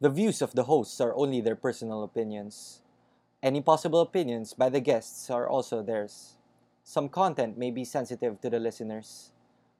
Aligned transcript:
The 0.00 0.10
views 0.10 0.42
of 0.42 0.52
the 0.52 0.64
hosts 0.64 1.00
are 1.00 1.14
only 1.14 1.40
their 1.40 1.56
personal 1.56 2.02
opinions. 2.02 2.82
Any 3.42 3.60
possible 3.62 4.00
opinions 4.00 4.52
by 4.52 4.68
the 4.68 4.80
guests 4.80 5.30
are 5.30 5.48
also 5.48 5.82
theirs. 5.82 6.36
Some 6.84 7.08
content 7.08 7.56
may 7.58 7.70
be 7.70 7.84
sensitive 7.84 8.40
to 8.42 8.50
the 8.50 8.60
listeners. 8.60 9.32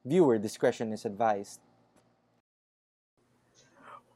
Viewer 0.04 0.38
discretion 0.38 0.92
is 0.92 1.04
advised. 1.04 1.60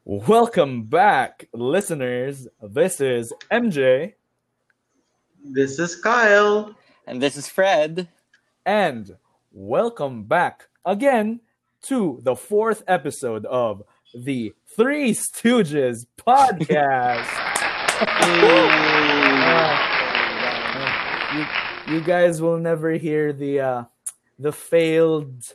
Welcome 0.03 0.83
back, 0.83 1.47
listeners. 1.53 2.47
This 2.61 2.99
is 2.99 3.33
MJ, 3.51 4.13
This 5.43 5.79
is 5.79 5.95
Kyle. 5.95 6.75
And 7.05 7.21
this 7.21 7.35
is 7.37 7.47
Fred. 7.47 8.09
and 8.65 9.17
welcome 9.51 10.23
back 10.23 10.69
again 10.85 11.41
to 11.83 12.19
the 12.23 12.35
fourth 12.35 12.83
episode 12.87 13.45
of 13.45 13.83
the 14.13 14.53
Three 14.75 15.13
Stooges 15.13 16.05
podcast. 16.17 17.27
you, 21.87 21.93
you 21.93 22.01
guys 22.01 22.41
will 22.41 22.57
never 22.57 22.91
hear 22.91 23.33
the 23.33 23.59
uh, 23.59 23.83
the 24.39 24.51
failed 24.51 25.53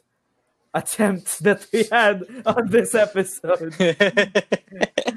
attempt 0.75 1.43
that 1.43 1.67
we 1.73 1.85
had 1.91 2.23
on 2.45 2.71
this 2.71 2.95
episode. 2.95 3.75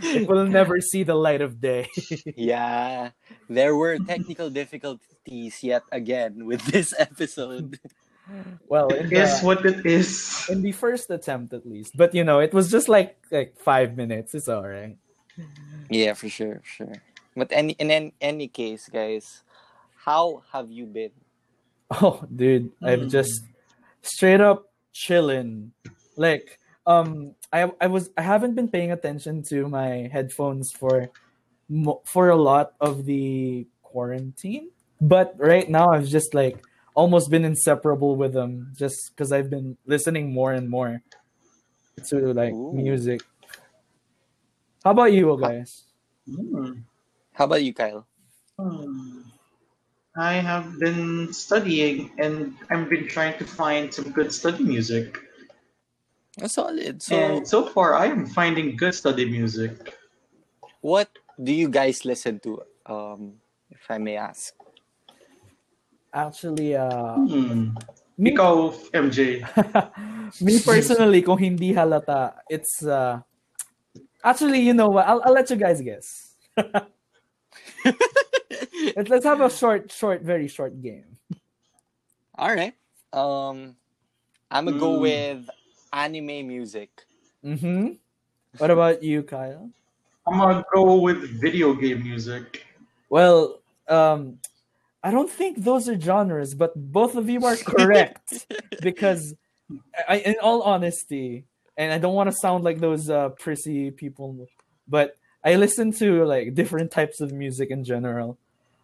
It 0.02 0.30
will 0.30 0.47
never 0.47 0.80
see 0.80 1.03
the 1.03 1.16
light 1.16 1.41
of 1.41 1.59
day. 1.59 1.89
yeah, 2.38 3.11
there 3.49 3.75
were 3.75 3.99
technical 3.99 4.49
difficulties 4.49 5.61
yet 5.61 5.83
again 5.91 6.45
with 6.45 6.63
this 6.66 6.94
episode. 6.97 7.80
Well, 8.67 8.93
in 8.93 9.07
It 9.07 9.13
is 9.17 9.39
the, 9.39 9.45
what 9.45 9.65
it 9.65 9.85
is. 9.85 10.47
in 10.49 10.61
the 10.61 10.71
first 10.71 11.09
attempt 11.09 11.53
at 11.53 11.65
least, 11.65 11.95
but 11.97 12.13
you 12.13 12.23
know, 12.23 12.39
it 12.39 12.53
was 12.53 12.69
just 12.71 12.89
like 12.89 13.17
like 13.31 13.55
five 13.59 13.95
minutes. 13.97 14.33
It's 14.33 14.47
all 14.47 14.67
right. 14.67 14.97
Yeah, 15.89 16.13
for 16.13 16.29
sure, 16.29 16.61
for 16.63 16.85
sure. 16.85 17.02
But 17.35 17.52
any 17.52 17.73
in 17.79 17.91
any, 17.91 18.13
any 18.21 18.47
case, 18.47 18.89
guys, 18.89 19.44
how 20.05 20.44
have 20.52 20.69
you 20.69 20.85
been? 20.85 21.11
Oh, 21.89 22.22
dude, 22.30 22.72
I'm 22.83 23.07
Mm. 23.07 23.11
just 23.11 23.41
straight 24.02 24.41
up 24.41 24.69
chilling. 24.94 25.72
Like, 26.16 26.59
um, 26.85 27.33
I 27.52 27.72
I 27.81 27.88
was 27.88 28.09
I 28.17 28.22
haven't 28.22 28.53
been 28.55 28.67
paying 28.69 28.91
attention 28.91 29.41
to 29.50 29.67
my 29.67 30.09
headphones 30.11 30.72
for 30.77 31.09
for 32.05 32.30
a 32.30 32.35
lot 32.35 32.73
of 32.81 33.05
the 33.05 33.66
quarantine, 33.81 34.69
but 35.02 35.33
right 35.38 35.69
now 35.69 35.89
I've 35.89 36.07
just 36.07 36.33
like 36.33 36.61
almost 36.95 37.29
been 37.29 37.45
inseparable 37.45 38.15
with 38.15 38.33
them, 38.33 38.73
just 38.77 39.11
because 39.11 39.31
I've 39.31 39.49
been 39.49 39.77
listening 39.85 40.33
more 40.33 40.53
and 40.53 40.69
more 40.69 41.01
to 42.07 42.33
like 42.33 42.53
Ooh. 42.53 42.73
music. 42.73 43.21
How 44.83 44.91
about 44.91 45.11
you 45.11 45.37
guys? 45.39 45.83
Hmm. 46.25 46.87
How 47.33 47.45
about 47.45 47.63
you, 47.63 47.73
Kyle? 47.73 48.07
Hmm. 48.57 49.21
I 50.17 50.33
have 50.33 50.79
been 50.79 51.31
studying 51.31 52.11
and 52.17 52.55
I've 52.69 52.89
been 52.89 53.07
trying 53.07 53.37
to 53.39 53.45
find 53.45 53.93
some 53.93 54.11
good 54.11 54.33
study 54.33 54.63
music. 54.63 55.19
That's 56.37 56.55
solid. 56.55 57.01
So, 57.01 57.15
and 57.15 57.47
so 57.47 57.67
far, 57.67 57.95
I 57.95 58.07
am 58.07 58.25
finding 58.25 58.75
good 58.75 58.93
study 58.93 59.29
music. 59.29 59.95
what 60.81 61.09
do 61.41 61.53
you 61.53 61.69
guys 61.69 62.05
listen 62.05 62.39
to? 62.39 62.63
Um, 62.85 63.39
if 63.71 63.85
I 63.89 63.97
may 63.97 64.17
ask. 64.17 64.53
Actually, 66.13 66.75
uh, 66.75 67.15
Hmm. 67.15 67.71
me 68.17 68.31
Ikaw, 68.33 68.73
MJ. 68.93 69.45
me 70.41 70.59
personally, 70.59 71.21
kung 71.21 71.38
hindi 71.38 71.73
halata, 71.73 72.33
it's 72.49 72.81
uh 72.83 73.21
actually, 74.23 74.61
you 74.61 74.73
know 74.73 74.89
what? 74.89 75.05
I'll, 75.07 75.21
I'll 75.23 75.33
let 75.33 75.49
you 75.49 75.55
guys 75.57 75.81
guess. 75.81 76.33
let's, 78.95 79.09
let's 79.09 79.25
have 79.25 79.41
a 79.41 79.49
short, 79.49 79.91
short, 79.91 80.21
very 80.21 80.47
short 80.47 80.79
game. 80.81 81.17
All 82.38 82.53
right. 82.53 82.73
Um, 83.13 83.75
I'm 84.51 84.66
gonna 84.66 84.79
go 84.79 84.95
Hmm. 84.95 85.01
with 85.01 85.50
anime 85.94 86.47
music. 86.47 86.89
Mm-hmm. 87.45 87.97
What 88.57 88.72
about 88.72 89.03
you, 89.03 89.23
Kyle? 89.23 89.69
I'm 90.28 90.39
gonna 90.39 90.63
go 90.73 90.97
with 91.01 91.39
video 91.41 91.73
game 91.73 92.03
music. 92.03 92.66
Well, 93.09 93.61
um, 93.88 94.38
I 95.03 95.11
don't 95.11 95.29
think 95.29 95.63
those 95.63 95.87
are 95.87 95.99
genres, 95.99 96.53
but 96.53 96.73
both 96.75 97.15
of 97.15 97.29
you 97.29 97.45
are 97.45 97.55
correct 97.75 98.47
because, 98.81 99.33
I, 100.07 100.17
in 100.17 100.35
all 100.41 100.61
honesty, 100.61 101.45
and 101.77 101.93
I 101.93 101.97
don't 101.97 102.13
want 102.13 102.29
to 102.29 102.35
sound 102.35 102.63
like 102.63 102.79
those 102.79 103.09
uh, 103.09 103.29
prissy 103.29 103.91
people, 103.91 104.47
but 104.87 105.17
I 105.43 105.55
listen 105.55 105.93
to 105.93 106.25
like 106.25 106.53
different 106.53 106.91
types 106.91 107.21
of 107.21 107.31
music 107.31 107.69
in 107.71 107.83
general. 107.85 108.37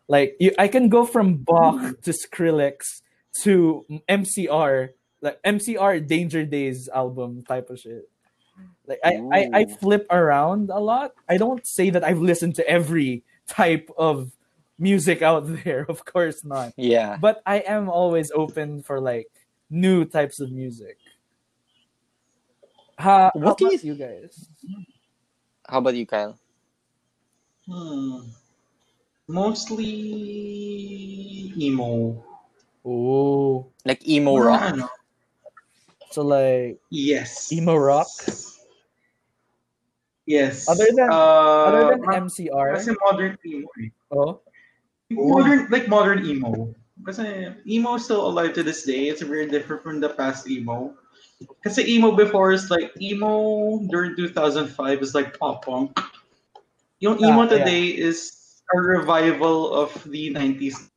Like 0.08 0.38
you, 0.40 0.54
I 0.58 0.68
can 0.70 0.88
go 0.88 1.06
from 1.06 1.38
Bach 1.38 2.02
to 2.04 2.12
Skrillex 2.12 3.02
to 3.42 3.86
MCR, 4.08 4.90
like 5.22 5.42
MCR 5.44 6.08
Danger 6.08 6.46
Days 6.46 6.88
album 6.88 7.44
type 7.44 7.70
of 7.70 7.80
shit. 7.80 8.10
Like 8.88 9.00
I, 9.04 9.20
I, 9.34 9.50
I 9.54 9.66
flip 9.66 10.06
around 10.10 10.70
a 10.70 10.80
lot. 10.80 11.14
I 11.28 11.38
don't 11.38 11.66
say 11.66 11.90
that 11.90 12.04
I've 12.04 12.20
listened 12.22 12.56
to 12.56 12.70
every 12.70 13.24
type 13.48 13.90
of 13.98 14.32
music 14.78 15.22
out 15.22 15.46
there, 15.64 15.86
of 15.90 16.04
course 16.06 16.44
not. 16.44 16.74
Yeah. 16.78 17.18
But 17.20 17.42
I 17.46 17.60
am 17.60 17.90
always 17.90 18.32
open 18.36 18.84
for 18.84 19.00
like 19.00 19.28
new 19.70 20.06
types 20.06 20.40
of 20.40 20.52
music. 20.52 20.98
Ha, 23.00 23.32
how 23.34 23.40
What 23.40 23.58
do 23.58 23.68
about 23.68 23.84
you- 23.84 23.94
you 23.94 24.00
guys? 24.00 24.48
How 25.68 25.80
about 25.80 25.96
you, 25.96 26.06
Kyle? 26.06 26.38
Hmm. 27.68 28.20
Mostly 29.28 29.84
emo. 31.58 32.24
Oh, 32.86 33.66
Like 33.84 34.08
emo 34.08 34.36
Mga 34.38 34.46
rock. 34.46 34.62
ano, 34.62 34.88
so 36.12 36.22
like 36.22 36.78
Yes. 36.94 37.52
emo 37.52 37.74
rock. 37.76 38.06
Yes. 40.26 40.70
Other 40.70 40.86
than- 40.94 41.10
uh, 41.10 41.66
Other 41.66 41.90
than 41.98 42.02
ma- 42.06 42.14
MCR, 42.30 42.76
Kasi 42.78 42.94
modern 43.02 43.38
emo 43.46 43.68
oh, 44.14 44.42
Modern, 45.12 45.68
like 45.70 45.88
modern 45.88 46.26
emo. 46.26 46.74
Kasi 47.06 47.54
emo 47.68 47.96
is 47.96 48.06
still 48.06 48.26
alive 48.26 48.54
to 48.54 48.64
this 48.64 48.84
day. 48.84 49.10
It's 49.10 49.22
very 49.22 49.48
different 49.48 49.84
from 49.84 50.00
the 50.00 50.10
past 50.10 50.50
emo. 50.50 50.96
Kasi 51.64 51.86
emo 51.86 52.16
before 52.16 52.52
is 52.52 52.72
like, 52.72 52.90
emo 53.02 53.80
during 53.92 54.16
2005 54.16 55.02
is 55.02 55.14
like 55.14 55.38
pop 55.38 55.66
punk. 55.66 55.94
Yung 57.00 57.20
emo 57.20 57.44
Ah, 57.44 57.52
yeah. 57.52 57.58
today 57.60 57.86
is 57.92 58.62
a 58.74 58.80
revival 58.80 59.74
of 59.74 59.92
the 60.10 60.34
90s. 60.34 60.90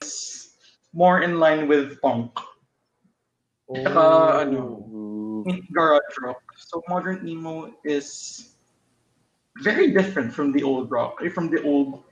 It's 0.00 0.56
more 0.94 1.20
in 1.20 1.40
line 1.40 1.68
with 1.68 2.00
punk. 2.00 2.30
Ano, 3.68 4.86
Ooh. 4.88 5.44
garage 5.72 6.14
rock. 6.22 6.40
So 6.56 6.80
modern 6.88 7.26
emo 7.26 7.74
is 7.84 8.54
very 9.60 9.90
different 9.92 10.32
from 10.32 10.52
the 10.52 10.62
old 10.62 10.90
rock, 10.90 11.18
eh, 11.24 11.28
from 11.28 11.50
the 11.50 11.62
old 11.64 12.04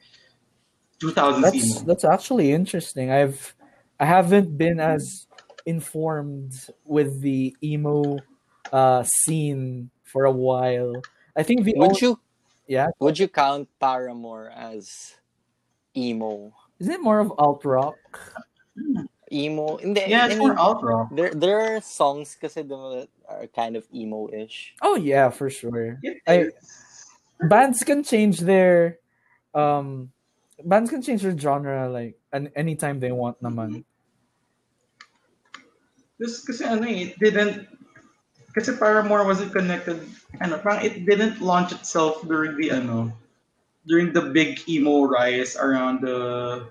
2000s 1.02 1.42
that's 1.42 1.56
emo. 1.56 1.80
that's 1.86 2.04
actually 2.04 2.52
interesting. 2.52 3.10
I've 3.10 3.54
I 3.98 4.06
haven't 4.06 4.56
been 4.56 4.78
as 4.80 5.26
informed 5.66 6.54
with 6.84 7.20
the 7.20 7.54
emo 7.62 8.18
uh 8.72 9.02
scene 9.26 9.90
for 10.04 10.24
a 10.24 10.32
while. 10.32 11.02
I 11.36 11.42
think 11.42 11.64
the 11.64 11.74
Would 11.76 11.88
only, 11.90 12.00
you 12.00 12.20
yeah 12.66 12.88
would 13.00 13.18
you 13.18 13.28
count 13.28 13.68
Paramore 13.80 14.50
as 14.54 14.88
emo? 15.96 16.52
is 16.78 16.88
it 16.88 17.00
more 17.02 17.20
of 17.20 17.32
alt 17.38 17.64
rock? 17.64 17.96
Emo? 19.32 19.78
Hindi, 19.78 20.02
Yeah, 20.08 20.26
it's 20.26 20.36
more 20.36 20.58
alt 20.58 20.82
rock. 20.84 21.08
There, 21.10 21.32
there 21.32 21.60
are 21.60 21.80
songs 21.80 22.36
kasi 22.36 22.60
that 22.62 23.08
are 23.28 23.46
kind 23.48 23.76
of 23.76 23.88
emo-ish. 23.94 24.74
Oh 24.82 24.96
yeah, 24.96 25.30
for 25.30 25.48
sure. 25.48 25.96
It 26.02 26.20
I- 26.28 26.52
bands 27.48 27.82
can 27.82 28.04
change 28.04 28.40
their 28.40 28.98
um 29.54 30.12
bands 30.64 30.90
can 30.90 31.02
change 31.02 31.22
their 31.22 31.36
genre 31.36 31.88
like 31.88 32.18
an, 32.32 32.50
anytime 32.56 33.00
they 33.00 33.12
want 33.12 33.40
naman. 33.42 33.84
Just 36.20 36.46
kasi 36.46 36.64
ano 36.64 36.86
eh, 36.86 37.10
it 37.10 37.18
didn't 37.18 37.66
kasi 38.54 38.76
Paramore 38.76 39.24
wasn't 39.24 39.52
connected 39.52 40.00
ano, 40.40 40.58
parang 40.58 40.84
it 40.84 41.04
didn't 41.04 41.40
launch 41.40 41.72
itself 41.72 42.22
during 42.28 42.54
the 42.56 42.70
ano 42.70 43.10
during 43.88 44.12
the 44.12 44.30
big 44.30 44.62
emo 44.68 45.04
rise 45.10 45.56
around 45.58 46.00
the 46.00 46.62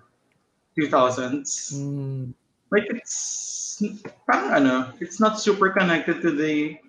2000s. 0.79 1.75
Mm, 1.75 2.31
Like 2.71 2.87
it's 2.87 3.83
parang 4.23 4.63
ano, 4.63 4.75
it's 5.03 5.19
not 5.19 5.35
super 5.35 5.75
connected 5.75 6.23
to 6.23 6.31
the 6.31 6.79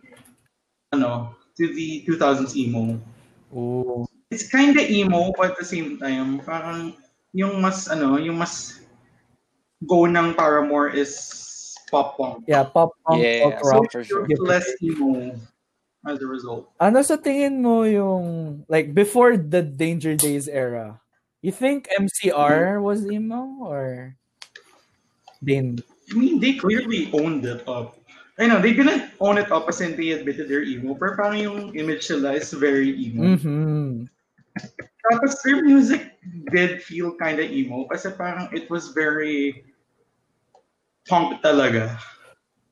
ano, 0.95 1.35
to 1.59 1.75
the 1.75 2.07
2000s 2.07 2.55
emo. 2.55 3.03
oh. 3.51 4.07
It's 4.33 4.49
kind 4.49 4.73
of 4.73 4.89
emo 4.89 5.31
but 5.37 5.53
at 5.53 5.59
the 5.61 5.69
same 5.69 6.01
time 6.01 6.41
parang 6.41 6.97
yung 7.37 7.61
mas 7.61 7.87
ano, 7.93 8.17
yung 8.17 8.41
mas 8.41 8.81
go 9.85 10.09
ng 10.09 10.33
Paramore 10.33 10.89
is 10.97 11.13
pop 11.93 12.17
punk. 12.17 12.49
Yeah, 12.49 12.65
pop 12.65 12.97
punk, 13.05 13.21
Yeah, 13.21 13.53
alt 13.53 13.61
rock. 13.61 13.93
for 13.93 14.01
sure. 14.05 14.25
It's 14.29 14.41
less 14.41 14.65
emo. 14.81 15.37
as 16.07 16.19
a 16.19 16.27
result. 16.27 16.67
Ano 16.83 16.99
sa 17.07 17.15
tingin 17.15 17.63
mo 17.63 17.87
yung 17.87 18.65
like 18.67 18.91
before 18.91 19.39
the 19.39 19.63
Danger 19.63 20.19
Days 20.19 20.51
era? 20.51 20.99
You 21.43 21.55
think 21.55 21.87
MCR 21.95 22.83
was 22.83 23.07
emo 23.07 23.63
or 23.63 24.19
Din? 25.43 25.83
I 26.11 26.15
mean, 26.15 26.39
they 26.39 26.55
clearly 26.55 27.11
owned 27.15 27.47
it 27.47 27.67
up. 27.67 27.99
I 28.39 28.47
know, 28.47 28.59
they 28.59 28.73
didn't 28.75 29.11
own 29.21 29.39
it 29.39 29.51
up 29.55 29.69
as 29.69 29.79
in 29.81 29.95
they 29.95 30.11
admitted 30.11 30.49
they're 30.49 30.67
emo, 30.67 30.95
pero 30.95 31.15
parang 31.15 31.39
yung 31.39 31.59
image 31.79 32.11
nila 32.11 32.35
is 32.35 32.51
very 32.51 32.91
emo. 32.99 33.39
Mhm. 33.39 34.11
Tapos 35.11 35.43
their 35.43 35.63
music 35.65 36.15
did 36.53 36.83
feel 36.83 37.15
kind 37.17 37.41
of 37.41 37.51
emo 37.51 37.85
kasi 37.91 38.11
parang 38.15 38.49
it 38.55 38.71
was 38.71 38.95
very 38.95 39.65
punk 41.09 41.43
talaga. 41.43 41.99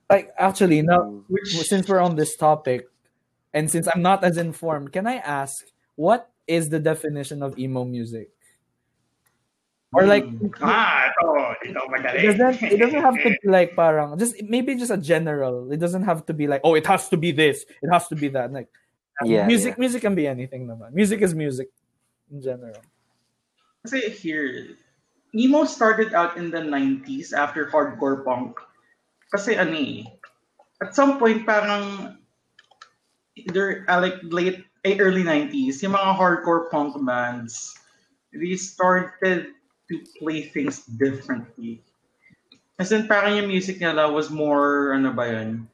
Like 0.09 0.31
actually 0.39 0.83
now 0.83 1.23
Which, 1.27 1.55
since 1.67 1.89
we're 1.89 2.03
on 2.03 2.17
this 2.17 2.37
topic 2.37 2.87
and 3.55 3.71
since 3.71 3.89
I'm 3.91 4.03
not 4.03 4.23
as 4.23 4.39
informed, 4.39 4.93
can 4.93 5.07
I 5.07 5.19
ask 5.19 5.67
what 5.97 6.31
is 6.47 6.71
the 6.71 6.79
definition 6.79 7.43
of 7.43 7.59
emo 7.59 7.85
music? 7.85 8.31
Or 9.93 10.07
like 10.07 10.23
ah, 10.63 11.11
ito, 11.11 11.27
ito 11.67 11.81
it 12.15 12.39
doesn't 12.39 12.63
it 12.63 12.79
doesn't 12.79 13.03
have 13.03 13.19
to 13.19 13.31
be 13.43 13.49
like 13.51 13.75
parang 13.75 14.15
just 14.19 14.39
maybe 14.47 14.79
just 14.79 14.95
a 14.95 15.01
general. 15.03 15.67
It 15.75 15.83
doesn't 15.83 16.07
have 16.07 16.23
to 16.31 16.33
be 16.35 16.47
like 16.47 16.63
oh 16.63 16.79
it 16.79 16.87
has 16.87 17.11
to 17.11 17.19
be 17.19 17.35
this, 17.35 17.67
it 17.83 17.91
has 17.91 18.07
to 18.09 18.15
be 18.15 18.31
that. 18.31 18.55
Like 18.55 18.71
Yeah, 19.25 19.47
music 19.47 19.77
music 19.77 20.01
can 20.01 20.15
be 20.15 20.27
anything 20.27 20.65
naman. 20.65 20.97
Music 20.97 21.21
is 21.21 21.35
music 21.35 21.69
in 22.33 22.41
general. 22.41 22.81
Kasi 23.85 24.09
here, 24.13 24.77
emo 25.37 25.65
started 25.65 26.13
out 26.13 26.37
in 26.37 26.49
the 26.49 26.61
90s 26.61 27.33
after 27.33 27.69
hardcore 27.69 28.25
punk. 28.25 28.57
Kasi 29.29 29.57
ano 29.61 29.77
eh, 29.77 30.09
at 30.81 30.97
some 30.97 31.21
point 31.21 31.45
parang 31.45 32.17
there 33.53 33.85
uh, 33.89 34.01
like 34.01 34.17
late 34.25 34.65
eh, 34.85 34.97
early 34.99 35.23
90s, 35.23 35.83
yung 35.83 35.93
mga 35.93 36.17
hardcore 36.17 36.71
punk 36.71 36.97
bands, 37.05 37.77
they 38.33 38.57
started 38.57 39.53
to 39.89 39.95
play 40.19 40.49
things 40.49 40.87
differently. 40.97 41.85
As 42.81 42.93
in, 42.93 43.05
parang 43.05 43.37
yung 43.37 43.49
music 43.53 43.77
nila 43.77 44.09
was 44.09 44.33
more, 44.33 44.97
ano 44.97 45.13
ba 45.13 45.29
yun? 45.29 45.69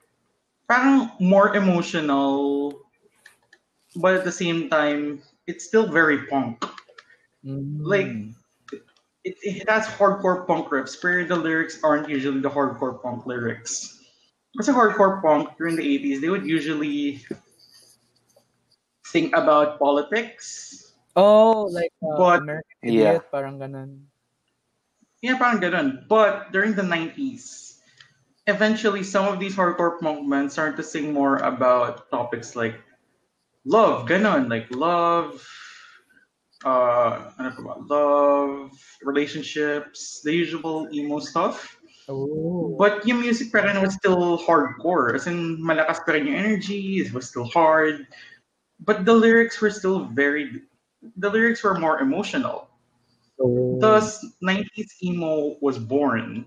Parang 0.67 1.15
more 1.23 1.55
emotional, 1.55 2.75
but 3.97 4.15
at 4.15 4.25
the 4.25 4.33
same 4.33 4.69
time, 4.69 5.23
it's 5.47 5.65
still 5.65 5.87
very 5.89 6.27
punk. 6.27 6.63
Like, 7.45 8.11
Mm. 8.11 8.35
it, 9.25 9.35
it 9.43 9.69
has 9.69 9.87
hardcore 9.87 10.47
punk 10.47 10.69
riffs, 10.71 10.95
but 11.01 11.29
the 11.29 11.37
lyrics 11.37 11.79
aren't 11.83 12.09
usually 12.09 12.41
the 12.41 12.51
hardcore 12.51 13.01
punk 13.03 13.27
lyrics. 13.27 14.03
Kasi 14.57 14.73
hardcore 14.73 15.21
punk 15.23 15.55
during 15.59 15.77
the 15.77 15.85
80s, 15.85 16.21
they 16.21 16.29
would 16.31 16.47
usually 16.47 17.23
think 19.13 19.35
about 19.37 19.79
politics. 19.79 20.73
oh 21.17 21.65
like 21.73 21.93
uh, 22.05 22.17
But- 22.19 22.43
American 22.45 22.77
Yeah. 22.85 23.17
Idiot, 23.23 23.33
parang 23.33 23.57
ganun. 23.59 24.05
Yeah, 25.25 25.41
parang 25.41 25.59
ganun. 25.65 26.05
But 26.07 26.53
during 26.53 26.77
the 26.77 26.85
90s, 26.85 27.81
eventually 28.47 29.03
some 29.03 29.27
of 29.27 29.41
these 29.41 29.57
hardcore 29.57 29.99
punk 29.99 30.29
bands 30.29 30.53
started 30.55 30.77
to 30.77 30.85
sing 30.85 31.11
more 31.13 31.41
about 31.41 32.11
topics 32.13 32.55
like 32.55 32.77
love, 33.67 34.09
ganun, 34.09 34.49
like 34.49 34.71
love, 34.71 35.43
uh, 36.65 37.35
ano 37.39 37.51
pa 37.51 37.61
ba? 37.63 37.75
love, 37.91 38.71
relationships, 39.03 40.23
the 40.23 40.33
usual 40.33 40.89
emo 40.95 41.19
stuff. 41.19 41.77
Oh. 42.09 42.77
But 42.79 43.03
yung 43.07 43.21
music 43.21 43.51
pa 43.51 43.67
rin 43.67 43.83
was 43.83 43.99
still 43.99 44.39
hardcore. 44.39 45.15
As 45.15 45.27
in, 45.27 45.59
malakas 45.59 46.07
pa 46.07 46.15
rin 46.15 46.31
yung 46.31 46.39
energy, 46.39 47.03
it 47.03 47.13
was 47.13 47.29
still 47.29 47.51
hard. 47.51 48.07
But 48.79 49.05
the 49.05 49.13
lyrics 49.13 49.61
were 49.61 49.75
still 49.75 50.07
very, 50.15 50.63
the 51.19 51.29
lyrics 51.29 51.67
were 51.67 51.75
more 51.75 51.99
emotional. 51.99 52.71
Oh. 53.43 53.77
Thus, 53.83 54.25
90s 54.41 55.03
emo 55.03 55.59
was 55.61 55.79
born 55.79 56.47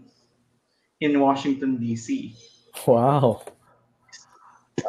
in 1.02 1.20
Washington, 1.20 1.78
D.C. 1.78 2.36
wow. 2.88 3.44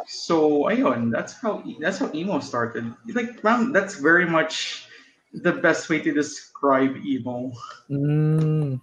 So, 0.07 0.69
ayun, 0.69 1.11
that's 1.11 1.33
how 1.33 1.63
that's 1.79 1.97
how 1.99 2.11
emo 2.13 2.39
started. 2.39 2.93
Like, 3.13 3.41
parang 3.41 3.71
that's 3.71 3.95
very 3.95 4.25
much 4.25 4.85
the 5.33 5.53
best 5.53 5.89
way 5.89 5.99
to 6.01 6.11
describe 6.11 6.97
emo. 7.05 7.51
Mm. 7.89 8.81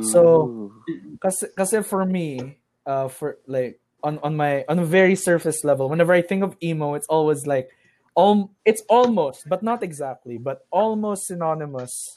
So, 0.00 0.22
Ooh. 0.48 0.72
Kasi, 1.20 1.48
kasi 1.56 1.82
for 1.82 2.04
me, 2.04 2.58
uh, 2.86 3.08
for 3.08 3.38
like 3.46 3.80
on 4.02 4.18
on 4.22 4.36
my 4.36 4.64
on 4.68 4.78
a 4.78 4.84
very 4.84 5.16
surface 5.16 5.64
level, 5.64 5.88
whenever 5.88 6.12
I 6.12 6.22
think 6.22 6.44
of 6.44 6.56
emo, 6.62 6.94
it's 6.94 7.08
always 7.08 7.46
like, 7.46 7.68
um, 8.16 8.50
it's 8.64 8.82
almost, 8.88 9.48
but 9.48 9.62
not 9.62 9.82
exactly, 9.82 10.38
but 10.38 10.66
almost 10.70 11.26
synonymous 11.26 12.14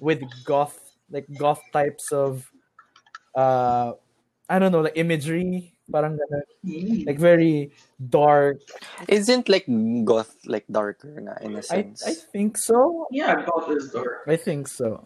with 0.00 0.20
goth, 0.44 0.76
like 1.10 1.26
goth 1.38 1.62
types 1.72 2.12
of, 2.12 2.50
uh, 3.34 3.92
I 4.48 4.58
don't 4.58 4.72
know, 4.72 4.80
like 4.80 4.96
imagery, 4.96 5.75
parang 5.90 6.18
ganun. 6.18 6.44
Hmm. 6.66 7.06
like 7.06 7.18
very 7.18 7.70
dark. 8.10 8.58
Isn't 9.08 9.48
like 9.48 9.66
goth 10.04 10.34
like 10.46 10.66
darker 10.70 11.20
na 11.20 11.38
in 11.42 11.56
a 11.56 11.62
sense? 11.62 12.02
I 12.06 12.10
I 12.10 12.14
think 12.32 12.58
so. 12.58 13.06
Yeah, 13.10 13.42
goth 13.46 13.70
is 13.70 13.90
dark. 13.94 14.26
I 14.26 14.36
think 14.36 14.66
so. 14.68 15.04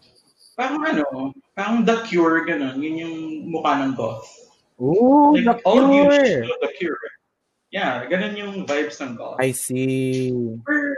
Parang 0.57 0.83
ano, 0.83 1.33
parang 1.55 1.85
The 1.87 2.03
Cure, 2.05 2.43
ganun. 2.45 2.81
Yun 2.81 2.95
yung 3.01 3.17
mukha 3.49 3.81
ng 3.81 3.95
goth. 3.95 4.27
Ooh, 4.81 5.37
Like, 5.37 5.45
the 5.45 5.55
all 5.63 5.79
of 5.79 5.93
you 5.93 6.09
should 6.11 6.25
cure. 6.25 6.43
know 6.45 6.57
The 6.61 6.71
Cure. 6.77 7.01
Yeah, 7.71 8.03
ganun 8.09 8.35
yung 8.35 8.53
vibes 8.67 8.99
ng 8.99 9.15
goth. 9.15 9.39
I 9.39 9.55
see. 9.55 10.33
Or, 10.67 10.97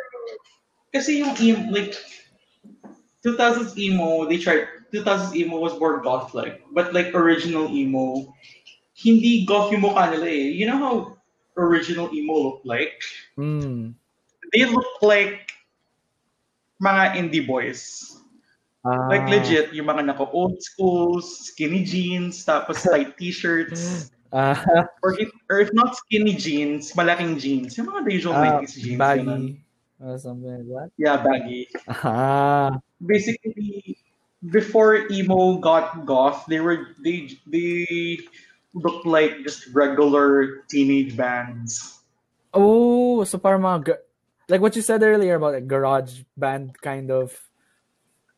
kasi 0.89 1.21
yung 1.21 1.37
emo, 1.37 1.69
like, 1.69 1.93
2000s 3.23 3.77
emo, 3.77 4.25
they 4.27 4.37
tried, 4.37 4.67
2000s 4.91 5.35
emo 5.35 5.59
was 5.59 5.77
more 5.79 6.01
goth-like. 6.01 6.59
But 6.73 6.91
like 6.93 7.13
original 7.15 7.69
emo, 7.71 8.33
hindi 8.93 9.45
goth 9.45 9.73
yung 9.73 9.81
mukha 9.83 10.09
nila 10.13 10.27
eh. 10.29 10.53
You 10.53 10.65
know 10.69 10.77
how 10.77 10.95
original 11.57 12.09
emo 12.13 12.33
look 12.33 12.61
like? 12.65 13.01
Mm. 13.37 13.93
They 14.53 14.65
look 14.65 15.01
like 15.01 15.53
mga 16.81 17.17
indie 17.17 17.45
boys. 17.45 18.09
Like 18.83 19.23
Ah. 19.23 19.31
legit, 19.31 19.71
yung 19.71 19.87
mga 19.87 20.11
naka 20.11 20.27
old 20.35 20.59
school, 20.59 21.23
skinny 21.23 21.87
jeans, 21.87 22.43
tapos 22.43 22.83
tight 22.83 23.15
t-shirts. 23.19 24.11
Ah, 24.33 24.59
Or 25.05 25.15
if, 25.21 25.29
or 25.47 25.61
if 25.63 25.69
not 25.71 25.95
skinny 25.95 26.33
jeans, 26.35 26.91
malaking 26.97 27.39
jeans. 27.39 27.77
Yung 27.77 27.87
mga 27.87 28.01
the 28.03 28.11
usual 28.11 28.33
ah, 28.35 28.59
90s 28.59 28.75
jeans. 28.75 28.99
baggy. 28.99 29.63
Or 30.03 30.17
something 30.19 30.51
like 30.51 30.67
that. 30.67 30.89
Yeah, 30.99 31.15
baggy. 31.21 31.69
Ah. 31.87 32.75
basically 32.99 33.95
before 34.51 35.07
emo 35.07 35.55
got 35.63 36.03
goth, 36.03 36.43
they 36.51 36.59
were 36.59 36.99
they 36.99 37.31
they 37.47 38.19
looked 38.73 39.05
like 39.05 39.43
just 39.43 39.67
regular 39.73 40.65
teenage 40.69 41.15
bands. 41.15 42.01
Oh, 42.53 43.23
so 43.23 43.37
parang 43.37 43.61
mga, 43.61 43.97
like 44.49 44.61
what 44.61 44.75
you 44.75 44.81
said 44.81 45.01
earlier 45.01 45.35
about 45.35 45.53
like 45.53 45.67
garage 45.67 46.21
band 46.37 46.77
kind 46.81 47.09
of 47.09 47.33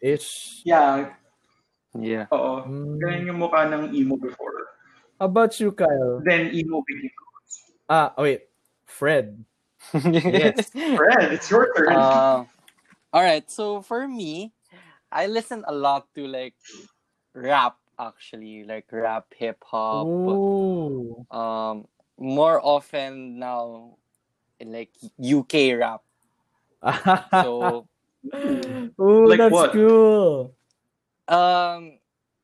ish. 0.02 0.62
Yeah, 0.64 1.16
yeah. 1.98 2.28
oo. 2.32 2.64
Mm. 2.64 3.00
Ganyan 3.00 3.28
yung 3.32 3.40
mukha 3.40 3.68
ng 3.68 3.96
emo 3.96 4.16
before. 4.16 4.76
How 5.20 5.32
about 5.32 5.60
you, 5.60 5.72
Kyle? 5.72 6.20
Then 6.24 6.52
emo 6.52 6.84
became 6.84 7.12
Ah, 7.90 8.14
oh, 8.18 8.24
wait. 8.24 8.50
Fred. 8.86 9.46
Yes. 9.94 10.74
Fred, 10.74 11.30
it's 11.30 11.50
your 11.52 11.70
turn. 11.78 11.94
Uh, 11.94 12.46
all 13.14 13.24
right. 13.24 13.46
So 13.52 13.82
for 13.86 14.08
me, 14.08 14.54
I 15.12 15.28
listen 15.28 15.64
a 15.68 15.74
lot 15.74 16.10
to 16.16 16.26
like 16.26 16.58
rap 17.38 17.78
actually, 18.00 18.64
like 18.64 18.86
rap, 18.92 19.34
hip 19.36 19.64
hop. 19.64 20.08
Um, 21.32 21.88
more 22.18 22.60
often 22.64 23.40
now, 23.40 23.98
like 24.64 24.92
UK 25.20 25.76
rap. 25.78 26.02
So 27.42 27.88
Ooh, 28.36 28.92
Like 29.26 29.40
that's 29.40 29.54
what? 29.54 29.72
cool. 29.74 30.54
um, 31.28 31.98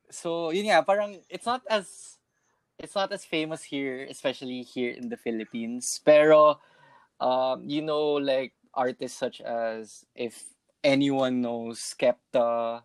so 0.10 0.50
yun 0.52 0.66
nga, 0.70 0.84
parang 0.84 1.22
it's 1.30 1.46
not 1.46 1.62
as 1.70 2.18
it's 2.80 2.96
not 2.96 3.12
as 3.14 3.24
famous 3.26 3.64
here, 3.64 4.06
especially 4.10 4.64
here 4.64 4.92
in 4.92 5.10
the 5.10 5.18
Philippines. 5.18 6.02
Pero 6.04 6.60
um, 7.22 7.64
you 7.66 7.82
know, 7.82 8.18
like 8.18 8.54
artists 8.74 9.18
such 9.18 9.42
as 9.42 10.06
if 10.16 10.44
anyone 10.84 11.42
knows 11.42 11.80
Skepta 11.80 12.82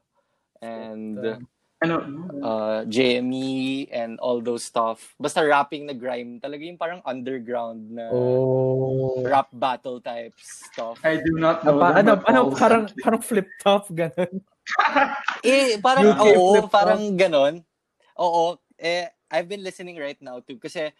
and 0.61 1.17
Skepta. 1.19 1.41
Ano? 1.85 1.97
uh, 2.41 2.81
JME 2.89 3.89
and 3.93 4.17
all 4.21 4.41
those 4.41 4.65
stuff. 4.65 5.13
Basta 5.21 5.45
rapping 5.45 5.85
na 5.87 5.93
grime, 5.93 6.41
talaga 6.41 6.65
yung 6.65 6.81
parang 6.81 7.03
underground 7.05 7.93
na 7.93 8.09
Oh. 8.13 9.21
rap 9.25 9.49
battle 9.53 10.01
type 10.01 10.33
stuff. 10.41 10.97
I 11.05 11.21
do 11.21 11.37
not 11.37 11.65
know. 11.65 11.77
pa- 11.79 11.93
them 12.01 12.09
ano, 12.09 12.13
ano, 12.25 12.41
all. 12.49 12.57
parang, 12.57 12.83
parang 13.03 13.21
flip 13.21 13.49
top, 13.61 13.89
ganun. 13.93 14.41
Eh, 15.47 15.79
parang 15.79 16.11
UK 16.11 16.27
oo, 16.35 16.59
flip-flop. 16.59 16.73
parang 16.75 17.03
ganon. 17.15 17.55
Oo, 18.19 18.59
eh, 18.81 19.07
I've 19.31 19.47
been 19.47 19.63
listening 19.63 19.95
right 19.95 20.19
now 20.19 20.41
too 20.43 20.59
kasi 20.59 20.91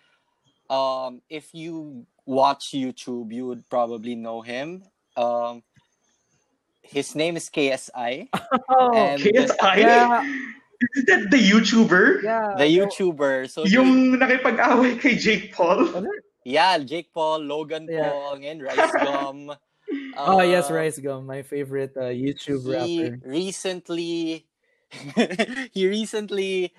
um, 0.71 1.19
if 1.27 1.51
you 1.51 2.05
watch 2.23 2.71
YouTube, 2.71 3.33
you 3.33 3.47
would 3.47 3.67
probably 3.67 4.15
know 4.15 4.39
him. 4.39 4.83
Um, 5.17 5.63
his 6.83 7.15
name 7.15 7.35
is 7.35 7.51
KSI. 7.51 8.29
Oh, 8.71 8.95
And- 8.95 9.19
KSI? 9.19 9.77
Yeah. 9.83 10.23
Is 10.95 11.05
that 11.07 11.31
the 11.31 11.39
YouTuber? 11.41 12.23
yeah. 12.23 12.55
The 12.59 12.65
YouTuber. 12.69 13.49
So 13.51 13.65
Yung 13.65 14.19
nakipag-away 14.21 14.99
kay 15.01 15.17
Jake 15.17 15.53
Paul? 15.55 15.89
yeah, 16.45 16.79
Jake 16.79 17.13
Paul, 17.13 17.41
Logan 17.45 17.89
Yeah. 17.89 18.11
Paul, 18.13 18.39
and 18.45 18.63
Rice 18.63 18.93
Gum. 19.05 19.53
Oh 20.17 20.41
yes, 20.43 20.71
Uh, 20.71 20.75
Rice 20.75 20.99
Gum, 21.01 21.27
my 21.27 21.43
favorite 21.43 21.97
uh, 21.97 22.13
YouTube 22.13 22.65
he 22.69 23.09
rapper. 23.09 23.19
recently 23.25 24.47
he 25.75 25.83
recently 25.89 26.73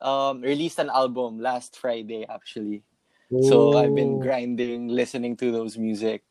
um 0.00 0.40
released 0.40 0.78
an 0.78 0.88
album 0.90 1.40
last 1.40 1.76
Friday 1.76 2.24
actually. 2.28 2.82
So 3.42 3.78
I've 3.78 3.94
been 3.94 4.18
Oh. 4.18 4.22
grinding 4.22 4.88
listening 4.90 5.36
to 5.38 5.50
those 5.54 5.78
music. 5.78 6.22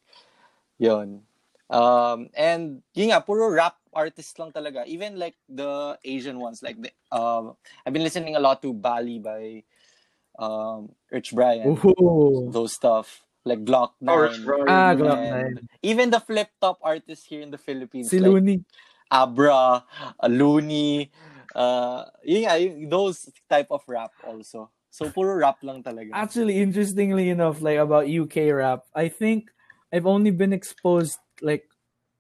Yon. 0.80 1.24
Um 1.70 2.28
and 2.36 2.82
yun 2.96 3.14
nga 3.14 3.22
puro 3.24 3.48
rap 3.52 3.79
artist 3.94 4.38
lang 4.40 4.52
talaga. 4.52 4.86
Even 4.86 5.18
like 5.18 5.36
the 5.48 5.98
Asian 6.04 6.40
ones 6.40 6.62
like 6.62 6.78
the 6.78 6.92
um 7.12 7.56
I've 7.86 7.94
been 7.94 8.06
listening 8.06 8.36
a 8.36 8.44
lot 8.44 8.62
to 8.62 8.74
Bali 8.74 9.20
by 9.20 9.64
um 10.38 10.94
Rich 11.12 11.34
Brian. 11.34 11.78
Ooh. 11.78 12.50
Those 12.52 12.74
stuff 12.74 13.22
like 13.46 13.64
Gloc-9. 13.66 14.10
Or 14.10 14.30
Rich 14.30 14.46
Brian. 14.46 14.70
Ah, 14.70 14.94
Glock 14.94 15.22
9. 15.58 15.70
Even 15.82 16.10
the 16.10 16.20
flip 16.20 16.50
top 16.62 16.78
artists 16.82 17.26
here 17.26 17.42
in 17.42 17.52
the 17.52 17.58
Philippines 17.58 18.10
Si 18.10 18.20
like 18.20 18.30
Loonie. 18.30 18.64
Abra, 19.10 19.82
uh, 20.22 20.30
Loonie, 20.30 21.10
uh, 21.56 22.06
yun 22.22 22.46
nga, 22.46 22.62
yung- 22.62 22.90
those 22.90 23.26
type 23.50 23.66
of 23.74 23.82
rap 23.90 24.14
also. 24.22 24.70
So, 24.90 25.10
puro 25.10 25.34
rap 25.34 25.62
lang 25.66 25.82
talaga. 25.82 26.14
Actually, 26.14 26.62
interestingly 26.62 27.30
enough, 27.30 27.62
like 27.62 27.78
about 27.78 28.10
UK 28.10 28.54
rap, 28.54 28.86
I 28.94 29.10
think 29.10 29.50
I've 29.94 30.06
only 30.06 30.30
been 30.30 30.54
exposed 30.54 31.18
like 31.42 31.69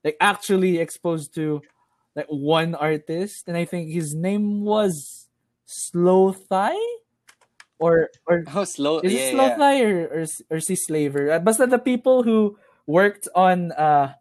like 0.09 0.17
actually 0.19 0.79
exposed 0.79 1.35
to 1.35 1.61
like 2.15 2.27
one 2.29 2.73
artist, 2.75 3.47
and 3.47 3.55
I 3.57 3.65
think 3.65 3.91
his 3.93 4.15
name 4.15 4.65
was 4.65 5.29
Slowthai, 5.69 6.73
or 7.79 8.09
or 8.27 8.43
Oh, 8.53 8.63
slow. 8.65 8.99
is 8.99 9.13
yeah, 9.13 9.19
it 9.19 9.31
Slow 9.31 9.47
yeah. 9.47 9.57
Thigh 9.57 9.81
or 9.83 9.95
or, 10.07 10.25
or 10.49 10.59
si 10.59 10.75
Slaver? 10.75 11.27
But 11.27 11.45
Basta 11.45 11.67
the 11.67 11.79
people 11.79 12.23
who 12.23 12.57
worked 12.87 13.27
on 13.35 13.71
uh 13.73 14.13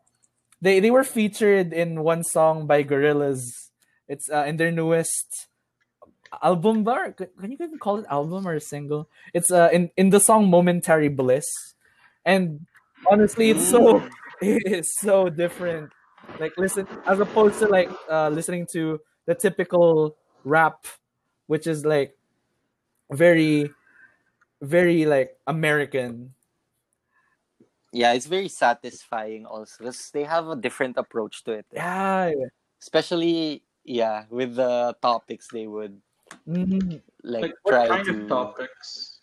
they 0.61 0.80
they 0.80 0.90
were 0.90 1.04
featured 1.04 1.73
in 1.73 2.02
one 2.02 2.23
song 2.25 2.66
by 2.66 2.83
Gorillaz. 2.85 3.71
It's 4.09 4.30
uh, 4.30 4.45
in 4.49 4.57
their 4.57 4.71
newest 4.73 5.49
album 6.42 6.85
bar. 6.85 7.12
Can 7.12 7.28
you 7.50 7.57
even 7.61 7.78
call 7.78 7.99
it 7.99 8.07
album 8.11 8.47
or 8.47 8.54
a 8.54 8.61
single? 8.61 9.09
It's 9.35 9.50
uh 9.50 9.71
in 9.73 9.90
in 9.97 10.11
the 10.11 10.21
song 10.21 10.50
Momentary 10.50 11.09
Bliss. 11.09 11.47
And 12.25 12.66
honestly 13.11 13.50
it's 13.50 13.66
so 13.68 14.02
it 14.42 14.73
is 14.73 14.95
so 14.97 15.28
different. 15.28 15.90
Like 16.38 16.52
listen 16.57 16.87
as 17.07 17.21
opposed 17.21 17.59
to 17.61 17.66
like 17.66 17.90
uh 18.11 18.28
listening 18.28 18.66
to 18.73 19.00
the 19.26 19.35
typical 19.35 20.16
rap 20.45 20.87
which 21.47 21.66
is 21.66 21.85
like 21.85 22.16
very 23.11 23.71
very 24.62 25.07
like 25.07 25.37
American. 25.47 26.35
Yeah, 27.92 28.12
it's 28.12 28.26
very 28.26 28.49
satisfying 28.49 29.47
also 29.47 29.75
because 29.78 30.11
they 30.12 30.25
have 30.25 30.49
a 30.49 30.57
different 30.57 30.97
approach 30.99 31.42
to 31.45 31.52
it. 31.52 31.66
Yeah. 31.73 32.33
Especially, 32.83 33.62
yeah, 33.85 34.25
with 34.30 34.57
the 34.57 34.95
topics 35.02 35.49
they 35.49 35.66
would 35.66 36.00
Mhm. 36.47 37.02
like, 37.25 37.42
Like, 37.42 37.54
what 37.62 37.73
try 37.73 37.88
kind 37.88 38.04
to. 38.07 38.23
of 38.23 38.28
topics? 38.28 39.21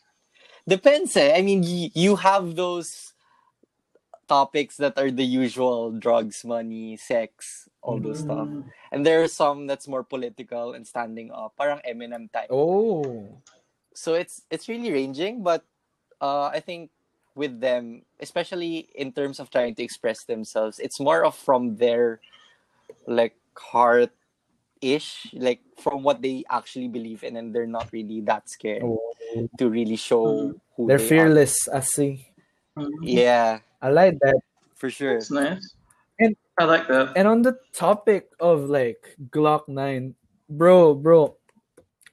Depends 0.67 1.15
eh. 1.15 1.34
I 1.38 1.41
mean, 1.41 1.62
y- 1.62 1.91
you 1.93 2.15
have 2.17 2.55
those 2.55 3.13
topics 4.27 4.77
that 4.77 4.98
are 4.98 5.12
the 5.12 5.25
usual 5.25 5.91
drugs, 5.91 6.44
money, 6.44 6.98
sex, 6.98 7.70
all 7.82 8.00
those 8.00 8.20
stuff. 8.20 8.48
Mm. 8.48 8.65
And 8.91 9.05
there 9.05 9.22
are 9.24 9.27
some 9.27 9.67
that's 9.67 9.88
more 9.88 10.03
political 10.03 10.74
and 10.74 10.86
standing 10.86 11.32
up, 11.32 11.53
parang 11.58 11.82
Eminem 11.88 12.32
type. 12.32 12.50
Oh. 12.50 13.27
So 13.94 14.13
it's 14.13 14.44
it's 14.51 14.67
really 14.67 14.91
ranging, 14.91 15.44
but 15.44 15.63
uh, 16.22 16.51
I 16.51 16.60
think 16.60 16.91
with 17.36 17.60
them, 17.60 18.03
especially 18.20 18.89
in 18.96 19.12
terms 19.12 19.39
of 19.39 19.50
trying 19.51 19.75
to 19.75 19.84
express 19.84 20.24
themselves, 20.24 20.79
it's 20.79 21.00
more 21.00 21.24
of 21.24 21.36
from 21.36 21.77
their 21.77 22.20
like 23.08 23.36
heart 23.55 24.12
ish, 24.82 25.32
like 25.34 25.62
from 25.79 26.03
what 26.03 26.22
they 26.22 26.44
actually 26.50 26.88
believe 26.88 27.24
in, 27.24 27.38
and 27.38 27.53
they're 27.55 27.67
not 27.67 27.91
really 27.91 28.22
that 28.22 28.50
scared 28.50 28.84
Oh. 28.84 29.00
to 29.58 29.70
really 29.70 29.96
show 29.96 30.53
who 30.75 30.88
They're 30.88 30.98
they 30.98 31.08
fearless, 31.08 31.67
I 31.67 31.79
see. 31.79 32.27
Yeah, 33.01 33.60
I 33.82 33.89
like 33.89 34.17
that. 34.22 34.39
for 34.75 34.89
sure. 34.89 35.17
It's 35.17 35.32
nice. 35.32 35.75
And- 36.20 36.36
I 36.58 36.63
like 36.63 36.88
that. 36.88 37.12
And 37.17 37.27
on 37.27 37.41
the 37.41 37.60
topic 37.74 38.32
of 38.39 38.70
like 38.70 39.17
Gloc-9, 39.29 40.13
bro, 40.50 40.96
bro, 40.96 41.36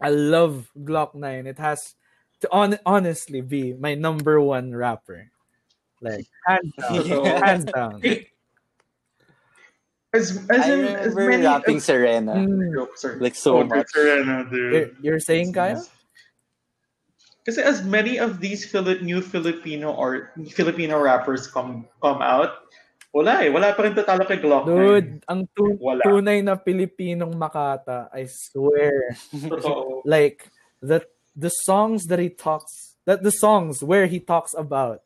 I 0.00 0.10
love 0.10 0.66
Gloc-9. 0.82 1.46
It 1.46 1.58
has 1.62 1.94
to 2.40 2.50
on- 2.50 2.78
honestly 2.84 3.40
be 3.40 3.72
my 3.74 3.94
number 3.94 4.40
one 4.40 4.74
rapper. 4.74 5.30
Like 6.00 6.26
hands 6.46 6.72
down. 6.80 7.06
Yeah. 7.06 7.46
hands 7.46 7.64
down. 7.66 8.02
As, 10.14 10.44
as 10.50 10.60
I 10.60 10.72
in, 10.74 10.84
as 10.84 11.14
remember 11.14 11.30
many 11.30 11.46
rapping 11.46 11.76
of- 11.78 11.82
Sirena 11.82 12.34
Mm. 12.36 13.20
Like 13.20 13.34
so 13.34 13.58
Oh, 13.58 13.64
much. 13.64 13.86
Sirena, 13.96 14.50
dude. 14.50 14.72
You're, 14.72 14.90
you're 15.00 15.20
saying 15.20 15.54
Kaya? 15.54 15.80
Kasi 17.42 17.58
as 17.58 17.82
many 17.82 18.22
of 18.22 18.38
these 18.38 18.62
Fili- 18.62 19.02
new 19.02 19.18
Filipino 19.18 19.90
art 19.98 20.30
Filipino 20.54 21.02
rappers 21.02 21.50
come 21.50 21.90
come 21.98 22.22
out, 22.22 22.70
wala 23.10 23.42
eh. 23.42 23.50
Wala 23.50 23.74
pa 23.74 23.82
rin 23.82 23.98
tatalo 23.98 24.22
kay 24.22 24.38
Glock. 24.38 24.70
Dude, 24.70 25.18
ang 25.26 25.50
tu- 25.50 25.74
Wala. 25.82 26.06
tunay 26.06 26.38
na 26.38 26.54
Pilipinong 26.54 27.34
Makata, 27.34 28.06
I 28.14 28.30
swear. 28.30 29.18
Totoo. 29.34 30.06
like 30.06 30.46
the 30.78 31.02
the 31.34 31.50
songs 31.66 32.06
that 32.06 32.22
he 32.22 32.30
talks 32.30 32.94
that 33.06 33.22
the 33.26 33.34
songs 33.34 33.82
where 33.82 34.06
he 34.06 34.22
talks 34.22 34.54
about 34.54 35.02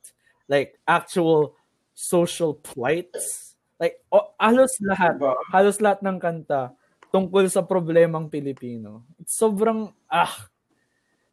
like 0.49 0.77
actual 0.85 1.57
social 1.97 2.53
plights 2.53 3.55
like 3.81 3.97
o, 4.13 4.35
halos 4.41 4.73
lahat 4.85 5.17
Diba? 5.17 5.33
halos 5.53 5.79
lahat 5.81 6.01
ng 6.05 6.19
kanta 6.21 6.73
tungkol 7.13 7.47
sa 7.49 7.63
problemang 7.65 8.29
Pilipino 8.29 9.05
it's 9.21 9.37
sobrang 9.39 9.93
ah 10.11 10.33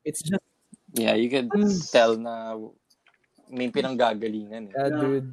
it's 0.07 0.21
just 0.23 0.43
Yeah, 0.93 1.17
you 1.17 1.29
could 1.29 1.49
Mm. 1.49 1.73
tell 1.89 2.13
na 2.17 2.57
may 3.49 3.69
pinanggagalingan 3.69 4.69
eh. 4.69 4.75
Yeah. 4.77 4.89
dude 4.93 5.29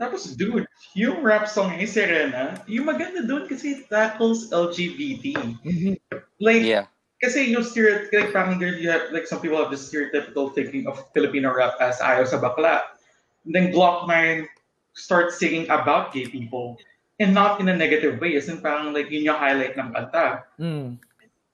Tapos, 0.00 0.32
dude, 0.32 0.64
yung 0.96 1.20
rap 1.20 1.44
song 1.44 1.76
ni 1.76 1.84
Serena, 1.84 2.56
yung 2.64 2.88
maganda 2.88 3.20
doon 3.20 3.44
kasi 3.44 3.76
it 3.76 3.92
tackles 3.92 4.48
LGBT. 4.48 5.36
Mhm. 5.60 6.00
Like, 6.40 6.64
Yeah. 6.64 6.88
kasi 7.20 7.52
yung 7.52 7.60
stereotype, 7.60 8.08
like, 8.08 8.32
parang 8.32 8.56
there 8.56 8.72
you 8.80 8.88
have, 8.88 9.12
like, 9.12 9.28
some 9.28 9.44
people 9.44 9.60
have 9.60 9.68
the 9.68 9.76
stereotypical 9.76 10.56
thinking 10.56 10.88
of 10.88 10.96
Filipino 11.12 11.52
rap 11.52 11.76
as 11.84 12.00
ayaw 12.00 12.24
sa 12.24 12.40
bakla. 12.40 12.96
And 13.44 13.52
then 13.52 13.76
Glock 13.76 14.08
9 14.08 14.48
starts 14.96 15.36
singing 15.36 15.68
about 15.68 16.16
gay 16.16 16.24
people 16.24 16.80
and 17.20 17.36
not 17.36 17.60
in 17.60 17.68
a 17.68 17.76
negative 17.76 18.24
way. 18.24 18.40
As 18.40 18.48
in, 18.48 18.64
parang, 18.64 18.96
like, 18.96 19.12
yun 19.12 19.28
yung 19.28 19.36
highlight 19.36 19.76
ng 19.76 19.92
kanta. 19.92 20.48
Mm. 20.56 20.96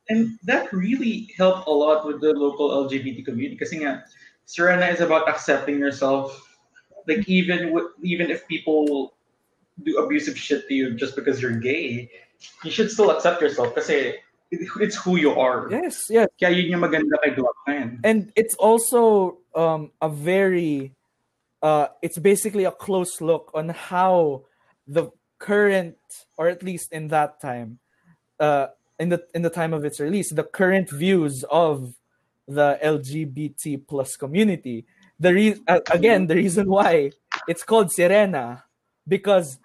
And 0.08 0.38
that 0.44 0.72
really 0.72 1.30
helped 1.36 1.66
a 1.66 1.70
lot 1.72 2.06
with 2.06 2.20
the 2.20 2.32
local 2.32 2.70
LGBT 2.86 3.24
community 3.24 3.56
kasi 3.56 3.82
nga, 3.82 4.04
Sirena 4.46 4.92
is 4.92 5.00
about 5.02 5.28
accepting 5.28 5.78
yourself. 5.78 6.30
Like 7.06 7.26
even 7.28 7.72
with, 7.74 7.90
even 8.02 8.30
if 8.30 8.46
people 8.46 9.14
do 9.82 9.98
abusive 9.98 10.38
shit 10.38 10.68
to 10.68 10.74
you 10.74 10.94
just 10.94 11.16
because 11.16 11.42
you're 11.42 11.58
gay, 11.58 12.10
you 12.62 12.70
should 12.70 12.90
still 12.90 13.10
accept 13.10 13.42
yourself 13.42 13.74
kasi 13.74 14.14
it- 14.50 14.70
it's 14.78 14.94
who 14.94 15.18
you 15.18 15.34
are. 15.34 15.66
yes 15.70 16.06
yes 16.08 16.30
Kaya 16.38 16.54
yun 16.54 16.78
yung 16.78 16.82
maganda 16.86 17.18
kay 17.18 17.34
Gloc-9. 17.34 18.00
and 18.06 18.30
it's 18.38 18.54
also 18.62 19.42
um 19.58 19.90
a 19.98 20.06
very 20.08 20.94
uh 21.66 21.90
it's 21.98 22.18
basically 22.22 22.62
a 22.62 22.70
close 22.70 23.18
look 23.18 23.50
on 23.58 23.74
how 23.74 24.46
the 24.86 25.10
current 25.42 25.98
or 26.38 26.46
at 26.46 26.62
least 26.62 26.92
in 26.94 27.08
that 27.10 27.42
time 27.42 27.82
uh 28.38 28.70
in 28.98 29.08
the 29.10 29.24
in 29.34 29.42
the 29.42 29.50
time 29.50 29.72
of 29.72 29.84
its 29.84 30.00
release 30.00 30.32
the 30.32 30.42
current 30.44 30.90
views 30.90 31.44
of 31.50 31.94
the 32.48 32.78
lgbt 32.82 33.86
plus 33.86 34.16
community 34.16 34.86
the 35.20 35.32
re- 35.34 35.60
uh, 35.68 35.80
again 35.90 36.26
the 36.26 36.34
reason 36.36 36.68
why 36.68 37.10
it's 37.48 37.62
called 37.62 37.88
sirena 37.90 38.62
because 39.06 39.58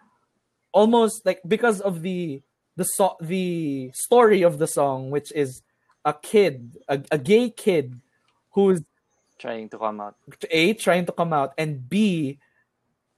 almost 0.73 1.25
like 1.25 1.39
because 1.47 1.79
of 1.81 2.01
the 2.01 2.41
the 2.75 2.83
so- 2.83 3.17
the 3.21 3.91
story 3.93 4.41
of 4.41 4.57
the 4.59 4.67
song 4.67 5.11
which 5.11 5.31
is 5.33 5.61
a 6.05 6.13
kid 6.13 6.77
a, 6.87 7.01
a 7.11 7.17
gay 7.17 7.49
kid 7.49 7.99
who's 8.51 8.81
Trying 9.37 9.69
to 9.69 9.77
come 9.79 9.99
out. 9.99 10.15
a 10.51 10.73
trying 10.75 11.05
to 11.07 11.11
come 11.11 11.33
out 11.33 11.53
and 11.57 11.89
b 11.89 12.37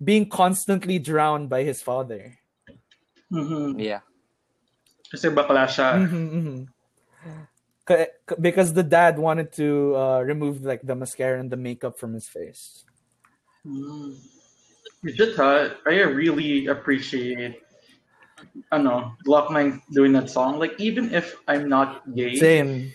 being 0.04 0.28
constantly 0.30 0.98
drowned 1.00 1.50
by 1.50 1.64
his 1.64 1.82
father 1.82 2.38
Mhm. 3.32 3.82
Yeah. 3.82 4.02
Kasi 5.14 5.30
bakla 5.30 5.70
siya. 5.70 6.02
Mhm, 6.02 6.26
mhm. 6.34 6.60
Ca- 7.86 8.10
ca- 8.26 8.40
because 8.42 8.74
the 8.74 8.82
dad 8.82 9.20
wanted 9.22 9.54
to 9.54 9.94
uh, 9.94 10.20
remove 10.26 10.66
like 10.66 10.82
the 10.82 10.96
mascara 10.98 11.38
and 11.38 11.52
the 11.54 11.60
makeup 11.60 12.00
from 12.02 12.18
his 12.18 12.26
face 12.28 12.84
Mm. 13.64 14.20
Legit, 15.04 15.36
ha? 15.40 15.72
I 15.88 16.04
really 16.04 16.68
appreciate 16.68 17.64
ano, 18.76 19.16
Gloc-9 19.24 19.80
doing 19.96 20.12
that 20.20 20.28
song. 20.28 20.60
Like, 20.60 20.76
even 20.84 21.14
if 21.16 21.40
I'm 21.48 21.70
not 21.72 22.04
gay, 22.12 22.36
Same. 22.36 22.92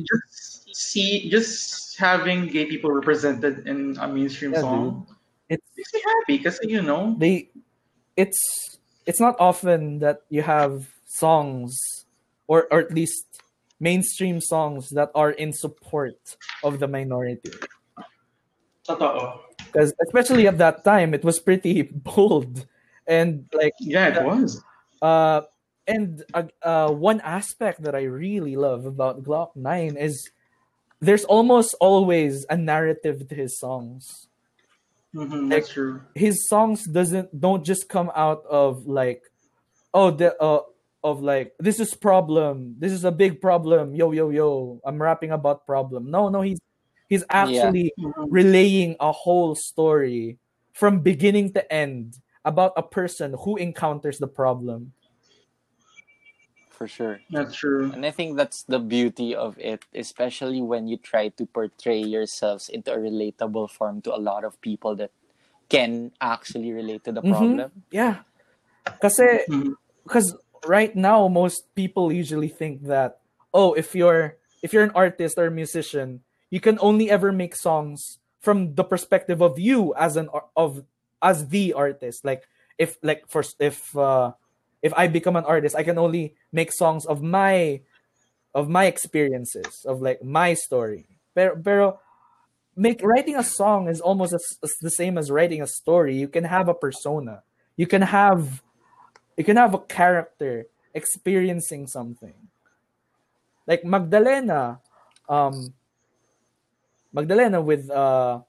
just 0.00 0.64
see, 0.72 1.28
just 1.28 1.92
having 2.00 2.48
gay 2.48 2.64
people 2.64 2.88
represented 2.88 3.68
in 3.68 4.00
a 4.00 4.08
mainstream 4.08 4.56
Yeah, 4.56 4.64
song 4.64 5.04
It's 5.52 5.64
makes 5.76 5.92
me 5.92 6.00
happy 6.00 6.34
because, 6.40 6.56
you 6.64 6.80
know, 6.80 7.12
they 7.20 7.52
it's 8.16 8.40
it's 9.04 9.20
not 9.20 9.36
often 9.40 10.00
that 10.00 10.24
you 10.32 10.40
have 10.40 10.88
songs 11.08 12.06
or 12.46 12.68
or 12.70 12.80
at 12.80 12.92
least 12.94 13.26
mainstream 13.80 14.40
songs 14.40 14.90
that 14.90 15.10
are 15.14 15.32
in 15.32 15.52
support 15.52 16.36
of 16.62 16.78
the 16.78 16.88
minority 16.88 17.50
totoo. 18.84 19.40
because 19.72 19.92
especially 20.06 20.46
at 20.46 20.58
that 20.58 20.84
time 20.84 21.14
it 21.14 21.24
was 21.24 21.40
pretty 21.40 21.82
bold 22.04 22.66
and 23.06 23.46
like 23.52 23.74
Yeah, 23.80 24.08
it 24.18 24.24
was. 24.24 24.62
uh 25.02 25.42
and 25.86 26.22
uh, 26.34 26.44
uh 26.62 26.90
one 26.90 27.20
aspect 27.22 27.82
that 27.82 27.94
i 27.94 28.02
really 28.02 28.56
love 28.56 28.84
about 28.86 29.22
gloc-9 29.22 29.96
is 29.96 30.30
there's 31.00 31.24
almost 31.24 31.74
always 31.80 32.44
a 32.50 32.56
narrative 32.56 33.28
to 33.28 33.34
his 33.34 33.58
songs 33.58 34.28
hmm 35.14 35.48
that's 35.48 35.70
true. 35.70 36.02
his 36.14 36.48
songs 36.48 36.84
doesn't 36.86 37.28
don't 37.40 37.64
just 37.64 37.88
come 37.88 38.10
out 38.14 38.44
of 38.50 38.86
like 38.86 39.22
oh 39.94 40.10
the 40.10 40.36
uh 40.42 40.60
of 41.04 41.22
like 41.22 41.52
this 41.58 41.78
is 41.80 41.94
problem 41.94 42.74
this 42.78 42.92
is 42.92 43.04
a 43.04 43.12
big 43.12 43.40
problem 43.40 43.94
yo 43.94 44.10
yo 44.12 44.30
yo 44.30 44.80
i'm 44.84 45.00
rapping 45.00 45.30
about 45.30 45.64
problem 45.66 46.10
no 46.10 46.28
no 46.28 46.40
he's 46.42 46.58
he's 47.08 47.24
actually 47.30 47.92
Mhm. 47.98 48.26
relaying 48.30 48.96
a 49.00 49.12
whole 49.12 49.54
story 49.54 50.38
from 50.72 51.00
beginning 51.00 51.52
to 51.52 51.62
end 51.72 52.18
about 52.44 52.72
a 52.76 52.82
person 52.82 53.34
who 53.44 53.56
encounters 53.56 54.18
the 54.18 54.26
problem 54.26 54.92
For 56.78 56.86
sure. 56.86 57.18
That's 57.30 57.56
true. 57.56 57.90
And 57.90 58.06
I 58.06 58.12
think 58.12 58.36
that's 58.36 58.62
the 58.62 58.78
beauty 58.78 59.34
of 59.34 59.58
it, 59.58 59.82
especially 59.94 60.62
when 60.62 60.86
you 60.86 60.96
try 60.96 61.26
to 61.34 61.44
portray 61.44 61.98
yourselves 61.98 62.68
into 62.68 62.94
a 62.94 62.98
relatable 62.98 63.70
form 63.74 64.00
to 64.02 64.14
a 64.14 64.20
lot 64.22 64.44
of 64.44 64.60
people 64.60 64.94
that 64.94 65.10
can 65.68 66.12
actually 66.20 66.70
relate 66.70 67.02
to 67.04 67.10
the 67.10 67.20
Mhm. 67.20 67.34
problem. 67.34 67.70
yeah 67.90 68.22
kasi 69.02 69.26
Mhm. 69.50 69.74
because 70.06 70.38
right 70.66 70.94
now 70.96 71.28
most 71.28 71.74
people 71.74 72.12
usually 72.12 72.48
think 72.48 72.82
that 72.84 73.20
oh 73.52 73.72
if 73.74 73.94
you're 73.94 74.36
if 74.62 74.72
you're 74.72 74.84
an 74.84 74.92
artist 74.94 75.38
or 75.38 75.46
a 75.46 75.50
musician 75.50 76.20
you 76.50 76.60
can 76.60 76.78
only 76.80 77.10
ever 77.10 77.32
make 77.32 77.54
songs 77.54 78.18
from 78.40 78.74
the 78.74 78.84
perspective 78.84 79.42
of 79.42 79.58
you 79.58 79.94
as 79.94 80.16
an 80.16 80.28
of 80.56 80.84
as 81.22 81.48
the 81.48 81.72
artist. 81.72 82.24
Like 82.24 82.44
if 82.78 82.96
like 83.02 83.28
first 83.28 83.56
if 83.58 83.96
uh 83.96 84.32
if 84.80 84.94
i 84.94 85.08
become 85.08 85.34
an 85.34 85.42
artist 85.42 85.74
i 85.74 85.82
can 85.82 85.98
only 85.98 86.34
make 86.52 86.72
songs 86.72 87.04
of 87.04 87.20
my 87.20 87.80
of 88.54 88.68
my 88.68 88.86
experiences 88.86 89.84
of 89.84 90.00
like 90.00 90.22
my 90.22 90.54
story. 90.54 91.06
Pero, 91.34 91.56
pero 91.56 92.00
make 92.76 93.02
writing 93.02 93.36
a 93.36 93.42
song 93.42 93.88
is 93.88 94.00
almost 94.00 94.32
as, 94.32 94.44
as 94.62 94.72
the 94.80 94.90
same 94.90 95.18
as 95.18 95.30
writing 95.30 95.60
a 95.60 95.66
story. 95.66 96.16
You 96.16 96.28
can 96.28 96.44
have 96.44 96.68
a 96.68 96.74
persona. 96.74 97.42
You 97.76 97.86
can 97.86 98.02
have 98.02 98.62
you 99.38 99.44
can 99.44 99.56
have 99.56 99.72
a 99.72 99.78
character 99.78 100.66
experiencing 100.92 101.86
something 101.86 102.34
like 103.66 103.84
magdalena 103.84 104.80
um 105.28 105.72
magdalena 107.12 107.62
with 107.62 107.88
uh 107.90 108.40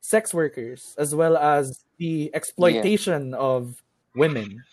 sex 0.00 0.32
workers 0.32 0.94
as 0.98 1.14
well 1.14 1.36
as 1.36 1.84
the 1.98 2.30
exploitation 2.34 3.34
of 3.34 3.82
women 4.14 4.64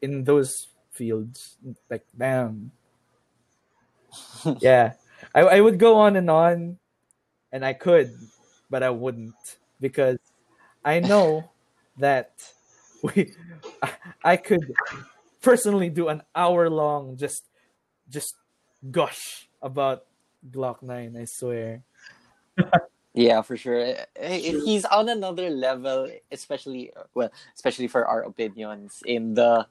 in 0.00 0.24
those 0.24 0.68
fields 0.90 1.56
like 1.90 2.04
damn. 2.16 2.70
Yeah. 4.60 4.92
I, 5.34 5.40
I 5.40 5.60
would 5.60 5.78
go 5.78 5.96
on 5.96 6.16
and 6.16 6.28
on 6.28 6.78
and 7.52 7.64
i 7.64 7.72
could 7.72 8.12
but 8.68 8.82
i 8.82 8.90
wouldn't 8.90 9.56
because 9.80 10.18
i 10.84 10.98
know 11.00 11.48
that 11.96 12.32
we 13.14 13.34
I 14.22 14.36
could 14.36 14.72
personally 15.42 15.90
do 15.90 16.08
an 16.08 16.22
hour 16.34 16.70
long 16.70 17.16
just 17.16 17.42
just 18.08 18.34
gush 18.90 19.48
about 19.60 20.04
Gloc-9, 20.50 21.18
I 21.18 21.24
swear. 21.26 21.82
Yeah, 23.14 23.42
for 23.42 23.56
sure. 23.56 23.78
Eh, 23.78 24.04
eh, 24.16 24.54
He's 24.64 24.84
on 24.86 25.08
another 25.08 25.50
level, 25.50 26.10
especially 26.30 26.90
well, 27.14 27.30
especially 27.54 27.86
for 27.88 28.06
our 28.06 28.22
opinions 28.22 29.02
in 29.06 29.34
the 29.34 29.66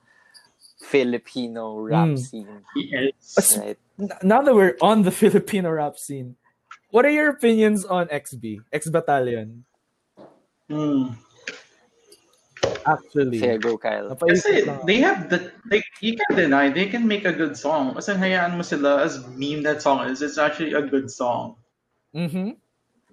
Filipino 0.86 1.80
rap 1.80 2.10
Mm. 2.16 2.20
scene, 2.20 2.62
Yes. 2.76 3.58
right? 3.58 3.78
Now 4.24 4.42
that 4.42 4.54
we're 4.56 4.78
on 4.82 5.02
the 5.04 5.12
Filipino 5.24 5.70
rap 5.72 5.98
scene, 5.98 6.36
what 6.92 7.06
are 7.06 7.12
your 7.14 7.30
opinions 7.30 7.86
on 7.86 8.08
XB, 8.08 8.62
Ex 8.72 8.90
Battalion? 8.90 9.66
Mm. 10.70 11.16
Actually, 12.86 13.40
Fair 13.40 13.58
go, 13.58 13.78
Kyle. 13.78 14.16
Kasi 14.16 14.66
they 14.86 14.98
have 14.98 15.30
the 15.30 15.52
like 15.70 15.86
you 16.02 16.18
can't 16.18 16.38
deny 16.38 16.70
they 16.70 16.90
can 16.90 17.06
make 17.06 17.26
a 17.26 17.34
good 17.34 17.58
song. 17.58 17.94
Kasi 17.94 18.14
hayaan 18.14 18.58
mo 18.58 18.66
sila 18.66 19.02
as 19.02 19.22
meme 19.38 19.62
that 19.62 19.82
song 19.82 20.06
is, 20.10 20.22
it's 20.22 20.38
actually 20.38 20.74
a 20.74 20.82
good 20.82 21.10
song. 21.10 21.58
Mm-hmm. 22.16 22.58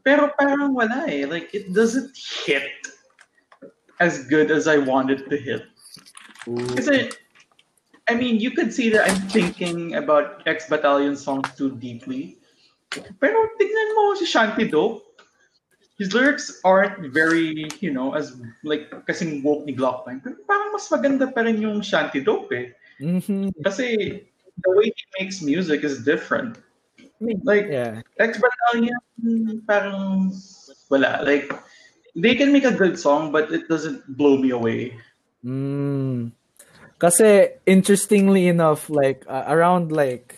Pero 0.04 0.32
parang 0.40 0.72
wala 0.72 1.04
eh. 1.08 1.28
Like 1.28 1.52
it 1.52 1.72
doesn't 1.72 2.16
hit 2.16 2.72
as 4.00 4.24
good 4.28 4.50
as 4.50 4.68
I 4.68 4.78
wanted 4.80 5.28
to 5.28 5.36
hit. 5.36 5.64
Kasi 6.76 7.12
I 8.08 8.16
mean, 8.16 8.40
you 8.40 8.52
could 8.52 8.72
see 8.72 8.88
that 8.90 9.04
I'm 9.04 9.20
thinking 9.28 9.96
about 9.96 10.40
Ex 10.48 10.68
Battalion 10.68 11.16
songs 11.16 11.52
too 11.56 11.76
deeply. 11.76 12.40
Pero 13.20 13.36
tignan 13.60 13.88
mo 13.96 14.16
si 14.16 14.24
Shanty 14.24 14.64
Dope. 14.64 15.04
His 15.98 16.14
lyrics 16.14 16.62
aren't 16.62 17.10
very, 17.12 17.66
you 17.82 17.90
know, 17.90 18.14
as 18.14 18.38
like 18.62 18.90
kasing 19.06 19.42
woke 19.42 19.66
ni 19.66 19.74
Gloc-9. 19.74 20.22
Pero 20.22 20.34
parang 20.46 20.70
mas 20.70 20.86
maganda 20.86 21.26
pa 21.26 21.42
rin 21.42 21.58
yung 21.58 21.82
Shanty 21.82 22.22
Dope 22.22 22.54
eh. 22.54 22.66
Mhm. 23.02 23.50
Kasi 23.66 24.22
the 24.62 24.70
way 24.78 24.94
he 24.94 25.04
makes 25.18 25.42
music 25.42 25.82
is 25.82 26.06
different. 26.06 26.58
I 26.98 27.20
mean, 27.20 27.42
Like, 27.42 27.66
yeah. 27.66 28.02
Ex 28.22 28.38
Battalion, 28.38 28.94
parang 29.66 30.30
wala. 30.86 31.18
Like, 31.26 31.50
they 32.14 32.38
can 32.38 32.54
make 32.54 32.64
a 32.64 32.74
good 32.74 32.98
song, 32.98 33.34
but 33.34 33.50
it 33.50 33.66
doesn't 33.66 34.06
blow 34.14 34.38
me 34.38 34.50
away. 34.54 34.94
Mm. 35.42 36.30
Kasi 36.98 37.58
interestingly 37.66 38.46
enough, 38.46 38.90
like 38.90 39.22
uh, 39.26 39.46
around 39.46 39.90
like 39.90 40.34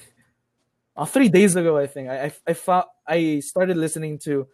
uh, 0.97 1.05
three 1.09 1.29
days 1.29 1.57
ago, 1.57 1.77
I 1.81 1.89
think 1.89 2.09
I 2.09 2.29
I 2.29 2.31
I, 2.49 2.53
fo- 2.53 2.91
I 3.09 3.41
started 3.41 3.77
listening 3.81 4.21
to 4.29 4.45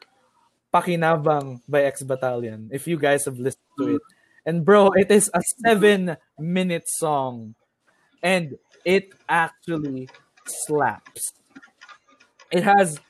Pakinabang 0.76 1.60
by 1.68 1.84
Ex 1.84 2.02
Battalion. 2.02 2.68
If 2.72 2.86
you 2.86 2.98
guys 2.98 3.24
have 3.24 3.38
listened 3.38 3.64
to 3.78 3.96
it, 3.96 4.02
mm. 4.02 4.44
and 4.44 4.64
bro, 4.64 4.90
it 4.92 5.10
is 5.10 5.30
a 5.32 5.40
seven 5.64 6.16
minute 6.38 6.84
song, 6.86 7.54
and 8.22 8.58
it 8.84 9.14
actually 9.28 10.08
slaps. 10.44 11.32
It 12.52 12.62
has 12.62 13.00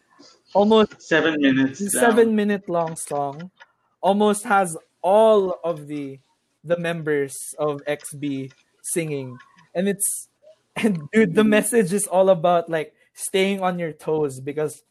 almost 0.54 1.02
Seven 1.02 1.40
minutes. 1.40 1.80
the 1.80 1.90
down. 1.90 2.00
seven 2.00 2.36
minute 2.36 2.68
long 2.68 2.96
song 2.96 3.50
almost 4.00 4.44
has 4.44 4.76
all 5.02 5.58
of 5.64 5.86
the 5.86 6.18
the 6.64 6.78
members 6.78 7.54
of 7.58 7.82
XB 7.84 8.52
singing 8.82 9.36
and 9.74 9.88
it's 9.88 10.28
and 10.76 10.98
dude 11.12 11.34
the 11.34 11.44
message 11.44 11.92
is 11.92 12.06
all 12.06 12.30
about 12.30 12.70
like 12.70 12.94
staying 13.12 13.60
on 13.60 13.78
your 13.78 13.92
toes 13.92 14.40
because 14.40 14.82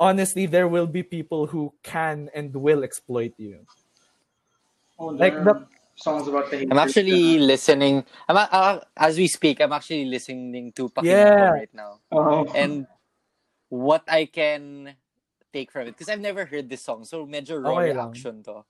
honestly 0.00 0.46
there 0.46 0.68
will 0.68 0.86
be 0.86 1.02
people 1.02 1.46
who 1.46 1.72
can 1.82 2.30
and 2.34 2.54
will 2.54 2.82
exploit 2.84 3.34
you 3.36 3.66
Oh, 4.98 5.14
like 5.14 5.34
the- 5.44 5.66
songs 5.94 6.26
about 6.26 6.50
the 6.50 6.62
I'm 6.70 6.78
actually 6.78 7.38
listening. 7.38 8.02
I'm 8.28 8.36
uh, 8.38 8.78
as 8.96 9.18
we 9.18 9.26
speak. 9.26 9.58
I'm 9.60 9.72
actually 9.74 10.06
listening 10.06 10.70
to 10.78 10.88
Pakinabang 10.90 11.38
Yeah. 11.38 11.50
right 11.50 11.74
now, 11.74 11.98
Oh. 12.14 12.46
and 12.54 12.86
what 13.70 14.06
I 14.06 14.26
can 14.30 14.94
take 15.50 15.70
from 15.74 15.86
it 15.90 15.98
because 15.98 16.06
I've 16.10 16.22
never 16.22 16.46
heard 16.46 16.70
this 16.70 16.82
song, 16.86 17.02
so 17.02 17.26
major 17.26 17.58
raw 17.58 17.78
Okay 17.82 17.90
lang. 17.94 18.14
reaction 18.14 18.42
to, 18.46 18.62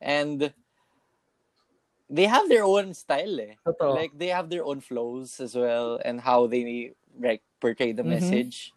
and 0.00 0.52
they 2.12 2.28
have 2.28 2.48
their 2.52 2.64
own 2.68 2.92
style, 2.92 3.40
eh. 3.40 3.56
Totoo. 3.64 3.96
Like 3.96 4.12
they 4.12 4.28
have 4.28 4.52
their 4.52 4.64
own 4.64 4.80
flows 4.84 5.40
as 5.40 5.56
well, 5.56 5.96
and 6.04 6.20
how 6.20 6.48
they 6.48 6.92
like 7.16 7.40
portray 7.64 7.92
the 7.96 8.04
Mhm. 8.04 8.12
message. 8.20 8.73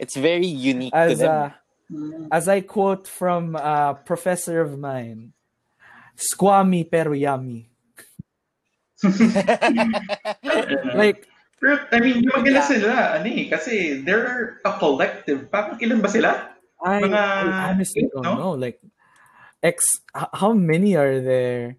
It's 0.00 0.16
very 0.16 0.48
unique 0.48 0.96
to 0.96 1.12
as 1.12 1.20
them. 1.20 1.28
uh, 1.28 1.50
as 2.32 2.48
I 2.48 2.64
quote 2.64 3.04
from 3.04 3.52
a 3.54 3.92
professor 4.00 4.64
of 4.64 4.78
mine 4.80 5.36
squammy 6.16 6.88
pero 6.88 7.12
yummy 7.12 7.68
like 10.96 11.26
Pero, 11.60 11.76
I 11.92 12.00
mean, 12.00 12.24
yung 12.24 12.32
maganda 12.40 12.64
sila, 12.64 13.20
ano 13.20 13.28
eh, 13.28 13.44
kasi 13.52 14.00
they're 14.00 14.64
a 14.64 14.80
collective. 14.80 15.52
Parang 15.52 15.76
ilan 15.76 16.00
ba 16.00 16.08
sila? 16.08 16.56
I, 16.80 17.04
Mga 17.04 17.20
I 17.20 17.68
honestly 17.76 18.08
don't 18.08 18.24
no? 18.24 18.32
know. 18.40 18.52
Like 18.56 18.80
X. 19.60 19.84
h- 20.16 20.32
How 20.40 20.56
many 20.56 20.96
are 20.96 21.20
there? 21.20 21.76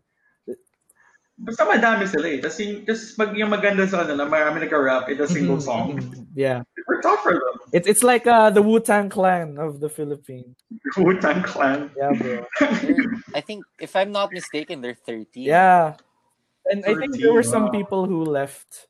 Basta 1.41 1.65
madami 1.65 2.05
sila 2.05 2.27
eh. 2.29 2.37
Tapos 2.37 2.59
yung, 2.61 2.85
tas 2.85 3.01
mag, 3.17 3.33
yung 3.33 3.49
maganda 3.49 3.83
sa 3.89 4.05
kanila, 4.05 4.29
marami 4.29 4.61
nagka-rap 4.61 5.09
in 5.09 5.17
a 5.21 5.27
single 5.27 5.57
Mhm, 5.57 5.65
song. 5.65 5.87
mhm, 5.97 6.25
Yeah, 6.37 6.61
We're 6.87 7.01
tough 7.01 7.25
for 7.25 7.33
them. 7.33 7.55
it's 7.73 7.87
it's 7.89 8.03
like 8.05 8.23
uh, 8.29 8.49
the 8.53 8.61
Wu 8.61 8.79
Tang 8.79 9.09
Clan 9.09 9.57
of 9.57 9.81
the 9.81 9.89
Philippines. 9.89 10.55
Wu-Tang 10.97 11.43
Clan. 11.43 11.89
Yeah, 11.97 12.13
bro. 12.15 12.45
I 13.35 13.41
think, 13.41 13.65
if 13.81 13.95
I'm 13.95 14.11
not 14.11 14.31
mistaken, 14.31 14.79
they're 14.79 14.95
13. 14.95 15.43
Yeah, 15.43 15.97
and 16.69 16.85
I 16.85 16.93
think 16.95 17.17
there 17.19 17.33
were 17.33 17.43
some 17.43 17.67
wow. 17.67 17.75
people 17.75 18.05
who 18.07 18.23
left. 18.23 18.87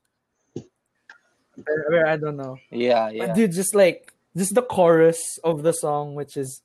Where, 1.55 1.85
where 1.89 2.07
I 2.07 2.17
don't 2.17 2.37
know. 2.37 2.57
Yeah, 2.69 3.07
But 3.09 3.13
yeah. 3.13 3.33
dude, 3.33 3.51
just 3.53 3.75
like 3.75 4.13
just 4.35 4.55
the 4.55 4.61
chorus 4.63 5.39
of 5.43 5.63
the 5.63 5.73
song, 5.73 6.15
which 6.15 6.37
is, 6.37 6.61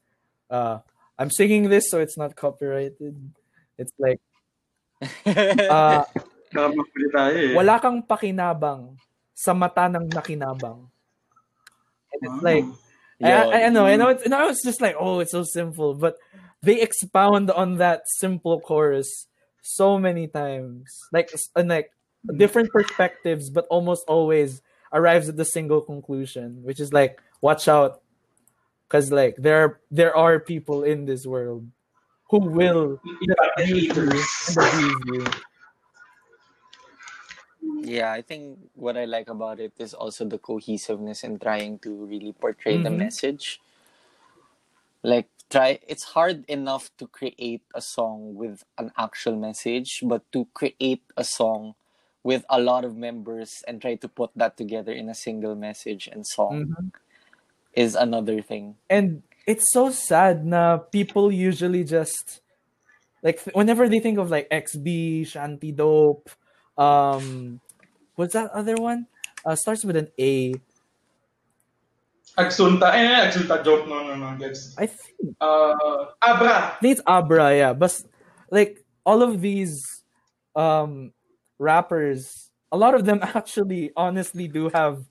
uh, 0.50 0.78
I'm 1.18 1.30
singing 1.30 1.68
this 1.68 1.90
so 1.90 2.00
it's 2.00 2.16
not 2.16 2.36
copyrighted. 2.36 3.16
It's 3.78 3.92
like, 3.98 4.20
uh, 5.26 6.02
tayo 7.12 7.36
eh. 7.36 7.54
wala 7.56 7.76
kang 7.80 8.00
pakinabang 8.02 8.96
sa 9.36 9.52
mata 9.52 9.88
ng 9.92 10.08
nakinabang. 10.08 10.88
And 12.12 12.20
it's 12.22 12.40
Wow. 12.40 12.40
like, 12.42 12.64
I, 13.22 13.28
Yo, 13.32 13.36
I, 13.50 13.58
I 13.66 13.68
know, 13.70 13.86
I 13.86 13.96
know, 13.96 14.08
it's, 14.08 14.26
no, 14.28 14.48
it's 14.48 14.64
just 14.64 14.80
like, 14.80 14.96
oh, 14.98 15.20
it's 15.20 15.32
so 15.32 15.42
simple, 15.42 15.94
but 15.94 16.16
they 16.62 16.80
expound 16.80 17.50
on 17.50 17.76
that 17.78 18.02
simple 18.20 18.60
chorus 18.60 19.26
so 19.62 19.98
many 19.98 20.28
times, 20.28 20.88
like, 21.12 21.30
s- 21.32 21.50
and 21.56 21.68
like 21.68 21.92
different 22.36 22.70
perspectives, 22.70 23.50
but 23.50 23.66
almost 23.70 24.04
always 24.08 24.62
arrives 24.92 25.28
at 25.28 25.36
the 25.36 25.44
single 25.44 25.80
conclusion, 25.80 26.62
which 26.62 26.80
is 26.80 26.92
like, 26.92 27.20
watch 27.40 27.68
out, 27.68 28.00
because 28.88 29.10
like 29.10 29.36
there 29.36 29.80
there 29.90 30.14
are 30.16 30.38
people 30.38 30.82
in 30.84 31.04
this 31.06 31.26
world 31.26 31.66
who 32.30 32.38
will 32.40 33.00
The 33.04 33.36
abuse 33.56 33.96
you 33.96 34.02
and 34.48 34.56
abuse 34.58 35.00
you. 35.06 35.24
Yeah, 37.82 38.12
I 38.12 38.22
think 38.22 38.58
what 38.74 38.96
I 38.96 39.04
like 39.04 39.28
about 39.28 39.60
it 39.60 39.72
is 39.78 39.94
also 39.94 40.24
the 40.24 40.38
cohesiveness 40.38 41.24
and 41.24 41.40
trying 41.40 41.78
to 41.80 42.06
really 42.06 42.32
portray 42.32 42.78
the 42.78 42.90
Mhm. 42.90 42.98
message. 42.98 43.60
Like 45.02 45.28
try 45.50 45.78
it's 45.86 46.02
hard 46.02 46.44
enough 46.48 46.90
to 46.98 47.06
create 47.06 47.62
a 47.74 47.80
song 47.80 48.34
with 48.34 48.64
an 48.78 48.92
actual 48.98 49.36
message, 49.36 50.02
but 50.04 50.22
to 50.32 50.46
create 50.54 51.02
a 51.16 51.24
song 51.24 51.74
with 52.24 52.44
a 52.50 52.60
lot 52.60 52.84
of 52.84 52.96
members 52.96 53.62
and 53.68 53.80
try 53.80 53.94
to 53.94 54.08
put 54.08 54.30
that 54.34 54.56
together 54.56 54.92
in 54.92 55.08
a 55.08 55.14
single 55.14 55.54
message 55.54 56.08
and 56.10 56.26
song 56.26 56.74
Mhm. 56.74 56.90
is 57.74 57.94
another 57.94 58.42
thing. 58.42 58.76
and 58.90 59.22
it's 59.46 59.70
so 59.72 59.90
sad 59.90 60.44
na 60.44 60.78
people 60.78 61.30
usually 61.30 61.84
just 61.84 62.40
like 63.22 63.40
whenever 63.54 63.88
they 63.88 64.00
think 64.00 64.18
of 64.18 64.30
like 64.30 64.48
XB, 64.50 65.26
Shanty 65.26 65.72
Dope, 65.72 66.30
um 66.76 67.60
what's 68.16 68.34
that 68.34 68.50
other 68.50 68.76
one? 68.76 69.06
Uh 69.44 69.54
starts 69.54 69.84
with 69.84 69.96
an 69.96 70.08
A. 70.18 70.54
Agsunta. 72.36 72.92
Eh, 72.92 73.30
Agsunta 73.30 73.64
joke. 73.64 73.88
No, 73.88 74.04
no, 74.04 74.14
no. 74.14 74.36
Gets. 74.36 74.76
I 74.76 74.86
think, 74.86 75.36
Uh, 75.40 76.12
Abra. 76.20 76.76
I 76.76 76.78
think 76.80 76.92
it's 76.98 77.06
Abra, 77.06 77.56
yeah. 77.56 77.72
But 77.72 77.96
like 78.50 78.84
all 79.06 79.22
of 79.22 79.40
these 79.40 80.02
um 80.54 81.12
rappers, 81.58 82.50
a 82.70 82.76
lot 82.76 82.94
of 82.94 83.04
them 83.06 83.20
actually 83.22 83.92
honestly 83.96 84.48
do 84.48 84.68
have 84.74 85.04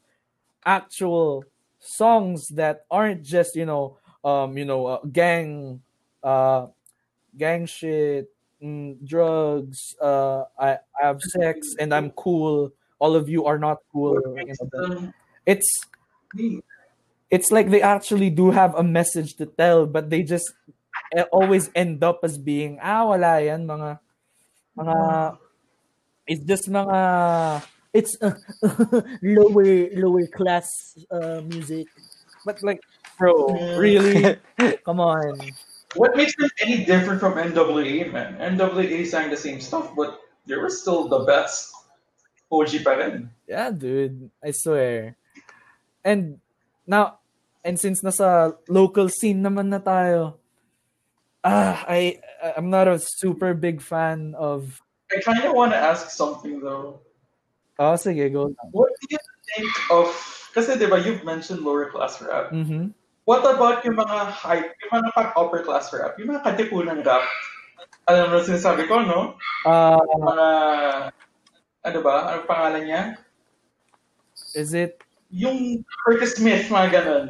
actual 0.65 1.45
songs 1.79 2.49
that 2.49 2.85
aren't 2.89 3.23
just, 3.23 3.55
you 3.55 3.65
know, 3.65 3.97
um, 4.25 4.57
you 4.57 4.65
know, 4.65 4.87
uh, 4.87 5.01
gang 5.05 5.81
uh 6.23 6.67
gang 7.37 7.65
shit, 7.67 8.31
mm, 8.63 8.97
drugs, 9.05 9.95
uh 10.01 10.45
I, 10.59 10.79
I 10.97 11.01
have 11.07 11.21
sex 11.21 11.75
and 11.79 11.93
I'm 11.93 12.11
cool. 12.11 12.73
All 12.99 13.15
of 13.15 13.29
you 13.29 13.45
are 13.45 13.59
not 13.59 13.79
cool. 13.93 14.19
you 14.37 14.55
know, 14.59 14.69
Um, 14.85 15.13
it's 15.45 15.69
it's 17.31 17.51
like 17.51 17.69
they 17.69 17.81
actually 17.81 18.29
do 18.29 18.51
have 18.51 18.75
a 18.75 18.83
message 18.83 19.35
to 19.37 19.45
tell, 19.45 19.85
but 19.85 20.09
they 20.09 20.23
just 20.23 20.53
eh, 21.15 21.23
always 21.31 21.69
end 21.75 22.03
up 22.03 22.19
as 22.23 22.37
being 22.37 22.79
ah 22.81 23.05
wala 23.05 23.41
yan 23.41 23.65
mga 23.67 23.99
mga 24.77 24.97
it's 26.27 26.43
just 26.45 26.69
mga 26.69 26.99
it's 27.93 28.17
uh, 28.21 28.35
lower 29.23 29.89
lower 29.95 30.27
class 30.27 30.67
uh, 31.11 31.41
music, 31.45 31.87
but 32.45 32.61
like 32.63 32.81
bro, 33.17 33.77
really, 33.77 34.37
come 34.85 34.99
on, 34.99 35.39
What 35.95 36.15
makes 36.19 36.35
them 36.35 36.49
any 36.59 36.83
different 36.83 37.23
from 37.23 37.39
NWA, 37.39 38.11
man? 38.11 38.35
NWA 38.57 39.07
sang 39.07 39.31
the 39.31 39.39
same 39.39 39.63
stuff, 39.63 39.95
but 39.95 40.19
they 40.45 40.59
were 40.59 40.69
still 40.69 41.07
the 41.07 41.23
best. 41.23 41.71
OG 42.51 42.83
pa 42.85 42.93
rin. 42.99 43.31
yeah, 43.49 43.73
dude, 43.73 44.29
I 44.43 44.51
swear, 44.53 45.17
and 46.05 46.37
now 46.85 47.17
and 47.65 47.73
since 47.79 48.05
nasa 48.05 48.53
local 48.69 49.09
scene 49.09 49.41
naman 49.41 49.73
na 49.73 49.81
tayo, 49.81 50.37
ah, 51.41 51.81
I 51.89 52.21
I'm 52.55 52.69
not 52.69 52.85
a 52.87 53.01
super 53.01 53.57
big 53.57 53.81
fan 53.81 54.37
of 54.37 54.77
I 55.09 55.19
kind 55.25 55.41
of 55.41 55.57
want 55.57 55.73
to 55.73 55.79
ask 55.81 56.13
something 56.13 56.61
though. 56.61 57.01
Oh, 57.81 57.97
sige, 57.97 58.31
go. 58.31 58.53
What 58.71 58.93
do 59.01 59.17
you 59.17 59.21
think 59.57 59.71
of? 59.89 60.07
Kasi 60.53 60.77
di 60.79 60.85
ba 60.85 61.01
you've 61.01 61.25
mentioned 61.25 61.65
lower 61.65 61.89
class 61.91 62.21
rap. 62.21 62.53
Mm-hmm. 62.53 62.93
What 63.25 63.41
about 63.41 63.81
yung 63.81 63.97
mga 63.97 64.17
high, 64.29 64.61
yung 64.69 64.91
mga 64.93 65.09
pang 65.17 65.31
upper 65.33 65.65
class 65.65 65.89
rap, 65.89 66.13
yung 66.21 66.29
mga 66.29 66.45
katipunan 66.45 67.01
rap? 67.01 67.25
Alam 68.05 68.37
mo 68.37 68.37
sinasabi 68.45 68.85
ko, 68.85 69.01
no? 69.01 69.33
Uh, 69.65 69.97
Mga, 69.97 70.47
ano 71.89 71.99
ba? 72.05 72.15
Ano 72.29 72.45
pangalan 72.45 72.85
niya? 72.85 73.01
is 74.55 74.71
it? 74.73 75.01
Yung 75.33 75.83
Curtismith, 76.05 76.71
mga 76.71 77.01
ganun. 77.01 77.27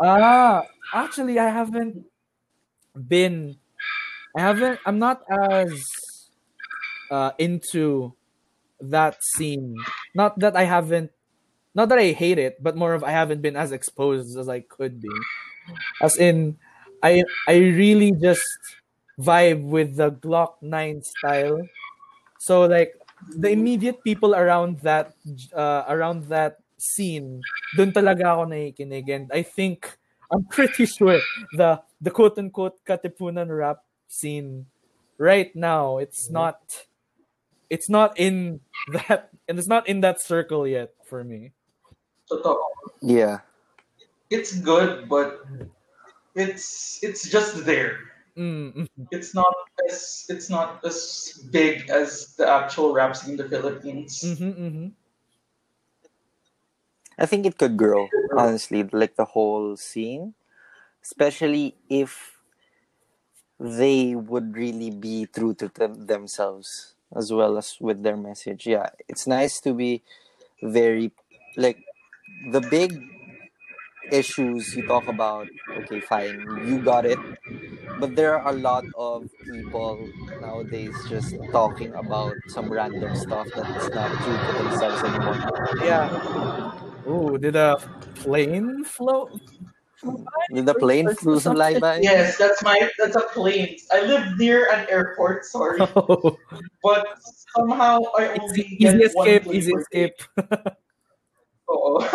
Ah, 0.00 0.66
actually, 0.92 1.38
I 1.38 1.48
haven't 1.48 2.04
been. 2.92 3.56
I 4.36 4.40
haven't. 4.40 4.80
I'm 4.84 4.98
not 4.98 5.22
as 5.30 5.72
uh, 7.08 7.30
into 7.38 8.12
that 8.80 9.22
scene. 9.22 9.76
Not 10.12 10.36
that 10.40 10.56
I 10.56 10.64
haven't. 10.64 11.15
Not 11.76 11.92
that 11.92 12.00
I 12.00 12.16
hate 12.16 12.40
it, 12.40 12.56
but 12.62 12.74
more 12.74 12.96
of 12.96 13.04
I 13.04 13.12
haven't 13.12 13.44
been 13.44 13.54
as 13.56 13.70
exposed 13.70 14.36
as 14.40 14.48
I 14.48 14.60
could 14.64 15.00
be. 15.00 15.12
As 16.00 16.16
in, 16.16 16.56
I 17.04 17.22
I 17.46 17.60
really 17.76 18.16
just 18.16 18.48
vibe 19.20 19.60
with 19.60 19.96
the 20.00 20.10
Glock 20.10 20.56
Nine 20.64 21.04
style. 21.04 21.60
So 22.40 22.64
like 22.64 22.96
the 23.28 23.50
immediate 23.52 24.00
people 24.02 24.34
around 24.34 24.80
that 24.88 25.12
uh, 25.52 25.84
around 25.84 26.32
that 26.32 26.64
scene, 26.80 27.44
dun 27.76 27.92
talaga 27.92 28.40
ako 28.40 28.48
nakikinig. 28.48 29.12
And 29.12 29.28
I 29.28 29.44
think 29.44 29.84
I'm 30.32 30.48
pretty 30.48 30.88
sure 30.96 31.20
the 31.60 31.84
the 32.00 32.10
quote 32.10 32.40
unquote 32.40 32.80
katipunan 32.88 33.52
rap 33.52 33.84
scene 34.08 34.64
right 35.18 35.50
now 35.56 35.98
it's 35.98 36.30
not 36.30 36.60
it's 37.68 37.88
not 37.88 38.16
in 38.18 38.60
that 38.92 39.30
and 39.48 39.58
it's 39.58 39.68
not 39.68 39.88
in 39.88 40.00
that 40.00 40.20
circle 40.20 40.66
yet 40.66 40.92
for 41.04 41.24
me. 41.24 41.52
Totoo. 42.30 42.58
Yeah. 43.02 43.40
It's 44.30 44.58
good, 44.58 45.08
but 45.08 45.46
it's 46.34 46.98
it's 47.02 47.28
just 47.30 47.64
there. 47.64 47.98
Mm. 48.36 48.88
It's 49.10 49.34
not 49.34 49.54
as 49.88 50.26
it's 50.28 50.50
not 50.50 50.84
as 50.84 51.46
big 51.50 51.88
as 51.90 52.34
the 52.36 52.48
actual 52.48 52.92
rap 52.92 53.16
scene 53.16 53.32
in 53.32 53.36
the 53.38 53.48
Philippines. 53.48 54.22
Mhm, 54.22 54.52
mhm. 54.58 54.92
I 57.18 57.24
think 57.26 57.46
it 57.46 57.56
could 57.56 57.76
grow, 57.78 58.08
honestly, 58.36 58.82
like 58.84 59.16
the 59.16 59.24
whole 59.24 59.76
scene, 59.76 60.34
especially 61.02 61.76
if 61.88 62.36
they 63.58 64.14
would 64.14 64.56
really 64.56 64.90
be 64.90 65.26
true 65.26 65.54
to 65.54 65.68
them, 65.68 66.06
themselves 66.06 66.94
as 67.14 67.32
well 67.32 67.56
as 67.56 67.78
with 67.80 68.02
their 68.02 68.16
message. 68.16 68.66
Yeah, 68.66 68.90
it's 69.08 69.26
nice 69.26 69.60
to 69.60 69.72
be 69.72 70.02
very 70.62 71.12
like 71.56 71.85
the 72.50 72.60
big 72.60 72.92
issues 74.10 74.74
you 74.76 74.82
talk 74.82 75.08
about. 75.08 75.48
Okay, 75.78 76.00
fine, 76.00 76.64
you 76.64 76.78
got 76.78 77.04
it, 77.04 77.18
but 77.98 78.14
there 78.16 78.38
are 78.38 78.48
a 78.48 78.56
lot 78.56 78.84
of 78.94 79.28
people 79.44 80.10
nowadays 80.40 81.04
just 81.08 81.34
talking 81.52 81.94
about 81.94 82.36
some 82.46 82.70
random 82.70 83.14
stuff 83.14 83.48
that's 83.56 83.92
not 83.94 84.10
true 84.22 84.38
to 84.46 84.52
themselves 84.52 85.04
anymore. 85.04 85.36
Yeah. 85.82 86.10
oh 87.06 87.36
did 87.36 87.56
a 87.56 87.78
plane 88.14 88.84
float? 88.84 89.40
Did 90.52 90.66
the 90.66 90.74
plane 90.74 91.08
Or 91.08 91.40
fly 91.40 91.78
by? 91.80 91.98
Yes, 92.00 92.38
that's 92.38 92.62
my 92.62 92.88
that's 92.98 93.16
a 93.16 93.26
plane. 93.34 93.76
I 93.92 94.02
live 94.02 94.38
near 94.38 94.70
an 94.72 94.86
airport, 94.88 95.44
sorry, 95.44 95.80
Oh, 95.96 96.38
but 96.82 97.06
somehow 97.56 98.00
I 98.16 98.34
it's 98.34 98.44
only 98.44 98.62
easy 98.78 98.78
get 98.78 99.14
one 99.14 99.28
escape, 99.28 99.42
plane 99.44 99.56
easy 99.56 99.72
escape. 99.74 100.14
Oo. 101.70 102.00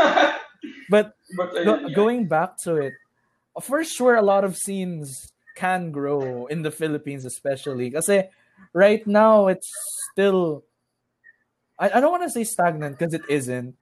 But 0.91 1.15
but 1.35 1.55
go, 1.63 1.79
yeah. 1.79 1.95
going 1.95 2.27
back 2.27 2.57
to 2.67 2.75
it, 2.75 2.93
for 3.63 3.81
sure, 3.83 4.15
a 4.15 4.21
lot 4.21 4.43
of 4.43 4.57
scenes 4.57 5.31
can 5.55 5.91
grow 5.91 6.45
in 6.47 6.61
the 6.61 6.69
Philippines, 6.69 7.25
especially. 7.25 7.89
Kasi 7.89 8.27
right 8.73 9.01
now, 9.07 9.47
it's 9.47 9.71
still. 10.11 10.63
I, 11.79 11.95
I 11.95 11.99
don't 12.03 12.11
want 12.11 12.23
to 12.23 12.29
say 12.29 12.43
stagnant 12.43 12.99
because 12.99 13.15
it 13.15 13.23
isn't. 13.29 13.79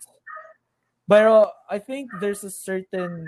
But 1.10 1.26
uh, 1.26 1.50
I 1.70 1.80
think 1.80 2.12
there's 2.22 2.46
a 2.46 2.52
certain. 2.54 3.26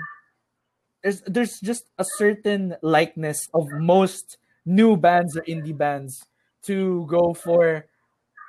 There's, 1.03 1.21
there's 1.25 1.59
just 1.59 1.89
a 1.97 2.05
certain 2.05 2.77
likeness 2.83 3.49
of 3.51 3.65
most 3.73 4.37
new 4.65 4.95
bands 4.95 5.35
or 5.35 5.41
indie 5.49 5.75
bands 5.75 6.23
to 6.69 7.05
go 7.09 7.33
for 7.33 7.87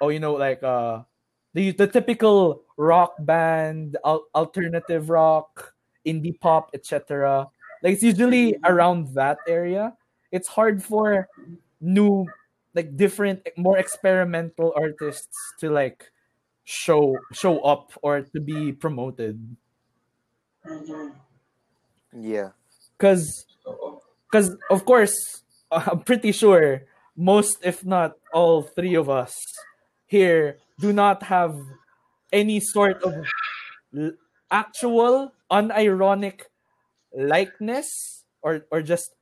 oh 0.02 0.10
you 0.10 0.20
know 0.20 0.34
like 0.34 0.62
uh 0.62 1.00
the 1.54 1.72
the 1.72 1.86
typical 1.86 2.62
rock 2.76 3.14
band 3.20 3.96
al- 4.04 4.26
alternative 4.34 5.10
rock 5.10 5.74
indie 6.06 6.38
pop 6.40 6.70
etc 6.74 7.46
like 7.82 7.94
it's 7.94 8.02
usually 8.02 8.56
around 8.64 9.14
that 9.14 9.38
area 9.46 9.92
it's 10.30 10.48
hard 10.48 10.82
for 10.82 11.28
new 11.80 12.26
like 12.74 12.96
different 12.96 13.46
more 13.56 13.78
experimental 13.78 14.72
artists 14.76 15.36
to 15.60 15.70
like 15.70 16.10
show 16.64 17.18
show 17.32 17.60
up 17.60 17.92
or 18.02 18.22
to 18.22 18.40
be 18.40 18.72
promoted. 18.72 19.56
Yeah. 22.14 22.50
because 22.96 23.46
because 24.30 24.54
of 24.70 24.84
course 24.84 25.42
i'm 25.72 26.00
pretty 26.06 26.30
sure 26.30 26.84
most 27.16 27.58
if 27.64 27.84
not 27.84 28.14
all 28.32 28.62
three 28.62 28.94
of 28.94 29.10
us 29.10 29.34
here 30.12 30.58
do 30.78 30.92
not 30.92 31.24
have 31.24 31.56
any 32.32 32.60
sort 32.60 33.00
of 33.02 33.14
actual 34.50 35.32
unironic 35.50 36.42
likeness 37.12 37.88
or 38.42 38.64
or 38.70 38.82
just 38.82 39.12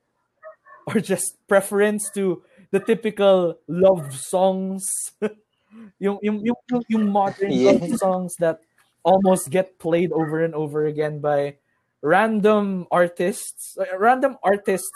or 0.87 0.99
just 0.99 1.37
preference 1.47 2.09
to 2.13 2.43
the 2.71 2.79
typical 2.79 3.57
love 3.67 4.15
songs 4.15 4.83
yung, 5.99 6.19
yung, 6.21 6.41
yung, 6.43 6.83
yung- 6.89 7.11
modern 7.11 7.51
Yeah. 7.51 7.71
love 7.73 7.87
songs 7.99 8.35
that 8.39 8.59
almost 9.03 9.49
get 9.49 9.79
played 9.79 10.11
over 10.11 10.43
and 10.43 10.55
over 10.55 10.85
again 10.85 11.19
by 11.19 11.57
random 12.01 12.87
artists 12.91 13.77
uh, 13.77 13.85
random 13.97 14.37
artists 14.43 14.91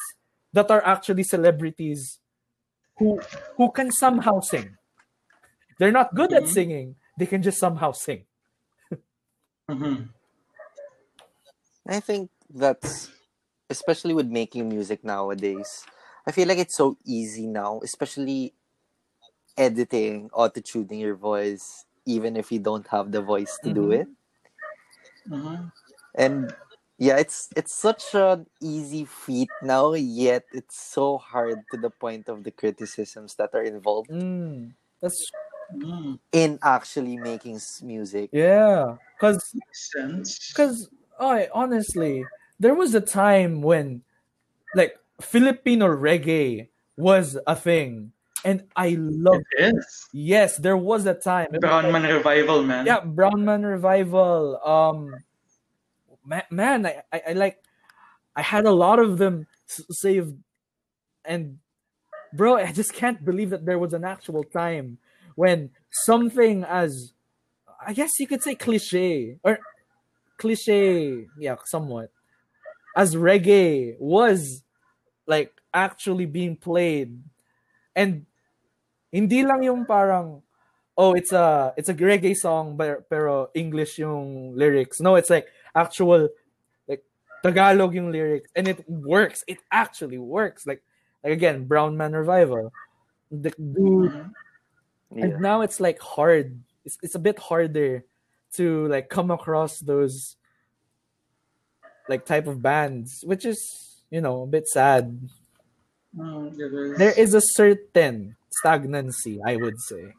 that 0.54 0.72
are 0.72 0.84
actually 0.86 1.24
celebrities 1.24 2.20
who 2.98 3.20
who 3.58 3.72
can 3.72 3.92
somehow 3.92 4.40
sing 4.40 4.78
they're 5.78 5.92
not 5.92 6.16
good 6.16 6.34
at 6.34 6.48
Mhm. 6.48 6.56
singing 6.56 6.96
they 7.18 7.26
can 7.26 7.42
just 7.42 7.60
somehow 7.60 7.92
sing 7.92 8.26
Mhm. 9.70 10.10
I 11.88 12.00
think 12.00 12.30
that's 12.50 13.10
especially 13.70 14.14
with 14.14 14.28
making 14.28 14.70
music 14.70 15.04
nowadays. 15.04 15.86
I 16.28 16.32
feel 16.32 16.48
like 16.48 16.58
it's 16.60 16.78
so 16.78 16.98
easy 17.06 17.48
now, 17.48 17.80
especially 17.84 18.56
editing, 19.58 20.30
auto-tuning 20.32 21.00
your 21.00 21.16
voice, 21.16 21.86
even 22.06 22.38
if 22.38 22.52
you 22.54 22.60
don't 22.60 22.88
have 22.88 23.12
the 23.12 23.22
voice 23.22 23.58
to 23.60 23.70
do 23.70 23.92
Mhm. 23.92 23.92
it. 23.92 24.10
Mhm. 25.28 25.72
And 26.14 26.56
yeah, 26.98 27.18
it's 27.18 27.50
it's 27.56 27.76
such 27.76 28.16
an 28.16 28.48
easy 28.62 29.06
feat 29.06 29.52
now, 29.62 29.94
yet 29.94 30.46
it's 30.52 30.78
so 30.80 31.18
hard 31.18 31.70
to 31.72 31.78
the 31.78 31.90
point 31.90 32.30
of 32.30 32.44
the 32.44 32.52
criticisms 32.52 33.36
that 33.36 33.54
are 33.54 33.64
involved 33.64 34.10
Mm, 34.10 34.74
that's 35.02 35.32
Mm. 35.74 36.20
in 36.32 36.60
actually 36.62 37.18
making 37.18 37.60
music. 37.82 38.30
yeah 38.32 38.96
because 39.18 39.56
Because 40.50 40.90
I 41.20 41.48
honestly, 41.54 42.26
there 42.60 42.76
was 42.76 42.94
a 42.94 43.02
time 43.02 43.62
when 43.62 44.02
like 44.76 45.00
Filipino 45.22 45.88
reggae 45.88 46.68
was 46.98 47.38
a 47.48 47.56
thing, 47.56 48.12
and 48.44 48.64
I 48.76 48.98
loved. 49.00 49.46
It 49.58 49.76
is. 49.76 50.08
Yes, 50.12 50.58
there 50.58 50.76
was 50.78 51.06
a 51.06 51.14
time. 51.14 51.48
It 51.48 51.52
was 51.54 51.60
Brown 51.62 51.84
like- 51.84 51.94
Man 51.94 52.14
Revival, 52.14 52.64
man. 52.64 52.86
yeah, 52.86 53.00
Brown 53.00 53.44
Man 53.46 53.64
revival. 53.66 54.60
Um, 54.64 55.16
man, 56.26 56.44
man 56.52 56.86
I, 56.86 57.02
I, 57.14 57.22
I 57.30 57.34
like. 57.34 57.64
I 58.36 58.42
had 58.42 58.66
a 58.66 58.72
lot 58.72 59.00
of 59.00 59.18
them 59.18 59.48
saved, 59.72 60.36
and 61.24 61.58
bro, 62.34 62.56
I 62.58 62.72
just 62.74 62.92
can't 62.94 63.24
believe 63.24 63.50
that 63.52 63.66
there 63.66 63.80
was 63.80 63.94
an 63.94 64.04
actual 64.04 64.44
time 64.44 64.98
when 65.36 65.72
something 65.92 66.64
as, 66.66 67.14
I 67.86 67.94
guess 67.94 68.20
you 68.20 68.28
could 68.28 68.44
say 68.44 68.56
cliche 68.56 69.38
or 69.44 69.60
cliche, 70.38 71.28
yeah, 71.40 71.56
somewhat, 71.66 72.12
as 72.96 73.16
reggae 73.16 73.96
was 74.00 74.64
like 75.28 75.54
actually 75.74 76.26
being 76.28 76.58
played, 76.58 77.22
and 77.96 78.26
hindi 79.12 79.44
lang 79.44 79.64
yung 79.64 79.86
parang 79.86 80.42
oh 80.98 81.14
it's 81.14 81.32
a 81.34 81.74
it's 81.78 81.90
a 81.90 81.94
reggae 81.96 82.36
song 82.36 82.78
but 82.78 83.10
pero 83.10 83.50
English 83.56 84.00
yung 84.00 84.56
lyrics. 84.56 85.00
No, 85.02 85.16
it's 85.16 85.30
like 85.30 85.48
actual 85.76 86.30
like 86.88 87.04
Tagalog 87.44 87.96
yung 87.96 88.12
lyrics 88.12 88.52
and 88.56 88.68
it 88.68 88.84
works. 88.90 89.44
It 89.48 89.60
actually 89.72 90.18
works. 90.20 90.66
Like 90.68 90.84
like 91.24 91.34
again, 91.34 91.66
Brown 91.68 91.98
Man 91.98 92.14
Revival. 92.14 92.72
The 93.32 93.52
dude 93.58 94.12
Mhm. 94.14 94.34
Yeah. 95.14 95.26
and 95.26 95.42
now 95.42 95.62
it's 95.62 95.80
like 95.80 96.00
hard. 96.00 96.60
It's 96.84 96.98
it's 97.02 97.16
a 97.16 97.20
bit 97.20 97.40
harder 97.40 98.06
to 98.56 98.88
like 98.88 99.10
come 99.10 99.32
across 99.32 99.80
those 99.80 100.36
like 102.08 102.26
type 102.26 102.48
of 102.48 102.62
bands, 102.62 103.24
which 103.26 103.46
is 103.46 103.60
you 104.10 104.22
know 104.22 104.44
a 104.44 104.48
bit 104.48 104.68
sad. 104.68 105.30
Mm, 106.16 106.56
is. 106.58 106.98
there 106.98 107.12
is 107.12 107.34
a 107.34 107.42
certain 107.42 108.36
stagnancy, 108.50 109.40
I 109.46 109.58
would 109.58 109.80
say. 109.82 110.14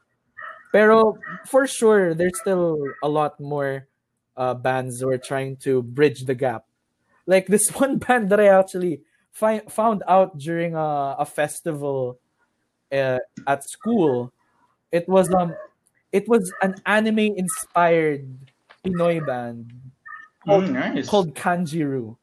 Pero 0.72 1.16
for 1.46 1.66
sure, 1.66 2.12
there's 2.14 2.38
still 2.38 2.76
a 3.02 3.08
lot 3.08 3.40
more 3.40 3.88
uh, 4.36 4.54
bands 4.54 5.00
who 5.00 5.08
are 5.08 5.18
trying 5.18 5.56
to 5.64 5.82
bridge 5.82 6.24
the 6.24 6.34
gap. 6.34 6.66
Like 7.26 7.46
this 7.46 7.70
one 7.74 7.98
band 7.98 8.30
that 8.30 8.40
I 8.40 8.48
actually 8.48 9.00
fi- 9.32 9.64
found 9.68 10.02
out 10.06 10.38
during 10.38 10.74
a, 10.74 11.16
a 11.18 11.24
festival 11.24 12.18
uh, 12.92 13.18
at 13.46 13.64
school. 13.64 14.32
It 14.92 15.08
was 15.08 15.32
um, 15.34 15.54
it 16.12 16.28
was 16.28 16.52
an 16.62 16.76
anime 16.86 17.18
inspired 17.36 18.26
Pinoy 18.84 19.24
band 19.24 19.72
Mm, 20.46 20.70
nice. 20.72 21.06
called 21.08 21.34
Kanjiru. 21.34 22.16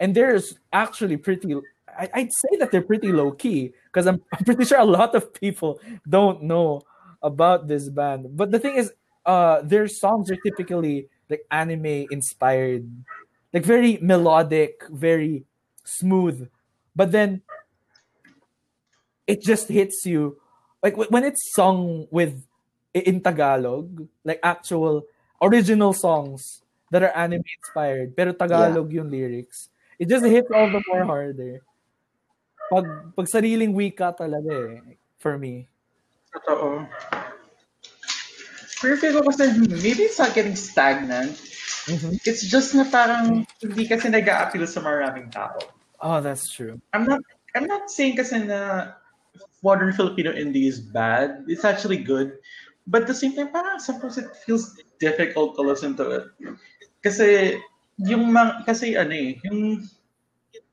And 0.00 0.14
there's 0.14 0.58
actually 0.72 1.16
pretty 1.16 1.54
I, 1.88 2.10
I'd 2.14 2.32
say 2.32 2.56
that 2.58 2.70
they're 2.72 2.82
pretty 2.82 3.12
low 3.12 3.32
key 3.32 3.72
because 3.86 4.06
I'm, 4.06 4.22
I'm 4.32 4.44
pretty 4.44 4.64
sure 4.64 4.78
a 4.78 4.84
lot 4.84 5.14
of 5.14 5.32
people 5.34 5.80
don't 6.08 6.42
know 6.42 6.82
about 7.22 7.68
this 7.68 7.88
band. 7.88 8.36
But 8.36 8.50
the 8.50 8.58
thing 8.58 8.76
is, 8.76 8.92
uh 9.26 9.62
their 9.62 9.88
songs 9.88 10.30
are 10.30 10.36
typically 10.36 11.08
like 11.30 11.42
anime 11.50 11.86
inspired, 12.10 12.88
like 13.52 13.64
very 13.64 13.98
melodic, 14.00 14.82
very 14.90 15.44
smooth. 15.84 16.48
But 16.96 17.12
then 17.12 17.42
it 19.26 19.42
just 19.42 19.68
hits 19.68 20.04
you 20.04 20.40
like 20.82 20.96
when 20.96 21.24
it's 21.24 21.54
sung 21.54 22.06
with 22.10 22.38
in 22.94 23.20
Tagalog, 23.20 24.06
like 24.24 24.40
actual 24.42 25.04
original 25.42 25.92
songs 25.92 26.62
that 26.90 27.02
are 27.02 27.14
anime 27.14 27.44
inspired, 27.44 28.14
pero 28.16 28.32
Tagalog 28.32 28.92
yung 28.92 29.10
lyrics. 29.10 29.68
It 29.98 30.08
just 30.08 30.24
hits 30.24 30.48
all 30.54 30.70
the 30.70 30.82
more 30.88 31.04
harder. 31.04 31.60
Pag, 32.70 32.86
pag 33.16 33.28
sariling 33.28 33.74
wika 33.74 34.14
talaga 34.14 34.52
eh, 34.52 34.96
for 35.18 35.38
me. 35.38 35.66
Totoo. 36.30 36.86
Pero 38.78 38.94
feel 38.94 39.14
ko 39.18 39.26
kasi 39.26 39.50
maybe 39.58 40.06
it's 40.06 40.20
not 40.20 40.30
getting 40.36 40.54
stagnant. 40.54 41.34
Mhm. 41.88 42.20
It's 42.22 42.46
just 42.46 42.76
na 42.76 42.86
parang 42.86 43.42
hindi 43.58 43.84
kasi 43.88 44.06
nag-a-appeal 44.12 44.68
sa 44.68 44.84
maraming 44.84 45.32
tao. 45.32 45.58
Oh, 45.98 46.20
that's 46.22 46.46
true. 46.52 46.78
I'm 46.94 47.08
not 47.08 47.24
I'm 47.56 47.66
not 47.66 47.90
saying 47.90 48.20
kasi 48.20 48.44
na 48.44 48.92
modern 49.62 49.92
Filipino 49.92 50.32
indie 50.32 50.68
is 50.68 50.80
bad. 50.80 51.44
It's 51.48 51.64
actually 51.64 51.98
good. 51.98 52.38
But 52.86 53.02
at 53.02 53.08
the 53.08 53.14
same 53.14 53.36
time, 53.36 53.52
parang 53.52 53.78
sometimes 53.78 54.16
it 54.16 54.32
feels 54.44 54.78
difficult 54.98 55.56
to 55.56 55.62
listen 55.62 55.96
to 55.96 56.10
it. 56.10 56.24
Kasi 57.04 57.60
yung 58.00 58.32
mga, 58.32 58.64
kasi 58.64 58.96
ano 58.96 59.12
eh, 59.12 59.36
yung 59.44 59.84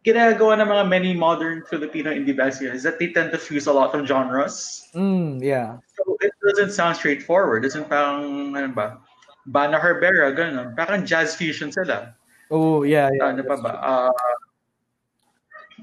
ginagawa 0.06 0.62
ng 0.62 0.70
mga 0.70 0.86
many 0.88 1.12
modern 1.18 1.66
Filipino 1.66 2.14
indie 2.14 2.38
bands 2.38 2.62
here 2.62 2.72
is 2.72 2.86
that 2.86 3.02
they 3.02 3.10
tend 3.10 3.34
to 3.34 3.42
fuse 3.42 3.66
a 3.68 3.74
lot 3.74 3.92
of 3.98 4.06
genres. 4.06 4.86
Mm, 4.94 5.42
yeah. 5.42 5.82
So 5.98 6.16
it 6.22 6.32
doesn't 6.46 6.72
sound 6.72 6.96
straightforward. 6.96 7.66
Isn't 7.66 7.90
parang, 7.90 8.54
ano 8.56 8.70
ba, 8.70 9.02
Bana 9.46 9.78
Herbera, 9.78 10.34
gano'n. 10.34 10.74
Parang 10.78 11.06
jazz 11.06 11.36
fusion 11.36 11.70
sila. 11.70 12.14
Oh, 12.50 12.86
yeah, 12.86 13.10
yeah. 13.14 13.34
ano 13.34 13.42
pa 13.42 13.58
ba? 13.58 13.74
Ah, 13.82 14.14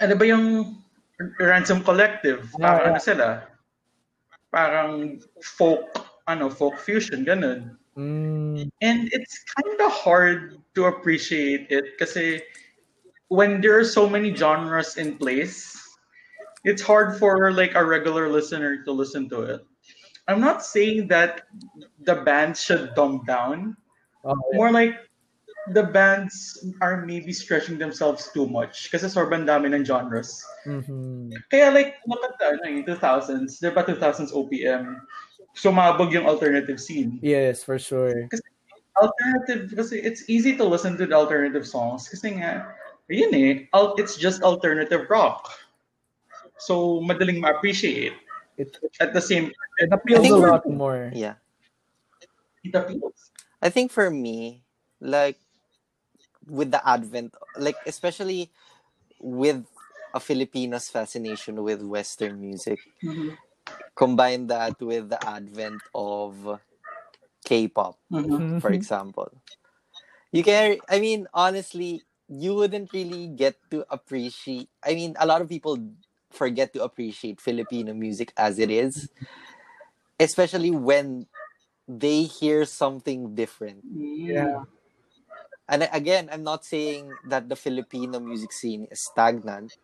ano 0.01 0.15
ba 0.15 0.25
yung 0.27 0.79
Ransom 1.41 1.83
Collective? 1.83 2.51
Parang 2.59 2.97
ano 2.97 2.99
sila? 2.99 3.29
Parang 4.53 5.21
folk, 5.43 5.89
ano, 6.29 6.51
folk 6.51 6.79
fusion, 6.79 7.25
ganun. 7.25 7.77
Mm, 7.97 8.71
And 8.81 9.01
it's 9.13 9.45
kind 9.57 9.81
of 9.81 9.93
hard 9.93 10.57
to 10.75 10.89
appreciate 10.89 11.69
it 11.69 12.01
kasi 12.01 12.41
when 13.29 13.61
there 13.61 13.77
are 13.77 13.85
so 13.85 14.09
many 14.09 14.33
genres 14.33 14.97
in 14.97 15.17
place, 15.17 15.77
it's 16.65 16.81
hard 16.81 17.17
for 17.17 17.53
like 17.53 17.75
a 17.75 17.85
regular 17.85 18.29
listener 18.29 18.85
to 18.85 18.93
listen 18.93 19.29
to 19.29 19.43
it. 19.43 19.61
I'm 20.29 20.41
not 20.41 20.65
saying 20.65 21.09
that 21.09 21.43
the 22.05 22.23
band 22.23 22.57
should 22.57 22.95
dumb 22.95 23.25
down. 23.27 23.77
Oh, 24.25 24.37
yeah. 24.53 24.57
More 24.57 24.71
like 24.71 24.97
the 25.71 25.83
bands 25.83 26.59
are 26.83 27.07
maybe 27.07 27.31
stretching 27.33 27.79
themselves 27.79 28.27
too 28.35 28.51
much 28.51 28.91
kasi 28.91 29.07
sobrang 29.07 29.47
dami 29.47 29.71
ng 29.71 29.87
genres. 29.87 30.43
Mhm. 30.67 31.31
Kaya 31.55 31.71
like, 31.71 32.03
look 32.11 32.19
at 32.27 32.35
the 32.43 32.59
ano, 32.59 32.67
yung 32.67 32.83
2000s, 32.83 33.63
di 33.63 33.71
ba 33.71 33.87
2000s 33.87 34.35
OPM, 34.35 34.99
sumabog 35.55 36.11
yung 36.11 36.27
alternative 36.27 36.83
scene. 36.83 37.23
Yes, 37.23 37.63
for 37.63 37.79
sure. 37.79 38.27
Alternative, 38.99 39.71
kasi 39.73 40.03
it's 40.03 40.27
easy 40.29 40.57
to 40.59 40.65
listen 40.67 40.99
to 40.99 41.07
the 41.07 41.15
alternative 41.15 41.65
songs 41.65 42.11
kasi 42.11 42.37
nga, 42.43 42.67
yun 43.09 43.31
eh, 43.33 43.69
al- 43.73 43.95
it's 43.97 44.17
just 44.19 44.43
alternative 44.43 45.07
rock. 45.09 45.47
So, 46.59 47.01
madaling 47.01 47.41
ma-appreciate. 47.41 48.13
It, 48.59 48.77
At 49.01 49.15
the 49.15 49.21
same 49.23 49.49
time, 49.49 49.73
it 49.79 49.91
appeals 49.95 50.21
I 50.21 50.23
think 50.23 50.37
a 50.37 50.41
we're- 50.43 50.53
lot 50.53 50.67
more. 50.69 51.11
Yeah. 51.15 51.39
it 52.63 52.75
appeals. 52.75 53.31
I 53.63 53.71
think 53.71 53.91
for 53.91 54.11
me, 54.11 54.63
like 55.01 55.39
with 56.47 56.71
the 56.71 56.83
advent, 56.87 57.35
like 57.57 57.77
especially 57.87 58.51
with 59.21 59.67
a 60.15 60.21
Filipino's 60.21 60.89
fascination 60.89 61.63
with 61.63 61.83
Western 61.83 62.41
music, 62.41 62.81
combine 63.95 64.47
that 64.49 64.81
with 64.81 65.09
the 65.09 65.21
advent 65.25 65.83
of 65.95 66.61
K-pop, 67.45 67.99
Mhm. 68.13 68.61
for 68.61 68.73
example. 68.73 69.31
You 70.33 70.43
can, 70.43 70.81
I 70.89 71.01
mean, 71.01 71.27
honestly, 71.35 72.05
you 72.29 72.55
wouldn't 72.55 72.93
really 72.93 73.29
get 73.29 73.57
to 73.71 73.85
appreciate. 73.93 74.71
I 74.85 74.95
mean, 74.95 75.15
a 75.19 75.27
lot 75.27 75.43
of 75.43 75.49
people 75.49 75.79
forget 76.31 76.73
to 76.75 76.83
appreciate 76.85 77.41
Filipino 77.41 77.93
music 77.95 78.33
as 78.37 78.59
it 78.59 78.71
is, 78.71 79.11
especially 80.19 80.71
when 80.71 81.27
they 81.89 82.25
hear 82.25 82.65
something 82.65 83.35
different. 83.35 83.85
Yeah. 83.85 84.65
And 85.69 85.89
again, 85.93 86.29
I'm 86.31 86.43
not 86.45 86.65
saying 86.65 87.19
that 87.25 87.49
the 87.49 87.57
Filipino 87.57 88.21
music 88.21 88.53
scene 88.53 88.87
is 88.91 89.05
stagnant, 89.05 89.79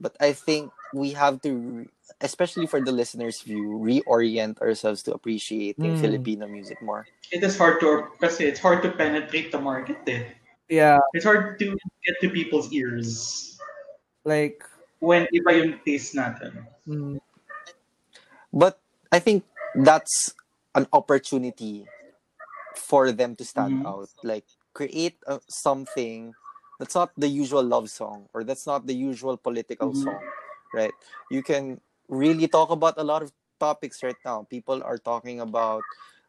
but 0.00 0.16
I 0.20 0.32
think 0.32 0.72
we 0.92 1.12
have 1.12 1.40
to, 1.42 1.88
especially 2.20 2.66
for 2.66 2.80
the 2.80 2.92
listeners' 2.92 3.42
view, 3.42 3.64
reorient 3.82 4.60
ourselves 4.60 5.02
to 5.04 5.14
appreciating 5.14 5.94
Mm. 5.94 5.98
Filipino 5.98 6.46
music 6.48 6.80
more. 6.82 7.06
It 7.32 7.42
is 7.42 7.56
hard 7.58 7.80
to, 7.80 8.08
kasi 8.20 8.44
it's 8.46 8.60
hard 8.60 8.82
to 8.82 8.90
penetrate 8.92 9.50
the 9.50 9.58
market 9.60 9.98
eh. 10.06 10.34
Yeah, 10.68 10.98
It's 11.12 11.24
hard 11.24 11.58
to 11.60 11.76
get 12.04 12.16
to 12.22 12.28
people's 12.30 12.72
ears 12.72 13.58
like 14.24 14.64
when 15.00 15.26
iba 15.34 15.50
yung 15.54 15.78
taste 15.84 16.14
natin. 16.16 16.64
mm, 16.86 17.18
But 18.52 18.80
I 19.12 19.18
think 19.18 19.44
that's 19.74 20.34
an 20.74 20.86
opportunity 20.92 21.86
for 22.76 23.12
them 23.12 23.36
to 23.36 23.44
stand 23.44 23.80
Mhm. 23.80 23.86
out. 23.86 24.10
Like 24.22 24.46
create 24.74 25.16
uh, 25.26 25.38
something 25.48 26.34
that's 26.78 26.94
not 26.94 27.12
the 27.16 27.28
usual 27.28 27.62
love 27.62 27.88
song 27.88 28.26
or 28.34 28.44
that's 28.44 28.66
not 28.66 28.86
the 28.86 28.94
usual 28.94 29.36
political 29.38 29.92
Mhm. 29.94 30.04
song, 30.04 30.20
right? 30.74 30.92
You 31.30 31.42
can 31.42 31.80
really 32.08 32.48
talk 32.48 32.70
about 32.70 32.98
a 32.98 33.04
lot 33.04 33.22
of 33.22 33.32
topics 33.60 34.02
right 34.02 34.18
now. 34.24 34.44
People 34.50 34.82
are 34.82 34.98
talking 34.98 35.40
about 35.40 35.82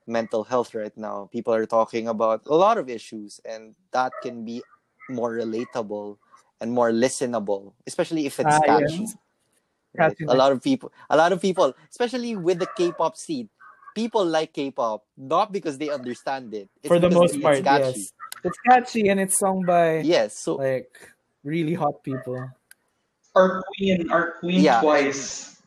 mental 0.07 0.43
health 0.45 0.73
right 0.75 0.95
now. 0.95 1.27
People 1.33 1.53
are 1.53 1.65
talking 1.65 2.07
about 2.07 2.45
a 2.45 2.55
lot 2.55 2.77
of 2.77 2.89
issues 2.89 3.41
and 3.43 3.75
that 3.91 4.13
can 4.21 4.45
be 4.45 4.61
more 5.09 5.33
relatable 5.33 6.17
and 6.61 6.71
more 6.71 6.91
listenable, 6.91 7.73
especially 7.87 8.25
if 8.25 8.39
it's 8.39 8.47
Ah, 8.47 8.61
yes. 8.79 8.91
catchy. 8.93 9.05
Right? 9.97 10.15
Catchy. 10.17 10.25
A 10.27 10.35
lot 10.35 10.51
of 10.51 10.61
people, 10.61 10.91
a 11.09 11.17
lot 11.17 11.31
of 11.31 11.41
people, 11.41 11.73
especially 11.89 12.35
with 12.35 12.59
the 12.59 12.67
K-pop 12.77 13.17
scene, 13.17 13.49
people 13.95 14.25
like 14.25 14.53
K-pop 14.53 15.03
not 15.17 15.51
because 15.51 15.77
they 15.77 15.89
understand 15.89 16.53
it. 16.53 16.69
It's 16.83 16.87
for 16.87 16.99
the 16.99 17.09
most 17.09 17.33
it's 17.33 17.43
part, 17.43 17.63
catchy. 17.63 17.99
yes. 17.99 18.13
It's 18.45 18.59
catchy 18.61 19.09
and 19.09 19.19
it's 19.19 19.41
sung 19.41 19.65
by 19.65 20.05
Yes, 20.05 20.37
so 20.37 20.55
like 20.61 20.93
really 21.43 21.73
hot 21.73 22.05
people. 22.05 22.37
Our 23.33 23.65
queen, 23.73 24.05
our 24.13 24.37
queen 24.37 24.61
Yeah. 24.61 24.79
twice. 24.85 25.57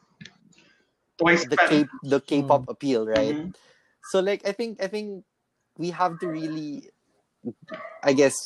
Twice 1.18 1.42
the. 1.50 1.58
K 1.58 1.84
the 2.06 2.22
K-pop 2.22 2.70
appeal, 2.70 3.02
right? 3.02 3.34
Mhm. 3.34 3.54
So 4.14 4.22
like 4.22 4.46
I 4.46 4.54
think 4.54 4.78
I 4.78 4.86
think 4.86 5.26
we 5.76 5.90
have 5.90 6.22
to 6.22 6.30
really 6.30 6.86
I 8.06 8.14
guess 8.14 8.38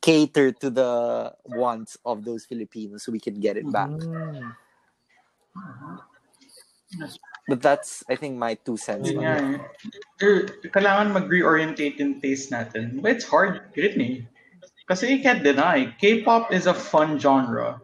cater 0.00 0.54
to 0.62 0.70
the 0.70 1.34
wants 1.44 1.98
of 2.06 2.22
those 2.22 2.46
Filipinos 2.46 3.02
so 3.02 3.10
we 3.10 3.18
can 3.18 3.42
get 3.42 3.58
it 3.58 3.66
back. 3.66 3.90
Mm. 3.90 4.54
But 7.48 7.64
that's 7.64 8.04
I 8.12 8.14
think 8.14 8.36
my 8.36 8.54
two 8.60 8.76
cents 8.76 9.08
Yun 9.08 9.18
on 9.18 9.24
nga 9.24 9.34
it. 9.56 9.60
Er, 10.20 10.34
Kailangan 10.68 11.16
mag-reorientate 11.16 11.96
yung 11.96 12.20
taste 12.20 12.52
natin. 12.52 13.00
But 13.00 13.16
it's 13.16 13.24
hard 13.24 13.72
rin 13.72 13.96
eh. 13.98 14.16
Kasi 14.84 15.08
you 15.16 15.20
can't 15.24 15.40
deny, 15.40 15.92
K-pop 16.00 16.52
is 16.52 16.68
a 16.68 16.76
fun 16.76 17.16
genre. 17.16 17.80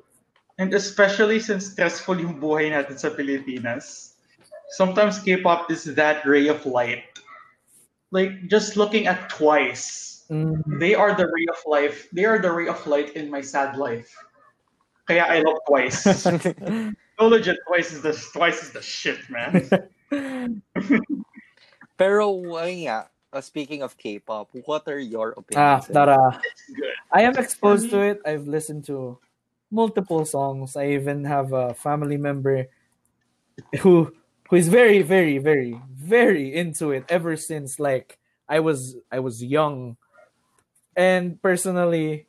And 0.61 0.73
especially 0.73 1.41
since 1.41 1.73
stressful 1.73 2.21
yung 2.21 2.41
buhay 2.41 2.73
natin 2.73 2.97
sa 3.01 3.09
Pilipinas, 3.11 4.15
sometimes 4.77 5.21
K-pop 5.21 5.73
is 5.73 5.85
that 5.97 6.25
ray 6.29 6.49
of 6.49 6.65
light. 6.65 7.05
Like, 8.13 8.47
just 8.49 8.77
looking 8.77 9.09
at 9.09 9.29
Twice, 9.33 10.15
Mm. 10.33 10.81
they 10.81 10.97
are 10.97 11.13
the 11.13 11.29
ray 11.29 11.45
of 11.53 11.61
life. 11.69 12.09
They 12.09 12.25
are 12.25 12.41
the 12.41 12.49
ray 12.49 12.65
of 12.65 12.81
light 12.89 13.13
in 13.13 13.29
my 13.29 13.45
sad 13.45 13.77
life. 13.77 14.09
Kaya 15.05 15.21
I 15.29 15.45
love 15.45 15.61
Twice. 15.69 16.01
no 17.21 17.29
legit, 17.29 17.59
Twice 17.67 17.93
is 17.93 18.03
the 18.03 18.13
Twice 18.33 18.63
is 18.63 18.73
the 18.73 18.83
shit, 18.83 19.19
man. 19.31 19.69
Pero 21.97 22.27
ayun 22.59 22.91
nga, 22.91 23.07
uh, 23.33 23.41
speaking 23.41 23.83
of 23.83 23.97
K-pop, 23.97 24.51
what 24.67 24.87
are 24.89 24.99
your 24.99 25.35
Ah, 25.55 25.79
opinions? 25.79 25.87
Tara. 25.87 26.41
Good. 26.75 26.95
I 27.13 27.23
am 27.23 27.37
exposed 27.39 27.91
to 27.91 28.01
it. 28.03 28.19
I've 28.27 28.47
listened 28.49 28.85
to 28.87 29.19
multiple 29.71 30.25
songs. 30.25 30.77
I 30.77 30.91
even 30.99 31.25
have 31.25 31.53
a 31.53 31.75
family 31.75 32.17
member 32.17 32.67
who 33.81 34.13
who 34.51 34.57
is 34.57 34.69
very, 34.69 35.03
very, 35.03 35.39
very, 35.39 35.81
very 35.95 36.55
into 36.55 36.91
it 36.91 37.05
ever 37.09 37.37
since 37.37 37.79
like 37.79 38.19
I 38.49 38.61
was 38.61 38.97
I 39.11 39.21
was 39.21 39.43
young. 39.43 39.97
And 40.97 41.41
personally, 41.43 42.27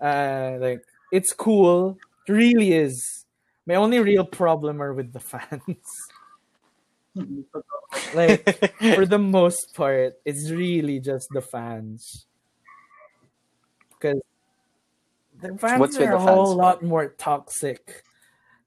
uh 0.00 0.58
like 0.58 0.82
it's 1.12 1.32
cool. 1.32 1.98
It 2.26 2.32
really 2.32 2.72
is. 2.72 3.24
My 3.68 3.74
only 3.74 4.00
real 4.00 4.24
problem 4.24 4.80
are 4.80 4.94
with 4.94 5.12
the 5.12 5.20
fans. 5.20 5.84
like 8.14 8.72
for 8.96 9.04
the 9.04 9.18
most 9.18 9.74
part, 9.74 10.14
it's 10.24 10.50
really 10.50 11.00
just 11.00 11.28
the 11.32 11.42
fans. 11.42 12.24
Because 13.90 14.22
the 15.38 15.58
fans 15.58 15.80
What's 15.80 15.98
are 15.98 16.06
the 16.06 16.16
a 16.16 16.18
whole 16.18 16.56
lot 16.56 16.82
more 16.82 17.08
toxic 17.18 18.04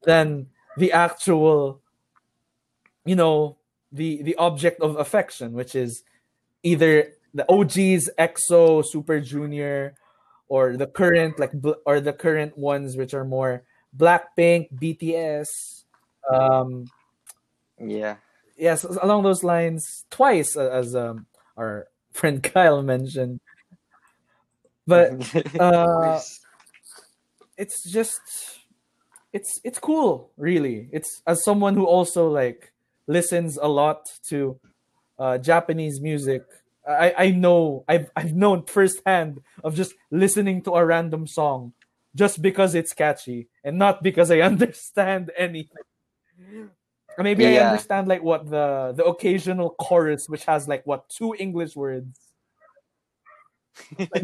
than 0.04 0.46
the 0.78 0.92
actual, 0.92 1.82
you 3.04 3.16
know, 3.16 3.58
the 3.92 4.22
the 4.22 4.36
object 4.36 4.82
of 4.82 4.98
affection, 4.98 5.54
which 5.54 5.74
is 5.74 6.04
either 6.62 7.14
the 7.34 7.50
OGs, 7.50 8.08
EXO, 8.20 8.86
Super 8.86 9.20
Junior, 9.20 9.96
or 10.48 10.78
the 10.78 10.86
current 10.86 11.40
like 11.40 11.54
or 11.88 12.00
the 12.00 12.14
current 12.14 12.56
ones 12.56 12.96
which 12.96 13.16
are 13.16 13.26
more 13.26 13.64
Blackpink, 13.98 14.70
BTS, 14.74 15.48
um, 16.30 16.86
yeah. 17.80 18.18
yes, 18.58 18.84
along 18.84 19.24
those 19.24 19.44
lines, 19.44 20.06
twice 20.10 20.56
uh, 20.56 20.70
as 20.70 20.96
um, 20.96 21.26
our 21.58 21.88
friend 22.12 22.44
Kyle 22.44 22.82
mentioned. 22.82 23.40
But 24.88 25.12
uh, 25.60 26.20
it's 27.58 27.90
just 27.90 28.22
it's 29.34 29.60
it's 29.64 29.80
cool, 29.80 30.32
really. 30.38 30.90
It's 30.92 31.22
as 31.28 31.44
someone 31.44 31.76
who 31.76 31.86
also 31.86 32.30
like 32.30 32.74
listens 33.08 33.58
a 33.58 33.68
lot 33.68 34.10
to 34.30 34.60
uh, 35.20 35.38
Japanese 35.38 36.02
music. 36.02 36.44
I, 36.88 37.14
I 37.18 37.32
know 37.32 37.86
I've 37.88 38.10
I've 38.16 38.34
known 38.34 38.64
firsthand 38.66 39.42
of 39.64 39.76
just 39.76 39.94
listening 40.10 40.64
to 40.64 40.72
a 40.72 40.86
random 40.86 41.28
song 41.28 41.74
just 42.16 42.42
because 42.42 42.76
it's 42.76 42.94
catchy 42.94 43.50
and 43.64 43.78
not 43.78 44.04
because 44.04 44.32
I 44.32 44.42
understand 44.52 45.32
anything. 45.38 45.84
Maybe 47.18 47.46
I 47.46 47.62
understand 47.62 48.08
like 48.08 48.24
what 48.24 48.50
the 48.50 48.94
the 48.96 49.06
occasional 49.06 49.72
chorus 49.72 50.28
which 50.28 50.46
has 50.46 50.68
like 50.68 50.86
what 50.88 51.08
two 51.10 51.36
English 51.38 51.76
words. 51.76 52.20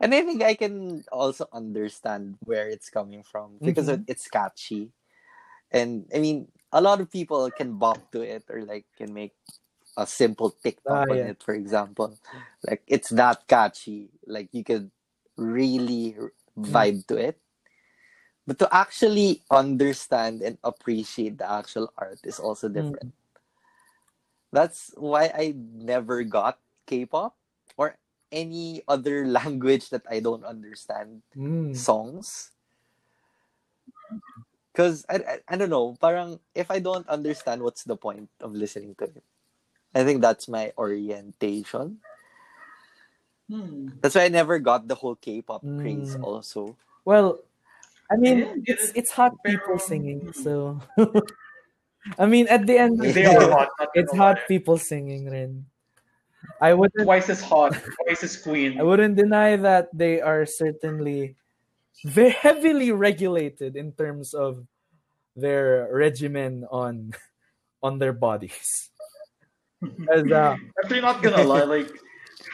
and 0.00 0.14
I 0.14 0.22
think 0.22 0.42
I 0.42 0.54
can 0.54 1.04
also 1.12 1.46
understand 1.52 2.36
where 2.44 2.68
it's 2.68 2.90
coming 2.90 3.22
from 3.22 3.58
because 3.64 3.88
Mhm. 3.88 4.04
it's 4.06 4.28
catchy. 4.28 4.92
And 5.72 6.06
I 6.14 6.18
mean, 6.18 6.48
a 6.72 6.80
lot 6.80 7.00
of 7.00 7.10
people 7.10 7.50
can 7.50 7.78
bop 7.78 8.10
to 8.12 8.22
it 8.22 8.44
or 8.50 8.62
like 8.64 8.86
can 8.96 9.12
make 9.14 9.34
a 9.96 10.06
simple 10.06 10.50
TikTok 10.50 10.92
Ah, 10.94 11.04
on 11.08 11.24
it, 11.24 11.42
for 11.42 11.54
example. 11.54 12.18
Like 12.66 12.82
it's 12.86 13.10
that 13.10 13.46
catchy. 13.48 14.10
Like 14.26 14.48
you 14.52 14.64
could 14.64 14.90
really 15.40 16.16
Mm. 16.58 16.72
vibe 16.72 17.06
to 17.08 17.16
it. 17.16 17.40
But 18.46 18.58
to 18.60 18.68
actually 18.74 19.42
understand 19.50 20.42
and 20.42 20.58
appreciate 20.64 21.38
the 21.38 21.50
actual 21.50 21.92
art 21.96 22.20
is 22.24 22.38
also 22.40 22.68
different. 22.68 23.14
That's 24.52 24.92
why 24.96 25.30
I 25.34 25.54
never 25.56 26.24
got 26.24 26.58
K-pop 26.86 27.36
or 27.76 27.96
any 28.32 28.82
other 28.88 29.26
language 29.38 29.90
that 29.90 30.02
I 30.10 30.20
don't 30.20 30.44
understand 30.44 31.22
Mm. 31.36 31.74
songs. 31.76 32.52
Because 34.72 35.04
I, 35.08 35.16
I, 35.16 35.38
I 35.48 35.56
don't 35.56 35.70
know, 35.70 35.96
parang 36.00 36.40
if 36.54 36.70
I 36.70 36.78
don't 36.80 37.08
understand, 37.08 37.62
what's 37.62 37.84
the 37.84 37.96
point 37.96 38.30
of 38.40 38.54
listening 38.54 38.94
to 38.96 39.04
it? 39.04 39.24
I 39.94 40.04
think 40.04 40.22
that's 40.22 40.48
my 40.48 40.72
orientation. 40.78 42.00
Hmm. 43.50 43.88
That's 44.00 44.14
why 44.14 44.24
I 44.24 44.28
never 44.30 44.58
got 44.62 44.86
the 44.86 44.94
whole 44.94 45.16
K-pop 45.18 45.62
craze. 45.62 46.14
Mm. 46.14 46.22
Also, 46.22 46.76
Well, 47.04 47.40
I 48.10 48.14
mean, 48.16 48.62
it's 48.66 48.90
it. 48.94 49.02
it's 49.04 49.10
hot 49.10 49.34
people 49.44 49.78
singing, 49.78 50.30
so 50.32 50.78
I 52.18 52.26
mean, 52.26 52.46
at 52.46 52.66
the 52.66 52.78
end, 52.78 53.00
They 53.02 53.26
are 53.26 53.50
hot. 53.50 53.68
it's 53.94 54.10
gonna 54.14 54.22
hot 54.22 54.38
people 54.46 54.78
singing, 54.78 55.26
rin. 55.30 55.66
I 56.60 56.72
wouldn't, 56.74 57.04
Twice 57.04 57.28
as 57.28 57.42
hot. 57.42 57.74
Twice 58.06 58.22
as 58.22 58.36
queen. 58.38 58.78
I 58.80 58.82
wouldn't 58.86 59.16
deny 59.16 59.56
that 59.56 59.90
they 59.92 60.20
are 60.22 60.46
certainly 60.46 61.34
very 62.06 62.30
heavily 62.30 62.92
regulated 62.92 63.76
in 63.76 63.92
terms 63.92 64.32
of 64.32 64.64
their 65.36 65.88
regimen 65.92 66.64
on 66.70 67.12
on 67.82 67.98
their 67.98 68.12
bodies. 68.14 68.90
As, 70.12 70.24
uh, 70.28 70.56
Actually, 70.84 71.00
not 71.00 71.22
gonna 71.24 71.40
lie. 71.44 71.64
Like, 71.64 71.88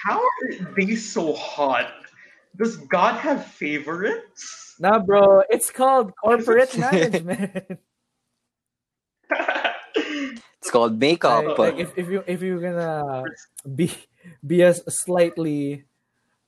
how 0.03 0.21
are 0.21 0.75
they 0.77 0.95
so 0.97 1.33
hot? 1.35 1.93
Does 2.57 2.77
God 2.77 3.19
have 3.21 3.47
favorites? 3.47 4.77
nah, 4.79 4.99
bro, 4.99 5.43
it's 5.51 5.71
called 5.71 6.13
corporate 6.17 6.77
management. 6.87 7.79
it's 9.97 10.71
called 10.71 10.99
makeup. 10.99 11.45
like, 11.45 11.57
but 11.57 11.75
like 11.75 11.79
if, 11.79 11.99
if 11.99 12.09
you 12.09 12.23
if 12.27 12.43
you're 12.43 12.61
gonna 12.61 13.25
be 13.75 13.91
be 14.47 14.63
as 14.63 14.83
slightly 14.89 15.85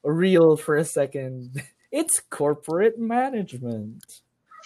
real 0.02 0.56
for 0.56 0.76
a 0.76 0.84
second 0.84 1.62
it's 1.92 2.20
corporate 2.30 2.98
management 2.98 4.20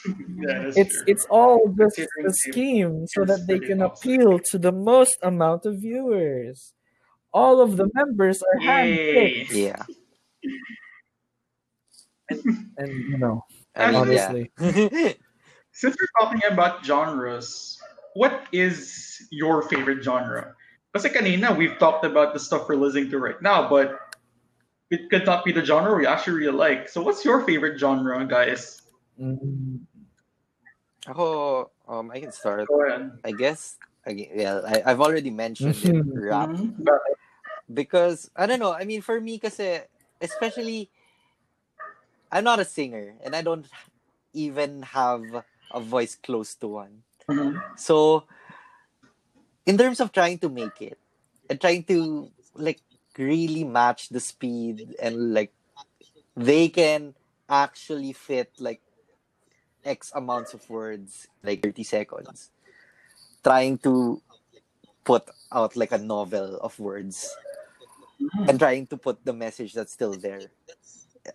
yeah, 0.06 0.72
it's 0.74 0.96
true. 0.96 1.04
it's 1.06 1.24
all 1.30 1.68
just 1.78 1.96
Considering 1.96 2.26
a 2.26 2.32
scheme 2.32 3.06
so 3.06 3.24
that 3.24 3.46
they 3.46 3.58
can 3.60 3.78
toxic. 3.78 4.04
appeal 4.04 4.38
to 4.50 4.58
the 4.58 4.72
most 4.72 5.16
amount 5.22 5.64
of 5.64 5.76
viewers 5.80 6.72
all 7.32 7.60
of 7.60 7.76
the 7.76 7.88
members 7.94 8.42
are 8.42 8.60
handpicked 8.60 9.50
yeah, 9.50 9.84
and 12.78 12.92
you 13.08 13.18
know 13.18 13.44
I 13.76 13.86
mean, 13.90 13.94
honestly 13.96 14.52
yeah. 14.58 15.12
Since 15.72 15.96
we're 15.96 16.12
talking 16.20 16.42
about 16.52 16.84
genres, 16.84 17.80
what 18.12 18.44
is 18.52 19.26
your 19.32 19.62
favorite 19.72 20.04
genre? 20.04 20.54
Kasi 20.92 21.08
kanina, 21.08 21.56
we've 21.56 21.78
talked 21.80 22.04
about 22.04 22.36
the 22.36 22.40
stuff 22.40 22.68
we're 22.68 22.76
listening 22.76 23.08
to 23.08 23.18
right 23.18 23.40
now, 23.40 23.72
but 23.72 23.96
it 24.92 25.08
could 25.08 25.24
not 25.24 25.48
be 25.48 25.52
the 25.52 25.64
genre 25.64 25.96
we 25.96 26.04
actually 26.04 26.44
really 26.44 26.52
like. 26.52 26.92
So 26.92 27.00
what's 27.00 27.24
your 27.24 27.40
favorite 27.48 27.80
genre, 27.80 28.20
guys? 28.28 28.84
mm, 29.16 29.80
Ako, 31.08 31.72
um, 31.88 32.12
I 32.12 32.20
can 32.20 32.30
start. 32.30 32.68
Go 32.68 32.84
ahead. 32.84 33.10
I 33.24 33.32
guess. 33.32 33.80
I, 34.06 34.28
yeah, 34.28 34.60
I, 34.60 34.92
I've 34.92 35.00
already 35.00 35.30
mentioned 35.30 35.74
it, 35.82 36.04
rap. 36.12 36.50
Mhm. 36.52 36.76
Because 37.74 38.30
I 38.36 38.46
don't 38.46 38.60
know. 38.60 38.72
I 38.72 38.84
mean, 38.84 39.02
for 39.02 39.20
me, 39.20 39.38
kasi 39.38 39.80
especially, 40.20 40.90
I'm 42.30 42.44
not 42.44 42.60
a 42.60 42.64
singer, 42.64 43.14
and 43.24 43.34
I 43.36 43.42
don't 43.42 43.66
even 44.32 44.82
have 44.82 45.44
a 45.72 45.80
voice 45.80 46.14
close 46.16 46.54
to 46.56 46.68
one. 46.68 47.04
Mhm. 47.28 47.60
So, 47.78 48.24
in 49.66 49.78
terms 49.78 50.00
of 50.00 50.12
trying 50.12 50.38
to 50.38 50.48
make 50.48 50.80
it 50.82 50.98
and 51.48 51.60
trying 51.60 51.84
to 51.84 52.30
like 52.54 52.80
really 53.18 53.64
match 53.64 54.08
the 54.08 54.20
speed 54.20 54.94
and 55.00 55.34
like 55.34 55.52
they 56.36 56.68
can 56.68 57.14
actually 57.48 58.12
fit 58.12 58.50
like 58.58 58.80
X 59.84 60.12
amounts 60.14 60.54
of 60.54 60.68
words, 60.70 61.26
like 61.42 61.62
30 61.62 61.82
seconds, 61.82 62.50
trying 63.42 63.78
to 63.78 64.22
put 65.04 65.24
out 65.52 65.76
like 65.76 65.92
a 65.92 65.98
novel 65.98 66.58
of 66.60 66.78
words 66.78 67.34
Mm-hmm. 68.22 68.48
and 68.48 68.58
trying 68.58 68.86
to 68.86 68.96
put 68.96 69.24
the 69.24 69.32
message 69.34 69.74
that's 69.74 69.92
still 69.92 70.14
there. 70.14 70.46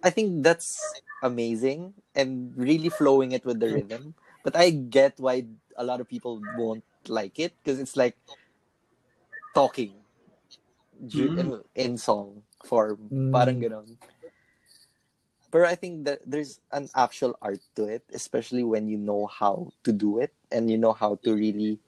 I 0.03 0.09
think 0.09 0.43
that's 0.43 0.79
amazing 1.21 1.93
and 2.15 2.55
really 2.55 2.87
flowing 2.87 3.35
it 3.35 3.43
with 3.43 3.59
the 3.59 3.67
mm-hmm. 3.67 3.75
rhythm. 3.75 4.15
But 4.43 4.55
I 4.55 4.71
get 4.71 5.19
why 5.19 5.43
a 5.75 5.83
lot 5.83 5.99
of 5.99 6.07
people 6.07 6.39
won't 6.55 6.87
like 7.07 7.39
it 7.39 7.51
because 7.59 7.79
it's 7.79 7.99
like 7.99 8.15
talking 9.53 9.99
ju- 11.05 11.35
mm-hmm. 11.35 11.67
in, 11.75 11.97
song 11.97 12.43
form. 12.63 13.11
Mm. 13.11 13.31
Parang 13.35 13.59
ganon. 13.59 13.97
But 15.51 15.67
I 15.67 15.75
think 15.75 16.05
that 16.05 16.23
there's 16.23 16.59
an 16.71 16.87
actual 16.95 17.35
art 17.41 17.59
to 17.75 17.87
it, 17.87 18.03
especially 18.13 18.63
when 18.63 18.87
you 18.87 18.97
know 18.97 19.27
how 19.27 19.71
to 19.83 19.91
do 19.91 20.19
it 20.19 20.31
and 20.51 20.71
you 20.71 20.77
know 20.77 20.93
how 20.93 21.19
to 21.23 21.35
really 21.35 21.79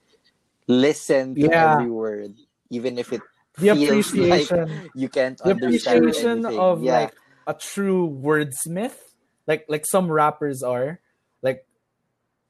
listen 0.66 1.34
to 1.36 1.48
Yeah. 1.48 1.76
every 1.76 1.90
word, 1.90 2.36
even 2.68 2.98
if 2.98 3.12
it 3.12 3.24
the 3.60 3.74
feels 3.74 4.14
like 4.14 4.50
appreciation 4.50 4.90
you 4.94 5.08
can't 5.08 5.38
the 5.38 5.50
appreciation 5.50 6.44
anything. 6.44 6.58
of 6.58 6.82
yeah. 6.82 7.00
like 7.00 7.14
a 7.46 7.54
true 7.54 8.08
wordsmith 8.08 8.96
like 9.46 9.64
like 9.68 9.84
some 9.86 10.10
rappers 10.10 10.62
are 10.62 11.00
like 11.42 11.66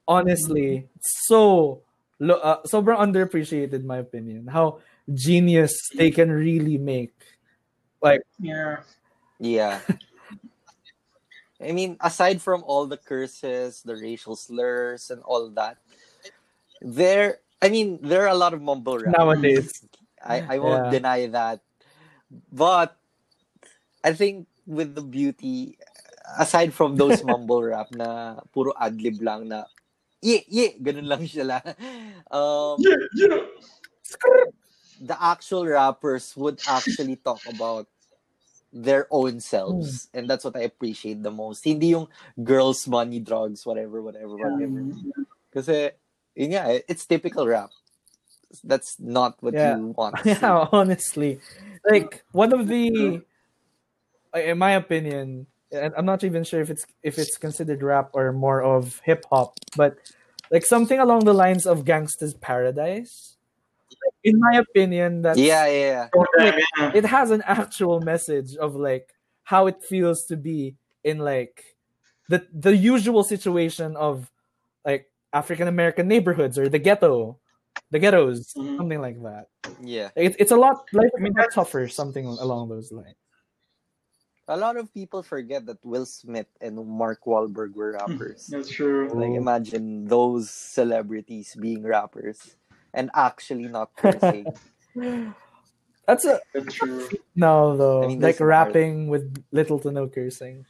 honestly 0.08 0.88
so 1.00 1.82
lo- 2.18 2.40
uh, 2.42 2.62
sobrang 2.62 2.98
underappreciated 2.98 3.72
in 3.74 3.86
my 3.86 3.98
opinion 3.98 4.46
how 4.46 4.78
genius 5.12 5.74
they 5.96 6.10
can 6.10 6.30
really 6.30 6.78
make 6.78 7.14
like 8.02 8.22
Yeah. 8.38 8.80
Yeah. 9.38 9.80
I 11.60 11.72
mean, 11.72 11.96
aside 12.00 12.40
from 12.40 12.64
all 12.64 12.86
the 12.86 12.96
curses, 12.96 13.82
the 13.84 13.94
racial 13.94 14.34
slurs, 14.34 15.10
and 15.10 15.20
all 15.24 15.50
that, 15.50 15.76
there. 16.80 17.38
I 17.60 17.68
mean, 17.68 18.00
there 18.00 18.24
are 18.24 18.32
a 18.32 18.34
lot 18.34 18.54
of 18.54 18.62
mumble 18.62 18.98
rap. 18.98 19.12
nowadays 19.12 19.68
I, 20.24 20.56
I 20.56 20.58
won't 20.58 20.84
Yeah. 20.84 20.90
deny 20.90 21.26
that, 21.32 21.60
but 22.52 22.96
I 24.04 24.12
think 24.12 24.46
with 24.66 24.94
the 24.94 25.02
beauty, 25.02 25.76
aside 26.38 26.72
from 26.72 26.96
those 26.96 27.20
mumble 27.26 27.62
rap 27.62 27.90
na 27.92 28.40
puro 28.52 28.72
adlib 28.76 29.20
lang 29.20 29.48
na, 29.48 29.64
yeah, 30.20 30.44
yeah, 30.48 30.72
ganun 30.80 31.08
lang 31.08 31.24
sila. 31.26 31.60
Um, 32.30 32.76
Yeah, 32.80 33.00
yeah. 33.16 33.40
the 35.00 35.16
actual 35.16 35.64
rappers 35.66 36.36
would 36.36 36.60
actually 36.68 37.16
talk 37.16 37.40
about 37.48 37.88
their 38.72 39.08
own 39.10 39.40
selves. 39.40 40.08
Hmm. 40.12 40.18
And 40.18 40.24
that's 40.30 40.44
what 40.44 40.56
I 40.56 40.60
appreciate 40.68 41.22
the 41.22 41.30
most. 41.32 41.64
Hindi 41.64 41.96
yung 41.96 42.06
girls, 42.44 42.86
money, 42.86 43.18
drugs, 43.18 43.66
whatever, 43.66 44.02
whatever, 44.02 44.36
whatever. 44.36 44.94
Kasi, 45.50 45.90
yun 46.36 46.54
nga, 46.54 46.78
it's 46.86 47.06
typical 47.06 47.48
rap. 47.48 47.70
That's 48.64 48.98
not 48.98 49.36
what 49.40 49.54
Yeah. 49.54 49.76
you 49.76 49.94
want. 49.96 50.16
to 50.18 50.22
see. 50.34 50.40
yeah 50.40 50.66
honestly 50.72 51.40
like 51.88 52.22
one 52.32 52.52
of 52.52 52.68
the 52.68 53.22
in 54.34 54.58
my 54.58 54.72
opinion 54.72 55.46
and 55.72 55.94
i'm 55.96 56.04
not 56.04 56.22
even 56.24 56.44
sure 56.44 56.60
if 56.60 56.68
it's 56.70 56.84
if 57.02 57.18
it's 57.18 57.36
considered 57.38 57.82
rap 57.82 58.10
or 58.12 58.32
more 58.32 58.62
of 58.62 59.00
hip 59.04 59.24
hop 59.30 59.54
but 59.76 59.96
like 60.52 60.66
something 60.66 61.00
along 61.00 61.24
the 61.24 61.32
lines 61.34 61.64
of 61.66 61.84
gangsta's 61.84 62.34
paradise 62.34 63.36
in 64.24 64.38
my 64.38 64.58
opinion 64.58 65.22
that's 65.22 65.38
Yeah, 65.40 65.66
yeah, 65.66 66.08
yeah. 66.14 66.24
Yeah, 66.38 66.58
yeah. 66.78 66.90
it 66.94 67.04
has 67.06 67.30
an 67.30 67.42
actual 67.46 68.00
message 68.00 68.56
of 68.56 68.74
like 68.76 69.08
how 69.44 69.66
it 69.66 69.82
feels 69.82 70.24
to 70.26 70.36
be 70.36 70.76
in 71.02 71.18
like 71.18 71.64
the 72.28 72.46
the 72.52 72.76
usual 72.76 73.24
situation 73.24 73.96
of 73.96 74.30
like 74.84 75.10
African 75.32 75.66
American 75.66 76.06
neighborhoods 76.08 76.58
or 76.58 76.68
the 76.68 76.78
ghetto, 76.78 77.38
the 77.90 77.98
ghettos, 77.98 78.52
Mhm. 78.54 78.76
something 78.76 79.00
like 79.00 79.18
that. 79.22 79.46
Yeah. 79.80 80.10
It, 80.16 80.36
it's 80.38 80.52
a 80.52 80.56
lot 80.56 80.84
life 80.92 81.10
I 81.16 81.20
mean, 81.20 81.32
is 81.32 81.36
a 81.36 81.40
lot 81.40 81.48
that's- 81.50 81.54
tougher, 81.54 81.88
something 81.88 82.26
along 82.26 82.68
those 82.68 82.92
lines. 82.92 83.16
A 84.48 84.56
lot 84.58 84.76
of 84.76 84.92
people 84.92 85.22
forget 85.22 85.64
that 85.66 85.78
Will 85.86 86.04
Smith 86.04 86.48
and 86.60 86.74
Mark 86.84 87.22
Wahlberg 87.24 87.74
were 87.74 87.92
rappers. 87.92 88.48
That's 88.50 88.68
true. 88.68 89.06
Like 89.14 89.30
imagine 89.38 90.06
those 90.10 90.50
celebrities 90.50 91.54
being 91.54 91.84
rappers 91.86 92.56
and 92.92 93.10
actually 93.14 93.68
not 93.70 93.94
cursing. 93.94 94.46
That's 96.06 96.24
a 96.26 96.40
That's 96.52 96.74
true. 96.74 97.06
no 97.36 97.76
though. 97.76 98.02
I 98.02 98.08
mean, 98.08 98.18
like 98.18 98.38
there's 98.38 98.40
an 98.42 98.46
rapping 98.50 99.06
with 99.06 99.30
little 99.52 99.78
to 99.86 99.92
no 99.92 100.08
cursing. 100.08 100.66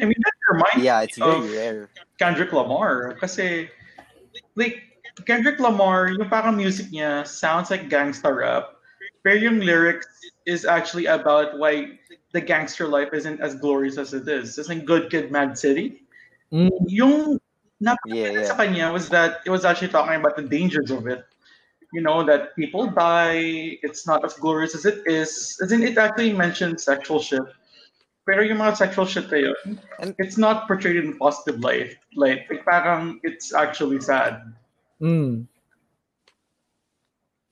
I 0.00 0.04
mean, 0.08 0.16
that 0.16 0.32
reminds 0.48 0.80
yeah, 0.84 1.02
it's 1.02 1.18
very 1.18 1.36
of 1.36 1.52
rare. 1.52 1.90
Kendrick 2.18 2.52
Lamar. 2.52 3.12
Kasi, 3.20 3.68
like, 4.56 4.80
Kendrick 5.26 5.60
Lamar, 5.60 6.08
yung 6.08 6.28
parang 6.28 6.56
music 6.56 6.88
niya 6.90 7.26
sounds 7.26 7.70
like 7.70 7.88
gangster 7.88 8.34
rap. 8.34 8.76
Pero 9.22 9.38
yung 9.38 9.60
lyrics 9.60 10.08
is 10.46 10.64
actually 10.64 11.06
about 11.06 11.58
why 11.58 11.98
the 12.32 12.40
gangster 12.40 12.88
life 12.88 13.12
isn't 13.12 13.40
as 13.40 13.54
glorious 13.54 13.98
as 13.98 14.14
it 14.14 14.26
is. 14.26 14.58
It's 14.58 14.70
in 14.70 14.84
Good 14.84 15.10
Kid, 15.10 15.30
Mad 15.30 15.58
City. 15.58 16.02
Mm. 16.50 16.70
Yung 16.88 17.38
Yeah, 17.82 17.98
napakaganda 17.98 18.46
sa 18.46 18.54
yeah. 18.54 18.58
kanya 18.62 18.86
was 18.92 19.08
that 19.10 19.42
it 19.44 19.50
was 19.50 19.64
actually 19.64 19.90
talking 19.90 20.14
about 20.14 20.36
the 20.36 20.46
dangers 20.46 20.90
of 20.90 21.06
it. 21.06 21.26
You 21.92 22.00
know, 22.00 22.24
that 22.24 22.56
people 22.56 22.86
die, 22.86 23.76
it's 23.82 24.06
not 24.06 24.24
as 24.24 24.32
glorious 24.34 24.74
as 24.74 24.86
it 24.86 25.02
is. 25.04 25.58
As 25.60 25.72
in, 25.72 25.82
it 25.82 25.98
actually 25.98 26.32
mentioned 26.32 26.80
sexual 26.80 27.20
shit. 27.20 27.42
Pero 28.24 28.40
yung 28.40 28.62
mga 28.62 28.78
sexual 28.78 29.04
shit 29.04 29.28
na 29.28 29.50
yun, 29.50 29.80
it's 30.16 30.38
not 30.38 30.70
portrayed 30.70 30.96
in 30.96 31.12
a 31.12 31.16
positive 31.18 31.60
light. 31.60 31.98
Like, 32.14 32.46
like 32.48 32.64
parang 32.64 33.20
it's 33.26 33.52
actually 33.52 34.00
sad. 34.00 34.40
Mm. 35.02 35.46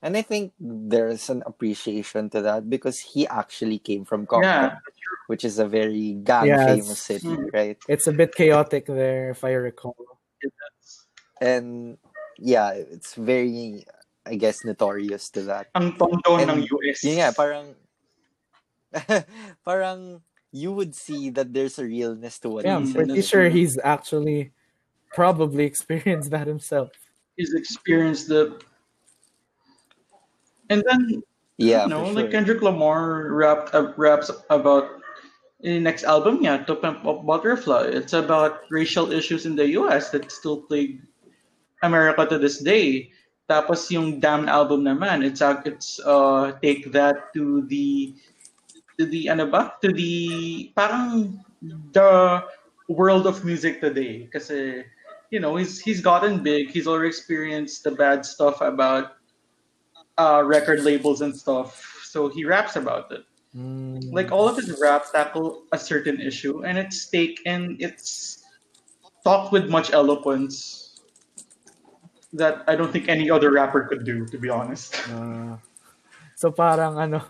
And 0.03 0.17
I 0.17 0.23
think 0.23 0.53
there's 0.59 1.29
an 1.29 1.43
appreciation 1.45 2.31
to 2.31 2.41
that 2.43 2.71
because 2.71 2.99
he 2.99 3.27
actually 3.27 3.79
came 3.79 4.05
from 4.07 4.25
Yeah. 4.31 4.79
Which 5.27 5.45
is 5.45 5.59
a 5.59 5.69
very 5.69 6.15
gang 6.25 6.47
Yes. 6.47 6.67
famous 6.67 7.01
city, 7.03 7.29
Mm. 7.29 7.53
right? 7.53 7.79
It's 7.87 8.07
a 8.07 8.13
bit 8.15 8.35
chaotic 8.35 8.87
there, 8.87 9.31
if 9.31 9.45
I 9.45 9.53
recall. 9.55 9.95
And 11.41 11.99
yeah, 12.39 12.73
it's 12.73 13.15
very, 13.15 13.85
I 14.27 14.35
guess, 14.35 14.65
notorious 14.65 15.29
to 15.39 15.43
that. 15.53 15.69
Ang 15.75 15.95
tondo 16.01 16.41
And 16.41 16.51
ng 16.51 16.67
US. 16.67 17.05
Yun 17.05 17.21
nga, 17.23 17.31
parang, 17.37 17.77
parang 19.69 20.23
you 20.51 20.73
would 20.73 20.97
see 20.97 21.31
that 21.31 21.53
there's 21.55 21.79
a 21.79 21.85
realness 21.87 22.41
to 22.43 22.49
what 22.51 22.65
Yeah, 22.65 22.77
I'm 22.77 22.91
pretty 22.91 23.23
sure 23.23 23.49
he's 23.49 23.79
actually 23.85 24.51
probably 25.15 25.63
experienced 25.71 26.31
that 26.35 26.49
himself. 26.51 26.91
He's 27.41 27.57
experienced 27.57 28.29
the... 28.29 28.61
And 30.69 30.85
then 30.85 31.25
Yeah, 31.61 31.85
you 31.85 31.93
know, 31.93 32.09
like 32.09 32.33
sure. 32.33 32.41
Kendrick 32.41 32.63
Lamar 32.65 33.29
rapped 33.37 33.77
uh, 33.77 33.93
raps 34.01 34.33
about 34.49 35.05
in 35.61 35.77
the 35.77 35.81
next 35.85 36.09
album, 36.09 36.41
yeah, 36.41 36.65
To 36.65 36.75
Pimp 36.75 37.05
a 37.05 37.13
Butterfly. 37.21 37.93
It's 37.93 38.17
about 38.17 38.65
racial 38.73 39.13
issues 39.13 39.45
in 39.45 39.61
the 39.61 39.69
U.S. 39.77 40.09
that 40.17 40.33
still 40.33 40.65
plague 40.65 41.05
America 41.85 42.25
to 42.25 42.41
this 42.41 42.65
day. 42.65 43.13
Tapos 43.45 43.93
yung 43.93 44.25
Damn 44.25 44.49
album 44.49 44.89
naman, 44.89 45.21
it's 45.21 45.45
a, 45.45 45.61
it's 45.69 46.01
uh 46.01 46.57
take 46.65 46.97
that 46.97 47.29
to 47.37 47.69
the 47.69 48.17
to 48.97 49.05
the 49.05 49.29
ano 49.29 49.45
ba? 49.45 49.77
To 49.85 49.93
the 49.93 50.73
parang 50.73 51.45
the 51.93 52.41
world 52.89 53.29
of 53.29 53.45
music 53.45 53.85
today. 53.85 54.33
Kasi 54.33 54.89
you 55.31 55.39
know, 55.39 55.57
he's 55.57 55.81
he's 55.81 56.01
gotten 56.01 56.43
big. 56.43 56.71
He's 56.71 56.87
already 56.87 57.09
experienced 57.09 57.85
the 57.85 57.93
bad 57.93 58.27
stuff 58.27 58.61
about 58.61 59.17
uh, 60.19 60.43
record 60.45 60.83
labels 60.83 61.23
and 61.23 61.35
stuff. 61.35 62.03
So 62.05 62.29
he 62.29 62.45
raps 62.45 62.77
about 62.77 63.11
it. 63.13 63.25
Mm. 63.57 64.13
Like 64.13 64.31
all 64.31 64.49
of 64.49 64.57
his 64.57 64.79
raps 64.81 65.11
tackle 65.11 65.65
a 65.73 65.79
certain 65.79 66.21
issue, 66.21 66.65
and 66.65 66.79
it's 66.79 67.07
take 67.07 67.41
and 67.47 67.81
it's 67.81 68.43
talked 69.23 69.53
with 69.53 69.71
much 69.71 69.93
eloquence 69.93 70.99
that 72.33 72.63
I 72.67 72.77
don't 72.77 72.93
think 72.93 73.09
any 73.09 73.31
other 73.31 73.51
rapper 73.51 73.83
could 73.87 74.05
do, 74.05 74.27
to 74.27 74.39
be 74.39 74.51
honest. 74.51 74.99
Ah. 75.11 75.59
so 76.39 76.51
parang 76.55 76.97
ano, 76.97 77.27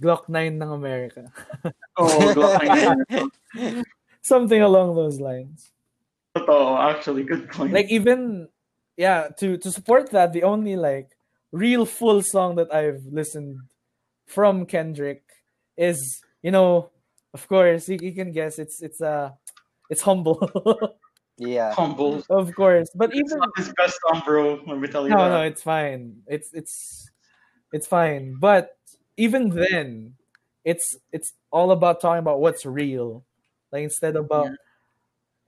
Gloc-9 0.00 0.56
ng 0.56 0.72
America. 0.72 1.28
Oh, 1.96 2.32
Glock 2.32 2.64
9. 2.64 3.84
Something 4.24 4.64
along 4.64 4.96
those 4.96 5.20
lines. 5.20 5.70
Totoo, 6.36 6.78
actually, 6.78 7.24
good 7.24 7.48
point. 7.50 7.72
Like 7.72 7.90
even 7.90 8.48
yeah, 8.96 9.28
to 9.38 9.56
to 9.58 9.70
support 9.70 10.10
that, 10.10 10.32
the 10.32 10.44
only 10.44 10.76
like 10.76 11.10
real 11.52 11.86
full 11.86 12.22
song 12.22 12.56
that 12.56 12.72
I've 12.72 13.02
listened 13.10 13.58
from 14.26 14.66
Kendrick 14.66 15.22
is, 15.76 16.22
you 16.42 16.50
know, 16.50 16.90
of 17.34 17.48
course, 17.48 17.88
you, 17.88 17.98
you 18.00 18.12
can 18.12 18.32
guess 18.32 18.58
it's 18.58 18.82
it's 18.82 19.00
uh 19.00 19.30
it's 19.88 20.02
humble. 20.02 20.38
Yeah. 21.40 21.72
humble. 21.72 22.22
of 22.28 22.54
course. 22.54 22.90
But 22.94 23.12
It's 23.14 23.32
even 23.32 23.38
not 23.38 23.48
his 23.56 23.72
best 23.72 23.98
song, 24.06 24.20
bro. 24.26 24.60
Let 24.66 24.78
me 24.78 24.88
tell 24.88 25.04
you 25.04 25.08
no, 25.08 25.24
that. 25.24 25.28
no, 25.30 25.40
it's 25.40 25.62
fine. 25.62 26.20
It's 26.26 26.52
it's 26.52 27.10
it's 27.72 27.86
fine. 27.86 28.36
But 28.38 28.76
even 29.16 29.48
then, 29.48 30.16
it's 30.66 30.98
it's 31.12 31.32
all 31.50 31.70
about 31.70 32.02
talking 32.02 32.18
about 32.18 32.40
what's 32.40 32.66
real. 32.66 33.24
Like 33.72 33.84
instead 33.84 34.16
about 34.16 34.50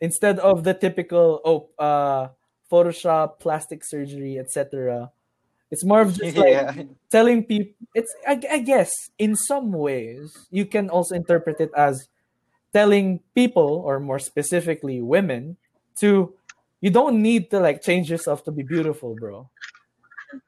instead 0.02 0.38
of 0.42 0.64
the 0.66 0.74
typical 0.74 1.38
oh 1.46 1.70
uh 1.78 2.34
Photoshop, 2.70 3.38
plastic 3.38 3.84
surgery, 3.84 4.38
etc. 4.38 5.12
It's 5.70 5.84
more 5.84 6.02
of 6.02 6.14
just 6.18 6.36
like 6.36 6.50
Yeah. 6.52 6.74
telling 7.10 7.44
people 7.44 7.72
it's 7.94 8.12
I, 8.26 8.40
I 8.50 8.58
guess 8.60 8.90
in 9.18 9.36
some 9.36 9.72
ways 9.72 10.34
you 10.50 10.66
can 10.66 10.90
also 10.90 11.14
interpret 11.14 11.60
it 11.60 11.70
as 11.76 12.08
telling 12.72 13.20
people 13.34 13.82
or 13.84 14.00
more 14.00 14.18
specifically 14.18 15.00
women 15.00 15.56
to 16.00 16.34
you 16.80 16.90
don't 16.90 17.20
need 17.22 17.50
to 17.52 17.60
like 17.60 17.82
change 17.84 18.10
yourself 18.10 18.44
to 18.44 18.50
be 18.50 18.62
beautiful 18.64 19.14
bro 19.14 19.48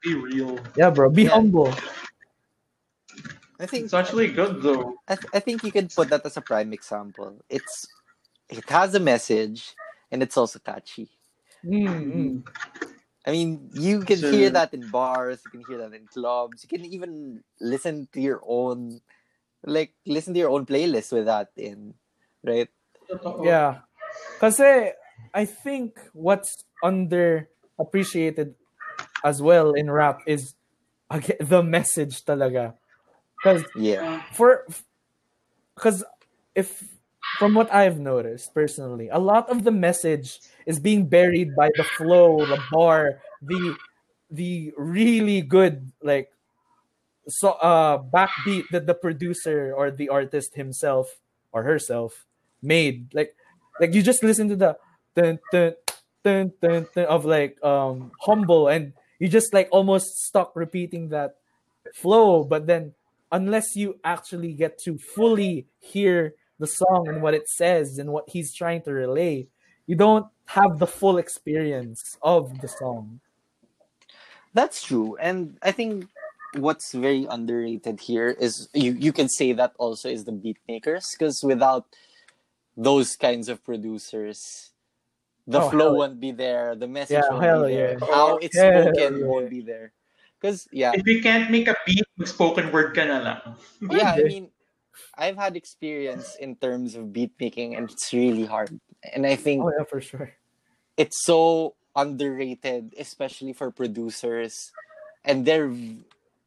Be 0.01 0.15
real. 0.15 0.57
yeah 0.75 0.89
bro 0.89 1.09
be 1.09 1.25
Yeah. 1.25 1.37
humble 1.37 1.69
I 3.59 3.65
think 3.67 3.85
It's 3.85 3.93
actually 3.93 4.31
good, 4.33 4.61
though. 4.61 4.95
I, 5.07 5.15
th- 5.15 5.31
I 5.33 5.39
think 5.39 5.63
you 5.63 5.71
can 5.71 5.87
put 5.87 6.09
that 6.09 6.25
as 6.25 6.35
a 6.35 6.41
prime 6.41 6.73
example. 6.73 7.39
It's 7.49 7.87
it 8.49 8.69
has 8.69 8.93
a 8.95 8.99
message 8.99 9.73
and 10.11 10.21
it's 10.23 10.37
also 10.37 10.59
catchy. 10.59 11.09
Mm, 11.65 12.13
mm. 12.13 12.47
I 13.25 13.31
mean, 13.31 13.69
you 13.73 14.01
can 14.01 14.17
So- 14.19 14.29
hear 14.31 14.49
that 14.51 14.73
in 14.73 14.87
bars, 14.89 15.41
you 15.45 15.51
can 15.51 15.61
hear 15.65 15.79
that 15.79 15.93
in 15.93 16.05
clubs, 16.07 16.61
you 16.63 16.69
can 16.69 16.85
even 16.85 17.43
listen 17.59 18.07
to 18.13 18.21
your 18.21 18.41
own 18.45 19.01
like 19.65 19.93
listen 20.05 20.33
to 20.33 20.39
your 20.39 20.51
own 20.53 20.65
playlist 20.65 21.11
with 21.11 21.25
that 21.25 21.49
in, 21.57 21.95
right? 22.43 22.69
Yeah 23.41 23.81
kasi 24.39 24.91
i 25.33 25.45
think 25.45 25.97
what's 26.13 26.63
underappreciated 26.83 28.53
as 29.23 29.41
well 29.41 29.73
in 29.73 29.89
rap 29.89 30.21
is 30.27 30.55
aga- 31.09 31.37
the 31.43 31.61
message 31.63 32.23
talaga 32.25 32.73
because 33.37 33.63
Yeah. 33.75 34.21
for 34.33 34.65
because 35.75 36.03
if 36.55 36.83
from 37.37 37.53
what 37.53 37.73
I've 37.73 37.99
noticed 37.99 38.53
personally, 38.53 39.09
a 39.09 39.19
lot 39.19 39.49
of 39.49 39.63
the 39.63 39.71
message 39.71 40.39
is 40.65 40.79
being 40.79 41.07
buried 41.07 41.55
by 41.55 41.69
the 41.75 41.83
flow, 41.83 42.45
the 42.45 42.61
bar, 42.71 43.21
the 43.41 43.75
the 44.31 44.73
really 44.77 45.41
good 45.41 45.91
like 46.01 46.31
so 47.27 47.51
uh 47.61 47.97
backbeat 47.97 48.65
that 48.71 48.85
the 48.85 48.93
producer 48.93 49.73
or 49.75 49.91
the 49.91 50.09
artist 50.09 50.55
himself 50.55 51.19
or 51.51 51.63
herself 51.63 52.25
made. 52.61 53.13
Like 53.13 53.35
like 53.79 53.93
you 53.93 54.01
just 54.01 54.23
listen 54.23 54.49
to 54.49 54.55
the 54.55 54.77
dun, 55.15 55.39
dun, 55.51 55.73
dun, 56.23 56.53
dun, 56.61 56.87
dun 56.93 57.05
of 57.05 57.25
like 57.25 57.61
um 57.63 58.11
humble 58.21 58.67
and 58.67 58.93
you 59.19 59.27
just 59.27 59.53
like 59.53 59.67
almost 59.71 60.17
stuck 60.25 60.55
repeating 60.55 61.09
that 61.09 61.35
flow 61.93 62.43
but 62.43 62.67
then 62.67 62.93
unless 63.31 63.75
you 63.75 63.99
actually 64.03 64.53
get 64.53 64.77
to 64.79 64.97
fully 64.97 65.67
hear 65.79 66.35
the 66.59 66.67
song 66.67 67.07
and 67.07 67.21
what 67.21 67.33
it 67.33 67.49
says 67.49 67.97
and 67.99 68.11
what 68.11 68.29
he's 68.29 68.53
trying 68.53 68.81
to 68.81 68.91
relay 68.93 69.47
you 69.87 69.95
don't 69.95 70.27
have 70.47 70.79
the 70.79 70.87
full 70.87 71.17
experience 71.17 72.17
of 72.21 72.61
the 72.61 72.67
song 72.67 73.19
That's 74.53 74.81
true. 74.83 75.17
And 75.19 75.57
I 75.61 75.71
think 75.71 76.07
what's 76.55 76.93
very 76.93 77.27
underrated 77.29 77.99
here 77.99 78.29
is 78.39 78.69
you, 78.73 78.93
you 78.93 79.11
can 79.11 79.27
say 79.27 79.51
that 79.51 79.73
also 79.77 80.07
is 80.09 80.23
the 80.23 80.31
beat 80.31 80.57
makers 80.67 81.11
because 81.11 81.43
without 81.43 81.85
those 82.77 83.15
kinds 83.15 83.49
of 83.49 83.63
producers, 83.63 84.71
the 85.47 85.59
Oh, 85.59 85.69
flow 85.69 85.93
won't 85.93 86.19
be 86.19 86.31
there, 86.31 86.75
the 86.75 86.87
message 86.87 87.19
Yeah, 87.19 87.29
won't 87.31 87.43
hell 87.43 87.67
be 87.67 87.75
there, 87.75 87.97
yeah. 87.99 88.05
how 88.07 88.37
it's 88.37 88.55
Hell 88.57 88.81
spoken 88.95 89.19
yeah. 89.19 89.25
won't 89.27 89.49
be 89.49 89.61
there. 89.61 89.91
Because 90.39 90.67
yeah, 90.71 90.91
If 90.95 91.05
you 91.05 91.21
can't 91.21 91.51
make 91.51 91.67
a 91.67 91.75
beat, 91.85 92.03
with 92.17 92.29
spoken 92.29 92.71
word 92.71 92.95
ka 92.95 93.03
na 93.03 93.19
lang. 93.19 93.41
yeah, 93.91 94.15
I 94.15 94.23
mean, 94.23 94.54
I've 95.17 95.37
had 95.37 95.55
experience 95.55 96.35
in 96.39 96.55
terms 96.55 96.95
of 96.95 97.13
beat 97.13 97.31
making, 97.39 97.75
and 97.75 97.89
it's 97.89 98.13
really 98.13 98.45
hard. 98.45 98.79
And 99.13 99.25
I 99.25 99.35
think 99.35 99.63
oh 99.63 99.71
yeah 99.77 99.85
for 99.85 100.01
sure 100.01 100.33
it's 100.97 101.23
so 101.23 101.75
underrated, 101.95 102.93
especially 102.97 103.53
for 103.53 103.71
producers, 103.71 104.71
and 105.23 105.45
they're 105.45 105.71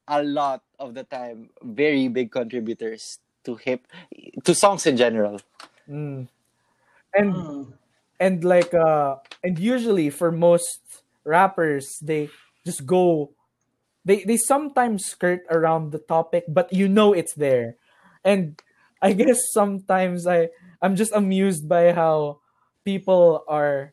a 0.09 0.23
lot 0.23 0.63
of 0.79 0.95
the 0.95 1.05
time 1.05 1.51
very 1.63 2.09
big 2.09 2.33
contributors 2.33 3.19
to 3.45 3.57
hip 3.57 3.87
to 4.45 4.55
songs 4.55 4.87
in 4.87 4.97
general. 4.97 5.41
Mm. 5.89 6.29
and 7.15 7.33
Hmm. 7.33 7.63
and 8.21 8.45
like 8.45 8.75
uh 8.75 9.17
and 9.43 9.59
usually 9.59 10.11
for 10.11 10.31
most 10.31 10.81
rappers 11.25 11.89
they 12.05 12.29
just 12.67 12.85
go 12.85 13.33
they 14.05 14.25
they 14.25 14.37
sometimes 14.37 15.09
skirt 15.09 15.41
around 15.49 15.93
the 15.93 15.99
topic 15.99 16.45
but 16.49 16.69
you 16.73 16.89
know 16.89 17.17
it's 17.17 17.33
there 17.35 17.78
and 18.25 18.61
i 19.03 19.13
guess 19.13 19.39
sometimes 19.53 20.27
i 20.27 20.49
i'm 20.83 20.97
just 20.97 21.13
amused 21.13 21.69
by 21.69 21.93
how 21.93 22.39
people 22.85 23.45
are 23.49 23.93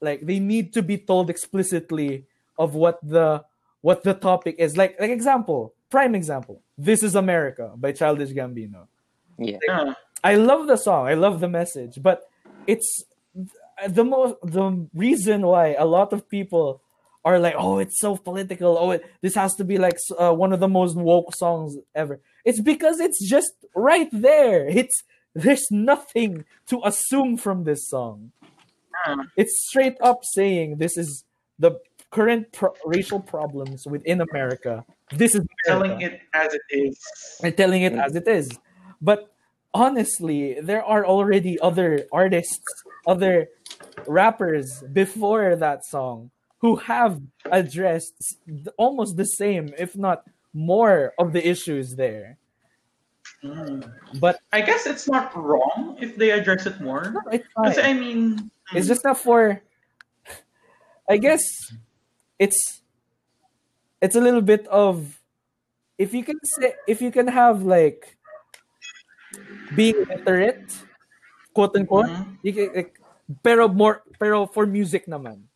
like 0.00 0.20
they 0.22 0.38
need 0.38 0.72
to 0.72 0.82
be 0.82 0.96
told 0.96 1.30
explicitly 1.30 2.24
of 2.58 2.74
what 2.74 2.98
the 3.02 3.42
what 3.80 4.02
the 4.02 4.14
topic 4.14 4.56
is 4.58 4.76
like 4.76 4.98
like 5.00 5.10
example 5.10 5.74
prime 5.90 6.14
example 6.14 6.62
this 6.78 7.02
is 7.02 7.14
america 7.14 7.72
by 7.76 7.92
childish 7.92 8.30
gambino 8.30 8.86
Yeah. 9.40 9.58
Yeah. 9.66 9.94
I 10.22 10.36
love 10.36 10.66
the 10.66 10.76
song. 10.76 11.06
I 11.08 11.14
love 11.14 11.40
the 11.40 11.48
message, 11.48 11.98
but 12.02 12.28
it's 12.66 13.04
the 13.88 14.04
most 14.04 14.36
the 14.42 14.86
reason 14.92 15.46
why 15.46 15.72
a 15.72 15.86
lot 15.86 16.12
of 16.12 16.28
people 16.28 16.82
are 17.24 17.38
like, 17.38 17.54
oh, 17.56 17.78
it's 17.78 17.98
so 18.00 18.16
political. 18.16 18.76
Oh, 18.78 18.90
it, 18.92 19.04
this 19.22 19.34
has 19.34 19.54
to 19.56 19.64
be 19.64 19.78
like 19.78 19.96
uh, 20.18 20.32
one 20.32 20.52
of 20.52 20.60
the 20.60 20.68
most 20.68 20.96
woke 20.96 21.34
songs 21.34 21.76
ever. 21.94 22.20
It's 22.44 22.60
because 22.60 23.00
it's 23.00 23.22
just 23.28 23.52
right 23.74 24.08
there. 24.12 24.66
It's 24.68 25.02
there's 25.34 25.66
nothing 25.70 26.44
to 26.66 26.80
assume 26.84 27.36
from 27.36 27.64
this 27.64 27.88
song. 27.88 28.32
Yeah. 29.06 29.16
It's 29.36 29.66
straight 29.68 29.96
up 30.00 30.20
saying 30.24 30.78
this 30.78 30.96
is 30.96 31.24
the 31.58 31.78
current 32.10 32.50
pro- 32.52 32.74
racial 32.84 33.20
problems 33.20 33.86
within 33.86 34.20
America. 34.20 34.84
This 35.12 35.34
is 35.34 35.46
Telling 35.66 36.00
it 36.00 36.20
as 36.34 36.52
it 36.54 36.62
is. 36.70 36.98
and 37.42 37.56
telling 37.56 37.82
it 37.82 37.92
as 37.94 38.14
it 38.16 38.26
is. 38.26 38.50
But 39.00 39.32
honestly, 39.72 40.58
there 40.60 40.84
are 40.84 41.06
already 41.06 41.58
other 41.60 42.04
artists, 42.12 42.60
other 43.06 43.48
rappers 44.06 44.82
before 44.92 45.54
that 45.56 45.84
song 45.84 46.30
who 46.58 46.76
have 46.76 47.20
addressed 47.50 48.36
almost 48.76 49.16
the 49.16 49.24
same, 49.24 49.72
if 49.78 49.96
not 49.96 50.24
more, 50.52 51.12
of 51.18 51.32
the 51.32 51.46
issues 51.46 51.96
there. 51.96 52.38
Mm. 53.42 53.90
But 54.20 54.38
I 54.52 54.60
guess 54.60 54.86
it's 54.86 55.08
not 55.08 55.34
wrong 55.36 55.96
if 56.00 56.16
they 56.16 56.30
address 56.30 56.66
it 56.66 56.80
more. 56.80 57.12
no, 57.12 57.20
it's 57.32 57.46
Because. 57.56 57.78
I 57.78 57.92
mean, 57.92 58.50
It's 58.74 58.86
just 58.86 59.04
not 59.04 59.18
for. 59.18 59.60
I 61.08 61.16
guess 61.16 61.42
it's 62.38 62.82
it's 64.00 64.14
a 64.14 64.20
little 64.20 64.42
bit 64.42 64.66
of 64.68 65.18
if 65.98 66.14
you 66.14 66.22
can 66.22 66.38
say 66.44 66.74
if 66.86 67.02
you 67.02 67.10
can 67.10 67.28
have 67.28 67.62
like 67.62 68.16
being 69.74 69.96
literate, 70.06 70.70
quote 71.54 71.74
unquote. 71.76 72.06
Mhm. 72.06 72.38
You 72.42 72.52
can, 72.52 72.68
like, 72.74 73.00
pero 73.42 73.68
more 73.68 74.02
pero 74.18 74.46
for 74.46 74.66
music 74.66 75.06
naman. 75.06 75.50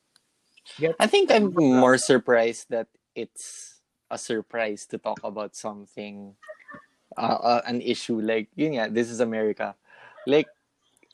Get 0.80 0.96
I 0.98 1.06
think 1.06 1.30
I'm 1.30 1.52
more 1.54 1.98
surprised 1.98 2.66
that 2.70 2.88
it's 3.14 3.73
a 4.10 4.18
surprise 4.18 4.86
to 4.86 4.98
talk 4.98 5.20
about 5.24 5.56
something, 5.56 6.34
uh, 7.16 7.38
uh, 7.42 7.62
an 7.66 7.80
issue 7.80 8.20
like 8.20 8.48
yun 8.56 8.72
nga, 8.74 8.90
this 8.90 9.10
is 9.10 9.20
America. 9.20 9.74
Like 10.26 10.48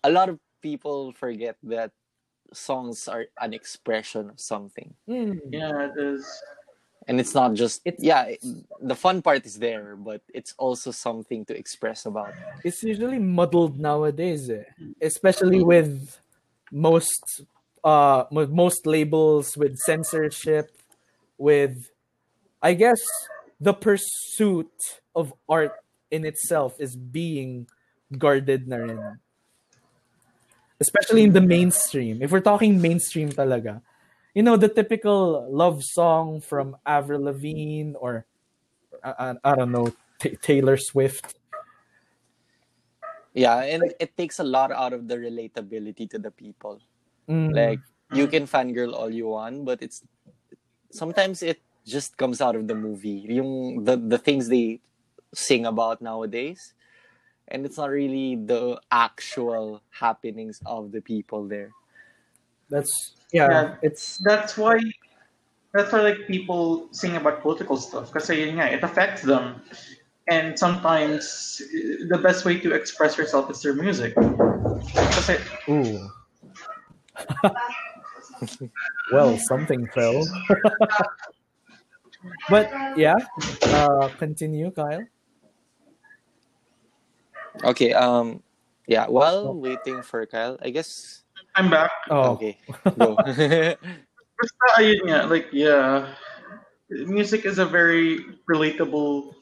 a 0.05 0.11
lot 0.11 0.29
of 0.29 0.39
people 0.63 1.13
forget 1.13 1.57
that 1.65 1.93
songs 2.53 3.07
are 3.09 3.27
an 3.41 3.55
expression 3.55 4.31
of 4.31 4.41
something, 4.41 4.95
Mm. 5.09 5.41
yeah, 5.51 5.87
it 5.91 5.97
is. 5.97 6.27
and 7.09 7.19
it's 7.19 7.35
not 7.35 7.55
just 7.55 7.81
It's- 7.85 8.05
yeah. 8.05 8.25
it- 8.37 8.45
the 8.81 8.95
fun 8.95 9.23
part 9.23 9.47
is 9.47 9.59
there, 9.59 9.97
but 9.97 10.21
it's 10.35 10.55
also 10.59 10.91
something 10.93 11.45
to 11.47 11.57
express 11.57 12.07
about. 12.07 12.35
it's 12.63 12.83
usually 12.85 13.19
muddled 13.19 13.81
nowadays, 13.81 14.51
eh? 14.51 14.65
especially 15.01 15.63
with 15.65 16.21
most 16.71 17.43
uh 17.83 18.25
most 18.31 18.85
labels 18.87 19.57
with 19.57 19.75
censorship, 19.79 20.71
with 21.39 21.91
I 22.63 22.75
guess 22.75 23.01
the 23.61 23.73
pursuit 23.73 24.73
of 25.15 25.33
art 25.49 25.73
in 26.11 26.25
itself 26.25 26.77
is 26.79 26.97
being 26.97 27.67
guarded 28.17 28.69
na 28.69 28.77
rin. 28.77 29.01
Especially 30.81 31.23
in 31.23 31.33
the 31.33 31.41
mainstream. 31.41 32.23
If 32.23 32.33
we're 32.33 32.45
talking 32.45 32.81
mainstream 32.81 33.31
talaga. 33.31 33.83
You 34.35 34.43
know, 34.43 34.57
the 34.57 34.69
typical 34.69 35.47
love 35.51 35.83
song 35.83 36.41
from 36.41 36.77
Avril 36.87 37.25
Lavigne 37.25 37.95
or 37.99 38.25
I, 39.03 39.35
I, 39.43 39.55
don't 39.57 39.73
know, 39.73 39.93
Ta 40.19 40.31
Taylor 40.41 40.77
Swift. 40.77 41.35
Yeah, 43.35 43.63
and 43.63 43.93
it 43.99 44.17
takes 44.17 44.39
a 44.39 44.45
lot 44.45 44.73
out 44.73 44.93
of 44.93 45.09
the 45.09 45.17
relatability 45.17 46.11
to 46.11 46.19
the 46.19 46.31
people. 46.31 46.81
Mm. 47.29 47.55
Like 47.55 47.81
you 48.13 48.27
can 48.27 48.47
fangirl 48.47 48.95
all 48.95 49.11
you 49.11 49.29
want, 49.29 49.65
but 49.65 49.83
it's 49.83 50.03
sometimes 50.91 51.43
it 51.43 51.61
just 51.91 52.17
comes 52.17 52.41
out 52.41 52.55
of 52.55 52.69
the 52.71 52.75
movie. 52.75 53.27
Yung 53.27 53.85
the 53.85 53.99
the 53.99 54.19
things 54.19 54.49
they 54.49 54.81
sing 55.35 55.67
about 55.67 56.01
nowadays, 56.01 56.73
and 57.49 57.67
it's 57.67 57.77
not 57.77 57.91
really 57.91 58.39
the 58.39 58.81
actual 58.91 59.83
happenings 59.91 60.63
of 60.65 60.93
the 60.93 61.03
people 61.03 61.51
there. 61.51 61.75
That's 62.71 63.19
yeah, 63.33 63.51
Yeah. 63.51 63.75
it's 63.83 64.19
That's 64.23 64.57
why. 64.57 64.79
That's 65.75 65.93
why 65.93 66.03
like 66.03 66.27
people 66.27 66.89
sing 66.91 67.15
about 67.15 67.43
political 67.43 67.77
stuff 67.79 68.11
because 68.11 68.31
uh, 68.31 68.35
yun 68.35 68.59
nga, 68.59 68.75
it 68.75 68.83
affects 68.83 69.23
them, 69.23 69.63
and 70.27 70.59
sometimes 70.59 71.63
the 72.11 72.19
best 72.19 72.45
way 72.45 72.59
to 72.59 72.75
express 72.75 73.15
yourself 73.15 73.47
is 73.51 73.63
through 73.63 73.79
music. 73.79 74.19
Kasi 75.15 75.39
ooh. 75.71 76.11
well, 79.13 79.39
something 79.39 79.87
fell. 79.95 80.27
but 82.49 82.71
yeah, 82.97 83.17
uh 83.73 84.09
continue, 84.19 84.71
Kyle. 84.71 85.05
Okay. 87.65 87.93
Um. 87.93 88.43
Yeah. 88.87 89.07
While 89.09 89.55
waiting 89.55 90.03
for 90.03 90.25
Kyle, 90.27 90.59
I 90.63 90.71
guess. 90.71 91.23
I'm 91.55 91.69
back. 91.71 91.91
Oh, 92.11 92.39
Okay. 92.39 92.57
Go. 92.99 93.17
Basta 94.41 94.67
ayun 94.81 95.05
nga, 95.05 95.27
like 95.29 95.53
yeah, 95.53 96.15
music 96.89 97.45
is 97.45 97.59
a 97.61 97.67
very 97.67 98.25
relatable 98.49 99.35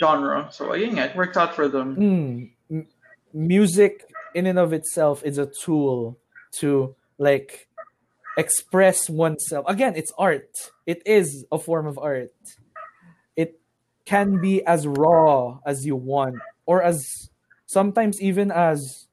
genre. 0.00 0.48
So 0.50 0.74
ayun 0.74 0.98
nga, 0.98 1.12
it 1.12 1.16
worked 1.16 1.36
out 1.36 1.54
for 1.54 1.68
them. 1.68 1.94
mm, 1.94 2.50
m- 2.72 2.88
music 3.32 4.02
in 4.34 4.46
and 4.50 4.58
of 4.58 4.72
itself 4.72 5.22
is 5.22 5.38
a 5.38 5.46
tool 5.46 6.18
to 6.58 6.96
like 7.18 7.67
express 8.38 9.10
oneself. 9.10 9.66
Again, 9.68 9.94
it's 9.96 10.12
art. 10.16 10.48
It 10.86 11.02
is 11.04 11.44
a 11.52 11.58
form 11.58 11.86
of 11.86 11.98
art. 11.98 12.32
It 13.36 13.60
can 14.06 14.40
be 14.40 14.64
as 14.64 14.86
raw 14.86 15.58
as 15.66 15.84
you 15.84 15.96
want, 15.96 16.36
or 16.64 16.82
as 16.82 17.30
sometimes 17.66 18.22
even 18.22 18.50
as 18.50 19.08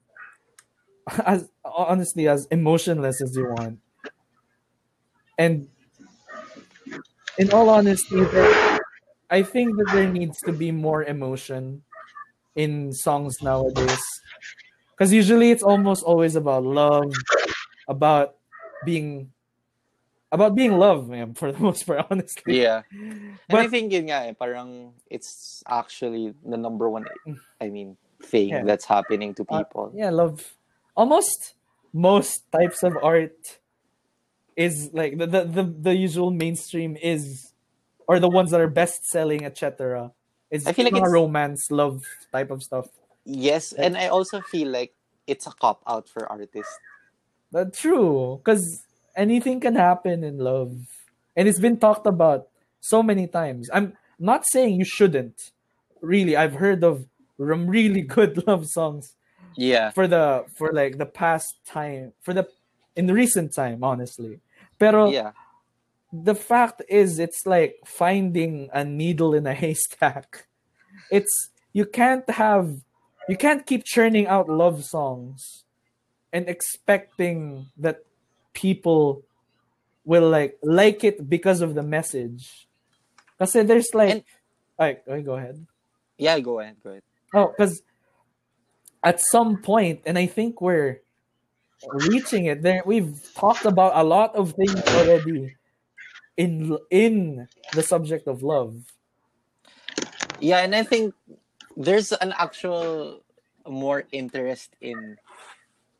as 1.26 1.50
honestly 1.66 2.28
as 2.28 2.46
emotionless 2.52 3.22
as 3.22 3.36
you 3.36 3.48
want. 3.50 3.80
And 5.38 5.68
in 7.38 7.52
all 7.52 7.70
honesty, 7.70 8.22
I 9.30 9.44
think 9.44 9.76
that 9.78 9.90
there 9.92 10.08
needs 10.08 10.40
to 10.42 10.54
be 10.54 10.72
more 10.72 11.04
emotion 11.04 11.84
in 12.56 12.94
songs 12.94 13.42
nowadays. 13.42 14.02
Because 14.92 15.12
usually 15.12 15.52
it's 15.52 15.64
almost 15.64 16.04
always 16.04 16.36
about 16.38 16.64
love, 16.64 17.12
about 17.90 18.36
being 18.86 19.32
about 20.32 20.56
being 20.56 20.78
loved, 20.78 21.10
man, 21.10 21.34
for 21.34 21.52
the 21.52 21.60
most 21.68 21.86
part, 21.88 22.06
honestly. 22.10 22.62
yeah. 22.62 22.82
And 22.92 23.58
I 23.58 23.68
think 23.68 23.92
yun 23.94 24.06
nga 24.10 24.28
eh, 24.28 24.34
parang 24.34 24.94
it's 25.10 25.64
actually 25.68 26.34
the 26.44 26.58
number 26.58 26.90
one. 26.90 27.06
I 27.62 27.70
mean, 27.70 27.98
thing 28.24 28.50
Yeah. 28.50 28.64
that's 28.64 28.86
happening 28.86 29.34
to 29.36 29.44
Uh, 29.50 29.64
people. 29.64 29.92
yeah, 29.96 30.10
love. 30.10 30.56
Almost 30.96 31.56
most 31.94 32.44
types 32.52 32.84
of 32.84 32.96
art 33.02 33.60
is 34.56 34.90
like 34.94 35.18
the, 35.18 35.28
the 35.28 35.42
the 35.46 35.64
the 35.92 35.96
usual 35.96 36.32
mainstream 36.32 36.96
is, 37.00 37.52
or 38.08 38.20
the 38.20 38.30
ones 38.32 38.52
that 38.52 38.60
are 38.62 38.72
best 38.72 39.04
selling, 39.12 39.44
etc. 39.46 40.12
Is 40.52 40.66
I 40.68 40.72
feel 40.74 40.86
like 40.86 40.96
it's- 40.96 41.12
romance, 41.12 41.68
love 41.72 42.04
type 42.32 42.52
of 42.52 42.64
stuff. 42.64 42.88
Yes, 43.26 43.74
and 43.74 43.98
I 43.98 44.08
also 44.08 44.40
feel 44.40 44.70
like 44.70 44.94
it's 45.28 45.48
a 45.48 45.52
cop 45.52 45.82
out 45.88 46.08
for 46.08 46.30
artists. 46.32 46.72
But 47.52 47.74
true, 47.74 48.42
because 48.44 48.84
anything 49.16 49.60
can 49.60 49.76
happen 49.76 50.24
in 50.24 50.38
love, 50.38 50.76
and 51.36 51.48
it's 51.48 51.60
been 51.60 51.78
talked 51.78 52.08
about 52.08 52.48
so 52.82 53.02
many 53.04 53.28
times. 53.28 53.70
I'm 53.74 53.94
not 54.20 54.46
saying 54.48 54.76
you 54.80 54.86
shouldn't. 54.86 55.52
Really, 56.02 56.36
I've 56.36 56.56
heard 56.56 56.84
of 56.84 57.06
really 57.38 58.02
good 58.18 58.46
love 58.48 58.68
songs 58.68 59.16
Yeah. 59.56 59.92
for 59.92 60.08
the 60.08 60.46
for 60.58 60.72
like 60.74 60.98
the 60.98 61.06
past 61.06 61.56
time 61.66 62.14
for 62.22 62.34
the 62.34 62.48
in 62.96 63.08
the 63.08 63.14
recent 63.14 63.54
time, 63.54 63.84
honestly. 63.84 64.40
Pero 64.80 65.10
Yeah. 65.12 65.32
the 66.12 66.36
fact 66.36 66.82
is, 66.88 67.20
it's 67.20 67.46
like 67.46 67.76
finding 67.86 68.70
a 68.74 68.84
needle 68.84 69.34
in 69.34 69.46
a 69.48 69.54
haystack. 69.54 70.48
It's 71.12 71.50
you 71.74 71.86
can't 71.86 72.28
have 72.30 72.80
you 73.28 73.36
can't 73.36 73.66
keep 73.66 73.84
churning 73.84 74.28
out 74.28 74.48
love 74.48 74.86
songs 74.86 75.65
and 76.34 76.50
expecting 76.50 77.68
that 77.78 78.04
people 78.54 79.24
will 80.06 80.30
like 80.30 80.58
like 80.62 81.04
it 81.04 81.30
because 81.30 81.62
of 81.62 81.76
the 81.76 81.84
message. 81.84 82.68
Because 83.38 83.54
there's 83.54 83.94
like, 83.94 84.12
And- 84.12 84.24
Alright, 84.80 85.02
okay, 85.08 85.22
go 85.24 85.36
ahead. 85.36 85.66
Yeah, 86.18 86.40
go 86.40 86.60
ahead, 86.60 86.78
go 86.84 86.92
ahead. 86.92 87.04
Oh, 87.34 87.48
because 87.56 87.82
at 89.04 89.20
some 89.22 89.58
point, 89.58 90.02
and 90.06 90.18
I 90.18 90.26
think 90.26 90.62
we're 90.62 91.02
reaching 92.10 92.46
it. 92.46 92.62
There, 92.62 92.82
we've 92.86 93.20
talked 93.36 93.66
about 93.66 93.94
a 93.96 94.04
lot 94.04 94.36
of 94.36 94.54
things 94.54 94.82
already 94.88 95.56
in 96.38 96.78
in 96.90 97.48
the 97.74 97.84
subject 97.84 98.28
of 98.28 98.44
love. 98.44 98.76
Yeah, 100.40 100.60
and 100.60 100.76
I 100.76 100.84
think 100.84 101.14
there's 101.78 102.12
an 102.12 102.34
actual 102.38 103.22
more 103.68 104.04
interest 104.12 104.76
in 104.82 105.18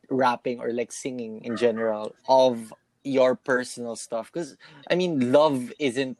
rapping 0.10 0.60
or 0.60 0.72
like 0.74 0.92
singing 0.92 1.44
in 1.46 1.56
general 1.58 2.16
of 2.28 2.74
your 3.04 3.36
personal 3.36 3.96
stuff? 3.96 4.32
Because 4.32 4.58
i 4.90 4.96
mean 4.96 5.32
love 5.32 5.72
isn't 5.80 6.18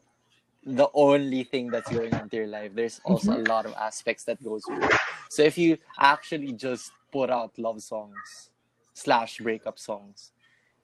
the 0.64 0.88
only 0.94 1.44
thing 1.44 1.70
that's 1.70 1.90
going 1.90 2.12
into 2.12 2.36
your 2.36 2.48
life. 2.48 2.72
There's 2.74 3.00
also 3.04 3.32
a 3.36 3.42
lot 3.46 3.66
of 3.66 3.74
aspects 3.74 4.24
that 4.24 4.42
goes 4.42 4.66
with 4.68 4.82
it. 4.82 4.92
So 5.30 5.42
if 5.42 5.56
you 5.56 5.78
actually 5.98 6.52
just 6.52 6.90
put 7.12 7.30
out 7.30 7.56
love 7.58 7.82
songs 7.82 8.50
slash 8.94 9.38
breakup 9.38 9.78
songs 9.78 10.32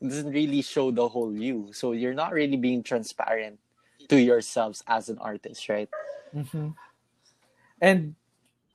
it 0.00 0.08
doesn't 0.08 0.32
really 0.32 0.62
show 0.62 0.90
the 0.90 1.08
whole 1.08 1.34
you. 1.34 1.70
So 1.72 1.92
you're 1.92 2.14
not 2.14 2.32
really 2.32 2.56
being 2.56 2.82
transparent 2.82 3.58
to 4.08 4.20
yourselves 4.20 4.82
as 4.86 5.08
an 5.08 5.18
artist 5.18 5.68
right? 5.68 5.88
Hmm 6.32 6.70
And 7.80 8.14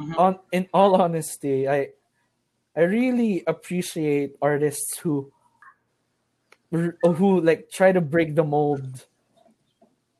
Mhm. 0.01 0.19
on 0.19 0.39
in 0.51 0.69
all 0.73 0.95
honesty, 1.01 1.67
I 1.67 1.93
I 2.77 2.81
really 2.81 3.43
appreciate 3.47 4.37
artists 4.39 4.99
who 4.99 5.31
who 6.69 7.41
like 7.41 7.71
try 7.71 7.91
to 7.91 8.01
break 8.01 8.35
the 8.35 8.43
mold 8.43 9.07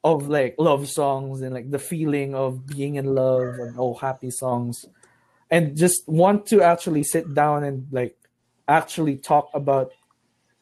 of 0.03 0.28
like 0.28 0.55
love 0.58 0.88
songs 0.88 1.41
and 1.41 1.53
like 1.53 1.70
the 1.70 1.78
feeling 1.78 2.34
of 2.34 2.66
being 2.66 2.95
in 2.95 3.14
love 3.14 3.60
and 3.60 3.76
oh 3.78 3.93
happy 3.93 4.32
songs. 4.32 4.86
And 5.51 5.78
just 5.78 6.01
want 6.08 6.47
to 6.47 6.64
actually 6.64 7.03
sit 7.03 7.34
down 7.34 7.64
and 7.64 7.88
like 7.91 8.18
actually 8.68 9.18
talk 9.18 9.49
about 9.53 9.91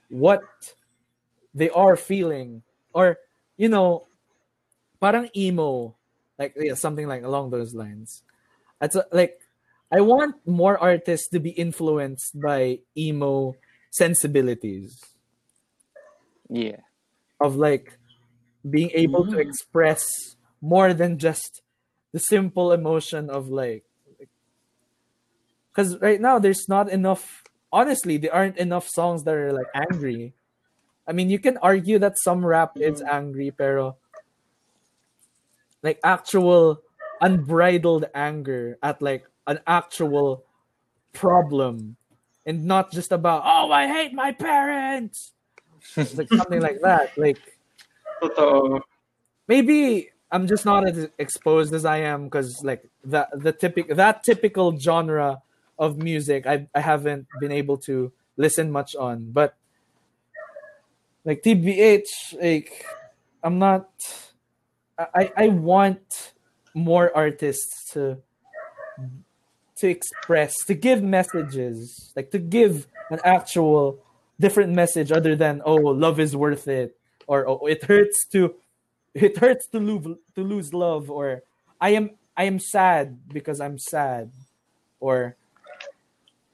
what 0.09 0.43
they 1.53 1.69
are 1.69 1.95
feeling. 1.95 2.63
Or 2.93 3.19
you 3.55 3.69
know 3.69 4.05
parang 4.99 5.29
emo. 5.35 5.95
Like 6.37 6.55
yeah, 6.57 6.73
something 6.73 7.07
like 7.07 7.23
along 7.23 7.51
those 7.51 7.73
lines. 7.73 8.23
It's 8.81 8.97
like 9.13 9.39
i 9.95 10.01
want 10.01 10.35
more 10.45 10.75
artists 10.77 11.27
to 11.31 11.39
be 11.39 11.51
influenced 11.55 12.35
by 12.39 12.79
emo 12.97 13.55
sensibilities 13.91 14.91
yeah 16.49 16.83
of 17.39 17.55
like 17.55 17.97
being 18.67 18.91
able 18.93 19.25
to 19.27 19.37
Mm. 19.37 19.45
express 19.47 20.03
more 20.61 20.93
than 20.93 21.17
just 21.17 21.61
the 22.13 22.19
simple 22.19 22.71
emotion 22.71 23.29
of 23.29 23.47
like 23.49 23.83
because 25.71 25.97
right 25.99 26.19
now 26.21 26.39
there's 26.39 26.67
not 26.67 26.89
enough 26.89 27.43
honestly 27.71 28.17
there 28.17 28.33
aren't 28.33 28.57
enough 28.57 28.87
songs 28.87 29.23
that 29.23 29.35
are 29.35 29.53
like 29.53 29.69
angry 29.75 30.33
i 31.07 31.11
mean 31.11 31.29
you 31.29 31.39
can 31.39 31.57
argue 31.61 31.99
that 31.99 32.17
some 32.17 32.45
rap 32.45 32.77
is 32.79 33.01
Mm. 33.01 33.09
angry 33.19 33.49
pero 33.51 33.97
like 35.83 35.99
actual 36.03 36.81
unbridled 37.21 38.05
anger 38.15 38.77
at 38.81 39.01
like 39.01 39.27
an 39.47 39.59
actual 39.67 40.43
problem 41.13 41.95
and 42.45 42.65
not 42.65 42.91
just 42.91 43.11
about 43.11 43.43
oh 43.45 43.71
i 43.71 43.87
hate 43.87 44.13
my 44.13 44.31
parents 44.31 45.33
It's 45.95 46.17
like 46.17 46.29
something 46.29 46.61
like 46.61 46.81
that 46.81 47.17
like 47.17 47.37
Totoo. 48.21 48.81
maybe 49.47 50.09
I'm 50.31 50.47
just 50.47 50.65
not 50.65 50.87
as 50.87 51.07
exposed 51.17 51.73
as 51.73 51.85
I 51.85 51.97
am 51.97 52.25
because 52.25 52.63
like 52.63 52.89
that 53.05 53.29
the 53.31 53.51
typical 53.51 53.95
that 53.95 54.23
typical 54.23 54.77
genre 54.77 55.41
of 55.77 55.97
music 55.97 56.47
I 56.47 56.67
I 56.73 56.81
haven't 56.81 57.27
been 57.39 57.51
able 57.51 57.77
to 57.87 58.11
listen 58.37 58.71
much 58.71 58.95
on, 58.95 59.31
but 59.31 59.55
like 61.23 61.41
TBH 61.41 62.41
like 62.41 62.85
I'm 63.43 63.59
not 63.59 63.87
I 64.97 65.31
I 65.37 65.47
want 65.49 66.33
more 66.73 67.15
artists 67.15 67.93
to 67.93 68.17
to 69.77 69.87
express 69.87 70.55
to 70.65 70.73
give 70.73 71.03
messages 71.03 72.11
like 72.15 72.31
to 72.31 72.39
give 72.39 72.87
an 73.11 73.19
actual 73.23 73.99
different 74.39 74.73
message 74.73 75.11
other 75.11 75.35
than 75.35 75.61
oh 75.65 75.75
love 75.75 76.19
is 76.19 76.35
worth 76.35 76.67
it 76.67 76.95
or 77.27 77.47
oh, 77.47 77.65
it 77.67 77.83
hurts 77.83 78.25
to 78.31 78.55
it 79.13 79.37
hurts 79.37 79.67
to 79.67 79.79
lose 79.79 80.05
to 80.35 80.41
lose 80.43 80.73
love 80.73 81.11
or 81.11 81.43
i 81.79 81.89
am 81.91 82.11
i 82.35 82.43
am 82.43 82.59
sad 82.59 83.19
because 83.31 83.59
i'm 83.59 83.77
sad 83.79 84.31
or 84.99 85.35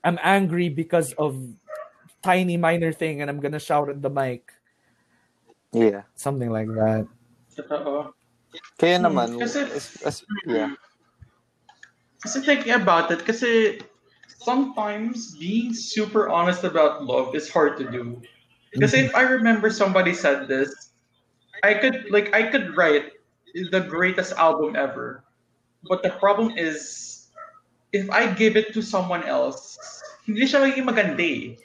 i'm 0.04 0.18
angry 0.22 0.70
because 0.70 1.14
of 1.14 1.38
tiny 2.22 2.58
minor 2.58 2.92
thing 2.92 3.22
and 3.22 3.30
i'm 3.30 3.40
gonna 3.40 3.60
shout 3.62 3.90
at 3.90 4.02
the 4.02 4.10
mic. 4.10 4.52
Yeah. 5.74 6.04
Something 6.16 6.52
like 6.52 6.68
that. 6.68 7.08
Totoo. 7.56 8.12
kaya 8.78 9.00
Hmm, 9.00 9.06
naman 9.08 9.40
kasi- 9.40 9.64
as- 9.72 9.96
as- 10.04 10.22
yeah 10.44 10.76
Kasi 12.22 12.42
thinking 12.42 12.74
about 12.74 13.10
it, 13.10 13.26
kasi 13.26 13.82
sometimes 14.28 15.36
being 15.38 15.74
super 15.74 16.30
honest 16.30 16.64
about 16.64 17.04
love 17.04 17.34
is 17.36 17.50
hard 17.50 17.78
to 17.78 17.86
do. 17.90 18.22
Kasi 18.80 19.10
if 19.10 19.14
I 19.16 19.26
remember 19.28 19.70
somebody 19.70 20.14
said 20.14 20.48
this, 20.48 20.72
I 21.64 21.74
could 21.76 22.10
like 22.10 22.34
I 22.34 22.48
could 22.48 22.78
write 22.78 23.12
the 23.54 23.82
greatest 23.82 24.34
album 24.38 24.78
ever. 24.78 25.26
But 25.90 26.04
the 26.04 26.14
problem 26.22 26.56
is 26.58 27.28
if 27.92 28.10
I 28.10 28.32
give 28.32 28.56
it 28.56 28.74
to 28.74 28.82
someone 28.82 29.24
else, 29.24 29.78
hindi 30.26 30.46
siya 30.48 30.64
magiging 30.64 30.88
maganda 30.88 31.26
eh. 31.26 31.58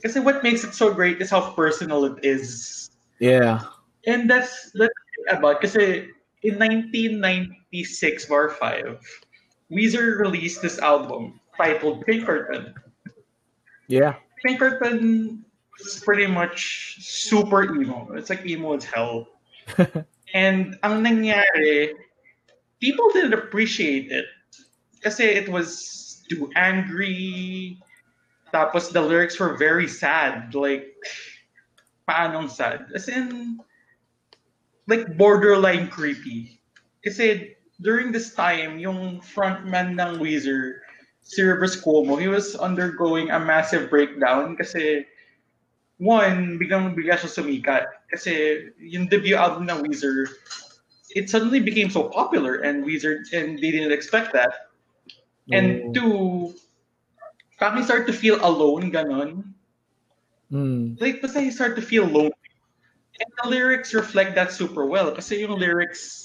Kasi 0.00 0.20
what 0.20 0.42
makes 0.42 0.64
it 0.64 0.74
so 0.74 0.92
great 0.92 1.20
is 1.20 1.30
how 1.30 1.52
personal 1.52 2.04
it 2.04 2.22
is. 2.24 2.84
yeah 3.18 3.62
And 4.06 4.28
that's 4.28 4.72
that's 4.74 4.92
about 5.30 5.60
kasi 5.64 6.12
in 6.44 6.60
1996 6.60 8.28
bar 8.28 8.52
5, 8.52 9.00
Weezer 9.74 10.18
released 10.18 10.62
this 10.62 10.78
album 10.78 11.40
titled 11.56 12.06
Pinkerton. 12.06 12.74
yeah 13.88 14.14
Pinkerton 14.44 15.44
is 15.80 16.00
pretty 16.04 16.26
much 16.26 16.96
super 17.00 17.64
emo. 17.74 18.12
It's 18.14 18.30
like 18.30 18.46
emo 18.46 18.74
as 18.74 18.84
hell. 18.84 19.28
and 20.34 20.78
ang 20.82 21.02
nangyari, 21.02 21.96
people 22.80 23.08
didn't 23.10 23.32
appreciate 23.34 24.12
it. 24.12 24.26
Kasi 25.02 25.24
it 25.24 25.48
was 25.48 26.22
too 26.28 26.50
angry. 26.56 27.80
Tapos 28.52 28.92
the 28.92 29.00
lyrics 29.00 29.40
were 29.40 29.56
very 29.56 29.88
sad. 29.88 30.54
Like, 30.54 30.92
paanong 32.08 32.50
sad? 32.50 32.92
As 32.94 33.08
in, 33.08 33.58
like 34.86 35.16
borderline 35.16 35.88
creepy. 35.88 36.60
Kasi 37.02 37.56
during 37.80 38.12
this 38.12 38.34
time, 38.34 38.78
yung 38.78 39.20
frontman 39.20 39.98
ng 39.98 40.20
Weezer, 40.20 40.84
si 41.22 41.42
Rivers 41.42 41.80
Cuomo, 41.80 42.20
he 42.20 42.28
was 42.28 42.54
undergoing 42.56 43.30
a 43.30 43.40
massive 43.40 43.90
breakdown 43.90 44.56
kasi 44.56 45.06
one, 45.98 46.58
biglang 46.58 46.94
bigla 46.94 47.18
siya 47.18 47.30
sumikat. 47.30 47.86
Kasi 48.10 48.66
yung 48.78 49.08
debut 49.08 49.34
album 49.34 49.66
ng 49.66 49.88
Weezer, 49.88 50.28
it 51.14 51.30
suddenly 51.30 51.60
became 51.60 51.90
so 51.90 52.10
popular 52.10 52.60
and 52.62 52.84
Weezer, 52.84 53.22
and 53.32 53.58
they 53.58 53.70
didn't 53.70 53.94
expect 53.94 54.32
that. 54.34 54.70
And 55.52 55.90
Oh. 55.90 55.92
two, 55.92 56.10
parang 57.58 57.78
he 57.78 57.84
started 57.84 58.06
to 58.08 58.16
feel 58.16 58.40
alone, 58.42 58.90
ganon. 58.90 59.54
Mm. 60.50 61.00
Like, 61.00 61.20
basta 61.22 61.40
he 61.40 61.50
started 61.50 61.76
to 61.76 61.84
feel 61.84 62.04
lonely. 62.04 62.32
And 63.14 63.30
the 63.42 63.48
lyrics 63.48 63.94
reflect 63.94 64.34
that 64.34 64.50
super 64.50 64.86
well. 64.86 65.14
Kasi 65.14 65.46
yung 65.46 65.54
lyrics, 65.58 66.23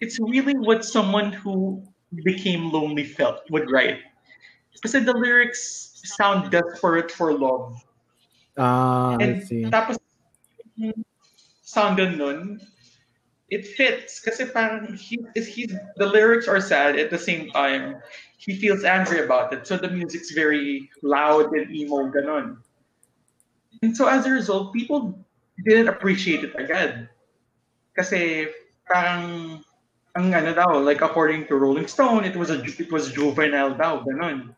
it's 0.00 0.18
really 0.20 0.54
what 0.54 0.84
someone 0.84 1.32
who 1.32 1.82
became 2.24 2.70
lonely 2.70 3.04
felt 3.04 3.42
would 3.50 3.70
write. 3.70 4.00
Kasi 4.82 5.00
the 5.00 5.12
lyrics 5.12 6.00
sound 6.04 6.50
desperate 6.50 7.10
for 7.10 7.32
love. 7.32 7.74
ah 8.56 9.16
i 9.16 9.22
And 9.22 9.42
see 9.42 9.64
tapos, 9.68 9.96
sound 11.62 11.98
nun, 11.98 12.60
it 13.50 13.66
fits. 13.66 14.20
Kasi 14.20 14.46
parang 14.46 14.94
he, 14.94 15.20
is 15.34 15.46
he's, 15.48 15.72
the 15.96 16.06
lyrics 16.06 16.48
are 16.48 16.60
sad 16.60 16.98
at 16.98 17.10
the 17.10 17.18
same 17.18 17.50
time. 17.50 17.96
He 18.36 18.56
feels 18.56 18.84
angry 18.84 19.24
about 19.24 19.52
it. 19.52 19.66
So 19.66 19.76
the 19.76 19.88
music's 19.88 20.32
very 20.32 20.90
loud 21.02 21.52
and 21.56 21.72
emo, 21.72 22.12
ganon. 22.12 22.60
And 23.82 23.96
so 23.96 24.06
as 24.08 24.26
a 24.26 24.30
result, 24.30 24.72
people 24.72 25.18
didn't 25.64 25.88
appreciate 25.88 26.44
it 26.44 26.54
again. 26.56 27.08
Kasi 27.96 28.48
parang, 28.84 29.60
ang 30.16 30.32
ano 30.32 30.56
daw, 30.56 30.80
like 30.80 31.04
according 31.04 31.44
to 31.46 31.60
Rolling 31.60 31.86
Stone, 31.86 32.24
it 32.24 32.34
was 32.34 32.48
a 32.48 32.64
it 32.64 32.88
was 32.88 33.12
juvenile 33.12 33.76
daw, 33.76 34.00
ganon. 34.00 34.56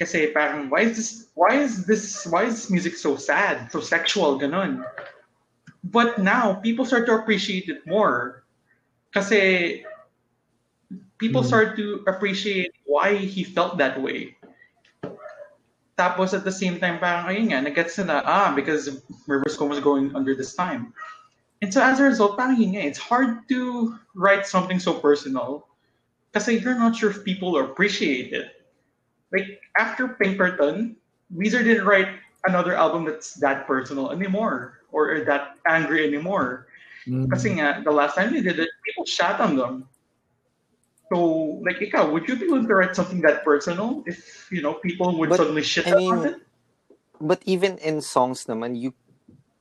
Kasi 0.00 0.32
parang, 0.32 0.68
why 0.68 0.88
is 0.88 0.96
this, 0.96 1.08
why 1.36 1.56
is 1.56 1.84
this, 1.84 2.24
why 2.28 2.44
is 2.44 2.56
this 2.56 2.68
music 2.72 2.96
so 2.96 3.16
sad, 3.16 3.72
so 3.72 3.80
sexual, 3.80 4.40
ganon. 4.40 4.84
But 5.84 6.18
now, 6.18 6.60
people 6.60 6.84
start 6.84 7.06
to 7.06 7.16
appreciate 7.16 7.68
it 7.68 7.84
more. 7.86 8.44
Kasi 9.12 9.84
people 11.16 11.40
Mm. 11.40 11.48
start 11.48 11.68
to 11.80 12.04
appreciate 12.04 12.72
why 12.84 13.16
he 13.16 13.44
felt 13.44 13.78
that 13.80 13.96
way. 14.00 14.36
Tapos 15.96 16.36
at 16.36 16.44
the 16.44 16.52
same 16.52 16.76
time, 16.76 17.00
parang, 17.00 17.32
ayun 17.32 17.48
nga, 17.48 17.64
nag-gets 17.64 17.96
na, 18.04 18.20
ah, 18.20 18.52
because 18.52 19.00
Rivers 19.24 19.56
Cuomo 19.56 19.72
was 19.72 19.80
going 19.80 20.12
under 20.12 20.36
this 20.36 20.52
time. 20.52 20.92
And 21.62 21.72
so 21.72 21.80
as 21.80 22.00
a 22.00 22.04
result, 22.04 22.36
parang 22.36 22.60
yun 22.60 22.76
nga, 22.76 22.84
it's 22.84 22.98
hard 22.98 23.48
to 23.48 23.96
write 24.14 24.46
something 24.46 24.78
so 24.78 24.92
personal 24.92 25.68
because 26.32 26.48
you're 26.48 26.76
not 26.76 26.94
sure 26.94 27.10
if 27.10 27.24
people 27.24 27.58
appreciate 27.58 28.32
it. 28.32 28.60
Like, 29.32 29.60
after 29.78 30.08
Pinkerton, 30.08 30.96
Weezer 31.34 31.64
didn't 31.64 31.86
write 31.86 32.08
another 32.44 32.74
album 32.74 33.04
that's 33.04 33.34
that 33.40 33.66
personal 33.66 34.12
anymore 34.12 34.84
or 34.92 35.24
that 35.24 35.56
angry 35.66 36.06
anymore. 36.06 36.68
Mm. 37.08 37.30
Kasi 37.30 37.56
nga, 37.56 37.80
the 37.82 37.90
last 37.90 38.14
time 38.14 38.32
they 38.32 38.42
did 38.42 38.58
it, 38.58 38.68
people 38.84 39.06
shot 39.06 39.40
on 39.40 39.56
them. 39.56 39.88
So, 41.12 41.62
like, 41.64 41.78
ikaw, 41.78 42.10
would 42.10 42.28
you 42.28 42.36
be 42.36 42.46
willing 42.46 42.66
to 42.66 42.74
write 42.74 42.94
something 42.94 43.22
that 43.22 43.44
personal 43.44 44.02
if, 44.06 44.50
you 44.50 44.60
know, 44.60 44.74
people 44.74 45.16
would 45.18 45.30
But, 45.30 45.38
suddenly 45.38 45.62
shit 45.62 45.86
I 45.86 45.92
on 45.92 45.98
mean, 45.98 46.24
it? 46.26 46.36
But 47.20 47.42
even 47.46 47.78
in 47.78 48.02
songs 48.02 48.44
naman, 48.44 48.76
you 48.76 48.92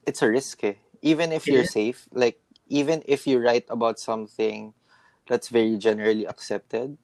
it's 0.05 0.21
a 0.21 0.29
risk 0.29 0.63
eh. 0.63 0.75
Even 1.05 1.29
if 1.31 1.45
you're 1.45 1.69
safe, 1.69 2.09
like 2.11 2.41
even 2.67 3.05
if 3.05 3.27
you 3.29 3.37
write 3.37 3.69
about 3.69 4.01
something 4.01 4.73
that's 5.29 5.49
very 5.53 5.77
generally 5.77 6.25
accepted, 6.25 6.97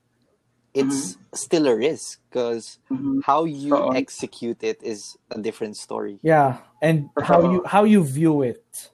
it's 0.74 1.18
still 1.34 1.68
a 1.68 1.76
risk 1.76 2.20
because 2.30 2.80
Mhm. 2.90 3.22
how 3.24 3.46
you 3.46 3.78
Oo. 3.78 3.94
execute 3.94 4.64
it 4.66 4.82
is 4.82 5.18
a 5.30 5.38
different 5.38 5.78
story. 5.78 6.18
Yeah, 6.26 6.58
and 6.82 7.10
how 7.22 7.42
you 7.46 7.62
how 7.66 7.84
you 7.86 8.04
view 8.04 8.42
it. 8.42 8.90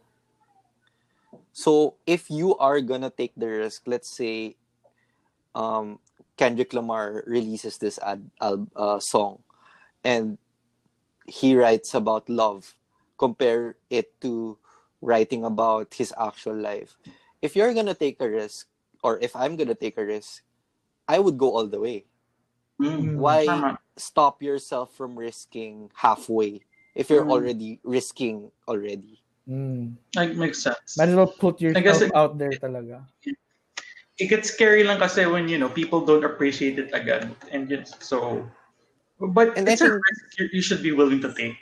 So 1.53 1.95
if 2.05 2.29
you 2.29 2.55
are 2.57 2.81
gonna 2.81 3.09
take 3.09 3.33
the 3.35 3.47
risk, 3.47 3.83
let's 3.87 4.09
say, 4.15 4.55
um, 5.55 5.99
Kendrick 6.37 6.73
Lamar 6.73 7.23
releases 7.27 7.77
this 7.77 7.99
ad, 7.99 8.29
uh, 8.41 8.99
song, 8.99 9.43
and 10.03 10.37
he 11.27 11.55
writes 11.55 11.93
about 11.93 12.29
love. 12.29 12.75
Compare 13.17 13.75
it 13.89 14.19
to 14.21 14.57
writing 15.01 15.43
about 15.45 15.93
his 15.93 16.13
actual 16.17 16.55
life. 16.55 16.97
If 17.41 17.55
you're 17.55 17.73
gonna 17.73 17.93
take 17.93 18.19
a 18.21 18.29
risk, 18.29 18.67
or 19.03 19.19
if 19.21 19.35
I'm 19.35 19.55
gonna 19.55 19.75
take 19.77 19.97
a 19.97 20.05
risk, 20.05 20.41
I 21.07 21.19
would 21.19 21.37
go 21.37 21.53
all 21.55 21.67
the 21.67 21.79
way. 21.79 22.05
Mm. 22.81 23.17
Why 23.17 23.45
Tama. 23.45 23.79
stop 23.97 24.41
yourself 24.41 24.93
from 24.93 25.17
risking 25.17 25.89
halfway 25.95 26.61
if 26.93 27.09
you're 27.09 27.25
Mm. 27.25 27.31
already 27.31 27.79
risking 27.83 28.51
already? 28.67 29.21
Mm. 29.49 29.95
Like, 30.15 30.35
makes 30.35 30.61
sense. 30.61 30.97
Might 30.97 31.09
as 31.09 31.15
well 31.15 31.31
put 31.31 31.57
I 31.63 31.79
guess 31.81 32.01
yourself 32.01 32.11
it- 32.11 32.15
out 32.15 32.37
there 32.37 32.51
talaga. 32.57 33.05
it 34.17 34.27
gets 34.27 34.49
scary 34.49 34.83
lang 34.83 34.97
kasi 34.99 35.25
when, 35.25 35.47
you 35.47 35.57
know, 35.57 35.69
people 35.69 36.01
don't 36.01 36.25
appreciate 36.25 36.77
it 36.81 36.89
again, 36.93 37.35
And 37.53 37.69
yun, 37.69 37.85
so, 37.85 38.49
but 39.21 39.53
And 39.57 39.69
I 39.69 39.73
it's 39.73 39.81
a 39.81 39.89
think- 39.93 40.01
risk 40.09 40.25
you, 40.41 40.45
you 40.57 40.61
should 40.61 40.81
be 40.81 40.91
willing 40.91 41.21
to 41.21 41.33
take. 41.33 41.61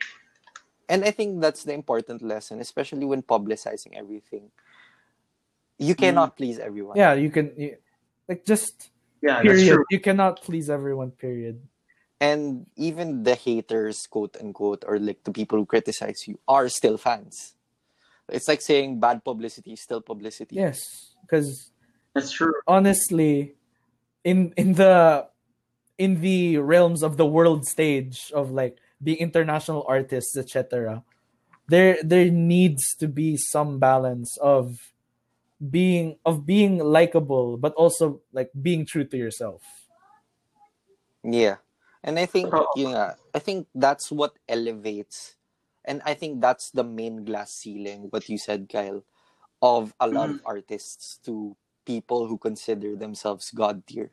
And 0.88 1.04
I 1.04 1.12
think 1.12 1.42
that's 1.42 1.64
the 1.64 1.74
important 1.74 2.22
lesson, 2.22 2.60
especially 2.60 3.06
when 3.06 3.24
publicizing 3.24 3.94
everything. 3.96 4.52
You 5.78 5.94
mm-hmm. 5.94 6.04
cannot 6.04 6.38
please 6.38 6.60
everyone. 6.60 6.98
Yeah, 6.98 7.14
you 7.14 7.30
can 7.30 7.52
you, 7.58 7.78
like 8.28 8.46
just 8.46 8.92
Yeah, 9.22 9.42
that's 9.44 9.48
period. 9.48 9.74
true. 9.74 9.86
You 9.90 10.00
cannot 10.00 10.42
please 10.42 10.70
everyone. 10.70 11.12
Period. 11.12 11.62
And 12.22 12.68
even 12.78 13.24
the 13.24 13.36
haters, 13.36 14.08
quote 14.08 14.38
unquote, 14.40 14.86
or 14.88 15.00
like 15.00 15.24
the 15.24 15.32
people 15.32 15.58
who 15.60 15.66
criticize 15.66 16.28
you 16.28 16.40
are 16.48 16.70
still 16.70 16.98
fans. 16.98 17.56
It's 18.30 18.48
like 18.48 18.62
saying 18.62 19.00
bad 19.00 19.24
publicity 19.24 19.74
is 19.74 19.82
still 19.82 20.02
publicity. 20.02 20.56
Yes, 20.56 21.14
because 21.22 21.72
That's 22.14 22.32
true. 22.32 22.54
honestly, 22.68 23.56
in 24.24 24.54
in 24.58 24.74
the 24.74 25.28
in 25.98 26.22
the 26.22 26.58
realms 26.58 27.04
of 27.04 27.18
the 27.18 27.26
world 27.26 27.66
stage 27.66 28.32
of 28.34 28.52
like 28.52 28.78
being 29.02 29.18
international 29.18 29.86
artists, 29.88 30.38
etc., 30.38 31.04
there 31.68 31.98
there 32.04 32.30
needs 32.30 32.96
to 33.00 33.08
be 33.08 33.38
some 33.38 33.80
balance 33.80 34.38
of 34.38 34.94
being 35.60 36.18
of 36.26 36.46
being 36.46 36.78
likable, 36.78 37.58
but 37.58 37.74
also 37.74 38.22
like 38.34 38.52
being 38.62 38.86
true 38.86 39.06
to 39.06 39.18
yourself. 39.18 39.62
Yeah. 41.24 41.58
And 42.06 42.20
I 42.20 42.28
think 42.28 42.54
Oo. 42.54 42.70
you 42.78 42.90
know, 42.90 43.18
I 43.34 43.40
think 43.40 43.66
that's 43.74 44.12
what 44.12 44.38
elevates 44.48 45.36
and 45.86 46.02
I 46.04 46.14
think 46.14 46.42
that's 46.42 46.72
the 46.72 46.84
main 46.84 47.24
glass 47.24 47.54
ceiling, 47.54 48.08
what 48.10 48.28
you 48.28 48.38
said, 48.38 48.68
Kyle, 48.70 49.06
of 49.62 49.94
a 50.00 50.08
lot 50.08 50.30
of 50.30 50.38
mm-hmm. 50.38 50.48
artists 50.48 51.20
to 51.26 51.56
people 51.86 52.28
who 52.28 52.38
consider 52.38 52.96
themselves 52.96 53.52
God 53.52 53.86
tier. 53.86 54.12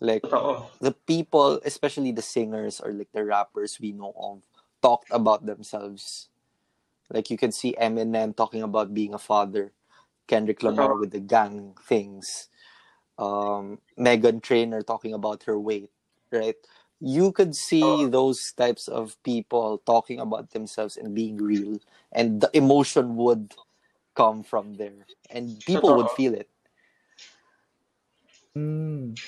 Like 0.00 0.22
Totoo. 0.22 0.66
the 0.80 0.92
people, 0.92 1.60
especially 1.64 2.12
the 2.12 2.22
singers 2.22 2.80
or 2.80 2.92
like 2.92 3.12
the 3.12 3.24
rappers 3.24 3.78
we 3.80 3.92
know 3.92 4.14
of, 4.16 4.42
talked 4.82 5.08
about 5.10 5.46
themselves. 5.46 6.28
Like 7.10 7.30
you 7.30 7.36
can 7.36 7.52
see 7.52 7.76
Eminem 7.80 8.34
talking 8.34 8.62
about 8.62 8.94
being 8.94 9.14
a 9.14 9.18
father, 9.18 9.72
Kendrick 10.26 10.62
Lamar 10.62 10.94
Totoo. 10.94 11.00
with 11.00 11.10
the 11.10 11.20
gang 11.20 11.74
things, 11.86 12.48
um, 13.18 13.78
Meghan 13.98 14.42
Trainor 14.42 14.82
talking 14.82 15.12
about 15.12 15.42
her 15.44 15.58
weight, 15.58 15.90
right? 16.32 16.56
You 17.00 17.32
could 17.32 17.54
see 17.56 17.82
Totoo. 17.82 18.10
those 18.10 18.52
types 18.52 18.88
of 18.88 19.20
people 19.22 19.82
talking 19.84 20.20
about 20.20 20.50
themselves 20.50 20.96
and 20.96 21.14
being 21.14 21.36
real, 21.36 21.80
and 22.12 22.40
the 22.40 22.50
emotion 22.54 23.16
would 23.16 23.54
come 24.14 24.42
from 24.42 24.74
there, 24.74 25.06
and 25.30 25.60
people 25.66 25.94
would 25.96 26.10
feel 26.10 26.34
it. 26.34 26.48
Mm. 28.56 29.18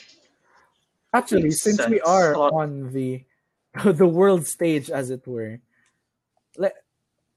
Actually, 1.13 1.43
Makes 1.45 1.63
since 1.63 1.87
we 1.89 2.01
are 2.01 2.35
on 2.35 2.93
the 2.93 3.25
the 3.85 4.07
world 4.07 4.47
stage, 4.47 4.91
as 4.91 5.11
it 5.11 5.27
were, 5.27 5.61
let 6.57 6.75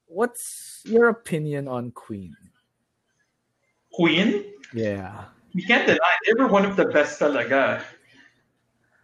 what's 0.08 0.82
your 0.86 1.10
opinion 1.10 1.68
on 1.68 1.92
Queen? 1.92 2.36
Queen? 3.92 4.46
Yeah, 4.74 5.26
You 5.54 5.64
can't 5.66 5.88
deny 5.88 6.16
they 6.26 6.34
were 6.34 6.48
one 6.48 6.66
of 6.66 6.76
the 6.76 6.86
best 6.86 7.20
talaga. 7.20 7.82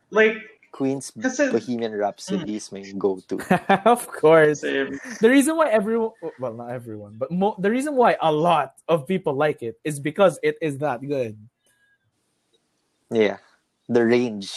Like, 0.10 0.36
Queen's 0.72 1.12
Kasi- 1.12 1.52
Bohemian 1.52 1.94
Rhapsody 1.96 2.56
is 2.56 2.72
my 2.72 2.84
go-to. 2.98 3.40
of 3.86 4.08
course. 4.08 4.62
same. 4.62 5.00
The 5.22 5.30
reason 5.30 5.56
why 5.56 5.70
everyone, 5.70 6.12
well, 6.40 6.54
not 6.54 6.72
everyone, 6.72 7.16
but 7.18 7.32
mo- 7.32 7.56
the 7.60 7.72
reason 7.72 7.96
why 7.96 8.18
a 8.22 8.32
lot 8.32 8.76
of 8.88 9.08
people 9.08 9.34
like 9.34 9.64
it 9.64 9.80
is 9.84 10.00
because 10.00 10.40
it 10.44 10.58
is 10.62 10.78
that 10.80 11.02
good. 11.08 11.38
Yeah, 13.10 13.38
the 13.92 14.06
range 14.08 14.52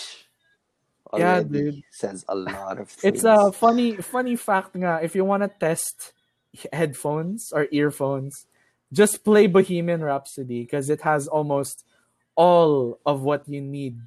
Yeah, 1.16 1.42
dude. 1.42 1.82
says 1.90 2.24
a 2.28 2.34
lot 2.34 2.78
of 2.78 2.88
things. 2.90 3.22
It's 3.22 3.24
a 3.24 3.50
funny, 3.52 3.96
funny 3.98 4.34
fact 4.38 4.74
nga. 4.74 4.98
If 5.02 5.14
you 5.14 5.24
wanna 5.24 5.50
test 5.50 6.12
headphones 6.72 7.50
or 7.54 7.66
earphones, 7.70 8.46
just 8.92 9.22
play 9.24 9.46
Bohemian 9.46 10.02
Rhapsody 10.02 10.62
because 10.62 10.90
it 10.90 11.02
has 11.02 11.26
almost 11.26 11.84
all 12.34 12.98
of 13.06 13.22
what 13.22 13.46
you 13.48 13.60
need 13.60 13.98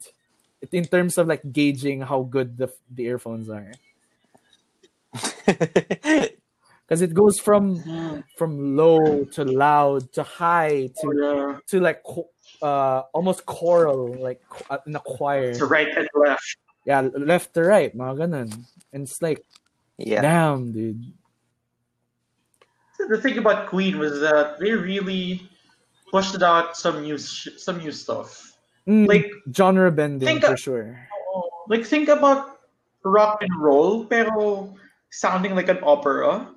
in 0.71 0.84
terms 0.84 1.17
of 1.17 1.28
like 1.28 1.43
gauging 1.51 2.01
how 2.03 2.23
good 2.23 2.55
the 2.57 2.67
the 2.91 3.03
earphones 3.07 3.47
are. 3.51 3.71
Because 6.88 7.01
it 7.03 7.11
goes 7.13 7.36
from 7.39 7.84
Mm. 7.84 8.23
from 8.39 8.78
low 8.80 9.25
to 9.36 9.43
loud 9.43 10.07
to 10.15 10.23
high 10.23 10.88
to 11.03 11.59
to 11.67 11.80
like 11.84 11.99
cho- 12.07 12.32
uh 12.61 13.03
almost 13.13 13.45
choral 13.45 14.13
like 14.17 14.41
uh, 14.69 14.77
in 14.87 14.95
a 14.95 14.99
choir. 15.01 15.53
To 15.55 15.65
right 15.65 15.87
and 15.95 16.07
left. 16.15 16.57
Yeah, 16.85 17.01
left 17.13 17.53
to 17.55 17.61
right, 17.63 17.91
mga 17.95 18.13
ganun. 18.17 18.49
And 18.93 19.03
it's 19.03 19.21
like, 19.21 19.43
yeah, 19.99 20.21
damn, 20.23 20.71
dude. 20.71 21.03
The 23.09 23.21
thing 23.21 23.37
about 23.37 23.67
Queen 23.67 23.99
was 23.99 24.19
that 24.21 24.57
they 24.59 24.71
really 24.73 25.45
pushed 26.11 26.41
out 26.41 26.75
some 26.75 27.03
new 27.03 27.17
sh- 27.17 27.53
some 27.57 27.77
new 27.77 27.91
stuff. 27.91 28.57
Mm, 28.87 29.05
Like 29.07 29.29
genre 29.53 29.91
bending 29.91 30.25
think 30.25 30.41
for 30.43 30.53
of- 30.53 30.59
sure. 30.59 30.97
like 31.69 31.85
think 31.85 32.07
about 32.09 32.57
rock 33.03 33.43
and 33.43 33.51
roll 33.61 34.03
pero 34.07 34.73
sounding 35.11 35.53
like 35.55 35.69
an 35.69 35.79
opera. 35.83 36.47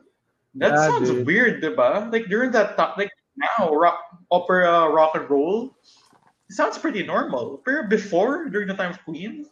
That 0.56 0.72
Yeah, 0.74 0.86
sounds 0.88 1.10
dude. 1.10 1.26
weird, 1.26 1.62
diba? 1.62 2.10
Like 2.10 2.26
during 2.26 2.50
that 2.56 2.74
time, 2.78 2.94
like 2.96 3.12
now 3.40 3.72
rock 3.74 4.00
opera 4.30 4.88
rock 4.90 5.14
and 5.14 5.28
roll 5.30 5.74
sounds 6.50 6.78
pretty 6.78 7.02
normal. 7.02 7.62
But 7.64 7.88
before 7.88 8.48
during 8.50 8.68
the 8.68 8.74
time 8.74 8.90
of 8.90 9.02
Queen, 9.04 9.46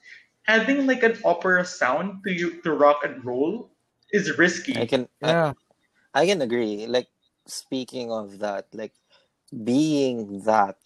adding 0.47 0.87
like 0.87 1.03
an 1.03 1.17
opera 1.25 1.65
sound 1.65 2.25
to 2.25 2.33
you 2.33 2.61
to 2.63 2.73
rock 2.73 3.05
and 3.05 3.25
roll 3.25 3.71
is 4.13 4.37
risky. 4.39 4.77
I 4.77 4.87
can 4.87 5.09
Yeah. 5.23 5.53
I 6.15 6.27
can 6.27 6.43
agree. 6.43 6.87
Like 6.87 7.09
speaking 7.47 8.11
of 8.11 8.41
that, 8.41 8.67
like 8.73 8.95
being 9.53 10.43
that, 10.45 10.77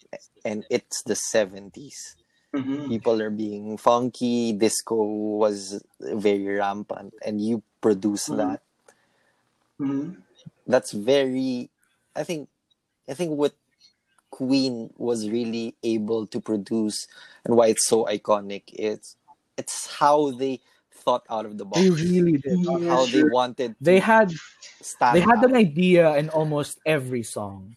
and 0.45 0.63
it's 0.69 1.01
the 1.03 1.15
seventies. 1.15 2.15
Mhm. 2.53 2.87
People 2.87 3.17
are 3.17 3.33
being 3.33 3.81
funky. 3.81 4.53
Disco 4.53 4.95
was 5.41 5.81
very 5.99 6.45
rampant, 6.61 7.17
and 7.25 7.41
you 7.41 7.63
produce 7.81 8.29
Mhm. 8.29 8.37
that. 8.37 8.59
Mhm. 9.81 10.21
That's 10.69 10.93
very. 10.93 11.73
I 12.13 12.21
think. 12.23 12.52
I 13.09 13.13
think 13.13 13.31
what 13.31 13.53
Queen 14.31 14.89
was 14.97 15.29
really 15.29 15.75
able 15.83 16.25
to 16.27 16.39
produce, 16.39 17.07
and 17.45 17.55
why 17.55 17.67
it's 17.67 17.87
so 17.87 18.05
iconic, 18.05 18.63
is 18.73 19.15
it's 19.57 19.87
how 19.87 20.31
they 20.31 20.59
thought 20.91 21.25
out 21.29 21.45
of 21.45 21.57
the 21.57 21.65
box. 21.65 21.81
They 21.81 21.89
really 21.89 22.37
did. 22.37 22.59
Yeah, 22.59 22.89
how 22.89 23.05
they 23.05 23.27
sure. 23.27 23.31
wanted. 23.31 23.75
They 23.79 23.99
had 23.99 24.31
stand 24.81 25.17
they 25.17 25.21
had 25.21 25.39
out. 25.39 25.45
an 25.51 25.55
idea 25.55 26.15
in 26.15 26.29
almost 26.29 26.79
every 26.85 27.23
song. 27.23 27.75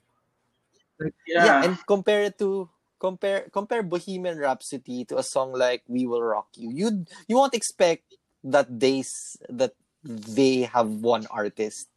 Yeah. 0.98 1.10
yeah. 1.26 1.64
and 1.64 1.76
compare 1.86 2.22
it 2.22 2.38
to 2.38 2.70
compare 2.98 3.50
compare 3.52 3.82
Bohemian 3.82 4.38
Rhapsody 4.38 5.04
to 5.06 5.18
a 5.18 5.22
song 5.22 5.52
like 5.52 5.82
We 5.88 6.06
Will 6.06 6.22
Rock 6.22 6.48
You. 6.56 6.70
You 6.72 7.04
you 7.28 7.36
won't 7.36 7.54
expect 7.54 8.16
that 8.44 8.70
they 8.70 9.04
that 9.50 9.74
they 10.02 10.62
have 10.72 10.88
one 10.88 11.26
artist. 11.28 11.88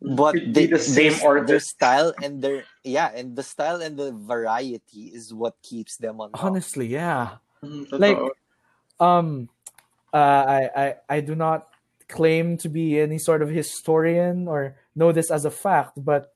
But 0.00 0.32
they, 0.32 0.64
be 0.64 0.66
the 0.66 0.78
same 0.78 1.12
their, 1.12 1.44
their 1.44 1.60
style 1.60 2.14
and 2.22 2.40
their 2.40 2.64
yeah, 2.84 3.12
and 3.14 3.36
the 3.36 3.42
style 3.42 3.82
and 3.82 3.98
the 3.98 4.12
variety 4.12 5.12
is 5.12 5.34
what 5.34 5.60
keeps 5.62 5.98
them 5.98 6.20
on 6.20 6.32
top. 6.32 6.44
Honestly, 6.44 6.86
yeah. 6.86 7.36
Mm, 7.62 7.84
Like, 7.92 8.18
um 8.98 9.48
uh, 10.12 10.16
I, 10.16 10.60
I 10.74 10.94
I 11.08 11.20
do 11.20 11.34
not 11.34 11.68
claim 12.08 12.56
to 12.58 12.68
be 12.68 12.98
any 12.98 13.18
sort 13.18 13.42
of 13.42 13.50
historian 13.50 14.48
or 14.48 14.76
know 14.96 15.12
this 15.12 15.30
as 15.30 15.44
a 15.44 15.50
fact, 15.52 16.02
but 16.02 16.32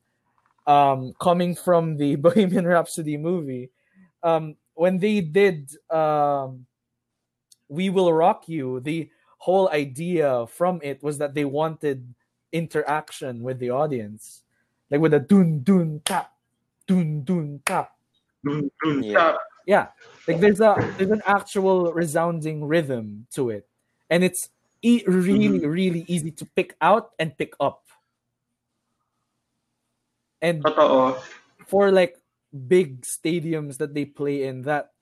um 0.67 1.13
coming 1.19 1.55
from 1.55 1.97
the 1.97 2.15
Bohemian 2.21 2.67
Rhapsody 2.69 3.17
movie, 3.17 3.71
um 4.21 4.57
when 4.75 4.99
they 4.99 5.21
did 5.21 5.73
um 5.89 6.67
We 7.67 7.89
Will 7.89 8.13
Rock 8.13 8.45
You, 8.45 8.79
the 8.79 9.09
whole 9.41 9.69
idea 9.73 10.45
from 10.53 10.81
it 10.85 11.01
was 11.01 11.17
that 11.17 11.33
they 11.33 11.45
wanted 11.45 12.13
interaction 12.55 13.43
with 13.43 13.59
the 13.59 13.69
audience. 13.69 14.41
Like 14.89 15.01
with 15.01 15.13
a 15.13 15.19
dun 15.19 15.59
dun 15.59 16.01
tap, 16.05 16.31
dun 16.87 17.23
dun 17.23 17.59
tap. 17.65 17.91
Dun, 18.45 18.71
dun, 18.83 19.03
Yeah. 19.03 19.13
tap. 19.13 19.35
Yeah, 19.65 19.87
like 20.27 20.39
there's 20.39 20.61
a 20.61 20.77
there's 20.97 21.09
an 21.09 21.25
actual 21.25 21.91
resounding 21.91 22.63
rhythm 22.69 23.25
to 23.33 23.49
it, 23.49 23.65
and 24.13 24.23
it's 24.23 24.53
e- 24.85 25.01
really 25.07 25.57
mm-hmm. 25.57 25.65
really 25.65 26.05
easy 26.07 26.29
to 26.37 26.45
pick 26.45 26.77
out 26.81 27.17
and 27.17 27.35
pick 27.35 27.57
up. 27.59 27.81
And 30.41 30.61
Totoo. 30.61 31.17
for 31.65 31.89
like 31.89 32.21
big 32.53 33.01
stadiums 33.01 33.81
that 33.81 33.97
they 33.97 34.05
play 34.05 34.45
in, 34.45 34.61
that 34.69 34.93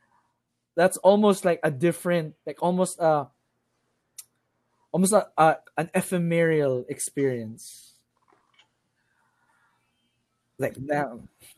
that's 0.80 0.96
almost 1.04 1.44
like 1.44 1.60
a 1.62 1.70
different, 1.70 2.36
like 2.48 2.64
almost 2.64 3.00
a 3.04 3.28
almost 4.94 5.14
a, 5.14 5.28
a 5.38 5.42
uh, 5.42 5.56
an 5.78 5.92
ephemeral 5.96 6.86
experience. 6.90 7.96
Like 10.60 10.76
that, 10.88 11.08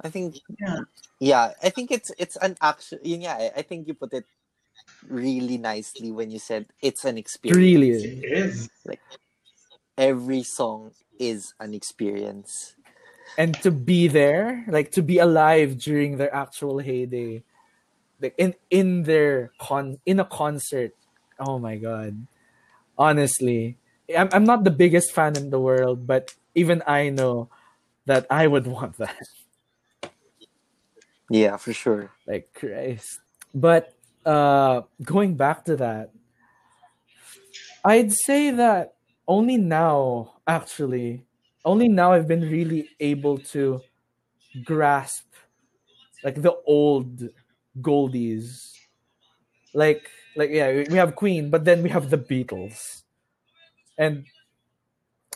I 0.02 0.10
think 0.10 0.36
Yeah. 0.60 0.80
yeah, 1.20 1.54
I 1.64 1.70
think 1.70 1.92
it's 1.92 2.12
it's 2.18 2.38
an 2.38 2.58
actual 2.62 3.00
yeah 3.04 3.52
I 3.56 3.62
think 3.64 3.88
you 3.88 3.94
put 3.96 4.14
it 4.14 4.26
really 5.08 5.58
nicely 5.58 6.12
when 6.12 6.32
you 6.32 6.40
said 6.40 6.68
it's 6.82 7.06
an 7.06 7.18
experience. 7.18 7.76
really. 7.86 8.24
It 8.24 8.32
is. 8.32 8.70
Like 8.86 9.02
every 9.98 10.44
song 10.44 10.94
is 11.20 11.54
an 11.60 11.74
experience. 11.74 12.76
and 13.38 13.56
to 13.62 13.72
be 13.72 14.08
there 14.08 14.64
like 14.68 14.92
to 14.92 15.02
be 15.04 15.18
alive 15.20 15.78
during 15.78 16.18
their 16.18 16.34
actual 16.34 16.80
heyday 16.80 17.44
like 18.22 18.36
in 18.38 18.56
in 18.70 19.04
their 19.04 19.52
con 19.60 20.00
in 20.06 20.20
a 20.20 20.26
concert 20.26 20.94
oh 21.40 21.60
my 21.60 21.78
god 21.78 22.16
honestly 22.98 23.78
I'm, 24.16 24.30
I'm 24.32 24.44
not 24.44 24.64
the 24.64 24.72
biggest 24.72 25.12
fan 25.12 25.36
in 25.36 25.50
the 25.50 25.60
world 25.60 26.08
but 26.08 26.34
even 26.54 26.84
i 26.88 27.10
know 27.10 27.50
that 28.06 28.26
i 28.30 28.48
would 28.48 28.68
want 28.76 28.98
that. 28.98 29.18
Yeah, 31.30 31.58
for 31.58 31.74
sure. 31.74 32.12
like 32.28 32.54
christ. 32.54 33.20
But 33.54 33.94
uh 34.26 34.82
going 35.04 35.36
back 35.36 35.66
to 35.66 35.76
that 35.78 36.10
i'd 37.86 38.12
say 38.12 38.50
that 38.50 38.96
only 39.28 39.58
now 39.58 40.34
actually 40.48 41.24
only 41.64 41.88
now 41.88 42.12
i've 42.12 42.28
been 42.28 42.42
really 42.42 42.90
able 43.00 43.38
to 43.38 43.82
grasp 44.64 45.26
like 46.26 46.42
the 46.42 46.56
old 46.66 47.30
goldies. 47.82 48.72
Like 49.74 50.10
like 50.36 50.50
yeah 50.52 50.84
we- 50.90 50.98
have 50.98 51.16
queen 51.16 51.50
but 51.50 51.66
then 51.66 51.84
we 51.84 51.90
have 51.90 52.10
the 52.10 52.18
beatles. 52.18 53.04
And 53.98 54.26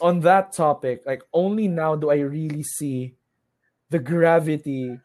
on 0.01 0.21
that 0.21 0.53
topic 0.53 1.03
like 1.05 1.21
only 1.33 1.67
now 1.67 1.95
do 1.95 2.09
i 2.09 2.19
really 2.19 2.63
see 2.63 3.15
the 3.89 3.99
gravity 3.99 4.97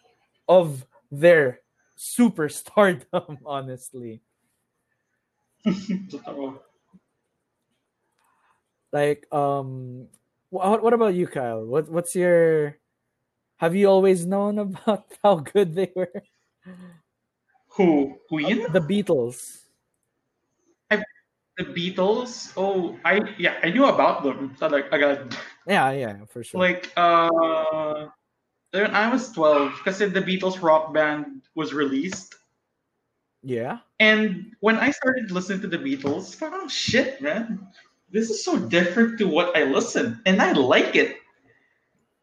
of 0.49 0.86
their 1.11 1.61
superstardom 1.99 3.38
honestly. 3.47 4.20
Like 8.92 9.26
um 9.32 10.09
what, 10.51 10.82
what 10.82 10.92
about 10.92 11.14
you 11.14 11.26
kyle? 11.26 11.64
What 11.64 11.88
what's 11.88 12.14
your 12.14 12.78
have 13.57 13.74
you 13.74 13.88
always 13.88 14.26
known 14.26 14.59
about 14.66 15.07
how 15.22 15.36
good 15.36 15.74
they 15.74 15.90
were? 15.95 16.12
Who? 17.76 18.18
Queen? 18.28 18.70
the 18.72 18.80
beatles 18.80 19.64
The 21.57 21.64
Beatles? 21.64 22.52
Oh, 22.57 22.98
I 23.05 23.20
yeah, 23.38 23.59
I 23.62 23.70
knew 23.70 23.86
about 23.86 24.24
them. 24.24 24.57
So 24.59 24.66
like, 24.66 24.90
got, 24.90 25.36
yeah 25.66 25.90
yeah 25.92 26.24
for 26.26 26.42
sure 26.42 26.61
Like, 26.61 26.92
uh, 26.96 28.07
when 28.72 28.90
I 28.90 29.11
was 29.12 29.30
12, 29.32 29.72
because 29.78 29.98
the 29.98 30.20
Beatles 30.20 30.61
rock 30.62 30.92
band 30.92 31.42
was 31.55 31.72
released. 31.72 32.34
yeah 33.42 33.78
And 34.00 34.57
when 34.61 34.76
I 34.76 34.90
started 34.90 35.30
listening 35.30 35.61
to 35.62 35.68
the 35.68 35.78
Beatles, 35.78 36.36
oh 36.42 36.68
shit, 36.68 37.20
man. 37.22 37.66
This 38.11 38.30
is 38.30 38.44
so 38.44 38.59
different 38.59 39.18
to 39.18 39.26
what 39.26 39.57
I 39.57 39.64
listen. 39.64 40.20
And 40.26 40.40
I 40.42 40.52
like 40.52 40.94
it. 40.96 41.16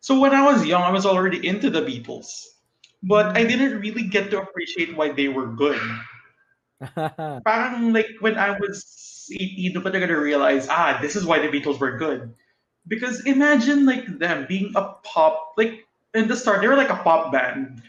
So 0.01 0.19
when 0.19 0.33
I 0.33 0.43
was 0.43 0.65
young, 0.65 0.81
I 0.81 0.91
was 0.91 1.05
already 1.05 1.45
into 1.45 1.69
the 1.69 1.81
Beatles. 1.81 2.27
But 3.03 3.37
I 3.37 3.43
didn't 3.43 3.79
really 3.79 4.03
get 4.03 4.29
to 4.31 4.41
appreciate 4.41 4.95
why 4.95 5.11
they 5.11 5.27
were 5.27 5.47
good. 5.47 5.79
Parang 7.45 7.93
like 7.93 8.09
when 8.19 8.37
I 8.37 8.57
was 8.57 8.83
18, 9.31 9.73
doon 9.73 9.83
ko 9.83 9.89
talaga 9.89 10.19
realize, 10.19 10.67
ah, 10.69 10.99
this 11.01 11.15
is 11.15 11.25
why 11.25 11.39
the 11.39 11.47
Beatles 11.47 11.79
were 11.79 11.97
good. 11.97 12.33
Because 12.87 13.25
imagine 13.25 13.85
like 13.85 14.05
them 14.19 14.45
being 14.47 14.73
a 14.75 14.95
pop, 15.03 15.53
like 15.57 15.87
in 16.13 16.27
the 16.27 16.35
start, 16.35 16.61
they 16.61 16.67
were 16.67 16.75
like 16.75 16.89
a 16.89 16.99
pop 16.99 17.31
band 17.31 17.81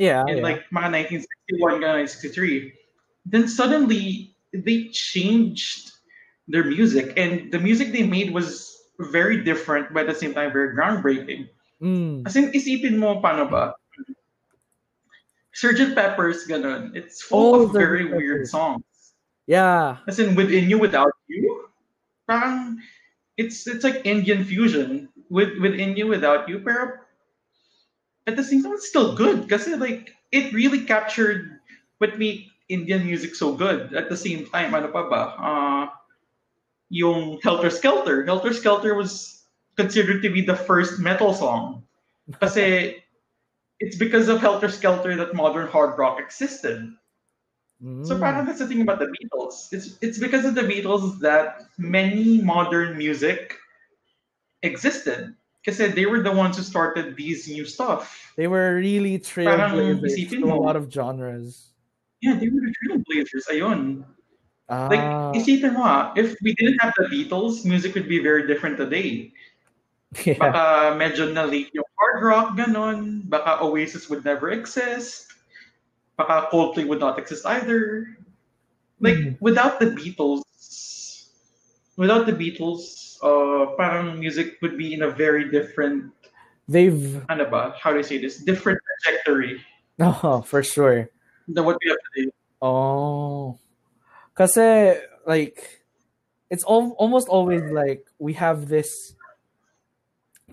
yeah, 0.00 0.24
in 0.26 0.38
yeah. 0.40 0.42
like 0.42 0.64
mga 0.72 1.20
1961 1.52 1.84
ka 1.84 1.88
1963 2.08 2.72
then 3.28 3.44
suddenly 3.44 4.32
they 4.56 4.88
changed 4.96 5.92
their 6.48 6.64
music 6.64 7.12
and 7.20 7.52
the 7.52 7.60
music 7.60 7.92
they 7.92 8.02
made 8.02 8.32
was 8.32 8.80
very 9.12 9.44
different 9.44 9.92
but 9.92 10.08
at 10.08 10.16
the 10.16 10.18
same 10.18 10.32
time 10.32 10.50
very 10.50 10.74
groundbreaking 10.74 11.46
Mm, 11.80 12.28
as 12.28 12.36
in 12.36 12.52
isipin 12.52 13.00
mo 13.00 13.24
paano 13.24 13.48
ba 13.48 13.72
Sgt. 15.56 15.96
Pepper's 15.96 16.44
ganun 16.44 16.92
it's 16.92 17.24
Oh, 17.28 17.28
full 17.28 17.52
of 17.64 17.72
Sgt. 17.72 17.80
very 17.80 18.04
weird 18.12 18.44
songs 18.48 18.84
yeah. 19.46 19.98
As 20.06 20.18
in 20.18 20.34
within 20.34 20.68
you 20.70 20.78
without 20.78 21.12
you? 21.28 21.68
Parang 22.26 22.80
it's 23.36 23.66
it's 23.66 23.84
like 23.84 24.04
Indian 24.04 24.44
fusion. 24.44 25.08
With 25.30 25.58
within 25.58 25.96
you 25.96 26.08
without 26.08 26.48
you 26.48 26.58
pero 26.58 27.06
at 28.26 28.36
the 28.36 28.44
same 28.44 28.62
time 28.62 28.72
it's 28.72 28.88
still 28.88 29.14
good. 29.14 29.48
Kasi 29.48 29.74
like 29.74 30.14
it 30.32 30.52
really 30.52 30.84
captured 30.84 31.60
what 31.98 32.18
made 32.18 32.46
Indian 32.68 33.06
music 33.06 33.34
so 33.34 33.54
good. 33.54 33.94
At 33.94 34.08
the 34.08 34.16
same 34.16 34.46
time 34.50 34.74
ano 34.74 34.88
pa 34.88 35.06
ba? 35.08 35.22
Uh, 35.38 35.84
yung 36.90 37.38
Helter 37.42 37.70
Skelter. 37.70 38.26
Helter 38.26 38.52
Skelter 38.52 38.94
was 38.94 39.42
considered 39.76 40.22
to 40.22 40.30
be 40.30 40.42
the 40.42 40.56
first 40.56 40.98
metal 40.98 41.32
song. 41.32 41.82
Kasi 42.38 42.98
it's 43.78 43.96
because 43.96 44.28
of 44.28 44.42
Helter 44.42 44.68
Skelter 44.68 45.16
that 45.16 45.34
modern 45.34 45.66
hard 45.70 45.98
rock 45.98 46.20
existed 46.20 46.90
so 47.80 48.12
Mm. 48.14 48.20
parang 48.20 48.44
that's 48.44 48.60
the 48.60 48.68
thing 48.68 48.84
about 48.84 49.00
the 49.00 49.08
Beatles. 49.08 49.72
It's 49.72 49.96
it's 50.04 50.18
because 50.20 50.44
of 50.44 50.54
the 50.54 50.68
Beatles 50.68 51.16
that 51.24 51.64
many 51.80 52.40
modern 52.44 52.96
music 53.00 53.56
existed. 54.62 55.34
Because 55.60 55.76
they 55.92 56.06
were 56.08 56.24
the 56.24 56.32
ones 56.32 56.56
who 56.56 56.64
started 56.64 57.16
these 57.16 57.44
new 57.48 57.68
stuff. 57.68 58.32
they 58.36 58.48
were 58.48 58.76
really 58.80 59.20
trailblazers 59.20 60.28
to 60.32 60.48
a 60.48 60.56
lot 60.56 60.72
of 60.76 60.88
genres 60.88 61.76
Yeah, 62.24 62.36
they 62.36 62.48
were 62.48 62.64
the 62.64 62.72
trailblazers. 62.80 63.44
Ayun. 63.52 64.04
ah, 64.72 64.88
Like, 64.88 65.04
isipin 65.36 65.72
mo 65.76 65.84
ah, 65.84 66.12
if 66.16 66.36
we 66.40 66.52
didn't 66.56 66.80
have 66.80 66.92
the 66.96 67.08
Beatles, 67.12 67.64
music 67.64 67.92
would 67.96 68.08
be 68.08 68.20
very 68.24 68.44
different 68.48 68.76
today. 68.80 69.32
yeah. 70.24 70.36
Baka 70.40 70.96
medyo 70.96 71.28
na-late 71.32 71.72
yung 71.76 71.88
hard 71.96 72.20
rock, 72.24 72.48
ganon. 72.56 73.24
Baka 73.28 73.60
Oasis 73.60 74.08
would 74.08 74.24
never 74.24 74.52
exist. 74.52 75.29
Baka 76.20 76.52
Coldplay 76.52 76.84
would 76.86 77.00
not 77.00 77.16
exist 77.18 77.46
either. 77.46 78.04
Like, 79.00 79.16
Mhm. 79.16 79.40
without 79.40 79.80
the 79.80 79.88
Beatles, 79.96 80.44
without 81.96 82.28
the 82.28 82.36
Beatles, 82.36 83.16
uh, 83.24 83.72
parang 83.80 84.20
music 84.20 84.60
would 84.60 84.76
be 84.76 84.92
in 84.92 85.00
a 85.00 85.10
very 85.10 85.48
different, 85.48 86.12
they've 86.68 87.24
ano 87.32 87.48
ba, 87.48 87.72
how 87.80 87.92
do 87.92 87.98
I 87.98 88.04
say 88.04 88.20
this, 88.20 88.36
different 88.44 88.76
trajectory 89.02 89.64
oh 90.00 90.40
for 90.44 90.60
sure 90.62 91.08
than 91.48 91.64
what 91.64 91.76
we 91.80 91.88
have 91.88 92.00
today. 92.12 92.28
Oh. 92.60 93.56
Kasi 94.36 95.00
like 95.24 95.80
it's 96.52 96.64
al- 96.68 96.96
almost 97.00 97.28
always 97.28 97.64
like 97.72 98.04
we 98.20 98.36
have 98.36 98.68
this 98.68 98.88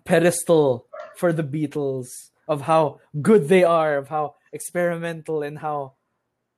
pedestal 0.07 0.88
for 1.20 1.36
the 1.36 1.43
Beatles 1.43 2.32
of 2.47 2.63
how 2.63 3.03
good 3.20 3.51
they 3.51 3.63
are, 3.68 3.99
of 3.99 4.07
how 4.07 4.37
experimental 4.58 5.45
and 5.45 5.62
how 5.62 5.93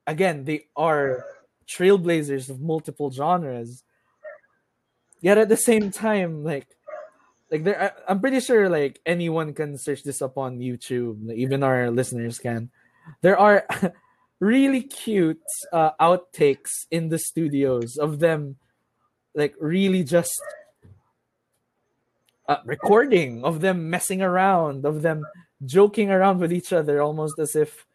again 0.08 0.48
they 0.48 0.72
are 0.76 1.28
trailblazers 1.68 2.50
of 2.50 2.64
multiple 2.64 3.12
genres. 3.12 3.84
yet 5.22 5.38
at 5.38 5.52
the 5.52 5.60
same 5.60 5.92
time, 5.92 6.48
like 6.48 6.68
like 7.52 7.64
there 7.68 7.92
I'm 8.08 8.24
pretty 8.24 8.40
sure 8.40 8.72
like 8.72 9.04
anyone 9.06 9.54
can 9.54 9.78
search 9.78 10.04
this 10.08 10.22
up 10.24 10.38
on 10.40 10.64
YouTube, 10.64 11.20
even 11.36 11.60
our 11.62 11.92
listeners 11.92 12.40
can. 12.40 12.72
There 13.22 13.38
are 13.38 13.68
really 14.40 14.82
cute 14.82 15.44
uh, 15.76 15.92
outtakes 16.00 16.88
in 16.90 17.10
the 17.10 17.20
studios 17.20 17.98
of 18.00 18.24
them 18.24 18.56
like 19.36 19.54
really 19.60 20.04
just 20.04 20.32
uh, 22.48 22.64
recording 22.66 23.44
of 23.44 23.62
them 23.62 23.90
messing 23.90 24.22
around 24.22 24.86
of 24.86 25.02
them 25.04 25.26
joking 25.66 26.10
around 26.10 26.40
with 26.40 26.54
each 26.54 26.72
other 26.72 27.02
almost 27.02 27.38
as 27.38 27.56
if 27.56 27.86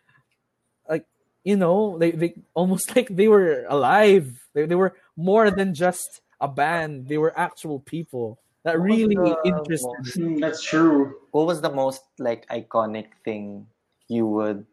you 1.44 1.56
know 1.56 1.96
they, 1.98 2.10
they 2.10 2.34
almost 2.54 2.90
like 2.96 3.08
they 3.12 3.28
were 3.28 3.64
alive 3.68 4.32
they, 4.54 4.64
they 4.66 4.74
were 4.74 4.96
more 5.16 5.50
than 5.50 5.74
just 5.74 6.20
a 6.40 6.48
band 6.48 7.06
they 7.06 7.18
were 7.18 7.32
actual 7.38 7.78
people 7.80 8.40
that 8.64 8.78
What 8.80 8.88
really 8.88 9.14
the 9.14 9.36
interested 9.44 9.92
most- 10.00 10.16
me. 10.16 10.40
That's 10.40 10.62
true. 10.64 11.20
What 11.36 11.44
was 11.46 11.60
the 11.60 11.68
most 11.70 12.00
like 12.18 12.48
iconic 12.48 13.12
thing 13.22 13.66
you 14.08 14.24
would 14.26 14.64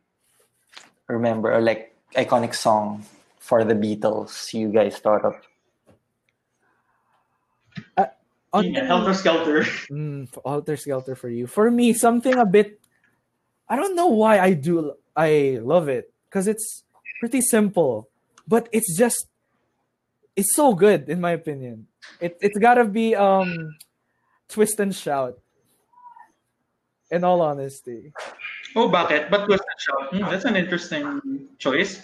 remember, 1.11 1.51
or 1.51 1.59
like 1.59 1.91
iconic 2.15 2.55
song 2.55 3.03
for 3.39 3.65
the 3.67 3.75
Beatles 3.75 4.53
you 4.55 4.69
guys 4.71 4.95
thought 4.97 5.25
of? 5.27 5.35
uh, 7.97 8.05
On- 8.53 8.63
Yeah, 8.63 8.85
Helter 8.85 9.13
Skelter. 9.13 9.63
Mm, 9.91 10.27
Helter 10.45 10.77
Skelter 10.77 11.15
for 11.15 11.29
you. 11.29 11.47
For 11.47 11.69
me, 11.69 11.91
something 11.93 12.37
a 12.37 12.45
bit. 12.45 12.79
I 13.67 13.75
don't 13.75 13.95
know 13.95 14.07
why 14.07 14.39
I 14.39 14.53
do. 14.53 14.93
I 15.15 15.59
love 15.61 15.89
it 15.89 16.10
because 16.31 16.47
it's 16.47 16.83
pretty 17.19 17.41
simple, 17.41 18.07
but 18.47 18.69
it's 18.71 18.95
just. 18.97 19.27
It's 20.33 20.55
so 20.55 20.73
good 20.73 21.09
in 21.09 21.19
my 21.19 21.31
opinion. 21.31 21.87
It 22.21 22.37
it's 22.39 22.57
gotta 22.57 22.85
be 22.85 23.13
um, 23.15 23.75
twist 24.47 24.79
and 24.79 24.95
shout. 24.95 25.37
In 27.11 27.25
all 27.25 27.41
honesty, 27.41 28.13
Oh, 28.73 28.87
bakit? 28.87 29.29
But 29.29 29.43
Twist 29.45 29.65
and 29.67 29.79
Shout. 29.83 30.15
Hmm, 30.15 30.31
that's 30.31 30.45
an 30.45 30.55
interesting 30.55 31.19
choice. 31.59 32.01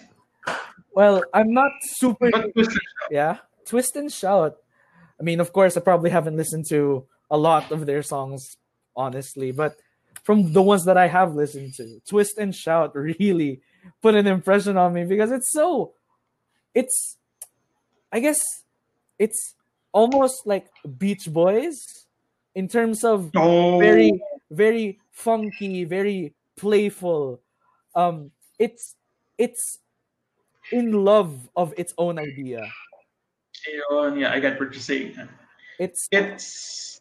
well, 0.92 1.24
I'm 1.32 1.54
not 1.54 1.72
super. 1.96 2.30
But 2.30 2.52
Twist 2.52 2.70
and 2.76 2.80
Shout. 2.92 3.10
yeah 3.10 3.36
twist 3.64 3.96
and 3.96 4.10
shout 4.10 4.56
i 5.20 5.22
mean 5.22 5.40
of 5.40 5.52
course 5.52 5.76
i 5.76 5.80
probably 5.80 6.08
haven't 6.08 6.38
listened 6.38 6.64
to 6.66 7.04
a 7.30 7.36
lot 7.36 7.70
of 7.70 7.84
their 7.84 8.02
songs 8.02 8.56
honestly 8.96 9.52
but 9.52 9.76
from 10.24 10.54
the 10.54 10.62
ones 10.62 10.86
that 10.86 10.96
i 10.96 11.06
have 11.06 11.34
listened 11.34 11.74
to 11.74 12.00
twist 12.08 12.38
and 12.38 12.54
shout 12.54 12.94
really 13.10 13.60
put 14.02 14.14
an 14.14 14.26
impression 14.26 14.76
on 14.76 14.92
me 14.92 15.04
because 15.04 15.30
it's 15.30 15.50
so 15.52 15.92
it's 16.74 17.16
i 18.12 18.20
guess 18.20 18.38
it's 19.18 19.54
almost 19.92 20.46
like 20.46 20.68
beach 20.98 21.26
boys 21.32 21.76
in 22.54 22.68
terms 22.68 23.04
of 23.04 23.30
Oh, 23.36 23.78
very 23.78 24.20
very 24.50 24.98
funky 25.12 25.84
very 25.84 26.34
playful 26.56 27.40
um 27.94 28.30
it's 28.58 28.94
it's 29.38 29.78
in 30.72 30.92
love 30.92 31.48
of 31.56 31.72
its 31.76 31.94
own 31.98 32.18
idea 32.18 32.70
yeah, 34.16 34.32
I 34.32 34.40
got 34.40 34.58
what 34.60 34.72
you're 34.72 34.80
saying. 34.80 35.16
it's 35.78 36.08
It's 36.10 37.00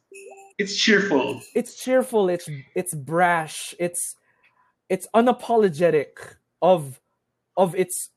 it's 0.57 0.75
cheerful. 0.75 1.41
it's 1.53 1.75
cheerful 1.83 2.29
it's 2.29 2.49
it's 2.75 2.93
brash 2.95 3.75
it's 3.79 4.15
it's 4.89 5.07
unapologetic 5.15 6.35
of 6.61 6.99
of 7.55 7.75
its 7.75 8.09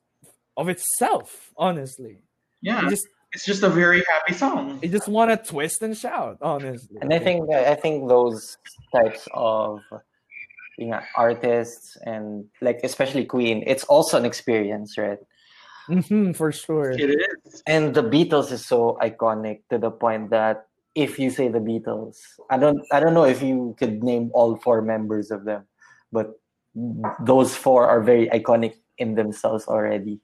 of 0.57 0.69
itself 0.69 1.51
honestly 1.57 2.19
Yeah, 2.61 2.81
you 2.83 2.89
just 2.89 3.07
it's 3.33 3.45
just 3.45 3.63
a 3.63 3.69
very 3.69 4.03
happy 4.09 4.33
song. 4.33 4.79
you 4.83 4.89
just 4.89 5.07
want 5.07 5.31
to 5.31 5.37
twist 5.37 5.81
and 5.81 5.95
shout 5.97 6.37
honestly 6.41 6.97
And 7.01 7.13
I 7.13 7.19
think 7.19 7.49
I 7.53 7.75
think 7.75 8.09
those 8.09 8.57
types 8.93 9.27
of 9.33 9.79
you 10.77 10.87
know, 10.87 10.99
artists 11.15 11.95
and 12.05 12.45
like 12.61 12.79
especially 12.83 13.25
Queen, 13.25 13.63
it's 13.67 13.83
also 13.85 14.17
an 14.17 14.25
experience, 14.25 14.97
right? 14.97 15.19
Mhm, 15.89 16.35
for 16.35 16.51
sure 16.51 16.91
It 16.91 17.09
is. 17.09 17.61
And 17.67 17.93
the 17.93 18.01
Beatles 18.03 18.51
is 18.51 18.65
so 18.65 18.97
iconic 19.01 19.61
to 19.69 19.77
the 19.77 19.91
point 19.91 20.29
that 20.31 20.65
if 20.95 21.19
you 21.19 21.29
say 21.29 21.47
the 21.47 21.59
Beatles, 21.63 22.17
I 22.49 22.57
don't 22.57 22.81
I 22.91 22.99
don't 22.99 23.13
know 23.13 23.25
if 23.25 23.41
you 23.41 23.75
could 23.79 24.03
name 24.03 24.31
all 24.33 24.57
four 24.59 24.81
members 24.81 25.31
of 25.31 25.45
them, 25.45 25.67
but 26.11 26.35
those 27.19 27.55
four 27.55 27.87
are 27.87 28.01
very 28.01 28.27
iconic 28.29 28.75
in 28.97 29.15
themselves 29.15 29.67
already. 29.67 30.19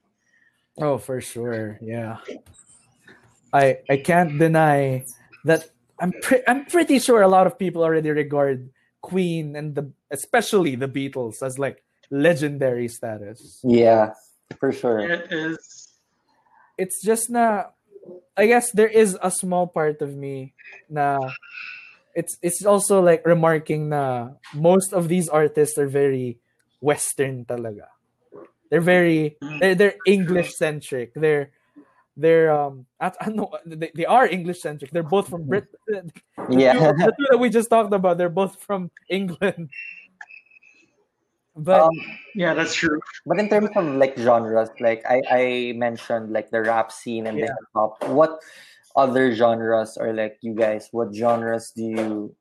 oh 0.78 0.96
for 0.96 1.18
sure 1.20 1.74
yeah 1.82 2.22
i 3.52 3.82
i 3.90 3.96
can't 3.98 4.38
deny 4.38 5.02
that 5.42 5.66
i'm 5.98 6.14
pre- 6.22 6.44
i'm 6.46 6.62
pretty 6.70 7.02
sure 7.02 7.20
a 7.22 7.28
lot 7.28 7.46
of 7.50 7.58
people 7.58 7.82
already 7.82 8.10
regard 8.14 8.70
queen 9.02 9.56
and 9.58 9.74
the 9.74 9.90
especially 10.14 10.78
the 10.78 10.86
beatles 10.86 11.42
as 11.42 11.58
like 11.58 11.82
legendary 12.14 12.86
status 12.88 13.60
Yeah, 13.66 14.14
for 14.62 14.72
sure. 14.72 15.02
It 15.02 15.28
is. 15.28 15.92
it's 16.78 17.02
just 17.04 17.28
na 17.28 17.74
I 18.38 18.46
guess 18.46 18.70
there 18.70 18.88
is 18.88 19.18
a 19.20 19.30
small 19.34 19.66
part 19.66 20.00
of 20.00 20.14
me 20.16 20.54
na 20.88 21.18
it's 22.18 22.34
it's 22.42 22.66
also 22.66 22.98
like 22.98 23.22
remarking 23.22 23.94
na 23.94 24.34
most 24.50 24.90
of 24.90 25.06
these 25.06 25.30
artists 25.30 25.78
are 25.78 25.86
very 25.86 26.42
western 26.82 27.46
talaga. 27.46 27.86
They're 28.70 28.82
very 28.82 29.38
they're, 29.62 29.78
they're 29.78 29.98
English 30.02 30.58
centric. 30.58 31.14
They're 31.14 31.54
they're 32.18 32.50
um 32.50 32.90
at, 32.98 33.14
know 33.30 33.54
they, 33.62 33.94
they 33.94 34.04
are 34.04 34.26
English 34.26 34.58
centric. 34.58 34.90
They're 34.90 35.06
both 35.06 35.30
from 35.30 35.46
Britain. 35.46 36.10
Yeah. 36.50 36.90
the 36.90 37.14
two 37.14 37.26
that 37.30 37.38
we 37.38 37.54
just 37.54 37.70
talked 37.70 37.94
about, 37.94 38.18
they're 38.18 38.34
both 38.34 38.58
from 38.66 38.90
England. 39.06 39.70
But 41.54 41.86
Um, 41.86 41.94
Yeah, 42.34 42.54
that's 42.54 42.74
true. 42.74 42.98
But 43.26 43.38
in 43.38 43.46
terms 43.46 43.70
of 43.74 43.94
like 43.94 44.18
genres, 44.18 44.70
like 44.78 45.06
I, 45.06 45.22
I 45.30 45.42
mentioned 45.74 46.30
like 46.34 46.50
the 46.50 46.62
rap 46.62 46.90
scene 46.90 47.26
and 47.26 47.38
the 47.38 47.50
hip 47.50 47.70
hop, 47.74 48.02
what 48.10 48.42
other 48.98 49.30
genres 49.30 49.94
or 49.94 50.10
like 50.12 50.36
you 50.42 50.54
guys, 50.58 50.90
what 50.90 51.14
genres 51.14 51.70
do 51.70 51.84
you 51.86 52.34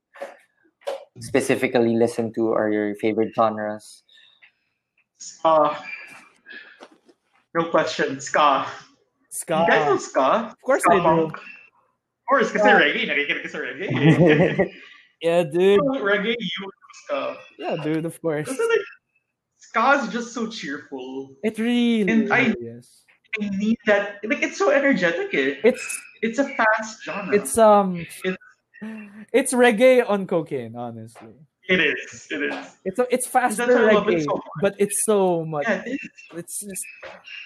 specifically 1.21 1.93
listen 1.95 2.33
to 2.33 2.49
or 2.49 2.73
your 2.73 2.95
favorite 2.97 3.29
genres? 3.37 4.01
Ska. 5.21 5.77
No 7.53 7.69
question. 7.69 8.19
Ska. 8.19 8.65
ska, 9.29 9.61
You 9.61 9.67
guys 9.69 9.85
know 9.85 9.97
ska? 9.97 10.49
of 10.49 10.61
course 10.65 10.81
Ska 10.81 10.93
I 10.93 11.15
do. 11.15 11.23
Of 11.29 11.33
course, 12.29 12.49
kasi 12.51 12.65
Ska. 12.65 12.77
reggae. 12.81 13.05
Nakikinig 13.05 13.43
ka 13.45 13.49
sa 13.53 13.59
reggae. 13.61 13.87
Yeah, 15.21 15.41
dude. 15.49 15.81
reggae, 16.05 16.35
you 16.37 16.59
know 16.61 16.69
ska. 17.05 17.19
Yeah, 17.57 17.75
dude. 17.81 18.05
Of 18.05 18.21
course. 18.21 18.45
Kasi 18.45 18.61
like, 18.61 18.85
ska 19.57 19.83
is 20.05 20.13
just 20.13 20.29
so 20.33 20.45
cheerful. 20.45 21.33
It 21.41 21.57
really, 21.57 22.05
And 22.05 22.29
I- 22.33 22.53
is. 22.61 23.01
I 23.41 23.49
need 23.57 23.77
that. 23.89 24.21
Like, 24.25 24.41
it's 24.45 24.57
so 24.57 24.69
energetic. 24.69 25.33
Eh. 25.33 25.57
It's 25.65 25.85
It's 26.21 26.39
a 26.39 26.45
fast 26.55 27.03
genre. 27.03 27.35
it's 27.35 27.57
um 27.57 27.97
It's- 27.97 28.37
it's 29.33 29.53
reggae 29.53 30.07
on 30.07 30.27
cocaine, 30.27 30.75
honestly. 30.75 31.33
It 31.67 31.79
is. 31.81 32.27
It 32.31 32.41
is. 32.43 32.77
It's 32.85 32.99
a, 32.99 33.05
it's 33.11 33.27
faster 33.27 33.65
That's 33.65 33.75
why 33.75 33.89
I 33.89 33.93
love 33.93 34.07
it 34.07 34.15
reggae, 34.19 34.23
so 34.23 34.41
but 34.61 34.75
it's 34.77 35.03
so 35.03 35.43
much. 35.45 35.67
Yeah, 35.67 35.83
it 35.85 35.99
is. 36.01 36.09
It's 36.35 36.59
just 36.65 36.85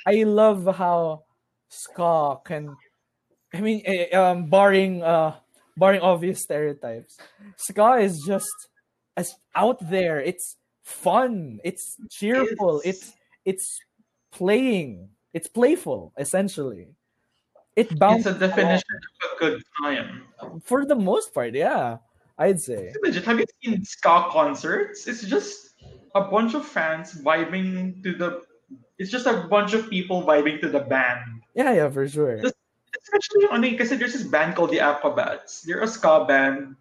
I 0.05 0.23
love 0.23 0.67
how 0.75 1.23
ska 1.69 2.37
can. 2.45 2.75
I 3.53 3.61
mean, 3.61 3.81
eh, 3.85 4.15
um, 4.15 4.49
barring 4.49 5.01
uh, 5.03 5.35
barring 5.77 6.01
obvious 6.01 6.43
stereotypes, 6.43 7.17
ska 7.57 7.95
is 7.97 8.21
just 8.27 8.51
as 9.17 9.33
out 9.55 9.79
there. 9.89 10.19
It's 10.21 10.57
fun. 10.83 11.59
It's 11.63 11.95
cheerful. 12.09 12.79
It's- 12.85 12.93
It's 12.93 13.13
it's 13.45 13.79
playing. 14.31 15.09
It's 15.33 15.47
playful, 15.47 16.13
essentially. 16.17 16.89
It 17.75 17.87
It's 17.91 17.99
bounces 17.99 18.35
a 18.35 18.39
definition 18.39 18.83
of 19.23 19.29
a 19.31 19.39
good 19.39 19.63
time. 19.81 20.27
for 20.63 20.85
the 20.85 20.95
most 20.95 21.33
part. 21.33 21.55
Yeah, 21.55 22.03
I'd 22.37 22.59
say. 22.59 22.91
Legit, 23.01 23.23
have 23.23 23.39
you 23.39 23.45
seen 23.63 23.83
ska 23.85 24.27
concerts? 24.29 25.07
It's 25.07 25.23
just 25.23 25.79
a 26.13 26.21
bunch 26.27 26.53
of 26.53 26.67
fans 26.67 27.15
vibing 27.15 28.03
to 28.03 28.11
the. 28.11 28.43
It's 28.99 29.09
just 29.09 29.25
a 29.25 29.47
bunch 29.47 29.73
of 29.73 29.89
people 29.89 30.21
vibing 30.23 30.59
to 30.61 30.69
the 30.69 30.81
band. 30.83 31.43
Yeah, 31.55 31.71
yeah, 31.71 31.89
for 31.89 32.07
sure. 32.07 32.43
Especially 32.91 33.47
on 33.49 33.63
kasi 33.79 33.95
there's 33.95 34.13
this 34.13 34.27
band 34.27 34.55
called 34.55 34.71
the 34.71 34.83
Aquabats. 34.83 35.63
They're 35.63 35.81
a 35.81 35.87
ska 35.87 36.25
band. 36.27 36.75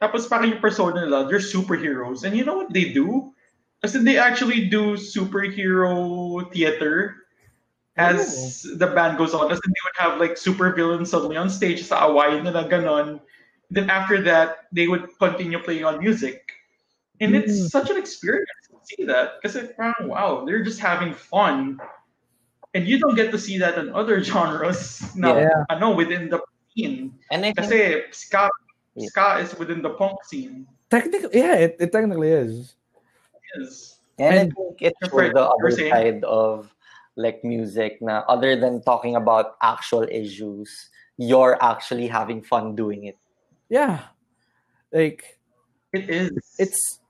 Tapos 0.00 0.24
parang 0.24 0.48
yung 0.56 0.64
persona 0.64 1.04
nila, 1.04 1.28
they're 1.28 1.44
superheroes. 1.44 2.24
And 2.24 2.32
you 2.32 2.48
know 2.48 2.56
what 2.56 2.72
they 2.72 2.96
do? 2.96 3.36
Kasi 3.84 4.00
they 4.00 4.16
actually 4.16 4.72
do 4.72 4.96
superhero 4.96 6.48
theater 6.52 7.19
as 7.96 8.62
the 8.76 8.86
band 8.86 9.18
goes 9.18 9.34
on. 9.34 9.48
Kasi 9.48 9.60
they 9.66 9.82
would 9.84 9.98
have 9.98 10.20
like 10.20 10.36
super 10.36 10.72
villains 10.72 11.10
suddenly 11.10 11.36
on 11.36 11.50
stage 11.50 11.82
sa 11.82 12.06
away 12.06 12.40
nila 12.40 12.68
ganon. 12.68 13.20
Then 13.70 13.90
after 13.90 14.20
that, 14.26 14.66
they 14.72 14.88
would 14.88 15.06
continue 15.18 15.58
playing 15.62 15.84
on 15.84 15.98
music. 16.02 16.52
And 17.20 17.34
Mm. 17.34 17.44
it's 17.44 17.70
such 17.70 17.90
an 17.90 17.96
experience 17.98 18.48
to 18.72 18.78
see 18.82 19.04
that. 19.04 19.38
because 19.42 19.54
parang, 19.76 20.08
wow, 20.08 20.42
they're 20.46 20.64
just 20.64 20.80
having 20.80 21.12
fun. 21.14 21.78
And 22.74 22.86
you 22.86 22.98
don't 22.98 23.14
get 23.14 23.30
to 23.34 23.38
see 23.38 23.58
that 23.58 23.76
in 23.78 23.90
other 23.92 24.22
genres. 24.26 25.02
Now, 25.14 25.36
Yeah. 25.36 25.64
I 25.68 25.78
know 25.78 25.90
within 25.92 26.30
the 26.30 26.40
scene. 26.74 27.12
And 27.30 27.42
I 27.44 27.52
think 27.52 27.58
Kasi 27.60 28.08
ska, 28.14 28.48
Yeah. 28.96 29.06
ska 29.12 29.38
is 29.44 29.52
within 29.58 29.82
the 29.82 29.90
punk 29.94 30.22
scene. 30.24 30.66
Technically, 30.90 31.30
yeah, 31.38 31.54
it, 31.70 31.76
it 31.78 31.92
technically 31.92 32.30
is. 32.32 32.74
Yes. 33.54 34.00
And, 34.18 34.34
I 34.34 34.38
And- 34.46 34.50
think 34.56 34.82
it 34.82 34.94
You're 35.02 35.10
showed 35.10 35.16
right, 35.18 35.34
the 35.34 35.44
you're 35.46 35.54
other 35.54 35.70
side 35.70 36.20
of 36.24 36.72
like 37.20 37.44
music 37.44 38.00
na 38.00 38.24
other 38.28 38.56
than 38.56 38.80
talking 38.82 39.14
about 39.16 39.60
actual 39.60 40.08
issues, 40.08 40.72
you're 41.20 41.60
actually 41.60 42.08
having 42.08 42.40
fun 42.40 42.74
doing 42.74 43.04
it. 43.04 43.18
Yeah, 43.68 44.08
like 44.92 45.38
It 45.92 46.08
is. 46.08 46.32
it's 46.58 47.00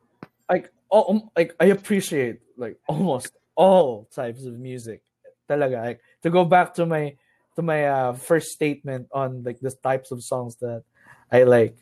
like 0.50 0.70
all, 0.90 1.06
um, 1.08 1.30
like 1.36 1.54
I 1.60 1.66
appreciate 1.70 2.40
like 2.58 2.76
almost 2.90 3.32
all 3.54 4.10
types 4.10 4.44
of 4.44 4.58
music. 4.58 5.02
Talaga, 5.48 5.94
like 5.94 6.00
to 6.22 6.30
go 6.30 6.44
back 6.44 6.74
to 6.74 6.86
my 6.86 7.16
to 7.56 7.62
my 7.62 7.86
uh, 7.86 8.12
first 8.14 8.48
statement 8.50 9.08
on 9.12 9.42
like 9.42 9.60
the 9.60 9.70
types 9.70 10.10
of 10.10 10.22
songs 10.22 10.56
that 10.56 10.82
I 11.30 11.44
like. 11.44 11.76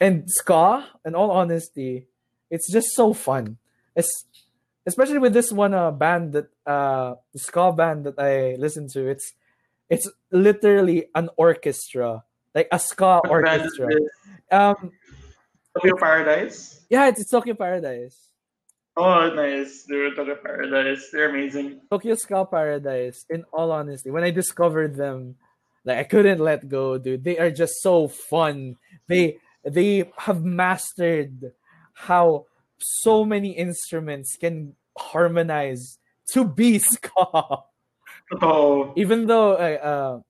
And 0.00 0.24
ska, 0.26 0.84
in 1.04 1.14
all 1.14 1.30
honesty, 1.30 2.06
it's 2.50 2.70
just 2.72 2.92
so 2.92 3.14
fun. 3.14 3.58
It's 3.94 4.26
especially 4.86 5.18
with 5.18 5.32
this 5.32 5.52
one 5.52 5.74
uh, 5.74 5.90
band 5.90 6.32
that 6.32 6.48
uh 6.66 7.14
the 7.32 7.38
ska 7.38 7.72
band 7.72 8.04
that 8.04 8.18
I 8.18 8.56
listen 8.58 8.88
to. 8.88 9.08
It's 9.08 9.34
it's 9.88 10.08
literally 10.30 11.06
an 11.14 11.28
orchestra, 11.36 12.24
like 12.54 12.68
a 12.72 12.78
ska 12.78 13.20
orchestra. 13.28 13.88
Um, 14.50 14.92
Tokyo 15.74 15.96
Paradise. 15.96 16.84
yeah, 16.90 17.08
it's, 17.08 17.20
it's 17.20 17.30
Tokyo 17.30 17.54
Paradise. 17.54 18.32
Oh, 18.96 19.32
nice. 19.34 19.84
Dude, 19.88 20.14
Tokyo 20.14 20.36
Paradise. 20.36 21.08
They're 21.10 21.30
amazing. 21.30 21.80
Tokyo 21.90 22.14
Ska 22.14 22.44
Paradise, 22.44 23.24
in 23.30 23.44
all 23.52 23.72
honesty, 23.72 24.10
when 24.10 24.22
I 24.22 24.30
discovered 24.30 24.96
them, 24.96 25.36
like 25.84 25.98
I 25.98 26.04
couldn't 26.04 26.40
let 26.40 26.68
go, 26.68 26.98
dude. 26.98 27.24
They 27.24 27.38
are 27.38 27.50
just 27.50 27.80
so 27.80 28.08
fun. 28.08 28.76
They 29.08 29.38
they 29.64 30.10
have 30.16 30.44
mastered 30.44 31.52
how 31.94 32.46
so 32.82 33.24
many 33.24 33.50
instruments 33.50 34.36
can 34.36 34.74
harmonize 34.98 35.98
to 36.32 36.44
be 36.44 36.78
ska. 36.82 37.62
Totoo. 38.32 38.92
Even 38.96 39.26
though 39.26 39.54
uh, 39.54 39.78
uh 39.82 40.20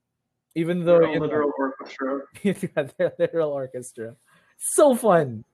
even 0.54 0.84
though 0.84 1.00
Literal, 1.00 1.12
you 1.12 1.20
know, 1.20 1.26
literal 1.26 1.52
orchestra. 1.58 2.20
yeah, 2.42 2.82
they're 2.98 3.12
literal 3.18 3.50
orchestra. 3.52 4.16
So 4.58 4.94
fun. 4.94 5.44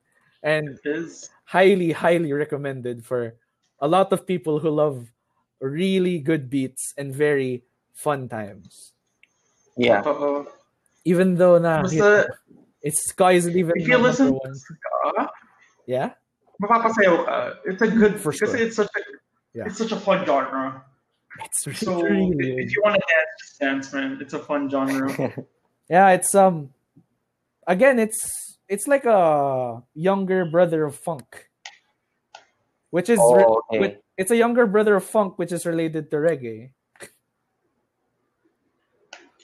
And 0.43 0.79
It 0.85 0.91
is. 0.91 1.31
highly, 1.45 1.93
highly 1.93 2.33
recommended 2.33 3.05
for 3.05 3.35
a 3.81 3.89
lot 3.89 4.12
of 4.12 4.27
people 4.27 4.59
who 4.59 4.70
love 4.70 5.11
really 5.61 6.19
good 6.19 6.51
beats 6.51 6.95
and 6.97 7.15
very 7.15 7.62
fun 7.95 8.29
times. 8.29 8.93
Yeah. 9.77 10.03
Totoo. 10.03 10.47
Even 11.05 11.37
though 11.37 11.59
na 11.59 11.83
Basta, 11.83 12.27
it's 12.83 13.09
Sky 13.09 13.33
isn't 13.33 13.57
even 13.57 13.73
if 13.77 13.89
you 13.89 13.99
listen 13.99 14.27
number 14.27 14.49
to 14.51 14.55
ska, 14.55 15.31
Yeah, 15.87 16.12
mapapasayaw 16.62 17.24
ka. 17.24 17.36
It's 17.66 17.82
a 17.82 17.89
good, 17.89 18.20
For 18.20 18.32
because 18.32 18.51
sure. 18.52 18.60
it's 18.60 18.76
such 18.76 18.90
a, 18.97 19.01
Yeah. 19.55 19.64
it's 19.66 19.78
such 19.78 19.93
a 19.93 20.01
fun 20.01 20.24
genre. 20.26 20.85
it's 21.44 21.66
really, 21.66 21.78
So 21.78 22.02
really 22.02 22.59
if 22.59 22.74
you 22.74 22.80
want 22.85 22.97
to 22.98 23.02
dance, 23.06 23.32
just 23.40 23.55
dance, 23.60 23.86
man. 23.94 24.18
It's 24.20 24.35
a 24.35 24.43
fun 24.43 24.68
genre. 24.68 25.09
yeah. 25.90 26.10
It's 26.16 26.35
um 26.35 26.70
again, 27.66 27.98
it's 27.98 28.18
it's 28.68 28.86
like 28.86 29.05
a 29.06 29.82
younger 29.94 30.44
brother 30.44 30.85
of 30.85 30.94
funk, 30.97 31.48
which 32.90 33.09
is 33.09 33.18
Oh, 33.22 33.62
okay. 33.70 33.78
with- 33.80 33.98
it's 34.18 34.30
a 34.35 34.36
younger 34.36 34.66
brother 34.66 34.97
of 34.98 35.05
funk, 35.06 35.39
which 35.39 35.52
is 35.55 35.64
related 35.64 36.10
to 36.10 36.16
reggae. 36.18 36.74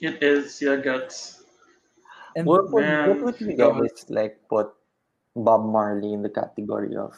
it 0.01 0.21
is, 0.21 0.61
yeah, 0.61 0.75
guts. 0.75 1.41
And 2.35 2.45
What 2.45 2.69
would, 2.71 2.83
Man, 2.83 3.09
what 3.09 3.19
would 3.23 3.37
you 3.41 3.55
guys 3.55 4.05
like 4.11 4.37
put 4.49 4.75
Bob 5.35 5.65
Marley 5.67 6.13
in 6.13 6.21
the 6.23 6.29
category 6.29 6.95
of? 6.95 7.13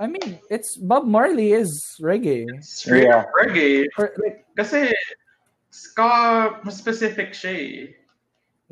I 0.00 0.06
mean, 0.08 0.40
it's 0.50 0.76
Bob 0.76 1.04
Marley 1.06 1.52
is 1.52 1.70
reggae. 2.00 2.48
It's 2.58 2.86
really 2.88 3.06
Yeah. 3.06 3.24
reggae. 3.38 3.86
For, 3.94 4.10
like, 4.18 4.44
Kasi 4.56 4.90
ska, 5.70 6.58
specific 6.70 7.32
siya 7.36 7.54
eh. 7.54 7.92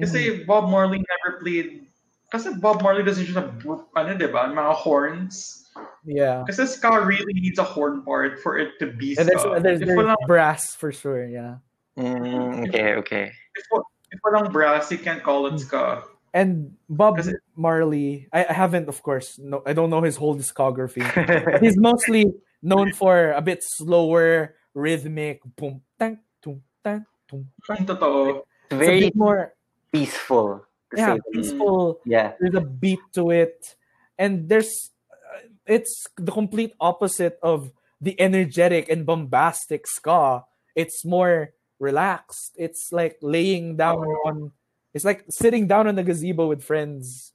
Kasi 0.00 0.44
Bob 0.48 0.68
Marley 0.72 0.98
never 1.04 1.38
played 1.40 1.86
kasi 2.32 2.54
Bob 2.62 2.80
Marley 2.82 3.02
doesn't 3.02 3.26
just 3.26 3.36
have 3.36 3.58
ano, 3.98 4.14
di 4.14 4.26
ba, 4.30 4.46
mga 4.48 4.74
horns. 4.74 5.66
yeah. 6.06 6.46
Kasi 6.46 6.64
ska 6.66 7.02
really 7.04 7.34
needs 7.34 7.58
a 7.58 7.66
horn 7.66 8.02
part 8.06 8.38
for 8.40 8.56
it 8.56 8.78
to 8.78 8.86
be 8.94 9.18
And 9.18 9.26
there's, 9.28 9.42
ska. 9.42 9.58
there's, 9.60 9.80
there's 9.82 9.98
walang, 9.98 10.16
brass 10.30 10.74
for 10.78 10.90
sure, 10.94 11.26
yeah. 11.26 11.58
Mm, 11.98 12.68
okay, 12.70 12.94
okay. 13.02 13.24
if, 13.34 13.64
wa- 13.74 13.82
if 14.14 14.18
walang 14.24 14.50
brass, 14.54 14.90
you 14.94 14.98
can't 14.98 15.22
call 15.26 15.46
it 15.50 15.58
ska. 15.58 16.06
And 16.32 16.76
Bob 16.88 17.16
Kasi- 17.16 17.42
Marley, 17.56 18.28
I, 18.32 18.46
I 18.48 18.52
haven't, 18.52 18.88
of 18.88 19.02
course, 19.02 19.38
no, 19.38 19.62
I 19.66 19.72
don't 19.72 19.90
know 19.90 20.02
his 20.02 20.16
whole 20.16 20.36
discography. 20.36 21.02
he's 21.60 21.76
mostly 21.76 22.32
known 22.62 22.92
for 22.92 23.32
a 23.32 23.42
bit 23.42 23.60
slower, 23.62 24.54
rhythmic, 24.74 25.40
boom, 25.56 25.82
tang, 25.98 26.18
boom, 26.42 26.62
tang, 26.84 27.04
boom, 27.28 27.50
tang. 27.66 27.78
Ang 27.78 27.86
totoo. 27.86 28.46
It's 28.70 28.72
a 28.72 28.76
Very 28.76 29.00
bit 29.10 29.16
more, 29.16 29.54
peaceful. 29.90 30.66
yeah, 30.94 31.14
say 31.14 31.18
the 31.18 31.30
peaceful. 31.32 31.98
Yeah. 32.06 32.32
There's 32.38 32.54
a 32.54 32.60
beat 32.62 33.00
to 33.14 33.30
it, 33.30 33.74
and 34.18 34.48
there's, 34.48 34.70
uh, 35.10 35.50
it's 35.66 36.06
the 36.16 36.30
complete 36.30 36.74
opposite 36.78 37.38
of 37.42 37.72
the 38.00 38.14
energetic 38.20 38.88
and 38.88 39.04
bombastic 39.04 39.86
ska. 39.88 40.44
It's 40.76 41.04
more 41.04 41.50
relaxed. 41.80 42.54
It's 42.54 42.90
like 42.92 43.18
laying 43.20 43.76
down 43.76 44.06
on. 44.24 44.52
It's 44.94 45.04
like 45.04 45.24
sitting 45.30 45.66
down 45.66 45.86
on 45.86 45.94
the 45.94 46.02
gazebo 46.02 46.48
with 46.48 46.62
friends. 46.62 47.32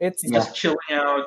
It's 0.00 0.24
Yeah. 0.24 0.40
Just 0.40 0.56
chilling 0.56 0.90
out, 0.92 1.26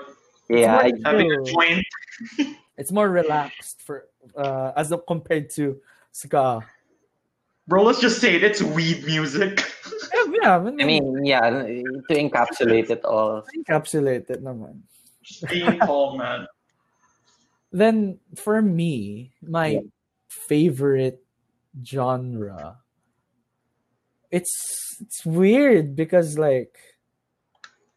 Yeah. 0.50 0.74
more- 0.74 0.84
I, 0.86 0.92
having 1.06 1.32
a 1.32 1.44
joint. 1.44 1.86
it's 2.78 2.92
more 2.92 3.10
relaxed 3.10 3.82
for 3.82 4.08
uh 4.36 4.72
as 4.76 4.92
of 4.92 5.06
compared 5.06 5.50
to 5.62 5.78
ska. 6.12 6.62
Bro, 7.68 7.84
let's 7.84 8.02
just 8.02 8.20
say 8.20 8.36
it, 8.36 8.44
it's 8.44 8.62
weed 8.62 9.06
music. 9.06 9.62
Yeah, 10.10 10.26
yeah, 10.42 10.56
I 10.58 10.86
mean, 10.86 11.24
yeah, 11.26 11.50
to 11.50 12.14
encapsulate 12.14 12.90
it 12.90 13.04
all. 13.06 13.44
encapsulated 13.58 14.42
naman. 14.42 14.82
just 15.22 15.46
being 15.48 15.78
calm, 15.80 16.18
man. 16.18 16.48
Then 17.72 18.20
for 18.36 18.62
me, 18.62 19.34
my 19.42 19.68
Yeah. 19.68 19.88
favorite 20.30 21.22
genre. 21.86 22.78
It's 24.32 24.98
it's 25.02 25.26
weird 25.26 25.96
because 25.96 26.38
like 26.38 26.78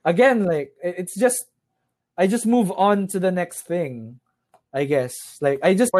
again 0.04 0.44
like 0.44 0.72
it's 0.82 1.18
just 1.18 1.46
I 2.16 2.26
just 2.26 2.46
move 2.46 2.72
on 2.72 3.06
to 3.08 3.18
the 3.18 3.32
next 3.32 3.62
thing. 3.62 4.20
I 4.72 4.84
guess 4.84 5.38
like 5.40 5.60
I 5.62 5.74
just 5.74 5.92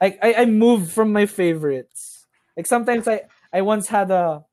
like 0.00 0.18
I, 0.22 0.34
I 0.38 0.44
move 0.46 0.90
from 0.90 1.12
my 1.12 1.26
favorites. 1.26 2.26
Like 2.56 2.66
sometimes 2.66 3.06
I 3.08 3.22
I 3.52 3.62
once 3.62 3.88
had 3.88 4.10
a 4.10 4.44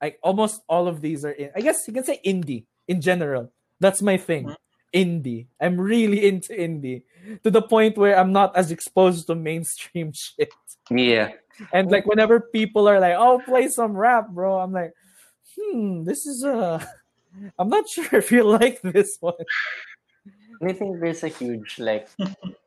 like 0.00 0.18
almost 0.22 0.62
all 0.68 0.88
of 0.88 1.00
these 1.00 1.24
are 1.24 1.30
in 1.32 1.50
I 1.56 1.60
guess 1.60 1.86
you 1.86 1.94
can 1.94 2.04
say 2.04 2.20
indie 2.24 2.64
in 2.86 3.00
general. 3.00 3.52
That's 3.80 4.02
my 4.02 4.16
thing. 4.16 4.44
Mm-hmm. 4.44 4.65
Indie. 4.96 5.46
I'm 5.60 5.78
really 5.78 6.24
into 6.24 6.56
indie 6.56 7.04
to 7.44 7.50
the 7.50 7.60
point 7.60 7.98
where 8.00 8.16
I'm 8.16 8.32
not 8.32 8.56
as 8.56 8.72
exposed 8.72 9.26
to 9.28 9.34
mainstream 9.34 10.12
shit. 10.16 10.48
Yeah. 10.88 11.36
And 11.72 11.90
like 11.90 12.06
whenever 12.06 12.40
people 12.40 12.88
are 12.88 13.00
like, 13.00 13.16
"Oh, 13.16 13.40
play 13.44 13.68
some 13.68 13.92
rap, 13.92 14.32
bro," 14.32 14.56
I'm 14.58 14.72
like, 14.72 14.92
"Hmm, 15.52 16.04
this 16.04 16.24
is 16.24 16.44
uh 16.44 16.80
I'm 17.58 17.68
not 17.68 17.88
sure 17.92 18.08
if 18.16 18.32
you 18.32 18.44
like 18.44 18.80
this 18.80 19.20
one." 19.20 19.44
I 20.64 20.72
think 20.72 21.00
there's 21.00 21.22
a 21.22 21.28
huge 21.28 21.76
like 21.78 22.08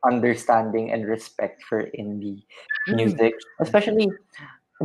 understanding 0.05 0.93
and 0.93 1.09
respect 1.09 1.63
for 1.65 1.89
indie 1.97 2.45
music, 2.85 3.33
especially 3.59 4.09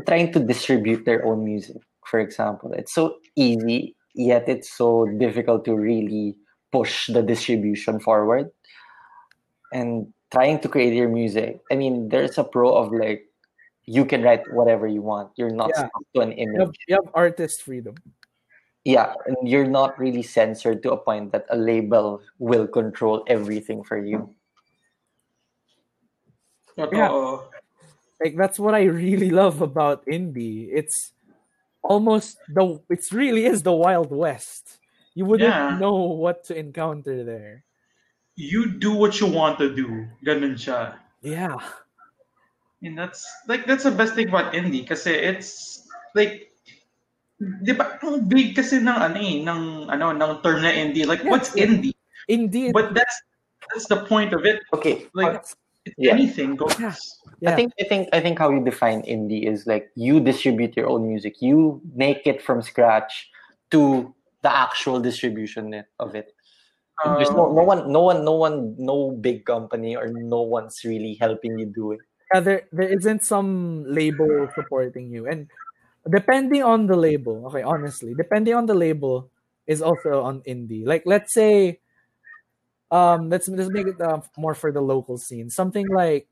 trying 0.08 0.32
to 0.32 0.40
distribute 0.40 1.04
their 1.04 1.24
own 1.24 1.44
music. 1.44 1.76
For 2.08 2.20
example, 2.20 2.72
it's 2.72 2.94
so 2.94 3.20
easy, 3.36 3.96
yet 4.14 4.48
it's 4.48 4.72
so 4.72 5.04
difficult 5.20 5.64
to 5.66 5.76
really 5.76 6.36
push 6.74 7.06
the 7.06 7.22
distribution 7.22 8.02
forward. 8.02 8.50
And 9.70 10.10
trying 10.34 10.58
to 10.66 10.68
create 10.68 10.94
your 10.94 11.08
music, 11.08 11.62
I 11.70 11.78
mean, 11.78 12.10
there's 12.10 12.34
a 12.38 12.42
pro 12.42 12.74
of 12.74 12.90
like 12.90 13.30
you 13.86 14.02
can 14.04 14.22
write 14.26 14.42
whatever 14.50 14.90
you 14.90 15.02
want. 15.02 15.30
You're 15.38 15.54
not 15.54 15.70
Yeah. 15.70 15.86
stuck 15.86 16.04
to 16.14 16.20
an 16.26 16.32
You 16.34 16.58
have, 16.58 16.74
image. 16.74 16.78
you 16.90 16.94
have 16.98 17.08
artist 17.14 17.62
freedom. 17.62 17.94
Yeah, 18.84 19.14
and 19.24 19.36
you're 19.48 19.70
not 19.70 19.96
really 19.98 20.22
censored 20.22 20.82
to 20.82 20.92
a 20.92 21.00
point 21.00 21.32
that 21.32 21.46
a 21.48 21.56
label 21.56 22.20
will 22.38 22.66
control 22.68 23.24
everything 23.30 23.80
for 23.86 23.96
you. 23.96 24.34
Totoo. 26.76 27.46
like 28.20 28.36
that's 28.36 28.58
what 28.58 28.74
I 28.74 28.84
really 28.90 29.30
love 29.30 29.62
about 29.62 30.04
indie. 30.06 30.68
It's 30.72 31.12
almost 31.82 32.38
the 32.48 32.80
it's 32.90 33.12
really 33.12 33.46
is 33.46 33.62
the 33.62 33.72
wild 33.74 34.10
west. 34.10 34.78
You 35.14 35.24
wouldn't 35.24 35.48
Yeah. 35.48 35.78
know 35.78 35.94
what 36.18 36.44
to 36.50 36.58
encounter 36.58 37.22
there. 37.22 37.64
You 38.34 38.78
do 38.78 38.92
what 38.92 39.20
you 39.22 39.30
want 39.30 39.58
to 39.62 39.70
do. 39.70 40.10
Ganun 40.26 40.58
siya. 40.58 40.98
Yeah. 41.22 41.54
And 42.82 42.98
that's 42.98 43.24
like 43.48 43.64
that's 43.64 43.86
the 43.86 43.94
best 43.94 44.12
thing 44.18 44.28
about 44.28 44.52
indie 44.52 44.84
kasi 44.84 45.14
it's 45.14 45.86
like 46.14 46.50
Di 47.42 47.74
ba, 47.74 47.98
ang 47.98 48.30
big 48.30 48.54
kasi 48.54 48.78
ng 48.78 48.88
ano 48.88 49.18
eh, 49.18 49.42
ng, 49.42 49.90
ano, 49.90 50.14
ng 50.14 50.32
term 50.40 50.62
na 50.62 50.70
indie. 50.70 51.02
Like, 51.04 51.26
Yeah, 51.26 51.34
what's 51.34 51.50
yeah. 51.52 51.66
indie? 51.66 51.92
Indeed. 52.30 52.72
But 52.72 52.94
that's 52.94 53.16
that's 53.68 53.90
the 53.90 54.06
point 54.06 54.32
of 54.32 54.46
it. 54.46 54.62
Okay. 54.72 55.10
Like, 55.12 55.42
it's 55.42 55.58
Yeah. 55.98 56.14
anything 56.14 56.56
goes. 56.56 56.72
Yeah. 56.80 56.94
I 57.44 57.52
think 57.58 57.74
I 57.76 57.84
think 57.84 58.08
I 58.14 58.22
think 58.22 58.38
how 58.38 58.48
you 58.48 58.64
define 58.64 59.02
indie 59.04 59.44
is 59.44 59.66
like 59.66 59.90
you 59.98 60.22
distribute 60.22 60.78
your 60.78 60.88
own 60.88 61.04
music. 61.04 61.42
You 61.44 61.82
make 61.92 62.24
it 62.24 62.40
from 62.40 62.62
scratch 62.64 63.28
to 63.74 64.14
the 64.44 64.52
actual 64.52 65.00
distribution 65.00 65.82
of 65.98 66.14
it. 66.14 66.36
There's 67.04 67.32
no 67.32 67.48
Um, 67.48 67.56
no 67.56 67.64
one 67.64 67.80
no 67.92 68.02
one 68.02 68.24
no 68.24 68.34
one 68.38 68.56
no 68.78 69.10
big 69.12 69.44
company 69.44 69.96
or 69.96 70.08
no 70.08 70.42
one's 70.42 70.84
really 70.84 71.16
helping 71.20 71.58
you 71.58 71.66
do 71.66 71.92
it. 71.92 72.00
Yeah, 72.32 72.40
there 72.40 72.62
there 72.72 72.88
isn't 72.88 73.24
some 73.24 73.84
label 73.88 74.48
supporting 74.54 75.10
you. 75.10 75.26
And 75.26 75.48
depending 76.08 76.62
on 76.62 76.86
the 76.86 76.96
label 76.96 77.48
okay 77.48 77.62
honestly 77.64 78.12
depending 78.14 78.54
on 78.54 78.66
the 78.66 78.76
label 78.76 79.32
is 79.66 79.82
also 79.82 80.22
on 80.22 80.42
indie. 80.44 80.86
Like 80.86 81.02
let's 81.06 81.32
say 81.34 81.80
um 82.90 83.28
let's 83.30 83.48
let's 83.48 83.70
make 83.70 83.86
it 83.88 84.00
uh, 84.00 84.20
more 84.36 84.54
for 84.54 84.70
the 84.72 84.80
local 84.80 85.18
scene. 85.18 85.50
Something 85.50 85.88
like 85.88 86.28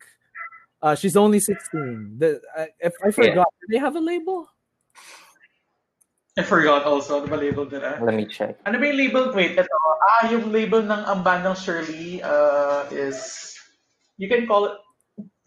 uh 0.82 0.94
she's 0.94 1.16
only 1.16 1.40
16 1.40 2.16
the 2.18 2.40
uh, 2.56 2.66
if 2.80 2.93
i 3.05 3.10
forgot 3.10 3.47
do 3.60 3.66
they 3.70 3.78
have 3.78 3.97
a 3.97 4.01
label 4.01 4.48
I 6.38 6.42
forgot 6.42 6.84
also, 6.84 7.20
ano 7.20 7.28
ba 7.28 7.36
label 7.36 7.68
nila? 7.68 8.00
Let 8.00 8.16
me 8.16 8.24
check. 8.24 8.56
Ano 8.64 8.80
ba 8.80 8.88
yung 8.88 8.96
label? 8.96 9.24
Wait, 9.36 9.52
ito. 9.52 9.68
Ah, 10.00 10.32
yung 10.32 10.48
label 10.48 10.80
ng 10.80 11.02
ang 11.04 11.20
bandang 11.20 11.52
Shirley 11.52 12.24
uh, 12.24 12.88
is, 12.88 13.52
you 14.16 14.28
can 14.32 14.48
call 14.48 14.64
it, 14.64 14.76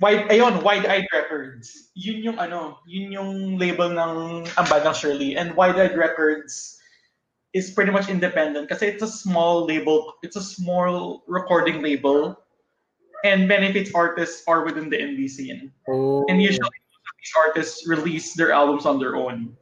Wide, 0.01 0.27
ayun, 0.27 0.61
Wide 0.61 0.85
Eyed 0.85 1.07
Records. 1.13 1.89
Yun 1.95 2.21
yung 2.21 2.37
ano, 2.37 2.83
yun 2.85 3.15
yung 3.15 3.57
label 3.57 3.89
ng 3.89 4.43
ang 4.43 4.67
bandang 4.67 4.93
Shirley. 4.93 5.39
And 5.39 5.55
Wide 5.55 5.79
Eyed 5.79 5.95
Records 5.95 6.75
is 7.55 7.71
pretty 7.71 7.95
much 7.95 8.11
independent 8.11 8.67
kasi 8.67 8.91
it's 8.91 9.01
a 9.01 9.07
small 9.07 9.63
label, 9.63 10.13
it's 10.21 10.35
a 10.35 10.43
small 10.43 11.23
recording 11.27 11.81
label. 11.81 12.35
And 13.23 13.47
many 13.47 13.71
of 13.71 13.75
its 13.79 13.95
artists 13.95 14.43
are 14.45 14.67
within 14.67 14.91
the 14.91 14.99
indie 14.99 15.31
scene. 15.31 15.71
oh 15.87 16.27
And 16.27 16.43
usually 16.43 16.77
these 17.23 17.33
artists 17.47 17.87
release 17.87 18.35
their 18.35 18.51
albums 18.51 18.85
on 18.85 18.99
their 18.99 19.15
own. 19.15 19.55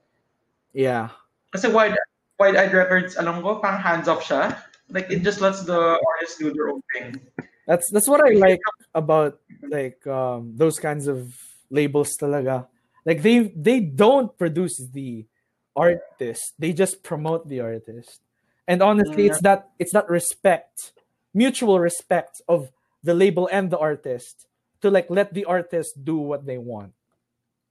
Yeah 0.73 1.09
Kasi 1.53 1.69
wide 1.69 1.93
wide 2.41 2.57
eyed 2.57 2.73
records, 2.73 3.13
alam 3.15 3.45
ko, 3.45 3.61
pang 3.61 3.77
hands 3.77 4.09
off 4.09 4.25
siya. 4.25 4.57
Like 4.89 5.05
it 5.13 5.21
just 5.21 5.37
lets 5.39 5.61
the 5.63 5.77
artists 6.01 6.37
do 6.41 6.49
their 6.51 6.69
own 6.73 6.81
thing. 6.93 7.21
that's 7.63 7.87
that's 7.95 8.09
what 8.11 8.19
i 8.19 8.35
like 8.35 8.59
about 8.91 9.39
like 9.71 10.03
um 10.03 10.51
those 10.59 10.75
kinds 10.83 11.07
of 11.07 11.31
labels 11.71 12.11
talaga 12.19 12.67
like 13.07 13.23
they 13.23 13.55
they 13.55 13.79
don't 13.79 14.35
produce 14.35 14.75
the 14.91 15.23
artist 15.71 16.59
they 16.59 16.75
just 16.75 16.99
promote 17.07 17.47
the 17.47 17.63
artist 17.63 18.19
and 18.67 18.83
honestly 18.83 19.31
it's 19.31 19.39
that 19.39 19.71
it's 19.79 19.95
that 19.95 20.11
respect 20.11 20.91
mutual 21.31 21.79
respect 21.79 22.43
of 22.51 22.67
the 22.99 23.15
label 23.15 23.47
and 23.47 23.71
the 23.71 23.79
artist 23.79 24.43
to 24.83 24.91
like 24.91 25.07
let 25.07 25.31
the 25.31 25.47
artist 25.47 25.95
do 26.03 26.19
what 26.19 26.43
they 26.43 26.59
want 26.59 26.91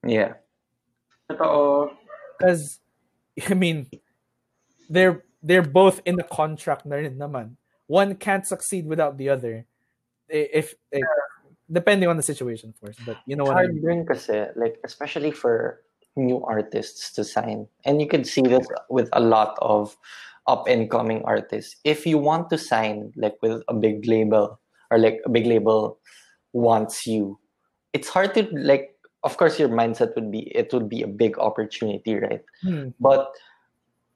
Yeah. 0.08 0.40
Totoo. 1.28 1.92
because 2.40 2.80
i 3.48 3.54
mean 3.54 3.86
they're 4.88 5.24
they're 5.42 5.66
both 5.66 6.00
in 6.04 6.16
the 6.16 6.26
contract 6.26 6.86
na 6.86 6.96
rin 6.96 7.18
naman 7.18 7.56
one 7.86 8.14
can't 8.14 8.46
succeed 8.46 8.86
without 8.86 9.18
the 9.18 9.28
other 9.28 9.66
if, 10.28 10.74
if 10.90 11.04
depending 11.70 12.08
on 12.08 12.16
the 12.16 12.22
situation 12.22 12.70
of 12.70 12.80
course 12.80 12.96
but 13.04 13.18
you 13.26 13.36
know 13.36 13.44
what 13.44 13.56
I 13.56 13.68
hard 13.68 13.74
mean. 13.74 13.84
rin 13.84 14.00
kasi, 14.06 14.48
like 14.56 14.80
especially 14.84 15.30
for 15.32 15.82
new 16.16 16.42
artists 16.44 17.12
to 17.12 17.24
sign. 17.24 17.66
And 17.84 18.00
you 18.00 18.08
can 18.08 18.24
see 18.24 18.42
this 18.42 18.66
with 18.88 19.08
a 19.12 19.20
lot 19.20 19.56
of 19.60 19.96
up 20.46 20.66
and 20.68 20.90
coming 20.90 21.22
artists. 21.24 21.76
If 21.84 22.06
you 22.06 22.18
want 22.18 22.50
to 22.50 22.58
sign 22.58 23.12
like 23.16 23.36
with 23.42 23.62
a 23.68 23.74
big 23.74 24.06
label 24.06 24.60
or 24.90 24.98
like 24.98 25.20
a 25.24 25.28
big 25.28 25.46
label 25.46 25.98
wants 26.52 27.06
you, 27.06 27.38
it's 27.92 28.08
hard 28.08 28.34
to 28.34 28.48
like 28.52 28.94
of 29.24 29.36
course 29.36 29.58
your 29.58 29.68
mindset 29.68 30.14
would 30.14 30.30
be 30.30 30.50
it 30.54 30.72
would 30.72 30.88
be 30.88 31.02
a 31.02 31.06
big 31.06 31.38
opportunity, 31.38 32.14
right? 32.16 32.44
Hmm. 32.62 32.90
But 33.00 33.32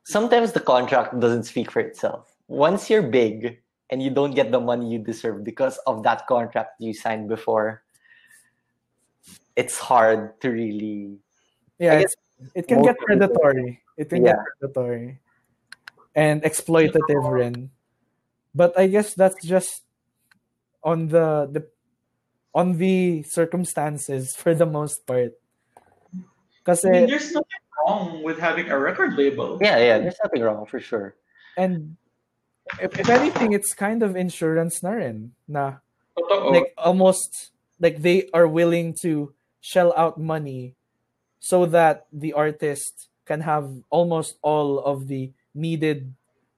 sometimes 0.05 0.53
the 0.53 0.61
contract 0.61 1.19
doesn't 1.21 1.45
speak 1.45 1.71
for 1.71 1.81
itself. 1.81 2.35
Once 2.49 2.91
you're 2.91 3.03
big 3.03 3.59
and 3.91 4.03
you 4.03 4.11
don't 4.11 4.35
get 4.35 4.51
the 4.51 4.61
money 4.61 4.91
you 4.91 4.99
deserve 4.99 5.45
because 5.45 5.79
of 5.87 6.03
that 6.03 6.27
contract 6.27 6.81
you 6.81 6.93
signed 6.93 7.29
before, 7.29 7.83
it's 9.55 9.79
hard 9.79 10.41
to 10.41 10.51
really 10.51 11.19
Yeah, 11.79 12.03
it 12.55 12.69
can 12.69 12.83
get 12.83 12.99
predatory. 12.99 13.83
It 13.97 14.11
can 14.11 14.25
get 14.25 14.37
predatory 14.59 15.21
and 16.15 16.43
exploitative 16.43 17.31
rin. 17.31 17.71
But 18.55 18.79
I 18.79 18.89
guess 18.89 19.15
that's 19.15 19.45
just 19.45 19.83
on 20.83 21.09
the 21.09 21.49
the 21.53 21.69
on 22.57 22.81
the 22.81 23.23
circumstances 23.29 24.35
for 24.35 24.57
the 24.57 24.65
most 24.65 25.07
part. 25.07 25.37
I 26.67 26.75
mean, 26.83 27.07
there's 27.07 27.31
nothing 27.31 27.63
wrong 27.85 28.23
with 28.25 28.41
having 28.41 28.73
a 28.73 28.79
record 28.79 29.15
label. 29.15 29.59
Yeah, 29.61 29.77
yeah, 29.79 29.99
there's 29.99 30.19
nothing 30.25 30.43
wrong 30.43 30.65
for 30.65 30.81
sure. 30.81 31.15
and 31.57 31.95
if, 32.81 32.99
if 32.99 33.09
anything, 33.09 33.53
it's 33.53 33.73
kind 33.75 34.03
of 34.03 34.17
insurance 34.17 34.83
na 34.83 34.99
rin. 34.99 35.31
Na 35.47 35.79
Totoo. 36.19 36.51
like 36.51 36.75
almost 36.81 37.53
like 37.79 38.03
they 38.03 38.27
are 38.33 38.49
willing 38.49 38.97
to 39.05 39.37
shell 39.61 39.93
out 39.95 40.19
money 40.19 40.75
so 41.39 41.67
that 41.67 42.07
the 42.11 42.33
artist 42.33 43.07
can 43.27 43.43
have 43.43 43.71
almost 43.91 44.41
all 44.43 44.81
of 44.81 45.07
the 45.07 45.31
needed 45.55 46.15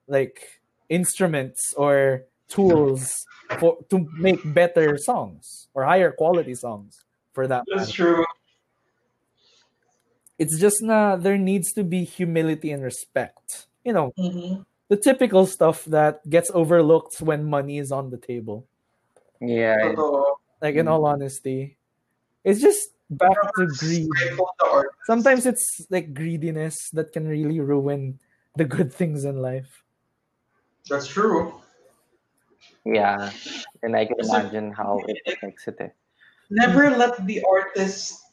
like 0.07 0.63
instruments 0.89 1.61
or 1.77 2.25
tools 2.49 3.27
for 3.61 3.79
to 3.91 4.09
make 4.19 4.41
better 4.55 4.97
songs 4.99 5.69
or 5.75 5.85
higher 5.85 6.13
quality 6.13 6.55
songs 6.55 7.05
for 7.33 7.47
that 7.47 7.65
That's 7.69 7.89
matter. 7.93 8.17
true. 8.17 8.25
it's 10.39 10.59
just 10.59 10.83
na 10.83 11.17
there 11.17 11.37
needs 11.39 11.73
to 11.75 11.83
be 11.83 12.05
humility 12.05 12.71
and 12.71 12.83
respect 12.83 13.67
you 13.85 13.93
know 13.93 14.13
Mhm. 14.19 14.65
the 14.89 14.97
typical 14.97 15.45
stuff 15.47 15.85
that 15.91 16.23
gets 16.31 16.51
overlooked 16.55 17.21
when 17.21 17.45
money 17.45 17.79
is 17.79 17.91
on 17.93 18.11
the 18.11 18.19
table 18.19 18.65
Yeah, 19.41 19.95
Totoo. 19.95 20.37
like 20.63 20.75
in 20.75 20.89
all 20.89 21.05
honesty 21.07 21.77
it's 22.45 22.61
just 22.61 22.95
back 23.11 23.35
to 23.57 23.67
greed 23.79 24.09
Stifle 24.15 24.51
the 24.59 24.67
art. 24.67 24.91
sometimes 25.07 25.47
it's 25.47 25.87
like 25.91 26.15
greediness 26.15 26.91
that 26.95 27.13
can 27.13 27.27
really 27.27 27.59
ruin 27.61 28.19
the 28.57 28.65
good 28.65 28.93
things 28.93 29.25
in 29.25 29.43
life 29.43 29.83
That's 30.89 31.07
true. 31.07 31.53
Yeah, 32.89 33.31
and 33.83 33.95
I 33.97 34.09
can 34.09 34.17
Kasi- 34.17 34.29
imagine 34.33 34.73
how 34.73 35.05
it 35.09 35.21
affects 35.29 35.69
it. 35.69 35.77
eh. 35.81 35.93
Never 36.49 36.89
let 36.91 37.21
the 37.29 37.45
artist 37.45 38.25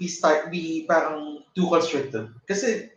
be 0.00 0.08
start 0.08 0.48
be 0.50 0.88
parang 0.88 1.44
too 1.52 1.68
constricted. 1.68 2.32
Kasi 2.48 2.88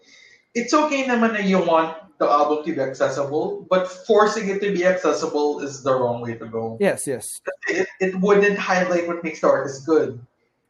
it's 0.56 0.72
okay 0.72 1.04
naman 1.04 1.36
na 1.36 1.44
you 1.44 1.60
want 1.60 1.98
the 2.20 2.28
album 2.30 2.64
to 2.64 2.72
be 2.72 2.80
accessible, 2.80 3.68
but 3.68 3.90
forcing 4.08 4.48
it 4.48 4.62
to 4.62 4.72
be 4.72 4.86
accessible 4.86 5.60
is 5.60 5.84
the 5.84 5.92
wrong 5.92 6.22
way 6.22 6.38
to 6.38 6.46
go. 6.46 6.78
yes 6.80 7.04
yes 7.10 7.42
it, 7.68 7.90
it 8.00 8.14
wouldn't 8.22 8.58
highlight 8.58 9.08
what 9.10 9.24
makes 9.26 9.42
the 9.42 9.50
artist 9.50 9.86
good. 9.86 10.22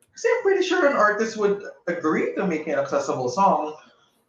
Because 0.09 0.23
I'm 0.25 0.41
pretty 0.41 0.63
sure 0.63 0.87
an 0.87 0.95
artist 0.95 1.35
would 1.37 1.61
agree 1.87 2.33
to 2.35 2.47
making 2.47 2.73
an 2.73 2.79
accessible 2.79 3.27
song, 3.29 3.75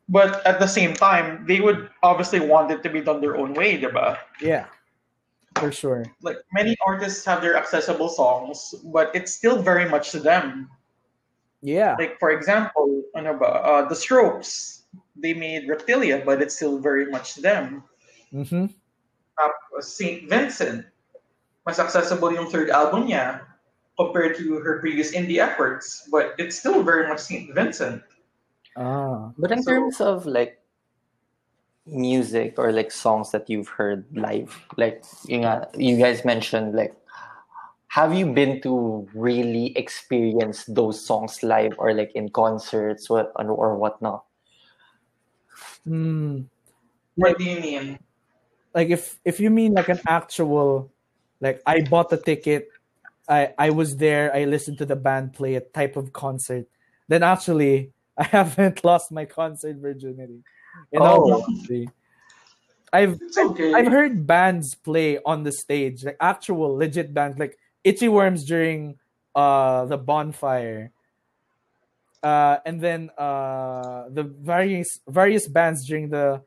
but 0.08 0.44
at 0.46 0.58
the 0.58 0.66
same 0.66 0.94
time, 0.94 1.46
they 1.46 1.60
would 1.60 1.90
obviously 2.02 2.40
want 2.40 2.70
it 2.70 2.82
to 2.82 2.90
be 2.90 3.00
done 3.00 3.20
their 3.22 3.36
own 3.38 3.54
way, 3.54 3.78
diba? 3.80 4.18
yeah 4.42 4.66
for 5.56 5.70
sure 5.72 6.04
Like 6.22 6.38
many 6.52 6.76
artists 6.86 7.24
have 7.24 7.40
their 7.42 7.56
accessible 7.56 8.08
songs, 8.08 8.74
but 8.92 9.10
it's 9.14 9.32
still 9.32 9.60
very 9.62 9.88
much 9.88 10.10
to 10.12 10.20
them. 10.20 10.70
yeah 11.62 11.94
Like 11.98 12.18
for 12.18 12.30
example, 12.34 13.02
ano 13.14 13.36
ba, 13.38 13.48
uh, 13.62 13.82
the 13.88 13.94
Strokes, 13.96 14.82
they 15.16 15.34
made 15.34 15.68
Reptilia, 15.68 16.22
but 16.24 16.40
it's 16.42 16.56
still 16.56 16.78
very 16.78 17.06
much 17.10 17.34
to 17.36 17.40
them. 17.42 17.84
hmm 18.32 18.66
Tapos 19.38 19.84
St. 19.90 20.28
Vincent, 20.28 20.84
mas 21.66 21.78
accessible 21.80 22.30
yung 22.32 22.46
third 22.52 22.68
album 22.70 23.08
niya 23.08 23.42
compared 23.98 24.36
to 24.40 24.58
her 24.60 24.80
previous 24.80 25.12
indie 25.12 25.38
efforts, 25.40 26.08
but 26.10 26.32
it's 26.38 26.56
still 26.56 26.82
very 26.82 27.06
much 27.08 27.20
St. 27.20 27.50
Vincent. 27.54 28.00
ah 28.78 29.30
But 29.36 29.52
in 29.52 29.60
So- 29.62 29.70
terms 29.74 30.00
of 30.00 30.24
like 30.24 30.61
music 31.86 32.54
or 32.58 32.72
like 32.72 32.90
songs 32.90 33.30
that 33.32 33.48
you've 33.50 33.68
heard 33.68 34.04
live, 34.12 34.56
like 34.76 35.04
you 35.26 35.40
know, 35.40 35.66
you 35.76 35.96
guys 35.96 36.24
mentioned 36.24 36.74
like 36.74 36.94
have 37.88 38.14
you 38.14 38.24
been 38.26 38.60
to 38.62 39.06
really 39.14 39.76
experience 39.76 40.64
those 40.64 41.04
songs 41.04 41.42
live 41.42 41.74
or 41.78 41.92
like 41.92 42.10
in 42.14 42.30
concerts 42.30 43.10
what 43.10 43.32
or 43.36 43.76
whatnot? 43.76 44.24
Hmm. 45.84 46.42
What 47.16 47.38
do 47.38 47.44
you 47.44 47.60
mean? 47.60 47.98
like 48.74 48.90
if 48.90 49.18
if 49.24 49.40
you 49.40 49.50
mean 49.50 49.72
like 49.74 49.88
an 49.88 50.00
actual 50.06 50.90
like 51.40 51.60
i 51.66 51.80
bought 51.80 52.08
the 52.10 52.16
ticket 52.16 52.68
i 53.28 53.52
i 53.58 53.70
was 53.70 53.96
there 53.96 54.34
i 54.34 54.44
listened 54.44 54.78
to 54.78 54.86
the 54.86 54.96
band 54.96 55.32
play 55.32 55.54
a 55.54 55.60
type 55.60 55.96
of 55.96 56.12
concert 56.12 56.66
then 57.08 57.22
actually 57.22 57.92
i 58.18 58.24
haven't 58.24 58.84
lost 58.84 59.12
my 59.12 59.24
concert 59.24 59.76
virginity 59.76 60.42
In 60.92 61.00
all 61.02 61.32
Oh. 61.32 61.42
honesty. 61.42 61.88
I've 62.92 63.18
okay. 63.38 63.72
I've 63.72 63.88
heard 63.88 64.26
bands 64.26 64.74
play 64.74 65.18
on 65.24 65.44
the 65.44 65.52
stage, 65.52 66.04
like 66.04 66.16
actual 66.20 66.76
legit 66.76 67.14
bands, 67.14 67.38
like 67.38 67.56
Itchyworms 67.84 68.44
during 68.46 68.98
uh 69.34 69.86
the 69.86 69.96
bonfire. 69.96 70.92
Uh 72.22 72.58
and 72.66 72.80
then 72.80 73.10
uh 73.16 74.08
the 74.10 74.22
various 74.24 75.00
various 75.08 75.48
bands 75.48 75.86
during 75.86 76.10
the 76.10 76.42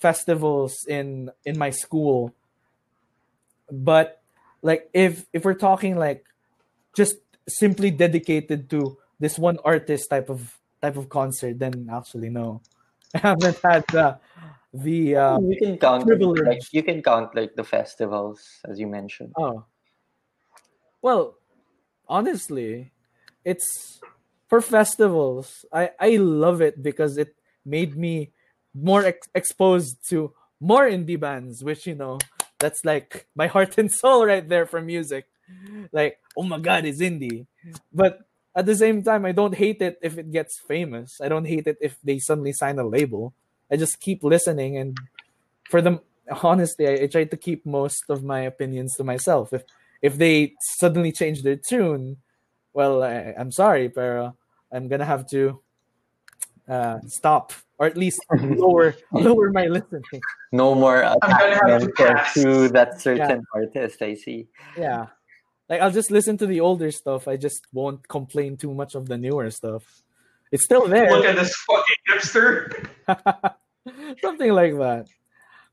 festivals 0.00 0.84
in 0.88 1.30
in 1.44 1.58
my 1.58 1.70
school. 1.70 2.32
But 3.70 4.22
like 4.62 4.88
if 4.94 5.26
if 5.32 5.44
we're 5.44 5.54
talking 5.60 5.96
like 5.96 6.24
just 6.96 7.16
simply 7.48 7.90
dedicated 7.90 8.70
to 8.70 8.96
this 9.20 9.38
one 9.38 9.58
artist 9.64 10.08
type 10.08 10.30
of 10.30 10.58
type 10.80 10.96
of 10.96 11.08
concert, 11.08 11.58
then 11.58 11.88
actually 11.92 12.30
no. 12.30 12.62
I 13.14 13.18
haven't 13.28 13.58
had 13.62 13.84
the 13.92 14.18
the 14.74 15.16
uh 15.16 15.38
you 15.38 15.56
can 15.58 15.78
count 15.78 16.06
privilege. 16.06 16.46
like 16.46 16.62
you 16.72 16.82
can 16.82 17.02
count 17.02 17.34
like 17.34 17.54
the 17.56 17.64
festivals 17.64 18.40
as 18.68 18.78
you 18.80 18.86
mentioned. 18.86 19.32
Oh. 19.36 19.64
Well, 21.00 21.36
honestly, 22.08 22.92
it's 23.44 24.00
for 24.48 24.60
festivals. 24.60 25.64
I 25.72 25.90
I 26.00 26.16
love 26.16 26.60
it 26.62 26.82
because 26.82 27.18
it 27.18 27.36
made 27.64 27.96
me 27.96 28.32
more 28.74 29.04
ex- 29.04 29.28
exposed 29.34 30.08
to 30.10 30.34
more 30.60 30.88
indie 30.88 31.18
bands, 31.20 31.64
which 31.64 31.86
you 31.86 31.94
know, 31.94 32.18
that's 32.58 32.84
like 32.84 33.26
my 33.34 33.46
heart 33.54 33.78
and 33.78 33.90
soul 33.92 34.26
right 34.26 34.46
there 34.48 34.66
for 34.66 34.80
music. 34.80 35.26
Like, 35.92 36.18
oh 36.36 36.44
my 36.44 36.58
god, 36.58 36.84
it's 36.86 37.00
indie. 37.00 37.46
But 37.92 38.20
at 38.54 38.66
the 38.66 38.76
same 38.76 39.02
time, 39.02 39.24
I 39.24 39.32
don't 39.32 39.54
hate 39.54 39.80
it 39.80 39.98
if 40.02 40.18
it 40.18 40.30
gets 40.30 40.60
famous. 40.60 41.20
I 41.20 41.28
don't 41.28 41.46
hate 41.46 41.66
it 41.66 41.78
if 41.80 41.96
they 42.04 42.18
suddenly 42.18 42.52
sign 42.52 42.78
a 42.78 42.86
label. 42.86 43.34
I 43.70 43.76
just 43.76 44.00
keep 44.00 44.22
listening 44.22 44.76
and 44.76 44.98
for 45.70 45.80
them 45.80 46.00
honestly 46.42 46.86
I, 46.86 47.04
I 47.04 47.06
try 47.06 47.24
to 47.24 47.36
keep 47.36 47.64
most 47.64 48.04
of 48.10 48.22
my 48.22 48.40
opinions 48.40 48.94
to 48.96 49.04
myself. 49.04 49.52
If 49.52 49.64
if 50.02 50.18
they 50.18 50.54
suddenly 50.78 51.12
change 51.12 51.42
their 51.42 51.56
tune, 51.56 52.18
well 52.74 53.02
I, 53.02 53.34
I'm 53.38 53.50
sorry, 53.50 53.88
but 53.88 54.34
I'm 54.70 54.88
gonna 54.88 55.06
have 55.06 55.26
to 55.30 55.60
uh, 56.68 56.98
stop 57.06 57.52
or 57.78 57.86
at 57.86 57.96
least 57.96 58.20
lower 58.40 58.94
lower 59.12 59.50
my 59.50 59.66
listening. 59.66 60.20
No 60.52 60.74
more 60.74 61.02
gonna 61.02 61.80
to 61.80 61.86
attachment 61.86 62.34
to 62.34 62.68
that 62.68 63.00
certain 63.00 63.44
artist. 63.54 64.02
I 64.02 64.14
see. 64.14 64.48
Yeah. 64.76 65.06
Like 65.72 65.80
I'll 65.80 65.90
just 65.90 66.10
listen 66.10 66.36
to 66.36 66.44
the 66.44 66.60
older 66.60 66.90
stuff. 66.90 67.26
I 67.26 67.38
just 67.38 67.66
won't 67.72 68.06
complain 68.06 68.58
too 68.58 68.74
much 68.74 68.94
of 68.94 69.08
the 69.08 69.16
newer 69.16 69.48
stuff. 69.50 70.02
It's 70.52 70.66
still 70.66 70.86
there. 70.86 71.10
Look 71.10 71.24
at 71.24 71.36
this 71.36 71.56
fucking 71.64 72.02
hipster. 72.12 72.88
Something 74.20 74.52
like 74.52 74.76
that. 74.76 75.06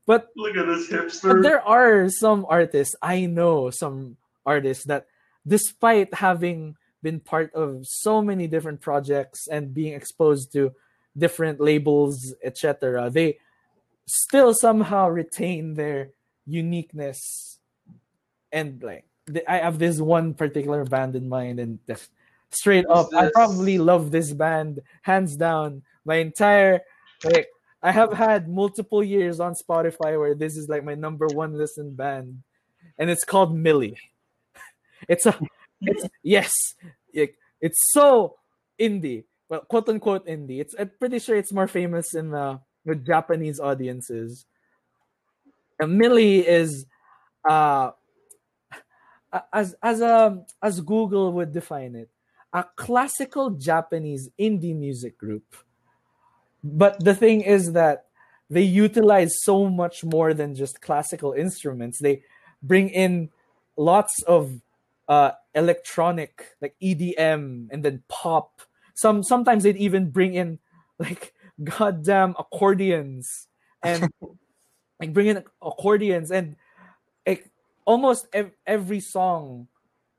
But 0.06 0.28
Look 0.36 0.56
at 0.56 0.64
this 0.64 0.88
hipster. 0.88 1.42
there 1.42 1.60
are 1.60 2.08
some 2.08 2.46
artists, 2.48 2.96
I 3.02 3.26
know 3.26 3.68
some 3.68 4.16
artists 4.46 4.86
that 4.86 5.04
despite 5.46 6.14
having 6.14 6.76
been 7.02 7.20
part 7.20 7.52
of 7.52 7.84
so 7.84 8.22
many 8.22 8.46
different 8.46 8.80
projects 8.80 9.48
and 9.48 9.74
being 9.74 9.92
exposed 9.92 10.50
to 10.54 10.72
different 11.14 11.60
labels, 11.60 12.34
etc., 12.42 13.10
they 13.10 13.36
still 14.06 14.54
somehow 14.54 15.10
retain 15.10 15.74
their 15.74 16.12
uniqueness. 16.46 17.58
And 18.50 18.82
like 18.82 19.04
I 19.48 19.58
have 19.58 19.78
this 19.78 20.00
one 20.00 20.34
particular 20.34 20.84
band 20.84 21.16
in 21.16 21.28
mind 21.28 21.60
and 21.60 21.78
just 21.86 22.10
straight 22.50 22.84
Who's 22.88 22.96
up, 22.96 23.08
I 23.14 23.30
probably 23.32 23.78
love 23.78 24.10
this 24.10 24.32
band 24.32 24.80
hands 25.02 25.36
down. 25.36 25.82
My 26.04 26.16
entire 26.16 26.80
like 27.24 27.48
I 27.82 27.92
have 27.92 28.12
had 28.12 28.48
multiple 28.48 29.02
years 29.02 29.40
on 29.40 29.54
Spotify 29.54 30.18
where 30.18 30.34
this 30.34 30.56
is 30.56 30.68
like 30.68 30.84
my 30.84 30.94
number 30.94 31.26
one 31.26 31.56
listen 31.56 31.94
band, 31.94 32.42
and 32.98 33.10
it's 33.10 33.24
called 33.24 33.54
Mili. 33.54 33.96
It's 35.08 35.24
a, 35.24 35.34
it's 35.80 36.04
yes, 36.22 36.52
it, 37.14 37.34
it's 37.58 37.78
so 37.92 38.36
indie, 38.78 39.24
well, 39.48 39.62
quote 39.62 39.88
unquote 39.88 40.26
indie. 40.26 40.60
It's 40.60 40.74
I'm 40.78 40.90
pretty 40.98 41.18
sure 41.18 41.36
it's 41.36 41.54
more 41.54 41.66
famous 41.66 42.14
in 42.14 42.32
the 42.32 42.60
with 42.84 43.06
Japanese 43.06 43.60
audiences. 43.60 44.44
And 45.78 45.98
Mili 45.98 46.44
is, 46.44 46.84
uh, 47.48 47.92
as 49.52 49.74
as 49.82 50.00
a 50.00 50.44
as 50.62 50.80
Google 50.80 51.32
would 51.32 51.52
define 51.52 51.94
it, 51.94 52.10
a 52.52 52.64
classical 52.76 53.50
Japanese 53.50 54.28
indie 54.38 54.76
music 54.76 55.18
group. 55.18 55.54
But 56.62 57.02
the 57.02 57.14
thing 57.14 57.40
is 57.40 57.72
that 57.72 58.06
they 58.50 58.62
utilize 58.62 59.38
so 59.42 59.68
much 59.68 60.04
more 60.04 60.34
than 60.34 60.54
just 60.54 60.82
classical 60.82 61.32
instruments. 61.32 62.00
They 62.00 62.22
bring 62.62 62.88
in 62.90 63.30
lots 63.76 64.22
of 64.24 64.60
uh 65.08 65.32
electronic 65.54 66.56
like 66.60 66.74
edm 66.82 67.68
and 67.70 67.84
then 67.84 68.02
pop. 68.08 68.60
Some 68.94 69.22
sometimes 69.22 69.62
they'd 69.62 69.76
even 69.76 70.10
bring 70.10 70.34
in 70.34 70.58
like 70.98 71.34
goddamn 71.62 72.34
accordions 72.38 73.48
and 73.82 74.10
like 75.00 75.12
bring 75.12 75.28
in 75.28 75.44
accordions 75.62 76.30
and 76.30 76.56
almost 77.90 78.26
ev- 78.32 78.54
every 78.66 79.00
song 79.00 79.68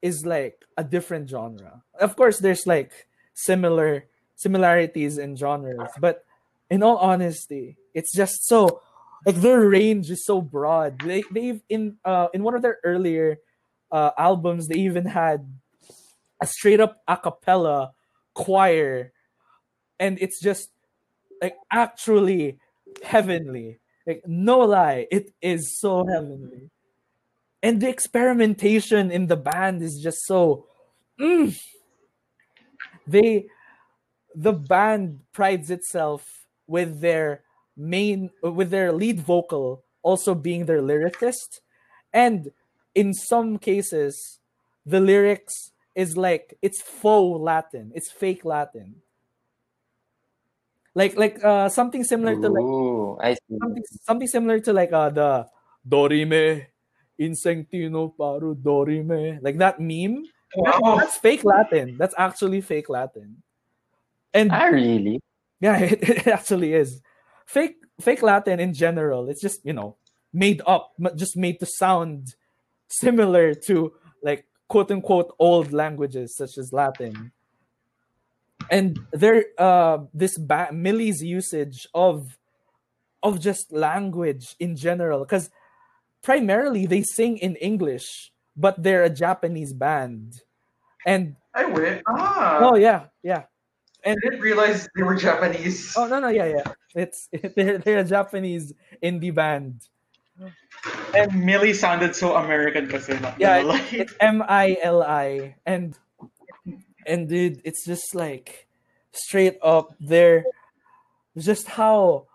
is 0.01 0.25
like 0.25 0.65
a 0.77 0.83
different 0.83 1.29
genre 1.29 1.83
of 1.99 2.15
course 2.19 2.39
there's 2.39 2.65
like 2.67 3.07
similar 3.33 4.05
similarities 4.35 5.17
in 5.17 5.35
genres 5.35 5.91
but 5.99 6.25
in 6.71 6.81
all 6.83 6.97
honesty, 6.97 7.75
it's 7.93 8.13
just 8.15 8.47
so 8.47 8.81
like 9.25 9.35
their 9.35 9.59
range 9.67 10.09
is 10.09 10.25
so 10.25 10.41
broad. 10.41 10.99
They 11.01 11.23
they've 11.29 11.61
in 11.69 11.97
uh 12.05 12.29
in 12.33 12.43
one 12.43 12.55
of 12.55 12.61
their 12.63 12.79
earlier 12.83 13.37
uh 13.91 14.11
albums 14.17 14.67
they 14.67 14.79
even 14.79 15.05
had 15.05 15.45
a 16.41 16.47
straight 16.47 16.79
up 16.79 17.01
a 17.07 17.17
cappella 17.17 17.93
choir 18.33 19.11
and 19.99 20.17
it's 20.21 20.41
just 20.41 20.71
like 21.41 21.57
actually 21.71 22.59
heavenly. 23.03 23.79
Like 24.07 24.23
no 24.27 24.59
lie, 24.61 25.07
it 25.11 25.31
is 25.41 25.79
so 25.79 26.05
heavenly. 26.07 26.71
And 27.63 27.79
the 27.79 27.89
experimentation 27.89 29.11
in 29.11 29.27
the 29.27 29.37
band 29.37 29.81
is 29.81 30.01
just 30.01 30.25
so 30.25 30.65
mm. 31.19 31.57
they 33.05 33.47
the 34.33 34.53
band 34.53 35.21
prides 35.31 35.69
itself 35.69 36.47
with 36.65 37.01
their 37.01 37.43
main 37.77 38.31
with 38.41 38.71
their 38.71 38.91
lead 38.91 39.19
vocal 39.19 39.83
also 40.01 40.33
being 40.33 40.65
their 40.65 40.81
lyricist. 40.81 41.59
And 42.13 42.51
in 42.95 43.13
some 43.13 43.57
cases 43.57 44.39
the 44.85 44.99
lyrics 44.99 45.71
is 45.93 46.17
like 46.17 46.57
it's 46.61 46.81
faux 46.81 47.39
latin 47.39 47.91
it's 47.93 48.09
fake 48.09 48.43
latin. 48.43 48.95
Like 50.95 51.15
like 51.15 51.43
uh 51.43 51.69
something 51.69 52.03
similar 52.03 52.35
to 52.41 52.49
like 52.49 53.37
something, 53.61 53.83
something 54.01 54.27
similar 54.27 54.59
to 54.61 54.73
like 54.73 54.91
uh 54.91 55.09
the 55.09 55.47
dorime 55.87 56.65
insectino 57.19 58.15
paru 58.17 58.55
dorime 58.55 59.39
like 59.41 59.57
that 59.57 59.79
meme 59.79 60.23
Wow. 60.53 60.97
that's 60.99 61.15
fake 61.17 61.45
latin 61.45 61.95
that's 61.97 62.15
actually 62.17 62.59
fake 62.59 62.89
latin 62.89 63.41
and 64.33 64.51
I 64.51 64.67
really? 64.67 65.19
yeah, 65.59 65.77
it, 65.91 66.01
it 66.03 66.27
actually 66.27 66.73
is. 66.73 67.01
Fake 67.45 67.75
fake 67.99 68.21
Latin 68.21 68.59
in 68.59 68.73
general, 68.73 69.29
it's 69.29 69.41
just, 69.41 69.59
you 69.65 69.73
know, 69.73 69.97
made 70.33 70.61
up, 70.65 70.93
just 71.15 71.35
made 71.37 71.59
to 71.59 71.65
sound 71.65 72.35
similar 72.87 73.53
to 73.53 73.93
like 74.23 74.45
quote 74.67 74.91
unquote 74.91 75.33
old 75.39 75.73
languages 75.73 76.35
such 76.35 76.57
as 76.57 76.71
Latin. 76.73 77.31
And 78.69 78.99
there 79.11 79.45
uh 79.57 79.99
this 80.13 80.37
ba- 80.37 80.69
Mili's 80.71 81.21
usage 81.21 81.87
of 81.93 82.37
of 83.21 83.39
just 83.39 83.71
language 83.71 84.55
in 84.59 84.75
general 84.75 85.25
cuz 85.25 85.49
primarily 86.21 86.85
they 86.85 87.03
sing 87.03 87.37
in 87.37 87.55
English, 87.57 88.31
but 88.55 88.81
they're 88.81 89.03
a 89.03 89.09
Japanese 89.09 89.73
band. 89.73 90.41
And 91.05 91.35
I 91.53 91.65
went. 91.65 92.03
Ah. 92.07 92.59
oh 92.61 92.75
yeah, 92.75 93.07
yeah. 93.23 93.43
I 94.05 94.15
didn't 94.23 94.41
realize 94.41 94.87
they 94.95 95.03
were 95.03 95.15
Japanese. 95.15 95.93
Oh 95.95 96.07
no 96.07 96.19
no 96.19 96.29
yeah 96.29 96.45
yeah 96.45 96.73
it's 96.95 97.29
they're 97.55 97.77
they're 97.77 97.99
a 97.99 98.03
Japanese 98.03 98.73
indie 99.03 99.33
band. 99.33 99.81
And 101.13 101.31
Mili 101.31 101.75
sounded 101.75 102.15
so 102.15 102.35
American 102.35 102.87
kasi. 102.87 103.13
Not 103.19 103.39
Yeah, 103.39 103.61
gonna 103.61 103.73
lie. 103.77 103.87
It's 103.91 104.13
M 104.19 104.41
I 104.47 104.77
L 104.81 105.03
I 105.03 105.55
and 105.65 105.97
and 107.05 107.29
dude, 107.29 107.61
it's 107.63 107.85
just 107.85 108.15
like 108.15 108.67
straight 109.11 109.57
up 109.61 109.93
they're 109.99 110.45
just 111.37 111.67
how 111.67 112.25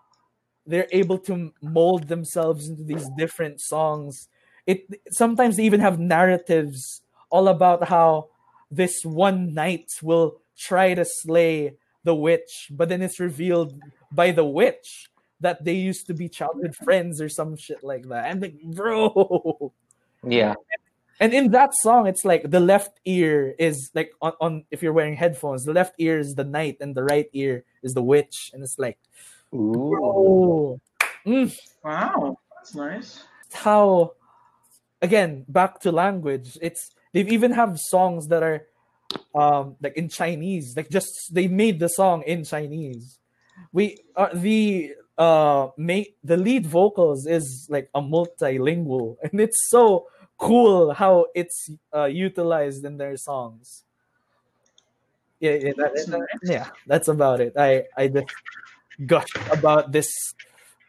they're 0.67 0.87
able 0.91 1.17
to 1.19 1.53
mold 1.61 2.07
themselves 2.07 2.67
into 2.67 2.83
these 2.83 3.09
different 3.17 3.61
songs. 3.61 4.27
It 4.65 4.85
sometimes 5.11 5.55
they 5.55 5.63
even 5.63 5.79
have 5.79 5.97
narratives 5.97 7.01
all 7.29 7.47
about 7.47 7.87
how 7.87 8.27
this 8.69 9.03
one 9.03 9.53
knight 9.53 9.89
will 10.01 10.41
try 10.57 10.93
to 10.93 11.05
slay 11.05 11.77
the 12.03 12.15
witch, 12.15 12.67
but 12.69 12.89
then 12.89 13.01
it's 13.01 13.19
revealed 13.19 13.79
by 14.11 14.31
the 14.31 14.45
witch 14.45 15.09
that 15.39 15.63
they 15.63 15.73
used 15.73 16.07
to 16.07 16.13
be 16.13 16.27
childhood 16.27 16.75
friends 16.75 17.21
or 17.21 17.29
some 17.29 17.55
shit 17.55 17.83
like 17.83 18.07
that. 18.09 18.25
I'm 18.25 18.39
like, 18.39 18.61
bro. 18.63 19.71
Yeah. 20.25 20.55
And 21.19 21.33
in 21.33 21.51
that 21.51 21.73
song, 21.73 22.07
it's 22.07 22.25
like 22.25 22.49
the 22.49 22.59
left 22.59 22.99
ear 23.05 23.55
is 23.57 23.91
like 23.93 24.11
on, 24.21 24.33
on 24.39 24.65
if 24.71 24.83
you're 24.83 24.93
wearing 24.93 25.15
headphones, 25.15 25.63
the 25.63 25.73
left 25.73 25.95
ear 25.97 26.19
is 26.19 26.35
the 26.35 26.43
knight 26.43 26.77
and 26.79 26.93
the 26.95 27.03
right 27.03 27.29
ear 27.33 27.63
is 27.81 27.93
the 27.93 28.03
witch. 28.03 28.51
And 28.53 28.63
it's 28.63 28.77
like, 28.77 28.97
Ooh. 29.53 29.97
oh, 30.01 30.79
mm, 31.25 31.57
Wow, 31.83 32.37
that's 32.55 32.75
nice. 32.75 33.23
how 33.53 34.13
again 35.01 35.45
back 35.47 35.79
to 35.79 35.91
language 35.91 36.57
it's 36.61 36.91
they've 37.13 37.29
even 37.31 37.51
have 37.51 37.77
songs 37.79 38.27
that 38.27 38.43
are 38.43 38.65
um 39.35 39.75
like 39.81 39.95
in 39.95 40.09
chinese 40.09 40.75
like 40.75 40.89
just 40.89 41.33
they 41.33 41.47
made 41.47 41.79
the 41.79 41.87
song 41.87 42.23
in 42.23 42.43
chinese 42.43 43.19
we 43.71 43.95
uh, 44.15 44.29
the 44.33 44.91
uh 45.17 45.69
ma- 45.77 46.09
the 46.23 46.35
lead 46.35 46.65
vocals 46.65 47.25
is 47.27 47.67
like 47.69 47.89
a 47.95 48.01
multilingual 48.01 49.15
and 49.23 49.39
it's 49.39 49.69
so 49.69 50.07
cool 50.37 50.91
how 50.93 51.25
it's 51.35 51.69
uh 51.95 52.05
utilized 52.05 52.83
in 52.83 52.97
their 52.97 53.15
songs 53.17 53.83
yeah 55.39 55.51
yeah, 55.51 55.71
that- 55.77 55.93
That's 55.93 56.05
that- 56.07 56.19
nice. 56.19 56.41
yeah 56.43 56.67
that's 56.87 57.07
about 57.07 57.39
it 57.39 57.53
i 57.57 57.83
i 57.95 58.07
just 58.07 58.27
gush 59.05 59.29
about 59.51 59.91
this 59.91 60.09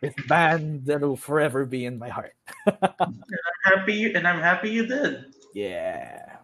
this 0.00 0.14
band 0.28 0.86
that 0.86 1.00
will 1.00 1.16
forever 1.16 1.66
be 1.66 1.84
in 1.84 1.98
my 1.98 2.08
heart 2.08 2.34
I'm 2.66 3.22
Happy, 3.64 4.14
and 4.14 4.26
I'm 4.26 4.40
happy 4.40 4.70
you 4.70 4.86
did. 4.86 5.26
yeah 5.52 6.38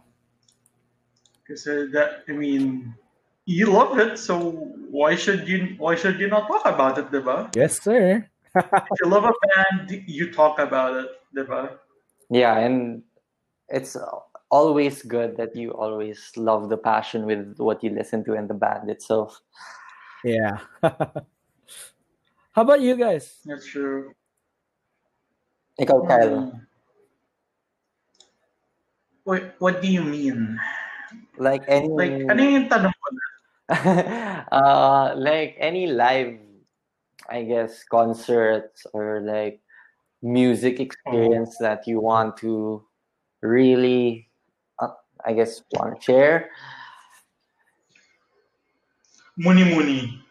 Because 1.41 1.67
uh, 1.69 1.87
that, 1.93 2.25
I 2.29 2.33
mean, 2.33 2.95
you 3.45 3.73
love 3.73 3.99
it, 3.99 4.19
so 4.19 4.53
why 4.89 5.15
should 5.15 5.49
you? 5.49 5.77
Why 5.77 5.95
should 5.95 6.19
you 6.19 6.29
not 6.29 6.49
talk 6.49 6.65
about 6.65 6.97
it, 6.97 7.13
diba? 7.13 7.53
Yes, 7.53 7.83
sir. 7.85 8.25
If 8.57 8.99
you 9.05 9.11
love 9.11 9.25
a 9.29 9.33
band, 9.33 10.05
you 10.09 10.33
talk 10.33 10.59
about 10.59 10.97
it, 10.97 11.09
diba? 11.37 11.77
Yeah, 12.31 12.57
and 12.57 13.03
it's 13.69 13.97
always 14.51 15.03
good 15.03 15.37
that 15.37 15.57
you 15.57 15.73
always 15.73 16.33
love 16.37 16.71
the 16.71 16.79
passion 16.79 17.27
with 17.27 17.59
what 17.59 17.85
you 17.85 17.91
listen 17.91 18.25
to 18.25 18.33
and 18.35 18.49
the 18.49 18.55
band 18.55 18.89
itself. 18.89 19.41
Yeah. 20.25 20.65
How 22.55 22.63
about 22.63 22.81
you 22.81 22.95
guys? 22.95 23.43
That's 23.45 23.67
true. 23.67 24.15
Ikaw, 25.83 26.07
Kyle. 26.07 26.39
Hmm. 26.39 26.59
Wait, 29.27 29.45
what 29.59 29.83
do 29.83 29.91
you 29.91 30.07
mean? 30.07 30.61
Like 31.35 31.67
any 31.67 31.91
Like, 31.91 32.31
ano 32.31 32.41
yung 32.47 32.69
tanong 32.71 32.95
mo? 32.95 33.09
uh 34.53 35.17
like 35.17 35.57
any 35.57 35.89
live 35.89 36.37
I 37.33 37.49
guess 37.49 37.81
concerts 37.89 38.85
or 38.93 39.25
like 39.25 39.65
music 40.21 40.79
experience 40.79 41.57
that 41.65 41.89
you 41.89 42.05
want 42.05 42.37
to 42.45 42.85
really 43.41 44.29
uh, 44.79 44.93
I 45.25 45.33
guess 45.33 45.65
want 45.73 45.97
to 45.97 46.01
share. 46.05 46.53
Munimuni. 49.41 50.24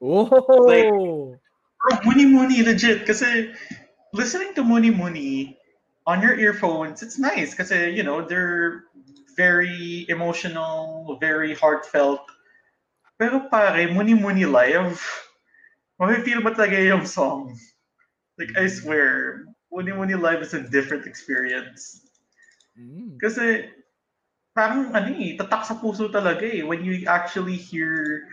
Oh, 0.00 0.26
Bro, 1.78 1.98
Muni 2.04 2.26
Muni, 2.26 2.62
legit. 2.62 3.06
Kasi 3.06 3.54
listening 4.12 4.54
to 4.54 4.62
Muni 4.62 4.90
Muni 4.90 5.58
on 6.06 6.22
your 6.22 6.38
earphones, 6.38 7.02
it's 7.02 7.18
nice. 7.18 7.54
Kasi, 7.54 7.90
you 7.90 8.02
know, 8.02 8.22
they're 8.22 8.84
very 9.36 10.06
emotional, 10.08 11.16
very 11.20 11.54
heartfelt. 11.54 12.22
Pero 13.18 13.46
pare, 13.50 13.90
Muni 13.90 14.14
Muni 14.14 14.46
live, 14.46 14.98
feel 15.98 16.40
mo 16.42 16.50
talaga 16.54 16.78
yung 16.78 17.06
song. 17.06 17.58
Like, 18.38 18.54
I 18.54 18.66
swear, 18.70 19.46
Muni 19.70 19.90
Muni 19.92 20.14
live 20.14 20.42
is 20.42 20.54
a 20.54 20.62
different 20.62 21.06
experience. 21.06 22.06
Mm. 22.78 23.18
Kasi, 23.18 23.74
parang 24.54 24.94
ano 24.94 25.10
eh, 25.14 25.34
tatak 25.38 25.66
sa 25.66 25.78
puso 25.78 26.10
talaga 26.10 26.46
eh. 26.46 26.62
When 26.62 26.82
you 26.86 27.06
actually 27.06 27.58
hear, 27.58 28.26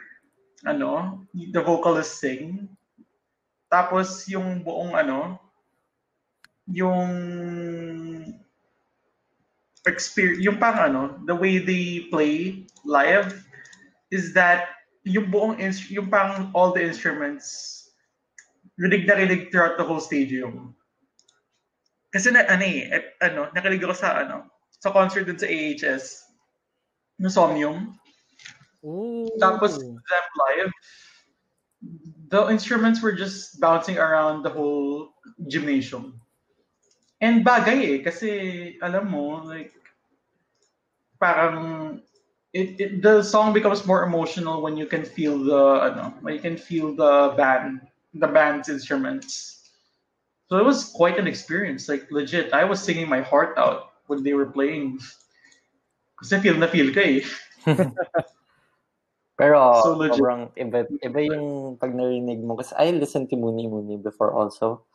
ano, 0.64 1.22
the 1.34 1.60
vocalist 1.60 2.22
sing. 2.22 2.70
Tapos 3.68 4.24
yung 4.32 4.64
buong 4.64 4.96
ano, 4.96 5.36
yung 6.70 7.12
experience, 9.86 10.42
yung 10.42 10.58
parang 10.58 10.84
ano, 10.90 11.02
the 11.28 11.36
way 11.36 11.60
they 11.60 12.08
play 12.10 12.66
live 12.86 13.46
is 14.10 14.34
that 14.34 14.76
yung 15.06 15.30
buong, 15.30 15.62
ins- 15.62 15.92
yung 15.94 16.10
parang 16.10 16.50
all 16.58 16.74
the 16.74 16.82
instruments, 16.82 17.90
rinig 18.82 19.06
na 19.06 19.16
rinig 19.22 19.54
throughout 19.54 19.78
the 19.78 19.86
whole 19.86 20.02
stadium. 20.02 20.74
Kasi 22.10 22.34
na, 22.34 22.48
ano 22.50 22.64
eh, 22.66 22.90
ano, 23.22 23.52
nakilig 23.54 23.86
ako 23.86 23.94
sa, 23.94 24.26
ano, 24.26 24.50
sa 24.82 24.90
concert 24.90 25.30
dun 25.30 25.38
sa 25.38 25.46
AHS, 25.46 26.26
no 27.22 27.30
Somnium. 27.30 27.96
Ooh. 28.86 29.28
Tapos 29.42 29.82
them 29.82 30.26
live, 30.38 30.72
the 32.30 32.48
instruments 32.50 33.02
were 33.02 33.12
just 33.12 33.60
bouncing 33.60 33.98
around 33.98 34.44
the 34.44 34.50
whole 34.50 35.10
gymnasium. 35.48 36.22
And 37.22 37.46
bagay 37.46 38.00
eh, 38.00 38.00
kasi 38.04 38.30
alam 38.82 39.10
mo, 39.10 39.42
like, 39.42 39.74
parang, 41.20 42.02
it, 42.54 42.80
it, 42.80 43.02
the 43.02 43.24
song 43.24 43.54
becomes 43.54 43.86
more 43.86 44.04
emotional 44.04 44.62
when 44.62 44.78
you 44.78 44.86
can 44.86 45.04
feel 45.04 45.40
the, 45.42 45.64
ano, 45.82 46.14
when 46.22 46.36
you 46.36 46.42
can 46.42 46.58
feel 46.58 46.94
the 46.94 47.34
band, 47.36 47.82
the 48.14 48.28
band's 48.28 48.70
instruments. 48.70 49.72
So 50.50 50.58
it 50.58 50.66
was 50.66 50.94
quite 50.94 51.18
an 51.18 51.26
experience, 51.26 51.90
like 51.90 52.12
legit. 52.12 52.54
I 52.54 52.64
was 52.66 52.80
singing 52.80 53.10
my 53.10 53.22
heart 53.22 53.58
out 53.58 53.94
when 54.06 54.22
they 54.22 54.34
were 54.34 54.46
playing. 54.46 55.00
Kasi 56.22 56.38
feel 56.40 56.56
na 56.56 56.68
feel 56.68 56.94
ka 56.94 57.02
eh. 57.02 57.26
Pero 59.36 59.84
So 59.84 60.00
legit. 60.00 60.16
sobrang 60.16 60.42
iba, 60.56 60.88
iba 61.04 61.20
yung 61.28 61.76
pag 61.76 61.92
narinig 61.92 62.40
mo. 62.40 62.56
Kasi 62.56 62.72
I 62.80 62.96
listened 62.96 63.30
to 63.32 63.36
Munimuni 63.36 64.00
before 64.02 64.32
also. 64.32 64.88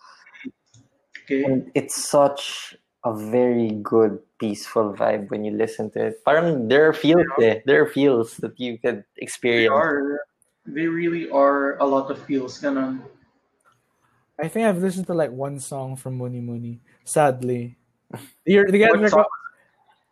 Okay. 1.24 1.44
And 1.44 1.70
it's 1.76 1.94
such 1.94 2.74
a 3.04 3.12
very 3.12 3.70
good, 3.84 4.18
peaceful 4.40 4.92
vibe 4.96 5.30
when 5.30 5.44
you 5.44 5.52
listen 5.52 5.90
to 5.92 6.08
it. 6.08 6.24
Parang 6.24 6.68
there 6.68 6.88
are 6.88 6.96
feels 6.96 7.28
eh. 7.40 7.60
There 7.68 7.84
are 7.84 7.88
feels 7.88 8.36
that 8.40 8.58
you 8.58 8.80
could 8.80 9.04
They 9.16 9.22
experience. 9.24 9.72
are. 9.72 10.24
They 10.66 10.88
really 10.88 11.28
are 11.30 11.76
a 11.80 11.84
lot 11.84 12.10
of 12.10 12.20
feels. 12.24 12.60
Ganun. 12.60 13.04
I 14.40 14.48
think 14.48 14.64
I've 14.66 14.80
listened 14.80 15.06
to 15.08 15.14
like 15.14 15.32
one 15.32 15.60
song 15.60 15.96
from 15.96 16.16
Munimuni. 16.18 16.80
Sadly, 17.04 17.76
You're, 18.44 18.64
the 18.70 18.78
guys 18.78 18.90
What 18.90 19.04
are 19.04 19.08
song? 19.08 19.24
co- 19.24 19.36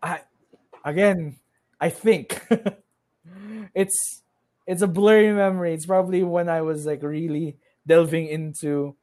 I, 0.04 0.20
again, 0.84 1.36
I 1.80 1.88
think 1.88 2.36
it's 3.74 4.22
it's 4.66 4.82
a 4.82 4.86
blurry 4.86 5.32
memory. 5.32 5.74
It's 5.74 5.86
probably 5.86 6.22
when 6.22 6.48
I 6.48 6.62
was 6.62 6.86
like 6.86 7.02
really 7.02 7.56
delving 7.86 8.28
into 8.28 8.94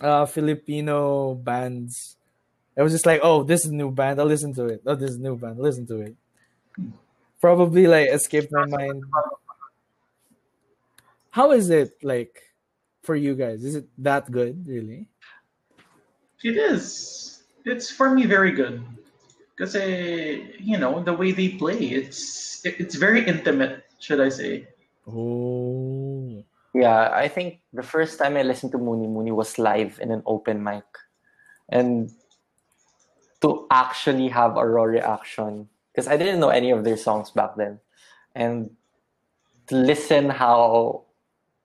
uh 0.00 0.26
Filipino 0.26 1.34
bands. 1.34 2.16
I 2.76 2.82
was 2.82 2.92
just 2.92 3.04
like, 3.04 3.20
oh, 3.22 3.42
this 3.42 3.66
is 3.66 3.70
new 3.70 3.90
band. 3.90 4.18
I'll 4.18 4.26
listen 4.26 4.54
to 4.54 4.66
it. 4.66 4.82
Oh, 4.86 4.94
this 4.94 5.10
is 5.10 5.18
new 5.18 5.36
band. 5.36 5.58
I'll 5.58 5.64
listen 5.64 5.86
to 5.88 6.00
it. 6.00 6.16
Probably 7.40 7.86
like 7.86 8.08
escaped 8.08 8.50
my 8.50 8.64
mind. 8.64 9.04
How 11.30 11.52
is 11.52 11.70
it 11.70 11.96
like 12.02 12.40
for 13.02 13.16
you 13.16 13.34
guys? 13.34 13.64
Is 13.64 13.74
it 13.74 13.88
that 13.98 14.30
good, 14.30 14.66
really? 14.66 15.06
It 16.42 16.56
is. 16.56 17.42
It's 17.64 17.90
for 17.90 18.10
me 18.10 18.26
very 18.26 18.52
good. 18.52 18.82
Because, 19.62 19.78
you 20.58 20.74
know, 20.76 21.06
the 21.06 21.14
way 21.14 21.30
they 21.30 21.54
play, 21.54 21.78
it's 21.78 22.66
it's 22.66 22.98
very 22.98 23.22
intimate, 23.22 23.86
should 24.02 24.18
I 24.18 24.26
say. 24.28 24.66
Oh. 25.06 26.42
Yeah, 26.74 27.14
I 27.14 27.28
think 27.28 27.62
the 27.70 27.86
first 27.86 28.18
time 28.18 28.34
I 28.34 28.42
listened 28.42 28.74
to 28.74 28.82
Munimuni 28.82 29.30
was 29.30 29.62
live 29.62 30.02
in 30.02 30.10
an 30.10 30.26
open 30.26 30.66
mic. 30.66 30.82
And 31.68 32.10
to 33.38 33.70
actually 33.70 34.34
have 34.34 34.58
a 34.58 34.66
raw 34.66 34.82
reaction, 34.82 35.68
because 35.94 36.10
I 36.10 36.16
didn't 36.16 36.40
know 36.42 36.50
any 36.50 36.74
of 36.74 36.82
their 36.82 36.98
songs 36.98 37.30
back 37.30 37.54
then. 37.54 37.78
And 38.34 38.74
to 39.68 39.76
listen 39.76 40.26
how, 40.30 41.06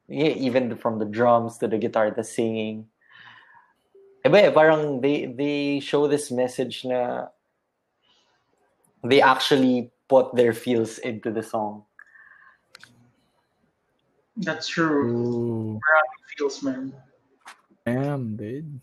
yeah, 0.06 0.38
even 0.38 0.78
from 0.78 1.00
the 1.00 1.10
drums 1.10 1.58
to 1.66 1.68
the 1.68 1.82
guitar, 1.82 2.14
the 2.14 2.24
singing, 2.24 2.94
iba 4.22 4.38
eh, 4.38 4.52
parang 4.54 5.02
they, 5.02 5.26
they 5.26 5.80
show 5.80 6.06
this 6.06 6.30
message 6.30 6.86
na 6.86 7.34
they 9.04 9.22
actually 9.22 9.92
put 10.08 10.34
their 10.36 10.54
feels 10.54 10.98
into 11.00 11.32
the 11.32 11.44
song. 11.44 11.84
That's 14.38 14.68
true. 14.68 15.08
Ooh. 15.76 15.80
Feels, 16.38 16.62
man. 16.64 16.94
Damn, 17.86 18.36
dude. 18.38 18.80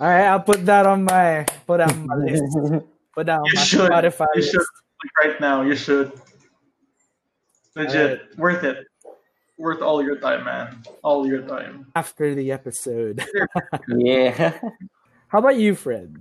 All 0.00 0.08
right, 0.08 0.26
I'll 0.26 0.40
put 0.40 0.66
that 0.66 0.86
on 0.86 1.04
my 1.04 1.46
put 1.66 1.78
that 1.78 1.92
on 1.92 2.06
my 2.06 2.16
list. 2.16 2.42
Put 3.14 3.26
that 3.26 3.38
on 3.38 3.44
You 3.46 3.52
my 3.54 3.62
should. 3.62 3.90
Spotify 3.92 4.26
You 4.34 4.40
list. 4.42 4.50
should. 4.50 4.58
Like 4.58 5.14
right 5.24 5.40
now, 5.40 5.62
you 5.62 5.76
should. 5.76 6.10
Legit. 7.76 8.36
Worth 8.36 8.64
it. 8.64 8.86
worth 9.56 9.82
all 9.82 10.02
your 10.02 10.16
time, 10.18 10.42
man. 10.44 10.82
All 11.04 11.24
your 11.24 11.42
time. 11.42 11.86
After 11.94 12.34
the 12.34 12.50
episode. 12.50 13.22
Yeah. 13.88 14.58
How 15.28 15.38
about 15.38 15.54
you, 15.54 15.76
Fred? 15.76 16.16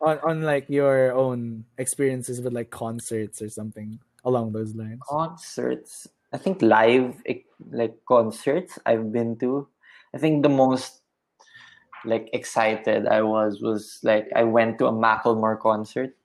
On 0.00 0.16
on 0.24 0.42
like 0.42 0.64
your 0.72 1.12
own 1.12 1.64
experiences 1.76 2.40
with 2.40 2.52
like 2.56 2.70
concerts 2.70 3.42
or 3.42 3.48
something 3.52 4.00
along 4.24 4.52
those 4.52 4.74
lines. 4.74 5.00
concerts 5.08 6.08
i 6.32 6.38
think 6.38 6.60
live 6.62 7.20
eh, 7.28 7.40
like 7.72 7.96
concerts 8.08 8.78
i've 8.86 9.12
been 9.12 9.36
to 9.36 9.68
i 10.14 10.18
think 10.18 10.42
the 10.42 10.48
most 10.48 11.00
like 12.04 12.28
excited 12.32 13.04
i 13.08 13.20
was 13.20 13.60
was 13.60 14.00
like 14.04 14.28
i 14.36 14.44
went 14.44 14.78
to 14.80 14.86
a 14.88 14.92
macklemore 14.92 15.58
concert 15.60 16.16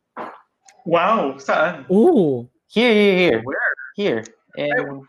Wow, 0.85 1.35
saan? 1.41 1.83
Ooh. 1.91 2.47
here 2.67 2.93
here 2.93 3.15
here 3.17 3.39
Where? 3.43 3.71
here 3.95 4.21
in 4.55 5.03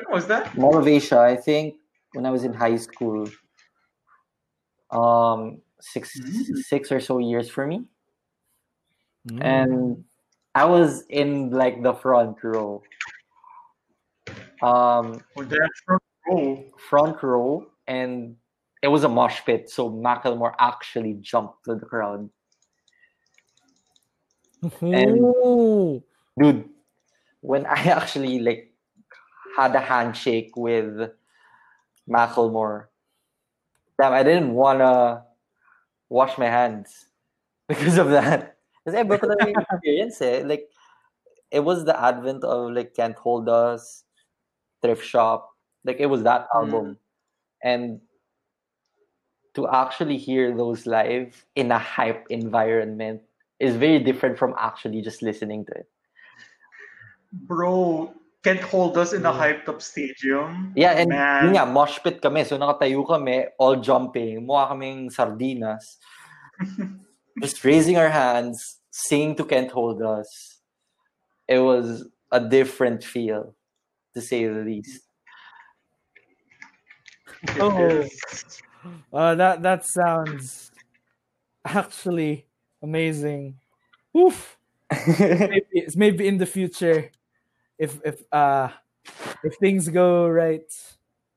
When 0.00 0.06
was 0.08 0.24
that? 0.32 0.52
mall 0.56 0.76
of 0.80 0.88
asia 0.88 1.20
i 1.20 1.36
think 1.36 1.76
when 2.16 2.24
i 2.24 2.30
was 2.32 2.44
in 2.44 2.52
high 2.56 2.76
school 2.80 3.28
um 4.92 5.60
six 5.80 6.16
Mm. 6.16 6.56
six 6.64 6.88
or 6.92 7.00
so 7.00 7.18
years 7.20 7.48
for 7.52 7.66
me 7.68 7.84
Mm. 9.28 9.44
and 9.44 10.04
i 10.54 10.64
was 10.64 11.04
in 11.10 11.50
like 11.50 11.82
the 11.82 11.92
front 11.94 12.36
row 12.42 12.82
um 14.62 15.22
Oh, 15.36 15.44
that's 15.44 15.80
from 15.84 15.98
oh. 16.30 16.64
front 16.76 17.22
row 17.22 17.66
and 17.86 18.36
it 18.82 18.88
was 18.88 19.04
a 19.04 19.08
mosh 19.08 19.40
pit 19.44 19.68
so 19.70 19.90
Macklemore 19.90 20.54
actually 20.58 21.14
jumped 21.20 21.64
to 21.64 21.74
the 21.74 21.86
crowd 21.86 22.28
and- 24.80 26.02
dude 26.38 26.68
when 27.40 27.66
I 27.66 27.82
actually 27.98 28.40
like 28.40 28.72
had 29.56 29.74
a 29.74 29.80
handshake 29.80 30.52
with 30.56 31.10
Macklemore 32.08 32.86
damn 34.00 34.12
I 34.12 34.22
didn't 34.22 34.52
wanna 34.54 35.24
wash 36.08 36.36
my 36.38 36.46
hands 36.46 37.06
because 37.68 37.98
of 37.98 38.10
that 38.10 38.57
iba 38.94 39.18
talaga 39.18 39.48
yung 39.48 39.60
experience 39.60 40.20
eh 40.22 40.42
like 40.44 40.68
it 41.50 41.60
was 41.60 41.84
the 41.84 41.96
advent 41.96 42.44
of 42.44 42.72
like 42.72 42.94
Can't 42.94 43.16
Hold 43.16 43.48
Us 43.48 44.04
Thrift 44.82 45.04
Shop 45.04 45.50
like 45.84 46.00
it 46.00 46.06
was 46.06 46.22
that 46.22 46.46
album 46.54 46.94
mm. 46.94 46.96
and 47.64 48.00
to 49.54 49.66
actually 49.68 50.16
hear 50.16 50.54
those 50.54 50.86
live 50.86 51.44
in 51.56 51.72
a 51.72 51.78
hype 51.78 52.26
environment 52.30 53.20
is 53.58 53.74
very 53.74 53.98
different 53.98 54.38
from 54.38 54.54
actually 54.58 55.02
just 55.02 55.22
listening 55.22 55.64
to 55.66 55.72
it 55.72 55.88
Bro, 57.32 58.14
can't 58.42 58.60
hold 58.60 58.96
us 58.96 59.12
in 59.12 59.26
a 59.26 59.32
mm. 59.32 59.38
hyped 59.38 59.68
up 59.68 59.82
stadium. 59.82 60.72
Yeah, 60.74 60.96
and 60.96 61.10
Man. 61.10 61.44
yun 61.44 61.52
nga, 61.60 61.66
mosh 61.68 62.00
pit 62.00 62.22
kami. 62.22 62.44
So 62.44 62.56
nakatayo 62.56 63.04
kami, 63.04 63.52
all 63.60 63.76
jumping. 63.76 64.46
Mukha 64.48 64.72
kaming 64.72 65.12
sardinas. 65.12 66.00
Just 67.42 67.62
raising 67.62 67.96
our 68.00 68.08
hands, 68.08 68.77
singing 69.06 69.36
to 69.36 69.44
Can't 69.44 69.70
Hold 69.70 70.02
Us. 70.02 70.60
It 71.48 71.58
was 71.60 72.08
a 72.32 72.40
different 72.40 73.04
feel, 73.04 73.54
to 74.14 74.20
say 74.20 74.46
the 74.46 74.60
least. 74.64 75.02
Oh. 77.60 78.06
Uh, 79.12 79.34
that 79.34 79.62
that 79.62 79.84
sounds 79.86 80.70
actually 81.64 82.46
amazing. 82.82 83.58
Oof. 84.16 84.58
maybe 85.20 85.86
maybe 85.96 86.28
in 86.28 86.38
the 86.38 86.46
future, 86.46 87.10
if 87.78 88.00
if 88.04 88.22
uh 88.32 88.70
if 89.44 89.56
things 89.56 89.88
go 89.88 90.28
right, 90.28 90.66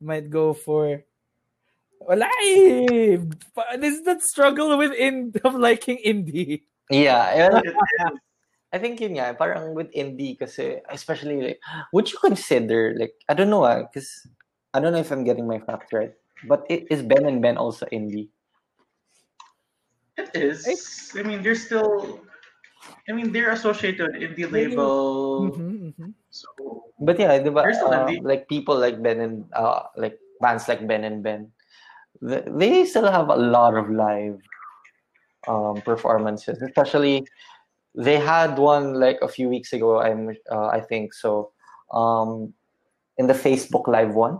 might 0.02 0.30
go 0.30 0.54
for. 0.54 1.04
Pa- 3.56 3.78
This 3.78 3.96
is 4.00 4.04
that 4.06 4.22
struggle 4.22 4.78
with 4.78 4.94
in 4.94 5.34
of 5.44 5.56
liking 5.56 6.00
indie. 6.06 6.64
Yeah, 6.92 7.48
and 7.48 7.64
It 7.66 7.72
is. 7.72 7.76
I 8.72 8.80
think 8.80 9.00
yun 9.04 9.20
nga, 9.20 9.36
parang 9.36 9.76
with 9.76 9.92
indie 9.92 10.40
kasi, 10.40 10.80
especially 10.88 11.42
like, 11.44 11.60
would 11.92 12.08
you 12.08 12.16
consider, 12.24 12.96
like, 12.96 13.12
I 13.28 13.34
don't 13.36 13.52
know 13.52 13.68
ah, 13.68 13.84
because 13.84 14.08
I 14.72 14.80
don't 14.80 14.96
know 14.96 15.04
if 15.04 15.12
I'm 15.12 15.28
getting 15.28 15.44
my 15.44 15.60
facts 15.60 15.92
right, 15.92 16.16
but 16.48 16.64
i- 16.72 16.88
is 16.88 17.04
Ben 17.04 17.28
and 17.28 17.44
Ben 17.44 17.60
also 17.60 17.84
indie? 17.92 18.32
It 20.16 20.32
is. 20.36 20.64
I 21.16 21.24
mean, 21.24 21.44
they're 21.44 21.60
still. 21.60 22.20
I 23.08 23.12
mean, 23.12 23.32
they're 23.36 23.52
associated 23.52 24.16
in 24.16 24.36
the 24.40 24.48
Maybe- 24.48 24.72
label. 24.76 25.52
Mhm, 25.52 25.92
mhm. 25.96 26.10
So 26.32 26.48
But 27.02 27.18
yeah, 27.18 27.34
di 27.42 27.50
ba, 27.50 27.66
They're 27.66 27.74
still 27.76 27.92
uh, 27.92 28.06
indie. 28.08 28.22
like 28.22 28.46
people 28.48 28.78
like 28.78 29.02
Ben 29.02 29.20
and 29.20 29.36
uh, 29.58 29.90
like 29.98 30.22
bands 30.40 30.70
like 30.70 30.86
Ben 30.86 31.02
and 31.04 31.20
Ben, 31.26 31.50
they 32.22 32.86
still 32.86 33.10
have 33.10 33.28
a 33.28 33.36
lot 33.36 33.74
of 33.74 33.90
live 33.90 34.38
um, 35.48 35.82
performances. 35.82 36.62
Especially, 36.62 37.26
they 37.96 38.18
had 38.18 38.58
one 38.58 38.96
like 38.96 39.20
a 39.22 39.28
few 39.28 39.50
weeks 39.50 39.74
ago. 39.74 40.00
I'm 40.00 40.36
uh, 40.52 40.68
I 40.68 40.82
think 40.82 41.14
so. 41.14 41.52
Um, 41.94 42.54
in 43.18 43.28
the 43.28 43.34
Facebook 43.34 43.88
Live 43.88 44.16
one, 44.16 44.40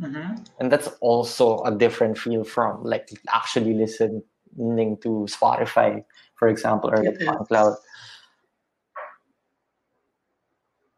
mhm. 0.00 0.44
and 0.58 0.72
that's 0.72 0.88
also 1.00 1.62
a 1.64 1.70
different 1.70 2.18
feel 2.18 2.44
from 2.44 2.82
like 2.82 3.08
actually 3.28 3.74
listening 3.74 4.96
to 5.02 5.28
Spotify, 5.28 6.02
for 6.34 6.48
example, 6.48 6.90
or 6.90 7.02
like. 7.02 7.18
SoundCloud. 7.20 7.76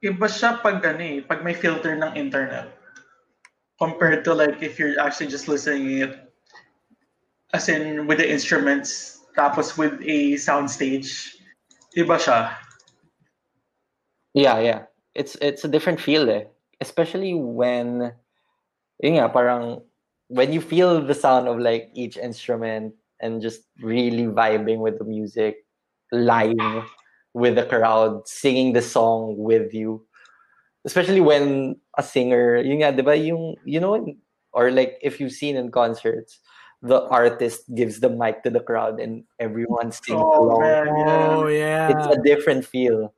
iba 0.01 0.27
siya 0.33 0.65
pag 0.65 0.81
ano 0.81 1.05
eh, 1.05 1.21
pag 1.21 1.45
may 1.45 1.53
filter 1.53 1.93
ng 1.93 2.17
internet. 2.17 2.73
Compared 3.77 4.25
to 4.25 4.33
like 4.37 4.61
if 4.61 4.81
you're 4.81 4.97
actually 5.01 5.29
just 5.29 5.49
listening 5.49 6.05
it 6.05 6.30
as 7.53 7.69
in 7.69 8.07
with 8.07 8.19
the 8.19 8.29
instruments 8.31 9.21
tapos 9.37 9.79
with 9.79 9.99
a 10.03 10.35
soundstage. 10.37 11.37
Iba 11.97 12.19
siya. 12.19 12.55
Yeah, 14.35 14.59
yeah. 14.61 14.81
It's 15.15 15.35
it's 15.43 15.65
a 15.65 15.71
different 15.71 16.01
feel 16.01 16.31
eh. 16.31 16.47
Especially 16.81 17.35
when 17.35 18.15
yun 19.03 19.19
nga, 19.19 19.29
parang 19.29 19.83
when 20.31 20.53
you 20.53 20.61
feel 20.61 21.03
the 21.03 21.15
sound 21.15 21.49
of 21.49 21.59
like 21.59 21.91
each 21.95 22.17
instrument 22.17 22.95
and 23.21 23.43
just 23.43 23.67
really 23.83 24.31
vibing 24.31 24.79
with 24.79 24.99
the 24.99 25.05
music 25.05 25.67
live 26.13 26.87
with 27.35 27.55
the 27.55 27.67
crowd 27.67 28.27
singing 28.27 28.73
the 28.73 28.83
song 28.83 29.35
with 29.37 29.75
you. 29.75 30.03
Especially 30.85 31.21
when 31.21 31.77
a 31.99 32.03
singer, 32.03 32.57
yun 32.57 32.81
nga, 32.81 32.93
di 32.93 33.03
ba, 33.03 33.15
yung, 33.15 33.55
you 33.67 33.79
know, 33.79 34.01
or 34.53 34.71
like 34.71 34.97
if 35.03 35.21
you've 35.21 35.35
seen 35.35 35.57
in 35.57 35.71
concerts, 35.71 36.41
the 36.83 37.05
artist 37.13 37.69
gives 37.75 38.01
the 38.01 38.09
mic 38.09 38.43
to 38.43 38.51
the 38.51 38.61
crowd 38.61 39.01
and 39.01 39.25
everyone 39.39 39.93
sings 39.93 40.17
Oh 40.17 40.45
along. 40.49 40.61
man, 40.65 40.87
yeah. 40.97 41.29
Oh 41.29 41.47
yeah. 41.47 41.89
It's 41.93 42.07
a 42.09 42.19
different 42.25 42.65
feel. 42.65 43.13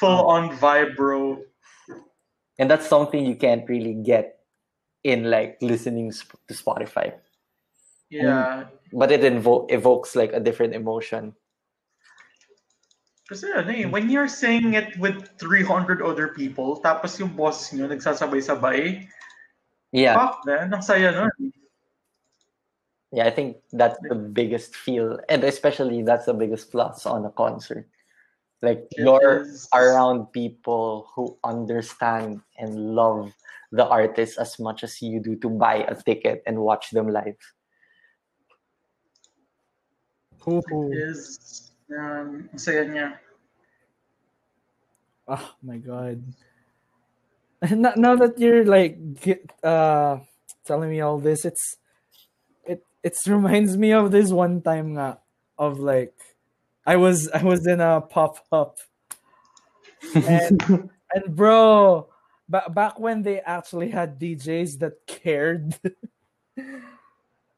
Full 0.00 0.24
on 0.26 0.56
vibe, 0.56 0.96
bro. 0.96 1.42
and 2.60 2.68
that's 2.70 2.84
something 2.86 3.24
you 3.24 3.36
can't 3.36 3.64
really 3.68 3.96
get 3.96 4.44
in 5.04 5.32
like 5.32 5.56
listening 5.64 6.12
to 6.12 6.52
spotify 6.52 7.16
Yeah. 8.12 8.68
but 8.92 9.08
it 9.08 9.24
invo- 9.24 9.64
evokes 9.72 10.12
like 10.12 10.36
a 10.36 10.40
different 10.40 10.76
emotion 10.76 11.32
Kasi 13.30 13.46
ano 13.54 13.70
eh, 13.70 13.86
when 13.86 14.10
you're 14.10 14.26
saying 14.28 14.74
it 14.74 14.90
with 14.98 15.14
300 15.38 16.02
other 16.02 16.34
people, 16.34 16.82
tapos 16.82 17.14
yung 17.22 17.30
boss 17.38 17.70
nyo 17.70 17.86
nagsasabay-sabay, 17.86 19.06
yeah 19.94 20.18
fuck 20.18 20.42
man, 20.44 20.66
ang 20.74 20.82
saya 20.82 21.14
nun. 21.14 21.30
Yeah 23.12 23.26
i 23.26 23.30
think 23.30 23.56
that's 23.72 23.98
the 24.08 24.14
biggest 24.14 24.74
feel 24.74 25.18
and 25.28 25.44
especially 25.44 26.02
that's 26.02 26.26
the 26.26 26.34
biggest 26.34 26.70
plus 26.70 27.06
on 27.06 27.24
a 27.24 27.30
concert 27.30 27.86
like 28.62 28.86
you're 28.96 29.46
Yes. 29.46 29.68
around 29.74 30.26
people 30.32 31.08
who 31.14 31.36
understand 31.44 32.40
and 32.58 32.94
love 32.94 33.32
the 33.72 33.86
artist 33.86 34.38
as 34.38 34.58
much 34.58 34.84
as 34.84 35.00
you 35.02 35.20
do 35.20 35.36
to 35.36 35.48
buy 35.48 35.76
a 35.88 35.94
ticket 36.02 36.42
and 36.46 36.58
watch 36.58 36.90
them 36.90 37.08
live 37.08 37.38
Ooh. 40.48 40.62
is 40.90 41.70
um, 41.92 42.48
saya 42.56 42.86
niya. 42.88 43.08
Oh 45.28 45.54
my 45.62 45.76
god. 45.78 46.22
Now, 47.76 47.92
now 47.94 48.16
that 48.16 48.40
you're 48.40 48.64
like 48.64 48.96
uh 49.62 50.18
telling 50.64 50.88
me 50.88 51.00
all 51.04 51.20
this, 51.20 51.44
it's 51.44 51.76
it 53.02 53.16
reminds 53.26 53.76
me 53.76 53.92
of 53.92 54.10
this 54.10 54.30
one 54.30 54.62
time 54.62 54.94
nga, 54.94 55.18
of 55.58 55.78
like 55.78 56.14
I 56.86 56.96
was 56.96 57.28
I 57.28 57.42
was 57.42 57.66
in 57.66 57.80
a 57.80 58.00
pop 58.00 58.44
up. 58.52 58.78
And 60.14 60.90
and 61.14 61.36
bro 61.36 62.08
ba- 62.48 62.70
back 62.70 62.98
when 62.98 63.22
they 63.22 63.40
actually 63.40 63.90
had 63.90 64.18
DJs 64.18 64.78
that 64.80 65.06
cared 65.06 65.78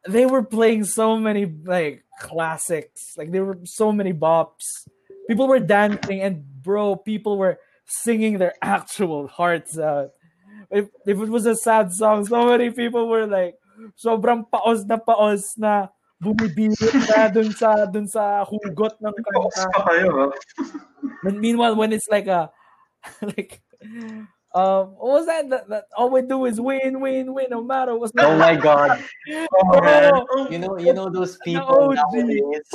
they 0.09 0.27
were 0.27 0.43
playing 0.43 0.85
so 0.85 1.17
many 1.17 1.47
like 1.47 2.05
classics. 2.21 3.15
Like 3.17 3.31
there 3.31 3.45
were 3.45 3.59
so 3.65 3.93
many 3.93 4.13
bops. 4.13 4.89
People 5.29 5.47
were 5.47 5.61
dancing 5.61 6.21
and 6.21 6.45
bro 6.63 6.97
people 6.97 7.39
were 7.39 7.59
singing 7.87 8.39
their 8.39 8.55
actual 8.63 9.29
hearts 9.29 9.79
out. 9.79 10.11
If 10.71 10.89
if 11.07 11.21
it 11.21 11.29
was 11.29 11.47
a 11.47 11.55
sad 11.55 11.93
song, 11.93 12.25
so 12.27 12.47
many 12.47 12.71
people 12.71 13.09
were 13.09 13.27
like, 13.27 13.57
sobrang 13.97 14.45
paos 14.47 14.85
na 14.87 14.97
paos 14.99 15.55
na 15.59 15.89
bumibirit 16.23 16.95
na 17.11 17.27
dun 17.27 17.51
sa 17.51 17.83
dun 17.91 18.07
sa 18.07 18.47
hugot 18.47 18.95
ng 19.03 19.15
kanta. 19.15 19.65
pa 19.75 19.81
kayo, 19.91 20.09
ha? 20.15 20.27
And 21.27 21.39
meanwhile, 21.43 21.75
when 21.75 21.91
it's 21.93 22.07
like 22.07 22.27
a 22.31 22.51
like 23.35 23.59
um 24.55 24.95
what 25.01 25.23
was 25.23 25.27
that? 25.27 25.51
that, 25.51 25.67
that 25.69 25.85
all 25.97 26.11
we 26.11 26.23
do 26.23 26.47
is 26.47 26.61
win, 26.61 27.01
win, 27.01 27.35
win, 27.35 27.51
no 27.51 27.63
matter 27.65 27.99
what's 27.99 28.13
Oh 28.19 28.39
my 28.39 28.55
god. 28.55 29.03
Oh, 29.51 29.81
man. 29.81 30.13
Oh, 30.15 30.47
You 30.51 30.59
know, 30.59 30.79
you 30.79 30.93
know 30.95 31.11
those 31.11 31.39
people 31.43 31.91
OG. 31.91 31.99
nowadays 31.99 32.71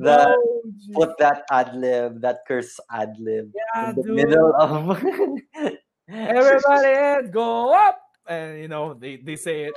that 0.00 0.26
no, 0.26 0.62
put 0.94 1.14
that 1.18 1.44
ad 1.50 1.74
lib, 1.74 2.20
that 2.22 2.42
curse 2.48 2.78
ad 2.90 3.14
lib 3.18 3.52
yeah, 3.54 3.90
in 3.90 3.96
the 3.96 4.02
dude. 4.02 4.16
middle 4.16 4.50
of 4.58 4.98
Everybody 6.10 6.90
hands 6.90 7.30
go 7.30 7.70
up, 7.70 8.02
and 8.26 8.58
you 8.58 8.66
know 8.66 8.94
they 8.94 9.16
they 9.16 9.36
say 9.36 9.70
it. 9.70 9.74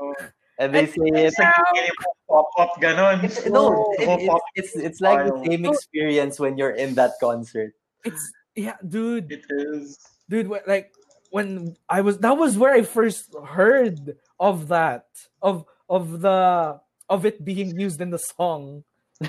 And 0.63 0.73
they 0.73 0.85
say 0.87 1.03
it. 1.11 1.25
It's 1.27 1.39
like 1.39 1.53
yung 1.75 1.87
pop-up 2.29 2.71
ganon. 2.81 3.23
It's, 3.23 3.45
no, 3.45 3.93
it- 3.99 4.07
it's, 4.23 4.39
it's 4.55 4.73
it's 4.75 4.99
like 5.01 5.25
the 5.27 5.43
same 5.45 5.65
experience 5.65 6.39
when 6.39 6.57
you're 6.57 6.71
in 6.75 6.95
that 6.95 7.13
concert. 7.19 7.73
It's 8.03 8.23
yeah, 8.55 8.77
dude. 8.87 9.31
It 9.31 9.45
is. 9.49 9.97
dude 10.29 10.47
like 10.47 10.93
when 11.35 11.75
i 11.89 11.99
was 11.99 12.15
that 12.23 12.37
was 12.37 12.55
where 12.57 12.71
i 12.73 12.81
first 12.81 13.35
heard 13.43 14.15
of 14.39 14.69
that 14.71 15.05
of 15.41 15.65
of 15.89 16.21
the 16.23 16.79
of 17.09 17.25
it 17.25 17.43
being 17.43 17.75
used 17.77 17.99
in 17.99 18.09
the 18.09 18.17
song 18.17 18.83
I 19.21 19.27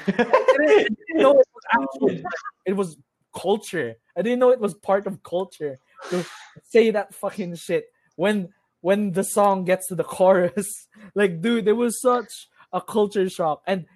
didn't 0.87 1.19
know 1.19 1.35
it 1.41 1.49
was 1.51 1.65
actually 1.75 2.25
it 2.71 2.75
was 2.77 2.97
culture 3.35 3.97
i 4.17 4.23
didn't 4.23 4.39
know 4.39 4.51
it 4.55 4.61
was 4.61 4.75
part 4.75 5.07
of 5.11 5.23
culture 5.27 5.75
to 6.11 6.25
say 6.63 6.91
that 6.95 7.11
fucking 7.15 7.57
shit 7.57 7.87
when 8.17 8.49
when 8.85 9.13
the 9.13 9.25
song 9.25 9.65
gets 9.65 9.89
to 9.89 9.95
the 9.95 10.05
chorus 10.17 10.89
like 11.15 11.41
dude 11.41 11.67
it 11.67 11.73
was 11.73 12.01
such 12.01 12.49
a 12.73 12.81
culture 12.81 13.29
shock 13.29 13.63
and 13.67 13.87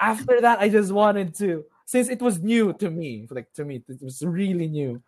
after 0.00 0.40
that 0.40 0.58
i 0.60 0.68
just 0.68 0.92
wanted 0.92 1.34
to 1.34 1.64
since 1.84 2.08
it 2.08 2.20
was 2.20 2.40
new 2.40 2.72
to 2.72 2.90
me 2.90 3.28
like 3.30 3.52
to 3.52 3.64
me 3.64 3.82
it 3.88 4.02
was 4.02 4.24
really 4.24 4.68
new 4.68 5.02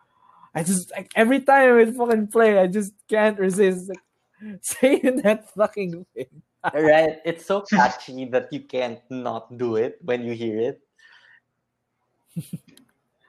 I 0.54 0.62
just 0.62 0.90
like 0.90 1.10
every 1.14 1.40
time 1.40 1.78
I 1.78 1.86
fucking 1.86 2.28
play, 2.28 2.58
I 2.58 2.66
just 2.66 2.92
can't 3.08 3.38
resist 3.38 3.88
like 3.88 4.02
saying 4.62 5.22
that 5.22 5.50
fucking 5.54 6.06
thing. 6.14 6.42
right? 6.74 7.18
It's 7.24 7.46
so 7.46 7.62
catchy 7.62 8.24
that 8.26 8.52
you 8.52 8.60
can't 8.60 9.00
not 9.10 9.56
do 9.56 9.76
it 9.76 9.98
when 10.02 10.24
you 10.24 10.34
hear 10.34 10.58
it. 10.58 10.80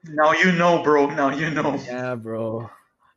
Now 0.03 0.33
you 0.33 0.51
know, 0.53 0.81
bro. 0.81 1.13
Now 1.13 1.29
you 1.29 1.51
know. 1.51 1.77
Yeah, 1.85 2.15
bro. 2.15 2.69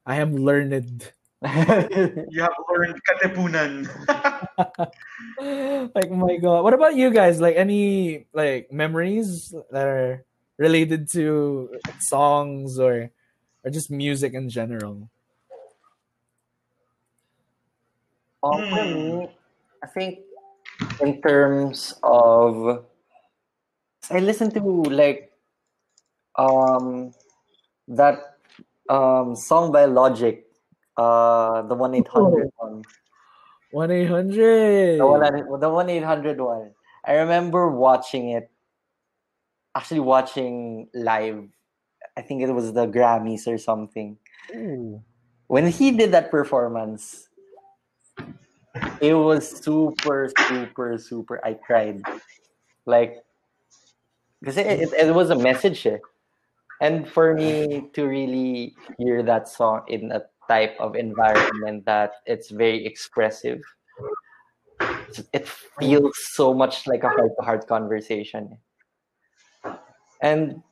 I 0.04 0.16
am 0.16 0.36
learned. 0.36 1.12
You 2.26 2.42
have 2.42 2.52
learned 2.70 3.00
Katipunan. 3.04 3.86
like 5.94 6.10
my 6.10 6.36
god. 6.36 6.62
What 6.64 6.74
about 6.74 6.96
you 6.96 7.10
guys? 7.10 7.40
Like 7.40 7.56
any 7.56 8.26
like 8.32 8.72
memories 8.72 9.54
that 9.70 9.86
are 9.86 10.24
related 10.58 11.10
to 11.12 11.70
songs 11.98 12.78
or 12.78 13.10
or 13.64 13.70
just 13.70 13.90
music 13.90 14.34
in 14.34 14.48
general? 14.48 15.10
Um, 18.42 18.64
for 18.70 18.84
Hmm. 18.84 18.94
me, 18.94 19.28
I 19.82 19.86
think 19.88 20.20
in 21.00 21.20
terms 21.22 21.94
of 22.02 22.84
I 24.10 24.18
listen 24.20 24.50
to 24.52 24.60
like 24.90 25.32
um 26.36 27.12
that 27.88 28.38
um 28.88 29.34
song 29.36 29.72
by 29.72 29.84
Logic, 29.86 30.46
uh 30.96 31.62
the 31.62 31.74
one 31.74 31.94
eight 31.94 32.08
hundred 32.08 32.50
one. 32.56 32.82
One 33.70 33.90
eight 33.90 34.06
hundred. 34.06 34.98
The 34.98 35.70
one 35.70 35.90
eight 35.90 36.04
hundred 36.04 36.40
one. 36.40 36.70
I 37.04 37.14
remember 37.14 37.68
watching 37.68 38.30
it 38.30 38.50
actually 39.74 40.00
watching 40.00 40.88
live. 40.94 41.48
I 42.16 42.22
think 42.22 42.42
it 42.42 42.50
was 42.52 42.72
the 42.72 42.86
Grammys 42.86 43.46
or 43.46 43.58
something. 43.58 44.16
when 45.48 45.66
he 45.66 45.90
did 45.90 46.12
that 46.12 46.30
performance, 46.30 47.28
it 49.00 49.14
was 49.14 49.48
super, 49.48 50.30
super, 50.48 50.98
super. 50.98 51.44
I 51.44 51.54
cried, 51.54 52.02
like, 52.86 53.22
because 54.40 54.56
it, 54.56 54.66
it, 54.66 54.92
it 54.92 55.14
was 55.14 55.30
a 55.30 55.36
message, 55.36 55.86
eh? 55.86 55.98
and 56.80 57.08
for 57.08 57.34
me 57.34 57.88
to 57.94 58.04
really 58.04 58.74
hear 58.98 59.22
that 59.22 59.48
song 59.48 59.82
in 59.88 60.12
a 60.12 60.22
type 60.48 60.76
of 60.80 60.96
environment 60.96 61.84
that 61.86 62.22
it's 62.26 62.50
very 62.50 62.84
expressive, 62.84 63.60
it 65.32 65.48
feels 65.80 66.12
so 66.34 66.52
much 66.54 66.86
like 66.86 67.02
a 67.04 67.08
heart-to-heart 67.08 67.66
conversation, 67.66 68.58
and 70.22 70.62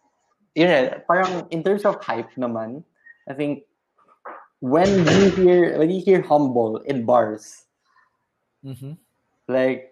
you 0.55 0.67
know, 0.67 1.01
parang 1.09 1.49
in 1.51 1.63
terms 1.63 1.85
of 1.85 2.03
hype, 2.05 2.35
naman, 2.37 2.85
I 3.29 3.35
think 3.35 3.65
when 4.61 4.89
you 4.89 5.31
hear 5.35 5.79
when 5.79 5.91
you 5.91 6.01
hear 6.01 6.23
humble 6.23 6.79
in 6.87 7.05
bars 7.05 7.67
Mhm. 8.65 8.97
like 9.49 9.91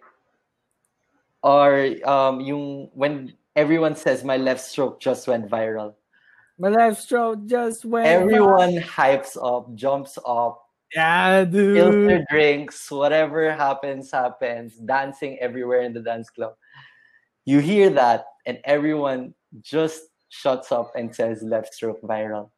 or 1.43 1.91
um 2.07 2.39
yung 2.39 2.87
when 2.95 3.35
everyone 3.55 3.95
says 3.99 4.23
my 4.23 4.37
left 4.37 4.63
stroke 4.63 5.03
just 5.03 5.27
went 5.27 5.49
viral 5.51 5.93
My 6.61 6.69
left 6.69 7.01
stroke 7.01 7.47
just 7.47 7.83
went. 7.85 8.05
everyone 8.05 8.75
hypes 8.77 9.33
up 9.41 9.73
jumps 9.73 10.19
up 10.27 10.61
Yeah, 10.93 11.43
dude. 11.43 12.07
their 12.07 12.23
drinks 12.29 12.91
whatever 12.91 13.51
happens 13.51 14.11
happens. 14.11 14.75
Dancing 14.77 15.39
everywhere 15.41 15.81
in 15.81 15.91
the 15.93 16.01
dance 16.01 16.29
club. 16.29 16.53
You 17.45 17.57
hear 17.65 17.89
that 17.97 18.25
and 18.45 18.59
everyone 18.63 19.33
just 19.61 20.03
shuts 20.29 20.71
up 20.71 20.91
and 20.95 21.09
says 21.15 21.41
left 21.41 21.73
stroke 21.73 21.99
viral. 22.03 22.51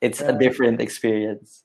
It's 0.00 0.20
a 0.20 0.32
different 0.38 0.80
experience. 0.80 1.64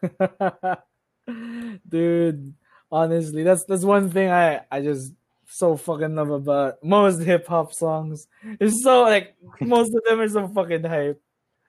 Dude, 1.88 2.54
honestly, 2.90 3.42
that's 3.42 3.64
that's 3.64 3.84
one 3.84 4.08
thing 4.08 4.30
I 4.30 4.62
I 4.70 4.80
just 4.80 5.12
so 5.48 5.76
fucking 5.76 6.14
love 6.14 6.30
about 6.30 6.82
most 6.82 7.22
hip 7.22 7.46
hop 7.46 7.72
songs. 7.72 8.26
It's 8.60 8.82
so 8.82 9.02
like 9.02 9.34
most 9.60 9.94
of 9.94 10.02
them 10.04 10.20
are 10.20 10.28
so 10.28 10.48
fucking 10.48 10.84
hype. 10.84 11.20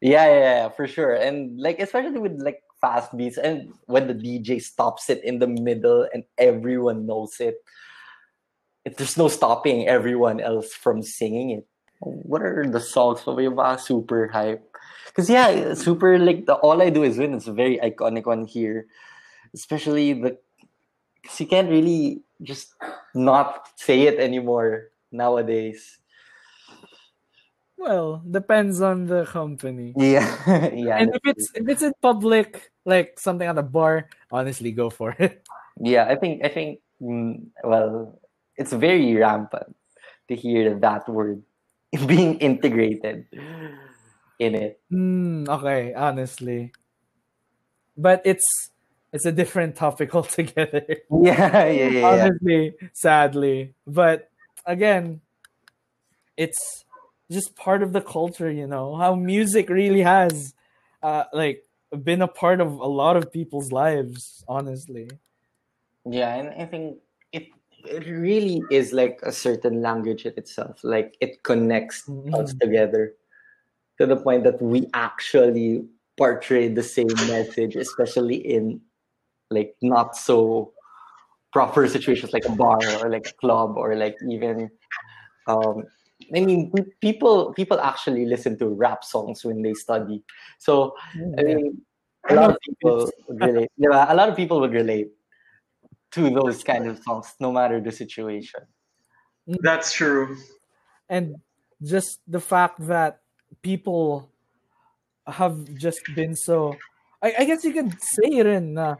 Yeah, 0.02 0.26
yeah, 0.28 0.40
yeah, 0.40 0.70
for 0.70 0.88
sure. 0.88 1.14
And 1.14 1.60
like 1.60 1.80
especially 1.80 2.20
with 2.20 2.42
like 2.42 2.62
fast 2.82 3.16
beats 3.18 3.38
and 3.38 3.74
when 3.86 4.08
the 4.08 4.14
DJ 4.14 4.62
stops 4.62 5.10
it 5.10 5.24
in 5.24 5.40
the 5.40 5.48
middle 5.48 6.08
and 6.14 6.24
everyone 6.38 7.06
knows 7.06 7.40
it. 7.40 7.56
If 8.86 8.98
there's 8.98 9.18
no 9.18 9.28
stopping 9.28 9.88
everyone 9.88 10.40
else 10.40 10.74
from 10.74 11.02
singing 11.02 11.52
it. 11.52 11.68
What 12.00 12.42
are 12.42 12.66
the 12.66 12.80
songs 12.80 13.22
for 13.22 13.42
yung 13.42 13.56
mga 13.56 13.82
super 13.82 14.30
hype? 14.30 14.64
Because 15.08 15.30
yeah, 15.30 15.74
super 15.74 16.20
like 16.20 16.46
the 16.46 16.56
all 16.62 16.82
I 16.82 16.90
do 16.90 17.04
is 17.04 17.18
win. 17.18 17.34
It's 17.34 17.48
a 17.48 17.54
very 17.54 17.80
iconic 17.82 18.26
one 18.26 18.46
here. 18.46 18.86
Especially 19.54 20.14
the 20.14 20.38
because 21.22 21.40
you 21.40 21.48
can't 21.48 21.70
really 21.70 22.22
just 22.42 22.74
not 23.16 23.70
say 23.76 24.04
it 24.08 24.20
anymore 24.20 24.92
nowadays. 25.12 26.00
Well, 27.78 28.26
depends 28.26 28.82
on 28.82 29.06
the 29.06 29.26
company. 29.26 29.94
Yeah. 29.98 30.26
yeah. 30.74 30.98
And 30.98 31.14
if 31.14 31.22
it's 31.24 31.52
if 31.54 31.66
it's 31.70 31.84
in 31.86 31.94
public, 32.02 32.72
like 32.86 33.20
something 33.20 33.48
at 33.48 33.58
a 33.58 33.64
bar, 33.64 34.10
honestly, 34.32 34.72
go 34.72 34.90
for 34.90 35.16
it. 35.18 35.46
Yeah, 35.78 36.10
I 36.10 36.18
think 36.18 36.42
I 36.42 36.50
think 36.50 36.82
mm, 36.98 37.54
well, 37.62 38.18
it's 38.58 38.74
very 38.74 39.14
rampant 39.14 39.78
to 40.26 40.34
hear 40.34 40.74
that 40.74 41.06
word 41.06 41.46
being 42.10 42.42
integrated 42.42 43.30
in 44.42 44.56
it. 44.58 44.82
Hmm, 44.90 45.46
okay, 45.46 45.94
honestly. 45.94 46.74
But 47.94 48.26
it's 48.26 48.72
it's 49.14 49.26
a 49.26 49.32
different 49.32 49.76
topic 49.76 50.14
altogether. 50.20 50.86
Yeah, 51.10 51.66
yeah, 51.68 51.72
yeah. 51.72 51.90
yeah. 51.90 52.06
honestly, 52.06 52.74
sadly. 52.94 53.74
But 53.86 54.30
again, 54.66 55.22
it's 56.36 56.86
just 57.32 57.56
part 57.56 57.84
of 57.84 57.94
the 57.94 58.02
culture, 58.02 58.52
you 58.52 58.68
know, 58.68 58.96
how 58.96 59.16
music 59.16 59.70
really 59.70 60.02
has 60.02 60.54
uh 61.04 61.26
like 61.34 61.64
been 62.04 62.22
a 62.22 62.28
part 62.28 62.60
of 62.60 62.74
a 62.80 62.88
lot 62.88 63.18
of 63.18 63.32
people's 63.32 63.72
lives, 63.72 64.44
honestly. 64.48 65.10
Yeah, 66.06 66.36
and 66.36 66.50
I 66.62 66.66
think 66.66 66.98
it 67.32 67.48
it 67.86 68.08
really 68.08 68.62
is 68.72 68.94
like 68.94 69.20
a 69.24 69.32
certain 69.32 69.82
language 69.82 70.26
in 70.26 70.34
itself. 70.38 70.80
Like 70.84 71.16
it 71.22 71.44
connects 71.44 72.08
us 72.34 72.54
Mhm. 72.54 72.60
together 72.60 73.14
to 73.98 74.06
the 74.06 74.18
point 74.18 74.44
that 74.44 74.62
we 74.62 74.88
actually 74.94 75.86
portray 76.18 76.68
the 76.68 76.84
same 76.84 77.08
message, 77.28 77.76
especially 77.76 78.36
in 78.36 78.82
like 79.50 79.76
not 79.82 80.16
so 80.16 80.74
proper 81.54 81.88
situations 81.88 82.34
like 82.34 82.46
a 82.46 82.52
bar 82.52 82.80
or 83.02 83.10
like 83.10 83.28
a 83.28 83.34
club 83.40 83.78
or 83.78 83.96
like 83.96 84.18
even 84.30 84.70
um 85.48 85.84
I 86.36 86.40
mean 86.42 86.74
people 87.00 87.54
people 87.54 87.80
actually 87.80 88.26
listen 88.26 88.58
to 88.60 88.68
rap 88.68 89.04
songs 89.04 89.46
when 89.46 89.62
they 89.62 89.74
study. 89.74 90.24
So 90.60 90.96
I 91.38 91.44
mean 91.44 91.82
a 92.30 92.36
lot 92.36 92.50
of 92.52 92.58
people 92.60 93.10
would 93.28 93.40
relate. 93.42 93.72
Yeah, 93.78 94.12
a 94.12 94.16
lot 94.16 94.30
of 94.30 94.36
people 94.36 94.60
would 94.60 94.74
relate 94.74 95.10
to 96.12 96.30
those 96.30 96.64
kind 96.64 96.88
of 96.88 97.00
songs, 97.04 97.34
no 97.40 97.52
matter 97.52 97.80
the 97.80 97.92
situation. 97.92 98.62
That's 99.48 99.94
true. 99.94 100.36
and 101.10 101.36
just 101.84 102.20
the 102.28 102.40
fact 102.40 102.80
that 102.88 103.22
people 103.62 104.30
have 105.26 105.64
just 105.76 106.02
been 106.16 106.36
so 106.36 106.76
I, 107.22 107.34
I 107.40 107.46
guess 107.46 107.64
you 107.64 107.74
could 107.74 107.96
say 108.00 108.42
rin 108.42 108.74
na 108.74 108.96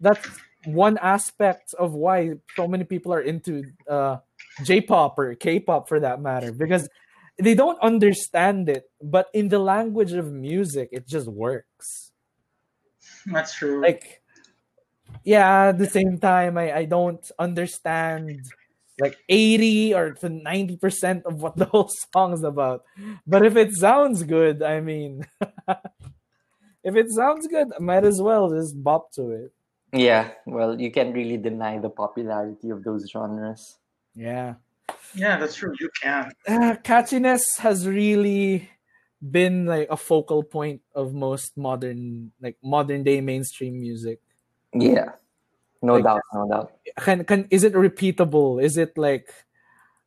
that's 0.00 0.26
one 0.66 0.98
aspect 0.98 1.74
of 1.78 1.92
why 1.94 2.34
so 2.56 2.66
many 2.66 2.84
people 2.84 3.12
are 3.12 3.20
into 3.20 3.64
uh, 3.88 4.18
J-pop 4.62 5.18
or 5.18 5.34
K-pop 5.34 5.88
for 5.88 6.00
that 6.00 6.20
matter 6.20 6.52
because 6.52 6.88
they 7.38 7.54
don't 7.54 7.78
understand 7.80 8.68
it 8.68 8.84
but 9.02 9.28
in 9.34 9.48
the 9.48 9.58
language 9.58 10.12
of 10.12 10.32
music 10.32 10.88
it 10.92 11.06
just 11.06 11.28
works. 11.28 12.12
That's 13.26 13.54
true. 13.54 13.80
like 13.80 14.22
yeah 15.24 15.68
at 15.68 15.78
the 15.78 15.86
same 15.86 16.18
time 16.18 16.58
I, 16.58 16.74
I 16.74 16.84
don't 16.84 17.24
understand 17.38 18.44
like 19.00 19.18
80 19.28 19.94
or 19.94 20.12
to 20.12 20.28
90 20.28 20.76
percent 20.76 21.26
of 21.26 21.42
what 21.42 21.56
the 21.56 21.64
whole 21.64 21.90
song 22.12 22.32
is 22.32 22.42
about. 22.42 22.84
But 23.26 23.44
if 23.44 23.56
it 23.56 23.74
sounds 23.74 24.22
good 24.22 24.62
i 24.62 24.80
mean 24.80 25.26
if 26.84 26.94
it 26.96 27.10
sounds 27.10 27.46
good 27.48 27.68
I 27.74 27.82
might 27.82 28.04
as 28.04 28.20
well 28.20 28.50
just 28.50 28.80
bop 28.82 29.12
to 29.12 29.30
it 29.30 29.52
Yeah, 29.94 30.34
well, 30.44 30.74
you 30.80 30.90
can't 30.90 31.14
really 31.14 31.38
deny 31.38 31.78
the 31.78 31.88
popularity 31.90 32.70
of 32.74 32.82
those 32.82 33.06
genres. 33.10 33.78
yeah 34.14 34.54
yeah, 35.14 35.38
that's 35.38 35.54
true. 35.54 35.74
You 35.80 35.90
can. 36.02 36.30
uh, 36.46 36.74
catchiness 36.82 37.42
has 37.62 37.86
really 37.86 38.68
been 39.22 39.64
like 39.66 39.86
a 39.90 39.96
focal 39.96 40.42
point 40.42 40.82
of 40.94 41.14
most 41.14 41.56
modern 41.56 42.30
like 42.42 42.58
modern 42.62 43.02
day 43.06 43.22
mainstream 43.22 43.78
music 43.80 44.18
Yeah, 44.74 45.14
no 45.82 45.94
Like- 45.98 46.04
doubt, 46.04 46.22
no 46.34 46.42
doubt. 46.50 46.68
can 47.00 47.24
can 47.24 47.46
is 47.50 47.62
it 47.64 47.72
repeatable 47.74 48.58
is 48.62 48.76
it 48.76 48.98
like 48.98 49.30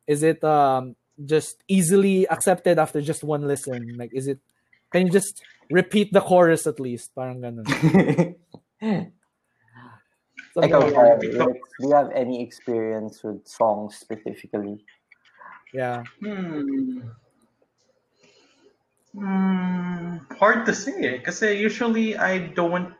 is 0.06 0.22
it 0.22 0.44
um 0.44 0.94
just 1.24 1.58
easily 1.66 2.28
accepted 2.30 2.78
after 2.78 3.00
just 3.02 3.24
one 3.24 3.42
listen 3.48 3.96
like 3.98 4.12
is 4.14 4.28
it 4.28 4.38
can 4.92 5.08
you 5.08 5.12
just 5.12 5.42
repeat 5.72 6.12
the 6.14 6.20
chorus 6.22 6.64
at 6.70 6.78
least 6.78 7.10
parang 7.18 7.40
ganun 7.42 7.66
Something 7.66 8.38
Ikaw, 10.56 10.80
like 10.80 10.94
Kyle, 10.94 11.18
that. 11.18 11.46
like, 11.46 11.60
do 11.80 11.88
you 11.88 11.94
have 11.94 12.10
any 12.14 12.42
experience 12.42 13.22
with 13.22 13.46
songs 13.46 13.96
specifically? 13.96 14.84
yeah 15.72 16.02
Hmm. 16.20 17.00
Hmm. 19.14 20.16
Hard 20.38 20.66
to 20.66 20.74
say. 20.74 21.18
Because 21.18 21.42
usually 21.42 22.16
I 22.16 22.38
don't 22.54 22.94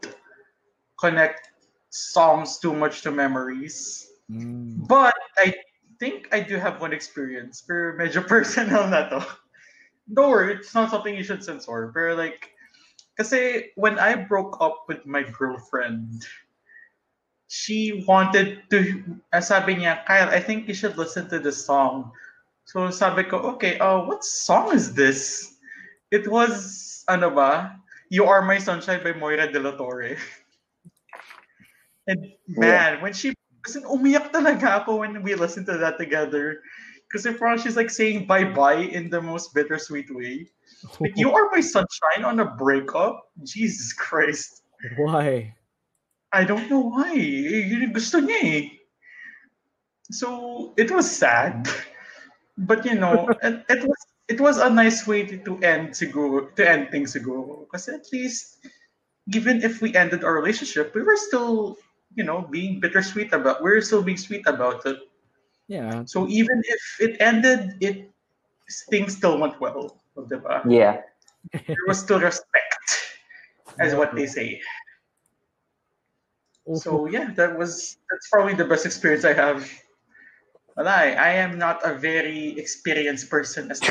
connect 0.98 1.50
songs 1.90 2.58
too 2.58 2.74
much 2.74 3.02
to 3.02 3.10
memories. 3.10 4.10
Mm. 4.30 4.86
But 4.88 5.14
I 5.36 5.54
think 6.00 6.28
I 6.32 6.40
do 6.40 6.56
have 6.56 6.80
one 6.80 6.92
experience. 6.92 7.62
Pero 7.62 7.96
medyo 7.96 8.26
personal 8.26 8.88
na 8.88 9.08
to. 9.08 9.20
Don't 10.12 10.30
worry, 10.30 10.54
it's 10.56 10.74
not 10.74 10.90
something 10.90 11.14
you 11.14 11.22
should 11.22 11.44
censor. 11.44 11.92
Pero 11.92 12.16
like, 12.16 12.56
kasi 13.20 13.70
when 13.76 13.98
I 13.98 14.16
broke 14.16 14.56
up 14.60 14.88
with 14.88 15.04
my 15.04 15.22
girlfriend, 15.22 16.24
she 17.48 18.04
wanted 18.06 18.62
to, 18.70 19.02
uh, 19.32 19.40
sabi 19.40 19.76
niya, 19.76 20.04
Kyle, 20.04 20.28
I 20.28 20.40
think 20.40 20.68
you 20.68 20.74
should 20.74 20.96
listen 20.96 21.28
to 21.32 21.40
this 21.40 21.64
song. 21.64 22.12
So 22.68 22.90
sabi 22.92 23.24
ko, 23.24 23.56
okay, 23.56 23.80
uh, 23.80 24.04
what 24.04 24.22
song 24.22 24.76
is 24.76 24.92
this? 24.92 25.56
It 26.12 26.28
was, 26.28 27.04
ano 27.08 27.32
ba? 27.32 27.80
You 28.12 28.24
Are 28.24 28.44
My 28.44 28.60
Sunshine 28.60 29.02
by 29.02 29.12
Moira 29.16 29.50
Dela 29.50 29.76
Torre. 29.76 30.16
And 32.08 32.32
man, 32.48 33.00
when 33.00 33.12
she 33.12 33.36
kasi 33.64 33.84
umiyak 33.84 34.32
talaga 34.32 34.80
ako 34.84 35.04
when 35.04 35.20
we 35.20 35.36
listened 35.36 35.68
to 35.68 35.76
that 35.76 36.00
together. 36.00 36.64
Kasi 37.12 37.32
parang 37.36 37.60
she's 37.60 37.76
like 37.76 37.88
saying 37.88 38.28
bye-bye 38.28 38.92
in 38.92 39.08
the 39.08 39.20
most 39.20 39.52
bittersweet 39.56 40.08
way. 40.12 40.48
Like, 41.00 41.16
you 41.16 41.32
are 41.36 41.48
my 41.52 41.60
sunshine 41.60 42.24
on 42.24 42.40
a 42.40 42.48
breakup? 42.56 43.32
Jesus 43.44 43.92
Christ. 43.92 44.64
why 44.96 45.57
I 46.32 46.44
don't 46.44 46.68
know 46.68 46.92
why. 46.92 47.14
Yun 47.14 47.88
yung 47.88 47.94
gusto 47.96 48.20
niya 48.20 48.40
eh. 48.44 48.64
So, 50.10 50.72
it 50.76 50.90
was 50.90 51.09
sad. 51.09 51.68
But 52.59 52.84
you 52.84 52.96
know, 52.96 53.28
it, 53.42 53.64
it 53.68 53.82
was 53.86 54.02
it 54.28 54.40
was 54.40 54.59
a 54.59 54.68
nice 54.68 55.06
way 55.06 55.24
to, 55.24 55.38
to 55.44 55.59
end 55.64 55.96
siguro, 55.96 56.55
to 56.55 56.62
end 56.62 56.90
things 56.90 57.16
siguro. 57.16 57.64
Kasi 57.72 57.96
at 57.96 58.06
least, 58.12 58.60
even 59.32 59.64
if 59.64 59.80
we 59.80 59.96
ended 59.96 60.22
our 60.22 60.36
relationship, 60.36 60.94
we 60.94 61.02
were 61.02 61.16
still, 61.16 61.76
you 62.14 62.24
know, 62.24 62.44
being 62.50 62.78
bittersweet 62.78 63.32
about, 63.32 63.64
we 63.64 63.70
were 63.70 63.80
still 63.80 64.02
being 64.02 64.20
sweet 64.20 64.44
about 64.46 64.84
it. 64.84 65.00
yeah 65.68 66.05
So 66.05 66.28
even 66.28 66.60
if 66.64 66.82
it 67.00 67.16
ended, 67.20 67.76
it 67.80 68.12
things 68.90 69.16
still 69.16 69.40
went 69.40 69.60
well. 69.60 69.96
Diba? 70.16 70.64
Yeah. 70.68 71.00
There 71.52 71.86
was 71.86 72.00
still 72.00 72.20
respect, 72.20 72.84
as 73.78 73.94
what 73.94 74.14
they 74.14 74.26
say. 74.26 74.60
So 76.77 77.07
yeah, 77.09 77.32
that 77.36 77.57
was 77.57 77.97
that's 78.11 78.28
probably 78.28 78.55
the 78.55 78.65
best 78.65 78.85
experience 78.85 79.24
I 79.24 79.32
have. 79.32 79.70
But 80.77 80.86
I, 80.86 81.12
I 81.15 81.31
am 81.43 81.59
not 81.59 81.81
a 81.82 81.95
very 81.95 82.57
experienced 82.59 83.31
person 83.31 83.70
as 83.73 83.81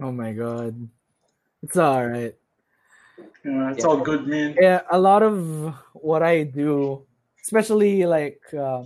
oh 0.00 0.12
my 0.12 0.32
god. 0.32 0.88
It's 1.62 1.76
all 1.76 2.06
right 2.06 2.34
Uh, 3.46 3.72
it's 3.74 3.84
all 3.84 3.98
good, 3.98 4.26
man. 4.26 4.54
yeah 4.60 4.82
a 4.90 4.98
lot 4.98 5.22
of 5.22 5.74
what 5.94 6.22
i 6.22 6.42
do 6.42 7.02
especially 7.42 8.04
like 8.06 8.42
uh, 8.54 8.82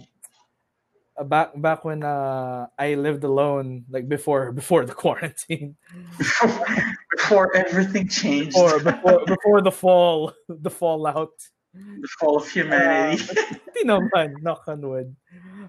back 1.25 1.53
back 1.61 1.85
when 1.85 2.03
uh, 2.03 2.67
i 2.79 2.95
lived 2.95 3.25
alone 3.25 3.85
like 3.91 4.09
before 4.09 4.53
before 4.53 4.85
the 4.85 4.95
quarantine 5.03 5.77
Before 7.31 7.55
everything 7.55 8.09
changed, 8.09 8.57
or 8.59 8.81
before 8.83 9.23
before 9.31 9.61
the 9.63 9.71
fall 9.71 10.35
the 10.51 10.67
fallout 10.69 11.31
the 11.73 12.09
fall 12.19 12.43
of 12.43 12.51
humanity. 12.51 13.23
Hindi 13.71 13.83
naman, 13.87 14.43
knock 14.43 14.67
on 14.67 14.83
wood. 14.83 15.15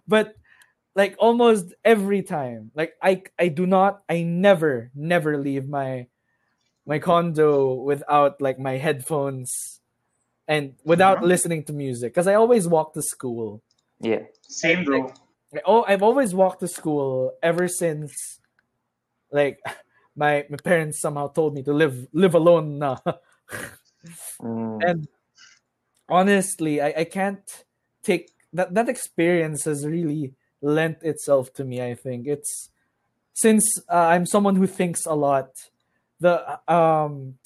But 0.10 0.34
like 0.98 1.14
almost 1.22 1.78
every 1.86 2.26
time, 2.26 2.72
like 2.74 2.98
I 2.98 3.22
I 3.38 3.54
do 3.54 3.70
not 3.70 4.02
I 4.10 4.26
never 4.26 4.90
never 4.98 5.38
leave 5.38 5.70
my 5.70 6.08
my 6.90 6.98
condo 6.98 7.78
without 7.78 8.42
like 8.42 8.58
my 8.58 8.82
headphones 8.82 9.54
and 10.50 10.74
without 10.84 11.22
Mhm. 11.22 11.30
listening 11.30 11.62
to 11.70 11.74
music 11.78 12.10
because 12.14 12.26
I 12.26 12.34
always 12.42 12.66
walk 12.66 12.98
to 12.98 13.04
school. 13.06 13.62
yeah. 14.02 14.26
Same 14.50 14.82
bro. 14.84 15.14
Oh, 15.66 15.86
I've 15.86 16.02
always 16.02 16.34
walked 16.34 16.62
to 16.62 16.68
school 16.68 17.38
ever 17.44 17.68
since 17.70 18.40
like 19.32 19.60
my 20.22 20.46
my 20.54 20.62
parents 20.62 21.02
somehow 21.02 21.28
told 21.34 21.58
me 21.58 21.66
to 21.66 21.74
live 21.74 21.98
live 22.14 22.36
alone 22.38 22.78
na. 22.82 22.94
Mm. 24.42 24.80
and 24.90 25.08
honestly 26.10 26.82
I, 26.82 27.04
I 27.04 27.06
can't 27.06 27.46
take 28.02 28.32
that 28.54 28.74
that 28.74 28.90
experience 28.90 29.66
has 29.66 29.86
really 29.86 30.34
lent 30.62 31.04
itself 31.04 31.54
to 31.58 31.64
me 31.66 31.82
i 31.82 31.94
think 31.94 32.26
it's 32.26 32.70
since 33.34 33.66
uh, 33.90 34.10
i'm 34.14 34.26
someone 34.26 34.56
who 34.56 34.66
thinks 34.66 35.06
a 35.06 35.14
lot 35.14 35.50
the 36.20 36.34
um 36.72 37.38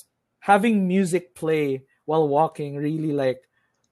having 0.51 0.87
music 0.87 1.35
play 1.35 1.83
while 2.05 2.27
walking 2.27 2.75
really 2.75 3.11
like 3.11 3.41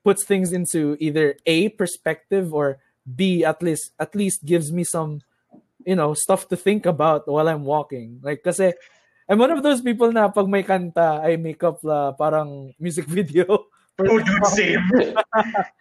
puts 0.04 0.24
things 0.24 0.52
into 0.54 0.96
either 1.00 1.36
a 1.46 1.70
perspective 1.82 2.54
or 2.54 2.80
b 3.04 3.44
at 3.44 3.60
least 3.64 3.92
at 4.00 4.16
least 4.16 4.46
gives 4.46 4.72
me 4.72 4.84
some 4.84 5.20
you 5.86 5.96
know 5.96 6.14
stuff 6.14 6.48
to 6.48 6.56
think 6.56 6.86
about 6.86 7.28
while 7.28 7.48
i'm 7.48 7.64
walking 7.66 8.20
like 8.24 8.44
kasi 8.44 8.74
I'm 9.24 9.40
one 9.40 9.56
of 9.56 9.64
those 9.64 9.80
people 9.80 10.12
na 10.12 10.28
pag 10.28 10.52
may 10.52 10.68
kanta 10.68 11.24
I 11.24 11.40
make 11.40 11.64
up 11.64 11.80
la 11.80 12.12
parang 12.12 12.76
music 12.76 13.08
video 13.20 13.48
for 13.96 14.04
Oh, 14.04 14.20
dude, 14.20 14.46
same. 14.52 14.84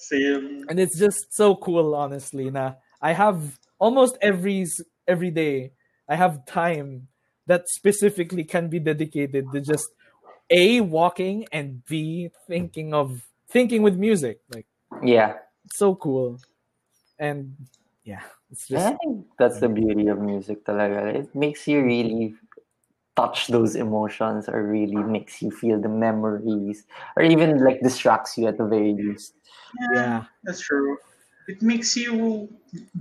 Same. 0.00 0.64
and 0.68 0.80
it's 0.80 0.96
just 0.98 1.28
so 1.28 1.54
cool 1.60 1.92
honestly 1.94 2.48
na 2.48 2.80
i 3.04 3.12
have 3.12 3.60
almost 3.76 4.16
every 4.24 4.64
every 5.04 5.28
day 5.28 5.76
i 6.08 6.16
have 6.16 6.40
time 6.48 7.04
that 7.44 7.68
specifically 7.68 8.44
can 8.48 8.72
be 8.72 8.80
dedicated 8.80 9.44
to 9.52 9.60
just 9.60 9.92
a 10.48 10.80
walking 10.80 11.44
and 11.52 11.84
b 11.84 12.32
thinking 12.48 12.96
of 12.96 13.28
thinking 13.52 13.84
with 13.84 14.00
music 14.00 14.40
like 14.48 14.64
Yeah. 15.04 15.36
so 15.76 15.92
cool 15.94 16.40
and 17.20 17.52
yeah 18.08 18.24
it's 18.50 18.70
And 18.70 18.78
I 18.78 18.92
think 18.96 19.26
that's 19.38 19.60
the 19.60 19.68
beauty 19.68 20.08
of 20.08 20.18
music 20.18 20.64
talaga. 20.64 21.14
It 21.14 21.34
makes 21.34 21.66
you 21.68 21.82
really 21.82 22.34
touch 23.16 23.48
those 23.48 23.76
emotions 23.76 24.48
or 24.48 24.62
really 24.62 24.96
makes 24.96 25.42
you 25.42 25.50
feel 25.50 25.80
the 25.80 25.88
memories 25.88 26.86
or 27.16 27.22
even 27.22 27.62
like 27.64 27.80
distracts 27.82 28.38
you 28.38 28.46
at 28.46 28.58
the 28.58 28.64
very 28.64 28.94
least. 28.94 29.34
yeah 29.94 30.24
That's 30.44 30.60
true. 30.60 30.96
It 31.48 31.62
makes 31.62 31.96
you 31.96 32.48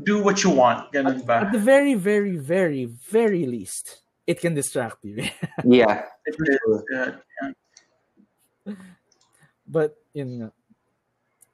do 0.04 0.24
what 0.24 0.44
you 0.44 0.50
want. 0.50 0.92
Ganun 0.92 1.22
at 1.30 1.52
the 1.52 1.60
very 1.60 1.94
very 1.94 2.36
very 2.38 2.86
very 2.86 3.46
least 3.46 4.02
it 4.30 4.40
can 4.42 4.54
distract 4.54 5.04
you. 5.04 5.26
Yeah. 5.66 6.06
It 6.26 6.36
is, 6.38 6.84
uh, 6.96 7.12
yeah. 7.42 8.74
but 9.68 9.98
you 10.14 10.26
know, 10.26 10.54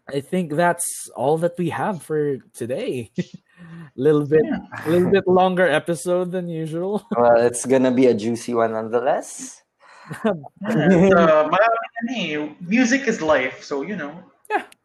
I 0.08 0.22
think 0.22 0.54
that's 0.54 1.10
all 1.16 1.38
that 1.40 1.58
we 1.58 1.70
have 1.70 2.04
for 2.04 2.38
today. 2.54 3.12
little 3.96 4.26
bit, 4.26 4.46
a 4.46 4.90
little 4.90 5.10
bit 5.10 5.28
longer 5.42 5.68
episode 5.68 6.32
than 6.32 6.48
usual. 6.48 7.06
Well, 7.18 7.42
it's 7.42 7.66
gonna 7.66 7.92
be 7.92 8.08
a 8.08 8.14
juicy 8.14 8.54
one 8.54 8.74
nonetheless. 8.74 9.62
And, 10.22 11.14
uh, 11.14 11.50
marami 11.50 11.88
na. 12.06 12.54
Music 12.62 13.08
is 13.08 13.22
life, 13.24 13.64
so 13.64 13.82
you 13.82 13.96
know, 13.96 14.14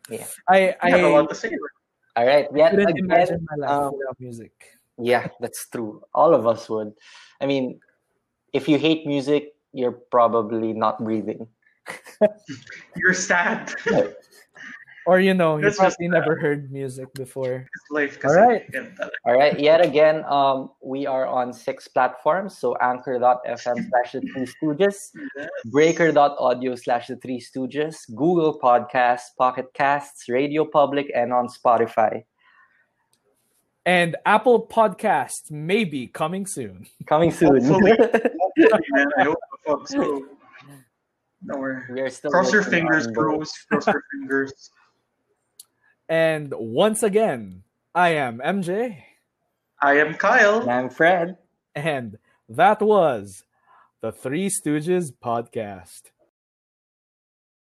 Yeah. 0.08 0.24
I 0.48 0.74
I 0.80 0.90
have 0.96 1.04
a 1.04 1.08
lot 1.12 1.28
to 1.28 1.34
say. 1.34 1.52
All 2.16 2.26
right. 2.26 2.48
Yet 2.54 2.70
couldn't 2.72 2.88
again, 2.88 3.04
imagine 3.04 3.46
my 3.50 3.56
life 3.60 3.70
um, 3.70 3.92
without 3.98 4.16
music. 4.18 4.52
Yeah, 4.98 5.28
that's 5.38 5.68
true. 5.68 6.02
All 6.14 6.34
of 6.34 6.46
us 6.46 6.68
would. 6.68 6.92
I 7.40 7.46
mean, 7.46 7.80
if 8.52 8.68
you 8.68 8.78
hate 8.78 9.06
music, 9.06 9.52
you're 9.72 10.00
probably 10.10 10.72
not 10.72 10.98
breathing. 11.04 11.46
You're 12.96 13.14
sad. 13.14 13.72
Or 15.06 15.18
you 15.18 15.32
know, 15.34 15.56
you 15.56 15.62
That's 15.64 15.78
just 15.78 15.96
probably 15.98 16.08
never 16.08 16.38
heard 16.38 16.70
music 16.70 17.12
before. 17.14 17.66
life. 17.90 18.18
All 18.24 18.34
right. 18.34 18.64
All 19.24 19.34
right. 19.34 19.58
Yet 19.58 19.80
again, 19.84 20.24
um, 20.26 20.70
we 20.84 21.06
are 21.06 21.26
on 21.26 21.52
six 21.52 21.88
platforms. 21.88 22.58
So 22.58 22.76
anchor.fm 22.82 23.88
slash 23.88 24.12
the 24.12 24.20
three 24.20 24.46
stooges, 24.46 25.10
breaker.audio 25.66 26.74
slash 26.74 27.08
the 27.08 27.16
three 27.16 27.40
stooges, 27.40 27.96
Google 28.14 28.60
Podcasts, 28.60 29.34
Pocket 29.38 29.66
Casts, 29.74 30.28
Radio 30.28 30.64
Public, 30.66 31.10
and 31.14 31.32
on 31.32 31.48
Spotify. 31.48 32.24
And 33.86 34.16
Apple 34.26 34.66
Podcasts 34.66 35.50
may 35.50 35.84
be 35.84 36.06
coming 36.06 36.44
soon. 36.46 36.86
Coming 37.06 37.30
soon. 37.32 37.64
Hopefully. 37.64 37.92
Hopefully, 37.98 38.82
man. 38.90 39.06
I 39.18 39.22
hope 39.24 39.38
the 39.50 39.58
fuck 39.66 39.88
so. 39.88 40.26
No 41.42 41.56
worry. 41.56 41.82
we 41.90 42.02
are 42.02 42.10
still 42.10 42.30
Cross 42.30 42.52
your 42.52 42.62
fingers, 42.62 43.06
on 43.06 43.14
bros. 43.14 43.50
Cross 43.70 43.86
your 43.86 44.04
fingers. 44.12 44.70
And 46.10 46.52
once 46.58 47.02
again, 47.04 47.62
I 47.94 48.10
am 48.10 48.40
MJ, 48.44 49.04
I 49.80 49.94
am 49.98 50.14
Kyle. 50.14 50.60
the- 50.60 50.70
I'm 50.70 50.90
Fred. 50.90 51.38
and 51.74 52.18
that 52.48 52.82
was 52.82 53.44
the 54.00 54.10
Three 54.10 54.50
Stooges 54.50 55.12
podcast. 55.12 56.10